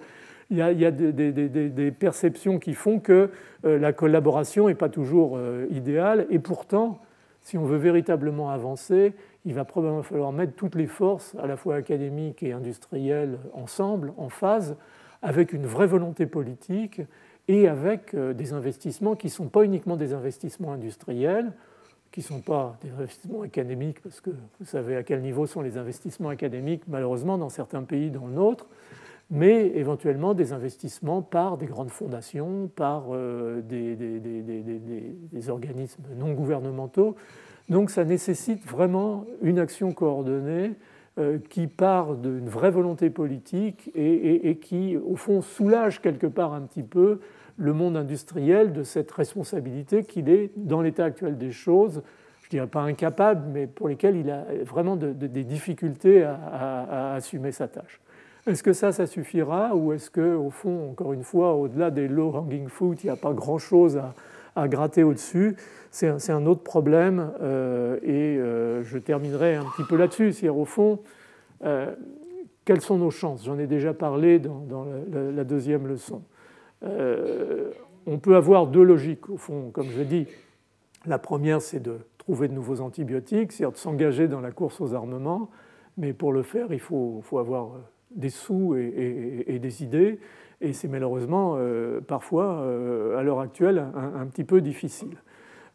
Il 0.49 0.57
y 0.57 0.61
a, 0.61 0.91
des, 0.91 1.91
perceptions 1.91 2.59
qui 2.59 2.73
font 2.73 2.99
que 2.99 3.31
euh, 3.65 3.79
la 3.79 3.93
collaboration 3.93 4.67
n'est 4.67 4.75
pas 4.75 4.89
toujours 4.89 5.33
euh, 5.35 5.65
idéale. 5.71 6.27
Et 6.29 6.39
pourtant, 6.39 6.99
si 7.41 7.57
on 7.57 7.65
veut 7.65 7.77
véritablement 7.77 8.51
avancer, 8.51 9.13
il 9.45 9.53
va 9.53 9.65
probablement 9.65 10.03
falloir 10.03 10.31
mettre 10.31 10.53
toutes 10.53 10.75
les 10.75 10.87
forces, 10.87 11.35
à 11.41 11.47
la 11.47 11.57
fois 11.57 11.75
académiques 11.75 12.43
et 12.43 12.53
industrielles, 12.53 13.37
ensemble, 13.53 14.13
en 14.17 14.29
phase, 14.29 14.75
avec 15.21 15.53
une 15.53 15.65
vraie 15.65 15.87
volonté 15.87 16.25
politique 16.25 17.01
et 17.47 17.67
avec 17.67 18.13
euh, 18.13 18.33
des 18.33 18.53
investissements 18.53 19.15
qui 19.15 19.27
ne 19.27 19.31
sont 19.31 19.47
pas 19.47 19.63
uniquement 19.63 19.97
des 19.97 20.13
investissements 20.13 20.73
industriels, 20.73 21.51
qui 22.13 22.19
ne 22.19 22.25
sont 22.25 22.41
pas 22.41 22.77
des 22.83 22.91
investissements 22.91 23.41
académiques, 23.41 23.99
parce 23.99 24.21
que 24.21 24.29
vous 24.29 24.65
savez 24.65 24.95
à 24.95 25.01
quel 25.01 25.21
niveau 25.21 25.47
sont 25.47 25.61
les 25.61 25.79
investissements 25.79 26.29
académiques, 26.29 26.83
malheureusement, 26.87 27.39
dans 27.39 27.49
certains 27.49 27.81
pays, 27.81 28.11
dans 28.11 28.27
le 28.27 28.33
nôtre, 28.33 28.67
mais 29.31 29.71
éventuellement 29.73 30.35
des 30.35 30.53
investissements 30.53 31.23
par 31.23 31.57
des 31.57 31.65
grandes 31.65 31.89
fondations, 31.89 32.69
par 32.75 33.05
euh, 33.09 33.61
des, 33.61 35.49
organismes 35.49 36.03
non 36.15 36.33
gouvernementaux. 36.33 37.15
Donc 37.67 37.89
ça 37.89 38.05
nécessite 38.05 38.63
vraiment 38.67 39.25
une 39.41 39.57
action 39.57 39.91
coordonnée 39.91 40.73
euh, 41.17 41.39
qui 41.49 41.65
part 41.65 42.13
d'une 42.13 42.47
vraie 42.47 42.69
volonté 42.69 43.09
politique 43.09 43.89
et, 43.95 44.59
qui, 44.61 44.97
au 44.97 45.15
fond, 45.15 45.41
soulage 45.41 45.99
quelque 45.99 46.27
part 46.27 46.53
un 46.53 46.61
petit 46.61 46.83
peu 46.83 47.21
le 47.57 47.73
monde 47.73 47.97
industriel 47.97 48.73
de 48.73 48.83
cette 48.83 49.11
responsabilité 49.11 50.03
qu'il 50.03 50.29
est, 50.29 50.51
dans 50.55 50.81
l'état 50.81 51.05
actuel 51.05 51.37
des 51.37 51.51
choses, 51.51 52.01
je 52.41 52.47
ne 52.47 52.49
dirais 52.51 52.67
pas 52.67 52.81
incapable, 52.81 53.47
mais 53.51 53.67
pour 53.67 53.87
lesquelles 53.87 54.15
il 54.15 54.29
a 54.29 54.45
vraiment 54.65 54.95
des 54.95 55.43
difficultés 55.43 56.23
à, 56.23 57.13
assumer 57.13 57.51
sa 57.51 57.67
tâche. 57.67 57.99
Est-ce 58.45 58.61
que 58.61 58.73
ça, 58.73 58.91
ça 58.91 59.07
suffira 59.07 59.73
ou 59.73 59.93
est-ce 59.93 60.11
qu'au 60.11 60.49
fond, 60.49 60.91
encore 60.91 61.13
une 61.13 61.23
fois, 61.23 61.53
au-delà 61.53 61.91
des 61.91 62.09
low-hanging 62.09 62.67
fruit, 62.67 62.97
il 63.03 63.05
n'y 63.05 63.09
a 63.09 63.15
pas 63.15 63.31
grand-chose 63.31 64.01
à, 64.55 64.67
gratter 64.67 65.03
au-dessus? 65.03 65.55
C'est 65.91 66.31
un, 66.31 66.45
autre 66.45 66.63
problème 66.63 67.31
euh, 67.41 67.97
et 68.01 68.37
euh, 68.37 68.83
je 68.83 68.97
terminerai 68.97 69.55
un 69.55 69.63
petit 69.63 69.87
peu 69.87 69.95
là-dessus. 69.95 70.33
C'est-à-dire, 70.33 70.57
au 70.57 70.65
fond, 70.65 70.99
euh, 71.63 71.93
quelles 72.65 72.81
sont 72.81 72.97
nos 72.97 73.11
chances? 73.11 73.45
J'en 73.45 73.57
ai 73.57 73.67
déjà 73.67 73.93
parlé 73.93 74.39
dans, 74.39 74.85
la, 75.11 75.43
deuxième 75.43 75.87
leçon. 75.87 76.21
Euh, 76.83 77.71
on 78.05 78.19
peut 78.19 78.35
avoir 78.35 78.67
deux 78.67 78.83
logiques, 78.83 79.29
au 79.29 79.37
fond, 79.37 79.71
comme 79.71 79.89
je 79.89 80.03
dis. 80.03 80.27
La 81.05 81.19
première, 81.19 81.61
c'est 81.61 81.81
de 81.81 81.97
trouver 82.17 82.47
de 82.47 82.53
nouveaux 82.53 82.81
antibiotiques, 82.81 83.51
c'est-à-dire 83.51 83.73
de 83.73 83.77
s'engager 83.77 84.27
dans 84.27 84.41
la 84.41 84.51
course 84.51 84.79
aux 84.81 84.93
armements, 84.93 85.49
mais 85.97 86.13
pour 86.13 86.31
le 86.31 86.43
faire, 86.43 86.71
il 86.71 86.79
faut, 86.79 87.23
avoir 87.33 87.71
des 88.11 88.29
sous 88.29 88.75
et, 88.75 89.59
des 89.59 89.83
idées, 89.83 90.19
et 90.61 90.71
c'est 90.71 90.87
malheureusement 90.87 91.55
euh, 91.57 91.99
parfois, 91.99 92.61
euh, 92.61 93.17
à 93.17 93.23
l'heure 93.23 93.41
actuelle, 93.41 93.85
un, 93.95 94.25
petit 94.27 94.43
peu 94.43 94.61
difficile. 94.61 95.17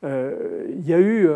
il 0.02 0.86
y 0.86 0.94
a 0.94 1.00
eu, 1.00 1.28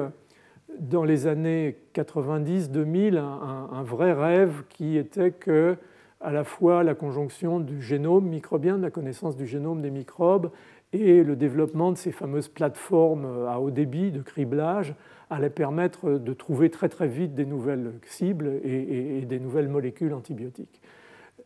dans 0.78 1.04
les 1.04 1.26
années 1.26 1.76
90-2000, 1.94 3.18
un, 3.18 3.82
vrai 3.82 4.12
rêve 4.12 4.64
qui 4.68 4.96
était 4.96 5.32
que 5.32 5.76
à 6.22 6.32
la 6.32 6.44
fois 6.44 6.84
la 6.84 6.94
conjonction 6.94 7.60
du 7.60 7.82
génome 7.82 8.26
microbien, 8.26 8.78
de 8.78 8.82
la 8.82 8.90
connaissance 8.90 9.36
du 9.36 9.46
génome 9.46 9.82
des 9.82 9.90
microbes, 9.90 10.50
et 10.92 11.22
le 11.22 11.36
développement 11.36 11.90
de 11.90 11.96
ces 11.96 12.12
fameuses 12.12 12.48
plateformes 12.48 13.46
à 13.48 13.60
haut 13.60 13.70
débit 13.70 14.10
de 14.10 14.20
criblage 14.20 14.94
allait 15.30 15.50
permettre 15.50 16.18
de 16.18 16.32
trouver 16.34 16.70
très 16.70 16.88
très 16.88 17.08
vite 17.08 17.34
des 17.34 17.46
nouvelles 17.46 17.92
cibles 18.04 18.60
et, 18.62 19.22
des 19.22 19.40
nouvelles 19.40 19.68
molécules 19.68 20.12
antibiotiques. 20.12 20.82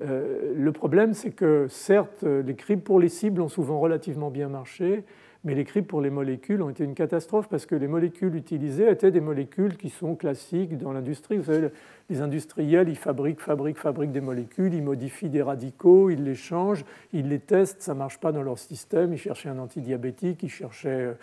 Euh, 0.03 0.53
le 0.57 0.73
problème, 0.73 1.15
c'est 1.15 1.31
que 1.31 1.66
certes, 1.69 2.24
les 2.24 2.55
cribs 2.55 2.82
pour 2.82 2.98
les 2.98 3.09
cibles 3.09 3.40
ont 3.40 3.48
souvent 3.48 3.78
relativement 3.78 4.31
bien 4.31 4.48
marché, 4.48 5.05
mais 5.44 5.55
les 5.55 5.65
cribs 5.65 5.86
pour 5.86 6.01
les 6.01 6.11
molécules 6.11 6.61
ont 6.61 6.70
été 6.70 6.82
une 6.82 6.94
catastrophe 6.94 7.48
parce 7.48 7.66
que 7.66 7.77
les 7.77 7.86
molécules 7.86 8.35
utilisées 8.35 8.90
étaient 8.90 9.12
des 9.12 9.20
molécules 9.20 9.77
qui 9.77 9.90
sont 9.90 10.16
classiques 10.16 10.77
dans 10.77 10.93
l'industrie. 10.93 11.39
Vous 11.39 11.44
savez, 11.44 11.69
les 12.09 12.20
industriels, 12.20 12.89
ils 12.89 12.97
fabriquent, 12.97 13.41
fabriquent, 13.41 13.78
fabriquent 13.78 14.12
des 14.12 14.20
molécules, 14.20 14.74
ils 14.74 14.83
modifient 14.83 15.28
des 15.28 15.43
radicaux, 15.43 16.11
ils 16.11 16.23
les 16.23 16.35
changent, 16.35 16.85
ils 17.12 17.28
les 17.28 17.41
testent, 17.41 17.83
ça 17.83 17.95
ne 17.95 17.99
marche 17.99 18.19
pas 18.19 18.33
dans 18.33 18.43
leur 18.43 18.59
système. 18.59 19.12
Ils 19.12 19.19
cherchaient 19.19 19.49
un 19.49 19.59
antidiabétique, 19.59 20.43
ils 20.43 20.49
cherchaient 20.49 21.16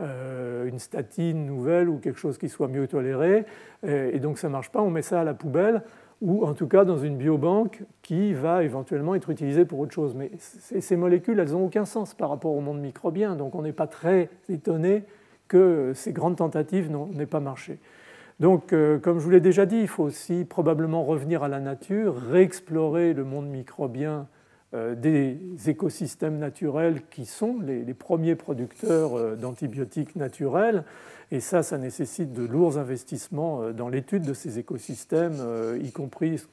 euh, 0.00 0.66
une 0.66 0.78
statine 0.78 1.44
nouvelle 1.44 1.88
ou 1.88 1.98
quelque 1.98 2.18
chose 2.18 2.38
qui 2.38 2.48
soit 2.48 2.68
mieux 2.68 2.86
toléré, 2.86 3.44
et 3.86 4.18
donc 4.18 4.38
ça 4.38 4.48
ne 4.48 4.52
marche 4.52 4.70
pas, 4.70 4.80
on 4.80 4.90
met 4.90 5.02
ça 5.02 5.20
à 5.20 5.24
la 5.24 5.34
poubelle 5.34 5.82
ou 6.20 6.44
en 6.44 6.54
tout 6.54 6.66
cas 6.66 6.84
dans 6.84 6.98
une 6.98 7.16
biobanque 7.16 7.82
qui 8.02 8.34
va 8.34 8.62
éventuellement 8.62 9.14
être 9.14 9.30
utilisée 9.30 9.64
pour 9.64 9.78
autre 9.78 9.92
chose. 9.92 10.14
Mais 10.14 10.30
ces 10.38 10.96
molécules, 10.96 11.38
elles 11.38 11.52
n'ont 11.52 11.64
aucun 11.64 11.84
sens 11.84 12.14
par 12.14 12.28
rapport 12.28 12.52
au 12.52 12.60
monde 12.60 12.80
microbien, 12.80 13.36
donc 13.36 13.54
on 13.54 13.62
n'est 13.62 13.72
pas 13.72 13.86
très 13.86 14.28
étonné 14.48 15.04
que 15.48 15.92
ces 15.94 16.12
grandes 16.12 16.36
tentatives 16.36 16.90
n'aient 16.90 17.26
pas 17.26 17.40
marché. 17.40 17.78
Donc, 18.40 18.72
euh, 18.72 18.98
comme 18.98 19.18
je 19.18 19.24
vous 19.24 19.30
l'ai 19.30 19.40
déjà 19.40 19.66
dit, 19.66 19.76
il 19.76 19.88
faut 19.88 20.04
aussi 20.04 20.46
probablement 20.46 21.04
revenir 21.04 21.42
à 21.42 21.48
la 21.48 21.60
nature, 21.60 22.16
réexplorer 22.16 23.12
le 23.12 23.24
monde 23.24 23.48
microbien 23.48 24.26
des 24.72 25.36
écosystèmes 25.66 26.38
naturels 26.38 27.02
qui 27.10 27.26
sont 27.26 27.58
les, 27.58 27.92
premiers 27.92 28.36
producteurs 28.36 29.36
d'antibiotiques 29.36 30.14
naturels. 30.14 30.84
Et 31.32 31.40
ça, 31.40 31.64
ça 31.64 31.76
nécessite 31.76 32.32
de 32.32 32.44
lourds 32.44 32.78
investissements 32.78 33.72
dans 33.72 33.88
l'étude 33.88 34.22
de 34.22 34.32
ces 34.32 34.60
écosystèmes, 34.60 35.34
y 35.82 35.90
compris, 35.90 36.36
je 36.38 36.44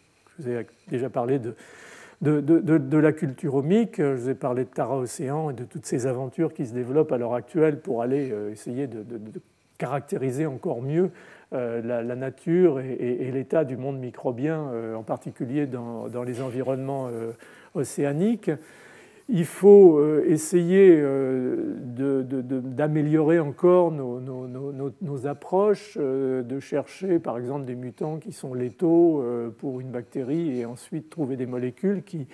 vous 0.41 0.49
ai 0.49 0.65
déjà 0.88 1.11
parlé 1.11 1.38
de, 1.38 1.53
de, 2.22 2.39
de, 2.39 2.97
la 2.97 3.11
culture 3.11 3.53
omique. 3.53 3.97
Je 3.97 4.15
vous 4.15 4.30
ai 4.31 4.34
parlé 4.34 4.64
de 4.64 4.69
Tara 4.69 4.97
Océan 4.97 5.51
et 5.51 5.53
de 5.53 5.64
toutes 5.64 5.85
ces 5.85 6.07
aventures 6.07 6.55
qui 6.55 6.65
se 6.65 6.73
développent 6.73 7.11
à 7.11 7.19
l'heure 7.19 7.35
actuelle 7.35 7.80
pour 7.81 8.01
aller 8.01 8.34
essayer 8.51 8.88
de, 8.88 9.05
caractériser 9.77 10.45
encore 10.45 10.81
mieux 10.81 11.11
euh, 11.53 11.81
la, 11.81 12.15
nature 12.17 12.81
et, 12.81 13.31
l'état 13.31 13.63
du 13.63 13.77
monde 13.77 13.97
microbien, 13.99 14.69
euh, 14.73 14.95
en 14.95 15.03
particulier 15.03 15.65
dans, 15.65 16.09
les 16.25 16.41
environnements 16.41 17.07
euh, 17.07 17.31
océaniques. 17.73 18.51
Il 19.29 19.45
faut 19.45 20.01
essayer 20.23 21.03
d'améliorer 21.93 23.39
encore 23.39 23.91
nos, 23.91 24.21
nos, 24.21 25.27
approches, 25.27 25.97
de 25.97 26.59
chercher 26.61 27.19
par 27.19 27.37
exemple 27.37 27.65
des 27.65 27.75
mutants 27.75 28.19
qui 28.19 28.31
sont 28.31 28.53
létaux 28.53 29.21
pour 29.57 29.81
une 29.81 29.89
bactérie 29.89 30.59
et 30.59 30.65
ensuite 30.65 31.09
trouver 31.09 31.35
des 31.35 31.45
molécules 31.45 32.03
qui 32.03 32.27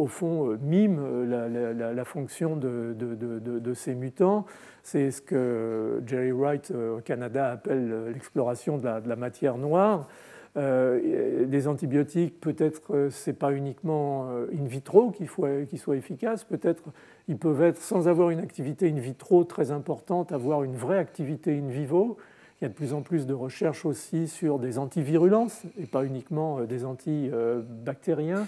au 0.00 0.06
fond, 0.06 0.56
miment 0.62 0.98
la, 1.26 2.04
fonction 2.04 2.56
de, 2.56 3.74
ces 3.74 3.94
mutants. 3.94 4.46
C'est 4.82 5.10
ce 5.10 5.20
que 5.20 6.02
Jerry 6.06 6.32
Wright 6.32 6.70
euh, 6.70 6.98
au 6.98 7.00
Canada 7.00 7.50
appelle 7.50 7.90
euh, 7.92 8.12
l'exploration 8.12 8.78
de, 8.78 8.84
la, 8.84 9.16
matière 9.16 9.58
noire. 9.58 10.08
Euh, 10.56 11.66
antibiotiques, 11.66 12.40
peut-être 12.40 13.10
ce 13.10 13.30
n'est 13.30 13.36
pas 13.36 13.52
uniquement 13.52 14.30
in 14.30 14.64
vitro 14.64 15.10
qu'il 15.10 15.28
faut 15.28 15.46
qu'ils 15.68 15.78
soient 15.78 15.96
efficaces, 15.96 16.44
peut-être 16.44 16.84
ils 17.28 17.36
peuvent 17.36 17.62
être, 17.62 17.78
sans 17.78 18.08
avoir 18.08 18.30
une 18.30 18.40
activité 18.40 18.88
in 18.88 18.98
vitro 18.98 19.44
très 19.44 19.70
importante, 19.70 20.32
avoir 20.32 20.64
une 20.64 20.74
vraie 20.74 20.98
activité 20.98 21.56
in 21.56 21.68
vivo. 21.68 22.16
Il 22.60 22.64
y 22.64 22.66
a 22.66 22.68
de 22.68 22.74
plus 22.74 22.94
en 22.94 23.02
plus 23.02 23.26
de 23.26 23.34
recherches 23.34 23.84
aussi 23.84 24.26
sur 24.26 24.58
des 24.58 24.78
antivirulences 24.78 25.62
et 25.78 25.86
pas 25.86 26.04
uniquement 26.04 26.62
des 26.62 26.84
antibactériens, 26.84 28.46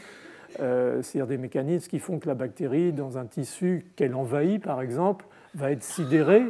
c'est-à-dire 0.57 1.27
des 1.27 1.39
mécanismes 1.39 1.89
qui 1.89 1.99
font 1.99 2.19
que 2.19 2.29
la 2.29 2.35
bactérie, 2.35 2.93
dans 2.93 3.19
un 3.19 3.27
tissu 3.27 3.87
qu'elle 3.97 4.15
envahit 4.15 4.63
par 4.63 4.81
exemple, 4.83 5.27
va 5.55 5.71
être 5.71 5.83
sidéré 5.83 6.45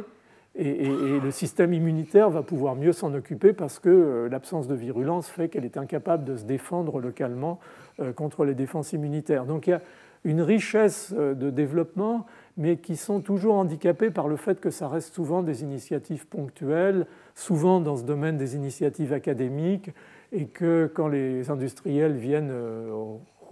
et, 0.55 1.19
le 1.19 1.31
système 1.31 1.73
immunitaire 1.73 2.29
va 2.29 2.43
pouvoir 2.43 2.75
mieux 2.75 2.93
s'en 2.93 3.13
occuper 3.13 3.53
parce 3.53 3.79
que 3.79 3.89
euh, 3.89 4.29
l'absence 4.29 4.67
de 4.67 4.75
virulence 4.75 5.27
fait 5.27 5.49
qu'elle 5.49 5.65
est 5.65 5.77
incapable 5.77 6.25
de 6.25 6.35
se 6.35 6.43
défendre 6.43 6.99
localement 6.99 7.59
euh, 7.99 8.13
contre 8.13 8.45
les 8.45 8.53
défenses 8.53 8.93
immunitaires. 8.93 9.45
Donc 9.45 9.65
il 9.65 9.71
y 9.71 9.73
a 9.73 9.81
une 10.23 10.41
richesse 10.41 11.11
euh, 11.17 11.33
de 11.33 11.49
développement, 11.49 12.27
mais 12.55 12.77
qui 12.77 12.97
sont 12.97 13.19
toujours 13.19 13.55
handicapés 13.55 14.11
par 14.11 14.27
le 14.27 14.35
fait 14.35 14.59
que 14.59 14.69
ça 14.69 14.87
reste 14.87 15.15
souvent 15.15 15.41
des 15.41 15.63
initiatives 15.63 16.27
ponctuelles, 16.27 17.07
souvent 17.33 17.79
dans 17.79 17.97
ce 17.97 18.03
domaine 18.03 18.37
des 18.37 18.55
initiatives 18.55 19.11
académiques, 19.11 19.89
et 20.31 20.45
que 20.45 20.91
quand 20.93 21.07
les 21.07 21.49
industriels 21.49 22.15
viennent 22.15 22.53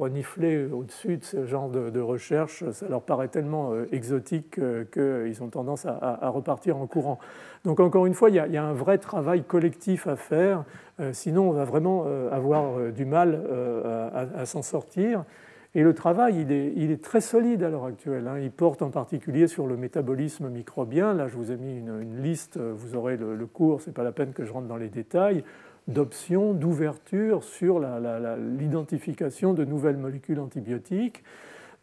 renifler 0.01 0.65
au-dessus 0.65 1.17
de 1.17 1.23
ce 1.23 1.45
genre 1.45 1.69
de, 1.69 1.99
recherche, 1.99 2.63
ça 2.71 2.87
leur 2.89 3.03
paraît 3.03 3.27
tellement 3.27 3.71
euh, 3.71 3.85
exotique 3.91 4.57
euh, 4.57 4.83
qu'ils 4.83 5.43
ont 5.43 5.49
tendance 5.49 5.85
à, 5.85 6.29
repartir 6.29 6.77
en 6.77 6.87
courant. 6.87 7.19
Donc 7.65 7.79
encore 7.79 8.07
une 8.07 8.15
fois, 8.15 8.29
il 8.29 8.35
y, 8.35 8.57
a, 8.57 8.63
un 8.63 8.73
vrai 8.73 8.97
travail 8.97 9.43
collectif 9.43 10.07
à 10.07 10.15
faire, 10.15 10.63
euh, 10.99 11.13
sinon 11.13 11.49
on 11.49 11.53
va 11.53 11.65
vraiment 11.65 12.05
avoir 12.31 12.91
du 12.91 13.05
mal 13.05 13.41
à, 14.13 14.45
s'en 14.45 14.61
sortir. 14.61 15.23
Et 15.73 15.83
le 15.83 15.93
travail, 15.93 16.45
il 16.75 16.91
est, 16.91 17.01
très 17.01 17.21
solide 17.21 17.63
à 17.63 17.69
l'heure 17.69 17.85
actuelle. 17.85 18.27
Hein. 18.27 18.39
Il 18.39 18.51
porte 18.51 18.81
en 18.81 18.89
particulier 18.89 19.47
sur 19.47 19.67
le 19.67 19.77
métabolisme 19.77 20.49
microbien. 20.49 21.13
Là, 21.13 21.27
je 21.27 21.37
vous 21.37 21.51
ai 21.51 21.55
mis 21.55 21.77
une, 21.77 22.21
liste, 22.21 22.57
vous 22.57 22.95
aurez 22.95 23.15
le, 23.15 23.35
le 23.35 23.45
cours, 23.45 23.81
ce 23.81 23.89
n'est 23.89 23.93
pas 23.93 24.03
la 24.03 24.11
peine 24.11 24.33
que 24.33 24.43
je 24.43 24.51
rentre 24.51 24.67
dans 24.67 24.77
les 24.77 24.89
détails 24.89 25.43
d'options, 25.91 26.53
d'ouverture 26.53 27.43
sur 27.43 27.79
l'identification 27.79 29.53
de 29.53 29.65
nouvelles 29.65 29.97
molécules 29.97 30.39
antibiotiques. 30.39 31.23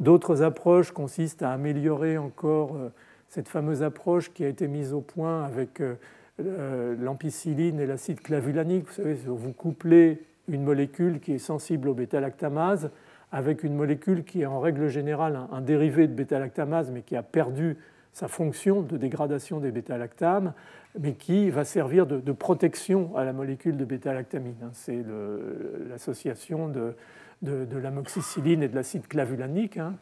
D'autres 0.01 0.43
approches 0.43 0.93
consistent 0.93 1.43
à 1.43 1.53
améliorer 1.53 2.19
encore 2.19 2.77
euh, 2.77 2.89
cette 3.29 3.49
fameuse 3.49 3.83
approche 3.83 4.33
qui 4.33 4.45
a 4.45 4.49
été 4.49 4.69
mise 4.69 4.93
au 4.93 5.01
point 5.01 5.45
avec 5.45 5.81
euh, 5.81 5.95
euh, 6.41 6.95
l'ampicilline 7.01 7.81
et 7.81 7.87
l'acide 7.87 8.21
clavulanique. 8.21 8.87
Vous 8.87 8.93
savez, 8.93 9.15
vous 9.27 9.53
couplez 9.53 10.23
une 10.49 10.63
molécule 10.63 11.19
qui 11.19 11.33
est 11.33 11.39
sensible 11.39 11.89
au 11.89 11.95
bêta-lactamase 11.95 12.91
avec 13.33 13.65
une 13.65 13.75
molécule 13.75 14.25
qui 14.25 14.43
est 14.43 14.47
en 14.47 14.61
règle 14.61 14.89
générale 14.89 15.41
un, 15.53 15.61
dérivé 15.61 16.07
de 16.07 16.15
bêta-lactamase 16.15 16.91
mais 16.93 17.03
qui 17.03 17.17
a 17.17 17.23
perdu 17.23 17.77
sa 18.13 18.29
fonction 18.29 18.83
de 18.83 18.97
dégradation 18.97 19.61
des 19.61 19.71
bêta-lactames, 19.71 20.55
mais 20.99 21.15
qui 21.15 21.51
va 21.51 21.65
servir 21.65 22.07
de, 22.07 22.33
protection 22.33 23.17
à 23.17 23.25
la 23.25 23.33
molécule 23.33 23.77
de 23.77 23.85
bêta-lactamine. 23.85 24.57
Hein. 24.63 24.71
C'est 24.73 25.05
l'association 25.89 26.69
de, 26.69 26.95
de, 27.43 27.79
l'amoxicilline 27.79 28.63
et 28.63 28.69
de 28.69 28.75
l'acide 28.75 29.07
clavulanique. 29.07 29.77
Hein. 29.77 29.95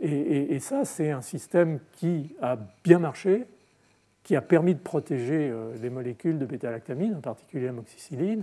Et, 0.00 0.58
ça, 0.60 0.84
c'est 0.84 1.10
un 1.10 1.20
système 1.20 1.78
qui 1.92 2.34
a 2.40 2.58
bien 2.82 2.98
marché, 2.98 3.46
qui 4.22 4.36
a 4.36 4.42
permis 4.42 4.74
de 4.74 4.80
protéger 4.80 5.50
euh, 5.50 5.74
les 5.80 5.90
molécules 5.90 6.38
de 6.38 6.46
bêta-lactamine, 6.46 7.14
en 7.14 7.20
particulier 7.20 7.66
l'amoxicilline, 7.66 8.42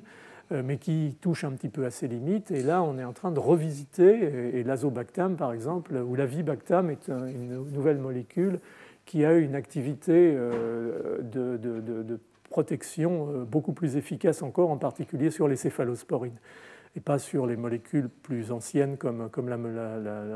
euh, 0.52 0.62
mais 0.64 0.78
qui 0.78 1.18
touche 1.22 1.44
un 1.44 1.52
petit 1.52 1.70
peu 1.70 1.86
à 1.86 1.92
ses 1.92 2.08
limites. 2.08 2.52
Et 2.52 2.62
là, 2.62 2.84
on 2.84 2.98
est 2.98 3.04
en 3.04 3.14
train 3.14 3.32
de 3.32 3.40
revisiter, 3.40 4.60
et, 4.60 4.64
l'azobactam, 4.64 5.36
par 5.36 5.54
exemple, 5.54 5.96
ou 5.96 6.16
la 6.16 6.26
vibactam 6.26 6.90
est 6.90 7.08
une 7.10 7.66
nouvelle 7.72 7.98
molécule 7.98 8.60
qui 9.06 9.26
a 9.26 9.34
une 9.34 9.56
activité 9.56 10.34
euh, 10.36 11.22
de, 11.22 12.20
protection 12.50 13.30
euh, 13.30 13.46
beaucoup 13.46 13.72
plus 13.72 13.96
efficace 13.96 14.42
encore, 14.42 14.72
en 14.72 14.78
particulier 14.78 15.32
sur 15.32 15.48
les 15.48 15.56
céphalosporines, 15.56 16.38
et 16.98 17.00
pas 17.00 17.18
sur 17.18 17.46
les 17.46 17.56
molécules 17.56 18.10
plus 18.10 18.52
anciennes 18.52 18.98
comme, 18.98 19.30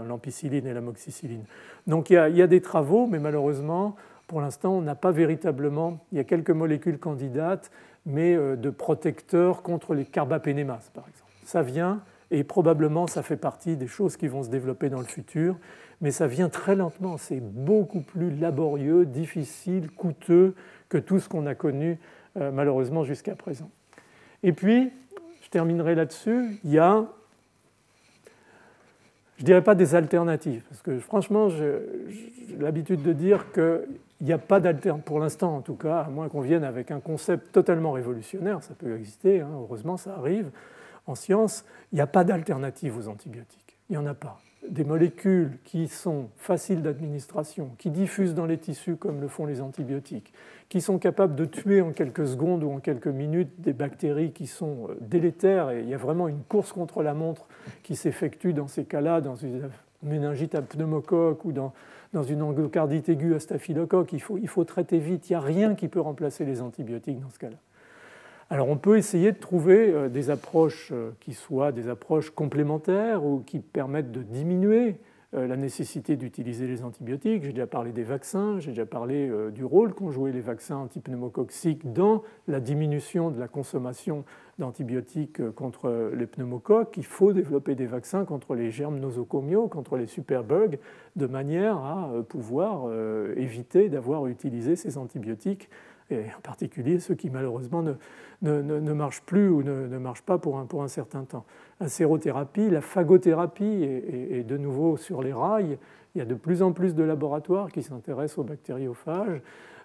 l'ampicilline 0.07 0.65
et 0.65 0.73
l'amoxicilline. 0.73 1.43
Donc 1.87 2.09
il 2.09 2.13
y, 2.13 2.17
a, 2.17 2.29
il 2.29 2.37
y, 2.37 2.41
a, 2.41 2.47
des 2.47 2.61
travaux, 2.61 3.05
mais 3.07 3.19
malheureusement, 3.19 3.97
pour 4.27 4.41
l'instant, 4.41 4.73
on 4.73 4.81
n'a 4.81 4.95
pas 4.95 5.11
véritablement, 5.11 5.99
il 6.11 6.17
y 6.17 6.21
a 6.21 6.23
quelques 6.23 6.51
molécules 6.51 6.99
candidates, 6.99 7.69
mais 8.05 8.35
euh, 8.35 8.55
de 8.55 8.69
protecteurs 8.69 9.61
contre 9.61 9.93
les 9.93 10.05
carbapénémases, 10.05 10.89
par 10.93 11.05
exemple. 11.07 11.31
Ça 11.43 11.61
vient, 11.61 12.01
et 12.31 12.43
probablement 12.43 13.07
ça 13.07 13.23
fait 13.23 13.37
partie 13.37 13.77
des 13.77 13.87
choses 13.87 14.17
qui 14.17 14.27
vont 14.27 14.43
se 14.43 14.49
développer 14.49 14.89
dans 14.89 14.99
le 14.99 15.05
futur 15.05 15.57
mais 16.01 16.11
ça 16.11 16.27
vient 16.27 16.49
très 16.49 16.76
lentement. 16.76 17.17
C'est 17.17 17.39
beaucoup 17.39 18.01
plus 18.01 18.30
laborieux, 18.35 19.05
difficile, 19.05 19.89
coûteux 19.91 20.55
que 20.89 20.97
tout 20.97 21.19
ce 21.19 21.30
qu'on 21.30 21.45
a 21.45 21.55
connu 21.55 21.99
euh, 22.38 22.51
malheureusement 22.51 23.03
jusqu'à 23.03 23.35
présent. 23.35 23.69
Et 24.43 24.51
puis, 24.51 24.91
je 25.41 25.49
terminerai 25.49 25.95
là-dessus, 25.95 26.59
il 26.63 26.72
y 26.72 26.80
a, 26.80 27.05
je 29.38 29.43
ne 29.43 29.45
dirais 29.45 29.63
pas 29.63 29.76
des 29.76 29.95
alternatives, 29.95 30.63
parce 30.69 30.81
que 30.81 30.99
franchement, 30.99 31.49
j'ai 31.49 31.80
l'habitude 32.59 33.01
de 33.03 33.13
dire 33.13 33.51
qu'il 33.53 33.88
n'y 34.22 34.34
a 34.34 34.38
pas 34.38 34.59
d'alternative, 34.59 35.03
pour 35.05 35.19
l'instant 35.19 35.55
en 35.55 35.61
tout 35.61 35.76
cas, 35.76 36.01
à 36.01 36.09
moins 36.09 36.30
qu'on 36.30 36.41
vienne 36.41 36.63
avec 36.63 36.91
un 36.91 36.99
concept 36.99 37.51
totalement 37.51 37.91
révolutionnaire, 37.93 38.61
ça 38.63 38.73
peut 38.73 38.97
exister, 38.97 39.41
hein, 39.41 39.49
heureusement 39.53 39.97
ça 39.97 40.15
arrive, 40.15 40.51
en 41.07 41.15
science, 41.15 41.63
il 41.91 41.95
n'y 41.95 42.01
a 42.01 42.07
pas 42.07 42.23
d'alternative 42.23 42.97
aux 42.97 43.07
antibiotiques. 43.07 43.77
Il 43.89 43.93
n'y 43.93 43.97
en 43.97 44.07
a 44.07 44.13
pas 44.13 44.41
des 44.69 44.83
molécules 44.83 45.57
qui 45.63 45.87
sont 45.87 46.29
faciles 46.37 46.81
d'administration, 46.81 47.71
qui 47.77 47.89
diffusent 47.89 48.33
dans 48.33 48.45
les 48.45 48.57
tissus 48.57 48.95
comme 48.95 49.21
le 49.21 49.27
font 49.27 49.45
les 49.45 49.61
antibiotiques, 49.61 50.33
qui 50.69 50.81
sont 50.81 50.97
capables 50.97 51.35
de 51.35 51.45
tuer 51.45 51.81
en 51.81 51.91
quelques 51.91 52.27
secondes 52.27 52.63
ou 52.63 52.71
en 52.71 52.79
quelques 52.79 53.07
minutes 53.07 53.51
des 53.59 53.73
bactéries 53.73 54.31
qui 54.31 54.47
sont 54.47 54.87
euh, 54.89 54.97
délétères. 55.01 55.71
Et 55.71 55.81
il 55.81 55.89
y 55.89 55.93
a 55.93 55.97
vraiment 55.97 56.27
une 56.27 56.41
course 56.41 56.71
contre 56.71 57.03
la 57.03 57.13
montre 57.13 57.47
qui 57.83 57.95
s'effectue 57.95 58.53
dans 58.53 58.67
ces 58.67 58.85
cas-là, 58.85 59.21
dans 59.21 59.35
une 59.35 59.69
méningite 60.03 60.55
à 60.55 60.61
pneumocoque 60.61 61.45
ou 61.45 61.51
dans, 61.51 61.73
dans 62.13 62.23
une 62.23 62.41
endocardite 62.41 63.09
aiguë 63.09 63.35
à 63.35 63.39
staphylocoque. 63.39 64.13
Il 64.13 64.21
faut, 64.21 64.37
il 64.37 64.47
faut 64.47 64.63
traiter 64.63 64.99
vite. 64.99 65.29
Il 65.29 65.33
n'y 65.33 65.37
a 65.37 65.41
rien 65.41 65.75
qui 65.75 65.87
peut 65.87 66.01
remplacer 66.01 66.45
les 66.45 66.61
antibiotiques 66.61 67.19
dans 67.19 67.29
ce 67.29 67.39
cas-là. 67.39 67.57
Alors 68.51 68.69
on 68.69 68.77
peut 68.77 68.97
essayer 68.97 69.31
de 69.31 69.39
trouver 69.39 69.91
euh, 69.91 70.07
des 70.07 70.30
approches 70.30 70.89
euh, 70.91 71.11
qui 71.19 71.34
soient 71.34 71.72
des 71.72 71.89
approches 71.89 72.30
complémentaires 72.30 73.26
ou 73.26 73.39
qui 73.39 73.57
permettent 73.59 74.11
de 74.11 74.22
diminuer 74.22 74.97
euh, 75.34 75.47
la 75.47 75.57
nécessité 75.57 76.15
d'utiliser 76.15 76.67
les 76.67 76.84
antibiotiques. 76.84 77.43
J'ai 77.43 77.53
déjà 77.53 77.65
parlé 77.65 77.91
des 77.91 78.03
vaccins, 78.03 78.59
j'ai 78.59 78.69
déjà 78.69 78.85
parlé 78.85 79.31
du 79.51 79.65
rôle 79.65 79.95
qu'ont 79.95 80.11
joué 80.11 80.31
les 80.31 80.41
vaccins 80.41 80.77
antipneumococciques 80.77 81.91
dans 81.91 82.22
la 82.47 82.59
diminution 82.59 83.31
de 83.31 83.39
la 83.39 83.47
consommation 83.47 84.26
d'antibiotiques 84.59 85.49
contre 85.53 86.11
les 86.15 86.27
pneumocoques. 86.27 86.97
Il 86.97 87.05
faut 87.05 87.34
développer 87.34 87.73
des 87.73 87.88
vaccins 87.88 88.26
contre 88.26 88.53
les 88.53 88.69
germes 88.69 88.99
nosocomiaux, 88.99 89.67
contre 89.67 89.97
les 89.97 90.05
superbugs, 90.05 90.77
de 91.15 91.26
manière 91.26 91.77
à 91.77 92.11
pouvoir 92.30 92.89
éviter 93.35 93.89
d'avoir 93.89 94.27
utilisé 94.27 94.76
ces 94.77 94.97
antibiotiques 94.97 95.67
et 96.10 96.26
en 96.38 96.41
particulier 96.41 96.99
ceux 96.99 97.15
qui 97.15 97.30
malheureusement 97.30 97.82
ne, 97.82 97.94
ne, 98.41 98.94
marchent 98.94 99.23
plus 99.23 99.49
ou 99.49 99.64
ne, 99.64 99.98
marchent 99.98 100.22
pas 100.22 100.38
pour 100.38 100.60
un, 100.60 100.65
pour 100.65 100.84
un, 100.84 100.88
certain 100.88 101.23
temps. 101.23 101.45
La 101.80 101.88
sérothérapie, 101.88 102.69
la 102.69 102.82
phagothérapie 102.82 103.84
est, 103.84 104.44
de 104.44 104.57
nouveau 104.57 104.98
sur 104.98 105.22
les 105.22 105.34
rails. 105.34 105.77
Il 106.14 106.19
y 106.19 106.22
a 106.22 106.26
de 106.26 106.36
plus 106.36 106.61
en 106.61 106.72
plus 106.72 106.95
de 106.95 107.03
laboratoires 107.03 107.72
qui 107.72 107.84
s'intéressent 107.84 108.40
aux 108.40 108.44
bactériophages. 108.44 109.41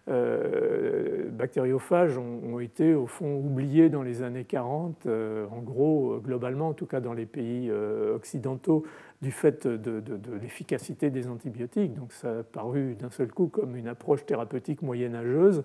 Euh, 0.09 1.29
bactériophages 1.31 2.17
ont, 2.19 2.59
été 2.59 2.95
au 2.95 3.07
fond 3.07 3.37
oubliés 3.37 3.91
dans 3.91 4.03
les 4.03 4.23
années 4.23 4.45
40, 4.45 5.07
euh, 5.07 5.47
en 5.51 5.61
gros, 5.61 6.19
globalement, 6.19 6.69
en 6.69 6.73
tout 6.73 6.87
cas 6.87 7.01
dans 7.01 7.13
les 7.13 7.27
pays 7.27 7.69
euh, 7.71 8.15
occidentaux, 8.15 8.85
du 9.23 9.31
fait 9.31 9.67
de, 9.67 10.03
l'efficacité 10.41 11.11
des 11.11 11.29
antibiotiques. 11.29 11.95
Donc 11.95 12.13
ça 12.13 12.39
a 12.39 12.43
paru 12.43 12.97
d'un 12.99 13.11
seul 13.11 13.31
coup 13.33 13.49
comme 13.49 13.77
une 13.77 13.89
approche 13.89 14.25
thérapeutique 14.25 14.83
moyenâgeuse. 14.83 15.63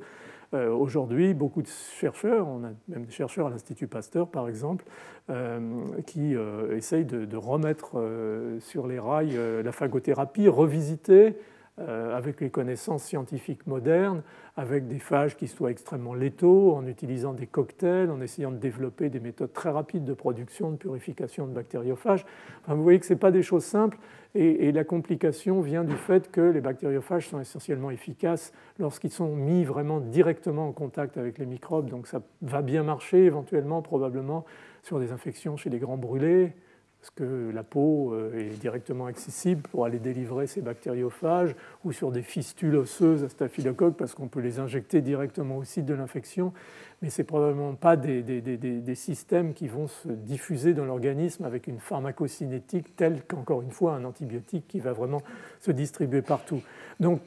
Euh, 0.53 0.72
aujourd'hui, 0.72 1.34
beaucoup 1.34 1.61
de 1.61 1.67
chercheurs, 1.67 2.47
on 2.47 2.63
a 2.63 2.69
même 2.88 3.05
des 3.05 3.11
chercheurs 3.11 3.47
à 3.47 3.49
l'Institut 3.49 3.88
Pasteur 3.88 4.27
par 4.27 4.47
exemple, 4.47 4.85
euh, 5.30 5.84
qui 6.05 6.35
euh, 6.35 6.76
essayent 6.77 7.05
de, 7.05 7.35
remettre 7.35 8.01
sur 8.59 8.88
les 8.88 8.99
rails 8.99 9.38
la 9.63 9.72
phagothérapie, 9.72 10.47
revisiter 10.47 11.35
avec 11.77 12.39
les 12.39 12.49
connaissances 12.49 13.03
scientifiques 13.03 13.68
modernes, 13.68 14.23
avec 14.56 14.88
des 14.88 14.99
phages 14.99 15.35
qui 15.35 15.47
soient 15.47 15.72
extrêmement 15.72 16.14
létaux, 16.14 16.73
en 16.73 16.88
utilisant 16.88 17.34
des 17.34 17.47
cocktails, 17.47 18.10
en 18.10 18.22
essayant 18.22 18.52
de 18.52 18.57
développer 18.57 19.10
des 19.10 19.19
méthodes 19.19 19.52
très 19.52 19.72
rapides 19.72 20.06
de 20.06 20.14
production, 20.14 20.72
de 20.72 20.77
purification 20.77 21.47
de 21.47 21.52
bactériophages. 21.53 22.26
vous 22.68 22.81
voyez 22.81 22.99
que 22.99 23.06
ce 23.06 23.14
n'est 23.14 23.19
pas 23.19 23.31
des 23.31 23.43
choses 23.43 23.65
simples 23.65 23.97
et, 24.38 24.73
la 24.73 24.84
complication 24.84 25.61
vient 25.61 25.85
du 25.85 25.95
fait 25.95 26.30
que 26.30 26.41
les 26.41 26.60
bactériophages 26.60 27.30
sont 27.30 27.39
essentiellement 27.39 27.89
efficaces 27.89 28.52
lorsqu'ils 28.80 29.11
sont 29.11 29.34
mis 29.34 29.64
vraiment 29.64 30.02
directement 30.02 30.68
en 30.68 30.73
contact 30.73 31.18
avec 31.18 31.38
les 31.38 31.45
microbes. 31.45 31.89
Donc 31.89 32.06
ça 32.07 32.22
va 32.41 32.61
bien 32.61 32.84
marcher 32.84 33.23
éventuellement, 33.23 33.81
probablement, 33.81 34.43
sur 34.84 34.99
des 34.99 35.14
infections 35.14 35.56
chez 35.56 35.69
les 35.69 35.80
grands 35.80 35.95
brûlés, 35.95 36.53
parce 37.06 37.14
que 37.18 37.52
la 37.53 37.61
peau 37.61 38.15
euh, 38.15 38.34
est 38.34 38.60
directement 38.60 39.06
accessible 39.06 39.61
pour 39.69 39.86
aller 39.86 39.99
délivrer 39.99 40.48
ces 40.48 40.61
bactériophages, 40.61 41.53
ou 41.84 41.91
sur 41.91 42.11
des 42.11 42.23
fistules 42.23 42.76
osseuses 42.76 43.23
à 43.23 43.30
staphylocoque, 43.30 43.95
parce 43.95 44.15
qu'on 44.15 44.27
peut 44.27 44.40
les 44.40 44.57
injecter 44.57 45.02
directement 45.02 45.57
au 45.57 45.64
site 45.64 45.86
de 45.86 45.94
l'infection? 45.94 46.52
Mais 47.03 47.11
ce 47.11 47.22
n'est 47.22 47.27
probablement 47.27 47.76
pas 47.76 47.95
des, 47.95 48.23
des, 48.23 48.95
systèmes 48.95 49.53
qui 49.53 49.68
vont 49.68 49.86
se 49.88 50.07
diffuser 50.07 50.73
dans 50.73 50.86
l'organisme 50.86 51.45
avec 51.45 51.68
une 51.68 51.77
pharmacocinétique 51.77 52.95
telle 52.95 53.22
qu'encore 53.27 53.61
une 53.61 53.72
fois 53.72 53.94
un 53.94 54.03
antibiotique 54.03 54.68
qui 54.68 54.80
va 54.80 54.91
vraiment 54.91 55.22
se 55.60 55.69
distribuer 55.69 56.23
partout. 56.23 56.64
Donc 56.99 57.22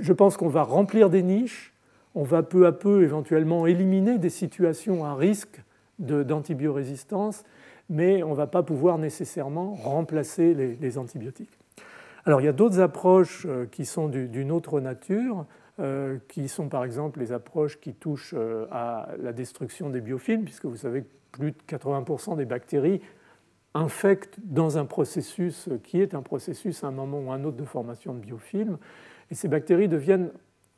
je 0.00 0.12
pense 0.12 0.36
qu'on 0.36 0.48
va 0.48 0.64
remplir 0.64 1.08
des 1.08 1.22
niches, 1.22 1.72
on 2.16 2.24
va 2.24 2.42
peu 2.42 2.66
à 2.66 2.72
peu 2.72 3.04
éventuellement 3.04 3.68
éliminer 3.68 4.18
des 4.18 4.30
situations 4.30 5.04
à 5.04 5.14
risque 5.14 5.62
d'antibiorésistance, 6.00 7.44
mais 7.88 8.22
on 8.22 8.30
ne 8.30 8.34
va 8.34 8.46
pas 8.46 8.62
pouvoir 8.62 8.98
nécessairement 8.98 9.74
remplacer 9.74 10.54
les, 10.54 10.98
antibiotiques. 10.98 11.58
Alors 12.24 12.40
il 12.40 12.44
y 12.44 12.48
a 12.48 12.52
d'autres 12.52 12.80
approches 12.80 13.46
euh, 13.46 13.66
qui 13.66 13.84
sont 13.84 14.08
d'une 14.08 14.50
autre 14.50 14.80
nature. 14.80 15.46
Euh, 15.80 16.18
qui 16.28 16.46
sont 16.46 16.68
par 16.68 16.84
exemple 16.84 17.18
les 17.18 17.32
approches 17.32 17.80
qui 17.80 17.94
touchent 17.94 18.32
euh, 18.38 18.66
à 18.70 19.08
la 19.20 19.32
destruction 19.32 19.90
des 19.90 20.00
biofilms, 20.00 20.44
puisque 20.44 20.66
vous 20.66 20.76
savez 20.76 21.02
que 21.02 21.08
plus 21.32 21.50
de 21.50 21.56
80% 21.68 22.36
des 22.36 22.44
bactéries 22.44 23.00
infectent 23.74 24.38
dans 24.44 24.78
un 24.78 24.84
processus 24.84 25.68
qui 25.82 26.00
est 26.00 26.14
un 26.14 26.22
processus 26.22 26.84
à 26.84 26.86
un 26.86 26.92
moment 26.92 27.18
ou 27.18 27.32
un 27.32 27.42
autre 27.42 27.56
de 27.56 27.64
formation 27.64 28.14
de 28.14 28.20
biofilms. 28.20 28.78
Et 29.32 29.34
ces 29.34 29.48
bactéries 29.48 29.88
deviennent 29.88 30.30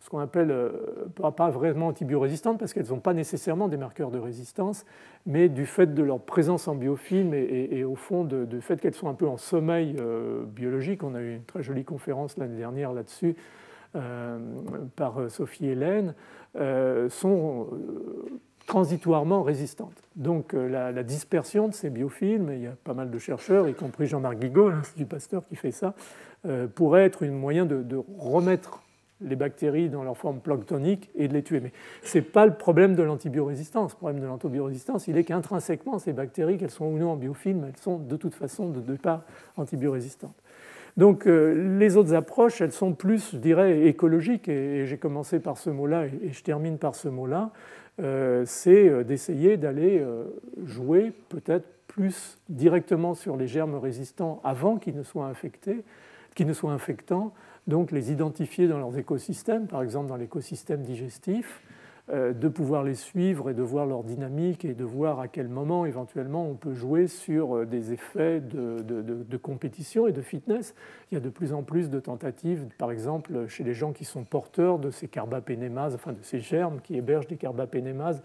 ce 0.06 0.10
qu'on 0.10 0.20
appelle 0.20 0.50
euh, 0.50 0.70
pas 1.36 1.50
vraiment 1.50 1.88
antibiorésistantes 1.88 2.58
parce 2.58 2.72
qu'elles 2.72 2.88
n'ont 2.88 3.00
pas 3.00 3.12
nécessairement 3.12 3.68
des 3.68 3.76
marqueurs 3.76 4.10
de 4.10 4.18
résistance, 4.18 4.86
mais 5.26 5.48
du 5.48 5.66
fait 5.66 5.94
de 5.94 6.02
leur 6.02 6.20
présence 6.20 6.68
en 6.68 6.74
biofilm 6.74 7.34
et, 7.34 7.84
au 7.84 7.96
fond 7.96 8.24
du 8.24 8.60
fait 8.60 8.80
qu'elles 8.80 8.94
sont 8.94 9.08
un 9.08 9.14
peu 9.14 9.26
en 9.26 9.36
sommeil 9.36 9.96
biologique. 10.46 11.02
On 11.02 11.14
a 11.14 11.20
eu 11.20 11.34
une 11.34 11.44
très 11.44 11.62
jolie 11.62 11.84
conférence 11.84 12.36
l'année 12.38 12.56
dernière 12.56 12.92
là-dessus 12.92 13.36
euh, 13.96 14.38
par 14.96 15.30
Sophie 15.30 15.68
Hélène 15.68 16.14
euh, 16.56 17.08
sont 17.08 17.68
euh, 17.72 18.40
transitoirement 18.66 19.42
résistantes. 19.42 20.02
Donc 20.16 20.52
la, 20.52 21.02
dispersion 21.02 21.68
de 21.68 21.72
ces 21.72 21.88
biofilms, 21.88 22.50
il 22.52 22.60
y 22.60 22.66
a 22.66 22.74
pas 22.84 22.94
mal 22.94 23.10
de 23.10 23.18
chercheurs, 23.18 23.68
y 23.68 23.74
compris 23.74 24.06
Jean-Marc 24.06 24.38
Guigaud, 24.38 24.70
l'Institut 24.70 25.06
Pasteur, 25.06 25.46
qui 25.46 25.56
fait 25.56 25.70
ça, 25.70 25.94
pourrait 26.74 27.04
être 27.04 27.24
un 27.24 27.30
moyen 27.30 27.64
de, 27.64 28.02
remettre 28.18 28.82
les 29.20 29.36
bactéries 29.36 29.88
dans 29.88 30.02
leur 30.02 30.16
forme 30.16 30.40
planctonique 30.40 31.10
et 31.14 31.28
de 31.28 31.32
les 31.32 31.42
tuer. 31.42 31.60
Mais 31.60 31.72
ce 32.02 32.18
n'est 32.18 32.24
pas 32.24 32.46
le 32.46 32.54
problème 32.54 32.94
de 32.94 33.02
l'antibiorésistance. 33.02 33.92
Le 33.92 33.96
problème 33.96 34.20
de 34.20 34.26
l'antibiorésistance, 34.26 35.08
il 35.08 35.16
est 35.16 35.24
qu'intrinsèquement, 35.24 35.98
ces 35.98 36.12
bactéries, 36.12 36.58
qu'elles 36.58 36.70
sont 36.70 36.86
ou 36.86 36.98
non 36.98 37.12
en 37.12 37.16
biofilm, 37.16 37.64
elles 37.68 37.80
sont 37.80 37.98
de 37.98 38.16
toute 38.16 38.34
façon 38.34 38.68
de 38.68 38.80
deux 38.80 38.96
parts 38.96 39.22
antibiorésistantes. 39.56 40.36
Donc 40.96 41.26
euh, 41.26 41.78
les 41.78 41.96
autres 41.96 42.14
approches, 42.14 42.60
elles 42.60 42.72
sont 42.72 42.92
plus, 42.92 43.32
je 43.32 43.36
dirais, 43.36 43.86
écologiques, 43.86 44.48
et, 44.48 44.86
j'ai 44.86 44.96
commencé 44.96 45.40
par 45.40 45.58
ce 45.58 45.70
mot-là 45.70 46.06
et, 46.06 46.32
je 46.32 46.42
termine 46.42 46.78
par 46.78 46.94
ce 46.94 47.08
mot-là, 47.08 47.50
euh, 48.00 48.44
c'est 48.46 48.88
euh, 48.88 49.04
d'essayer 49.04 49.56
d'aller 49.56 50.02
jouer 50.64 51.12
peut-être 51.28 51.66
plus 51.86 52.38
directement 52.48 53.14
sur 53.14 53.36
les 53.36 53.46
germes 53.46 53.76
résistants 53.76 54.40
avant 54.44 54.76
qu'ils 54.76 54.96
ne 54.96 55.02
soient 55.02 55.26
infectés, 55.26 55.84
qu'ils 56.34 56.46
ne 56.46 56.52
soient 56.52 56.72
infectants, 56.72 57.32
donc 57.66 57.90
les 57.90 58.12
identifier 58.12 58.68
dans 58.68 58.78
leurs 58.78 58.96
écosystèmes, 58.96 59.66
par 59.66 59.82
exemple 59.82 60.08
dans 60.08 60.16
l'écosystème 60.16 60.82
digestif, 60.82 61.62
euh, 62.08 62.32
de 62.32 62.46
pouvoir 62.46 62.84
les 62.84 62.94
suivre 62.94 63.50
et 63.50 63.54
de 63.54 63.62
voir 63.62 63.84
leur 63.84 64.04
dynamique 64.04 64.64
et 64.64 64.74
de 64.74 64.84
voir 64.84 65.18
à 65.18 65.26
quel 65.26 65.48
moment 65.48 65.86
éventuellement 65.86 66.48
on 66.48 66.54
peut 66.54 66.72
jouer 66.72 67.08
sur 67.08 67.56
euh, 67.56 67.66
des 67.66 67.92
effets 67.92 68.40
de, 68.40 69.36
compétition 69.38 70.06
et 70.06 70.12
de 70.12 70.22
fitness. 70.22 70.76
Il 71.10 71.14
y 71.14 71.16
a 71.16 71.20
de 71.20 71.28
plus 71.28 71.52
en 71.52 71.64
plus 71.64 71.90
de 71.90 71.98
tentatives, 71.98 72.64
par 72.78 72.92
exemple 72.92 73.48
chez 73.48 73.64
les 73.64 73.74
gens 73.74 73.92
qui 73.92 74.04
sont 74.04 74.22
porteurs 74.22 74.78
de 74.78 74.90
ces 74.90 75.08
carbapénémases, 75.08 75.96
enfin 75.96 76.12
de 76.12 76.22
ces 76.22 76.38
germes 76.38 76.78
qui 76.80 76.94
hébergent 76.94 77.26
des 77.26 77.36
carbapénémases 77.36 78.22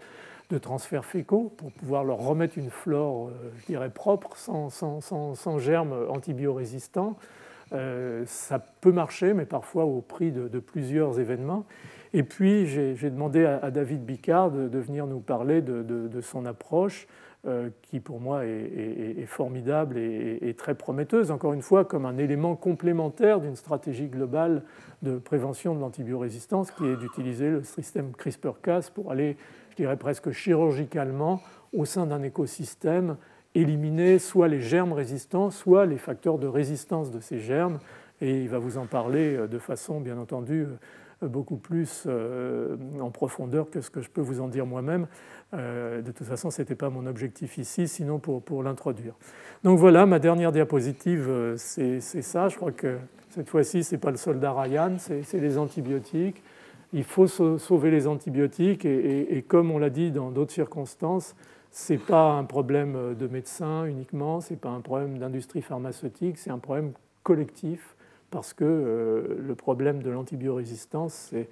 de 0.50 0.58
transferts 0.58 1.04
fécaux 1.04 1.52
pour 1.56 1.72
pouvoir 1.72 2.04
leur 2.04 2.18
remettre 2.18 2.58
une 2.58 2.70
flore, 2.70 3.30
euh, 3.30 3.50
je 3.58 3.66
dirais, 3.66 3.90
propre, 3.90 4.36
sans, 4.36 4.70
sans, 4.70 5.58
germes 5.58 6.06
antibiorésistants. 6.08 7.16
Ça 8.26 8.58
peut 8.58 8.92
marcher, 8.92 9.34
mais 9.34 9.46
parfois 9.46 9.84
au 9.84 10.00
prix 10.00 10.30
de 10.30 10.58
plusieurs 10.58 11.18
événements. 11.18 11.64
Et 12.14 12.22
puis, 12.22 12.66
j'ai 12.66 13.10
demandé 13.10 13.46
à, 13.46 13.70
David 13.70 14.04
Bicard 14.04 14.50
de, 14.50 14.78
venir 14.78 15.06
nous 15.06 15.20
parler 15.20 15.62
de, 15.62 16.20
son 16.20 16.44
approche, 16.44 17.06
euh, 17.44 17.70
qui 17.82 17.98
pour 17.98 18.20
moi 18.20 18.44
est, 18.44 19.24
formidable 19.26 19.98
et, 19.98 20.54
très 20.56 20.74
prometteuse, 20.74 21.30
encore 21.30 21.54
une 21.54 21.62
fois, 21.62 21.84
comme 21.84 22.04
un 22.04 22.18
élément 22.18 22.54
complémentaire 22.54 23.40
d'une 23.40 23.56
stratégie 23.56 24.08
globale 24.08 24.62
de 25.00 25.16
prévention 25.16 25.74
de 25.74 25.80
l'antibiorésistance, 25.80 26.70
qui 26.70 26.86
est 26.86 26.96
d'utiliser 26.96 27.48
le 27.48 27.62
système 27.62 28.12
CRISPR-Cas 28.12 28.90
pour 28.94 29.10
aller, 29.10 29.36
je 29.70 29.76
dirais 29.76 29.96
presque 29.96 30.32
chirurgicalement, 30.32 31.40
au 31.72 31.86
sein 31.86 32.06
d'un 32.06 32.22
écosystème, 32.22 33.16
éliminer 33.54 34.18
soit 34.18 34.48
les 34.48 34.60
germes 34.60 34.92
résistants, 34.92 35.50
soit 35.50 35.86
les 35.86 35.98
facteurs 35.98 36.38
de 36.38 36.46
résistance 36.46 37.10
de 37.10 37.20
ces 37.20 37.38
germes. 37.38 37.78
Et 38.20 38.42
il 38.42 38.48
va 38.48 38.58
vous 38.58 38.78
en 38.78 38.86
parler 38.86 39.36
euh, 39.36 39.46
de 39.46 39.58
façon, 39.58 40.00
bien 40.00 40.18
entendu, 40.18 40.66
beaucoup 41.28 41.56
plus 41.56 42.04
euh, 42.06 42.76
en 43.00 43.10
profondeur 43.10 43.70
que 43.70 43.80
ce 43.80 43.90
que 43.90 44.00
je 44.00 44.10
peux 44.10 44.20
vous 44.20 44.40
en 44.40 44.48
dire 44.48 44.66
moi-même. 44.66 45.06
Euh, 45.54 46.02
de 46.02 46.12
toute 46.12 46.26
façon, 46.26 46.50
ce 46.50 46.62
n'était 46.62 46.74
pas 46.74 46.90
mon 46.90 47.06
objectif 47.06 47.58
ici, 47.58 47.88
sinon 47.88 48.18
pour, 48.18 48.42
pour 48.42 48.62
l'introduire. 48.62 49.14
Donc 49.64 49.78
voilà, 49.78 50.06
ma 50.06 50.18
dernière 50.18 50.52
diapositive, 50.52 51.26
euh, 51.28 51.54
c'est 51.56 52.00
ça. 52.00 52.48
Je 52.48 52.56
crois 52.56 52.72
que 52.72 52.98
cette 53.30 53.48
fois-ci, 53.48 53.84
ce 53.84 53.94
n'est 53.94 54.00
pas 54.00 54.10
le 54.10 54.16
soldat 54.16 54.52
Ryan, 54.52 54.96
c'est 54.98 55.40
les 55.40 55.58
antibiotiques. 55.58 56.42
Il 56.92 57.04
faut 57.04 57.26
sauver 57.26 57.90
les 57.90 58.06
antibiotiques 58.06 58.84
et 58.84 59.42
comme 59.48 59.70
on 59.70 59.78
l'a 59.78 59.88
dit 59.88 60.10
dans 60.10 60.30
d'autres 60.30 60.52
circonstances, 60.52 61.34
ce 61.72 61.94
n'est 61.94 61.98
pas 61.98 62.32
un 62.32 62.44
problème 62.44 63.14
de 63.14 63.26
médecin 63.26 63.86
uniquement, 63.86 64.40
ce 64.40 64.52
n'est 64.52 64.58
pas 64.58 64.70
un 64.70 64.80
problème 64.80 65.18
d'industrie 65.18 65.62
pharmaceutique, 65.62 66.38
c'est 66.38 66.50
un 66.50 66.58
problème 66.58 66.92
collectif 67.22 67.96
parce 68.30 68.52
que 68.52 68.64
euh, 68.64 69.36
le 69.38 69.54
problème 69.54 70.02
de 70.02 70.10
l'antibiorésistance, 70.10 71.30
c'est, 71.30 71.48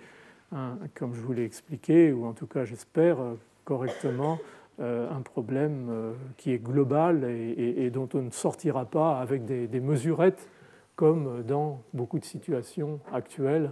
comme 0.94 1.14
je 1.14 1.20
vous 1.20 1.32
l'ai 1.32 1.44
expliqué, 1.44 2.12
ou 2.12 2.26
en 2.26 2.32
tout 2.32 2.47
cas 2.47 2.64
j'espère 2.64 3.20
euh, 3.20 3.34
correctement, 3.64 4.38
euh, 4.80 5.10
un 5.10 5.20
problème 5.20 6.14
qui 6.38 6.52
est 6.52 6.59
global 6.59 7.24
et, 7.24 7.90
dont 7.90 8.09
on 8.14 8.22
ne 8.22 8.30
sortira 8.30 8.86
pas 8.86 9.20
avec 9.20 9.44
des, 9.44 9.66
des 9.66 9.80
mesurettes 9.80 10.48
comme 10.97 11.42
dans 11.42 11.82
beaucoup 11.92 12.18
de 12.18 12.24
situations 12.24 12.98
actuelles 13.12 13.70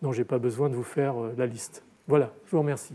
dont 0.00 0.12
je 0.12 0.20
n'ai 0.20 0.24
pas 0.24 0.38
besoin 0.38 0.70
de 0.70 0.74
vous 0.74 0.82
faire 0.82 1.14
la 1.36 1.46
liste. 1.46 1.84
Voilà, 2.08 2.32
je 2.46 2.52
vous 2.52 2.60
remercie. 2.60 2.94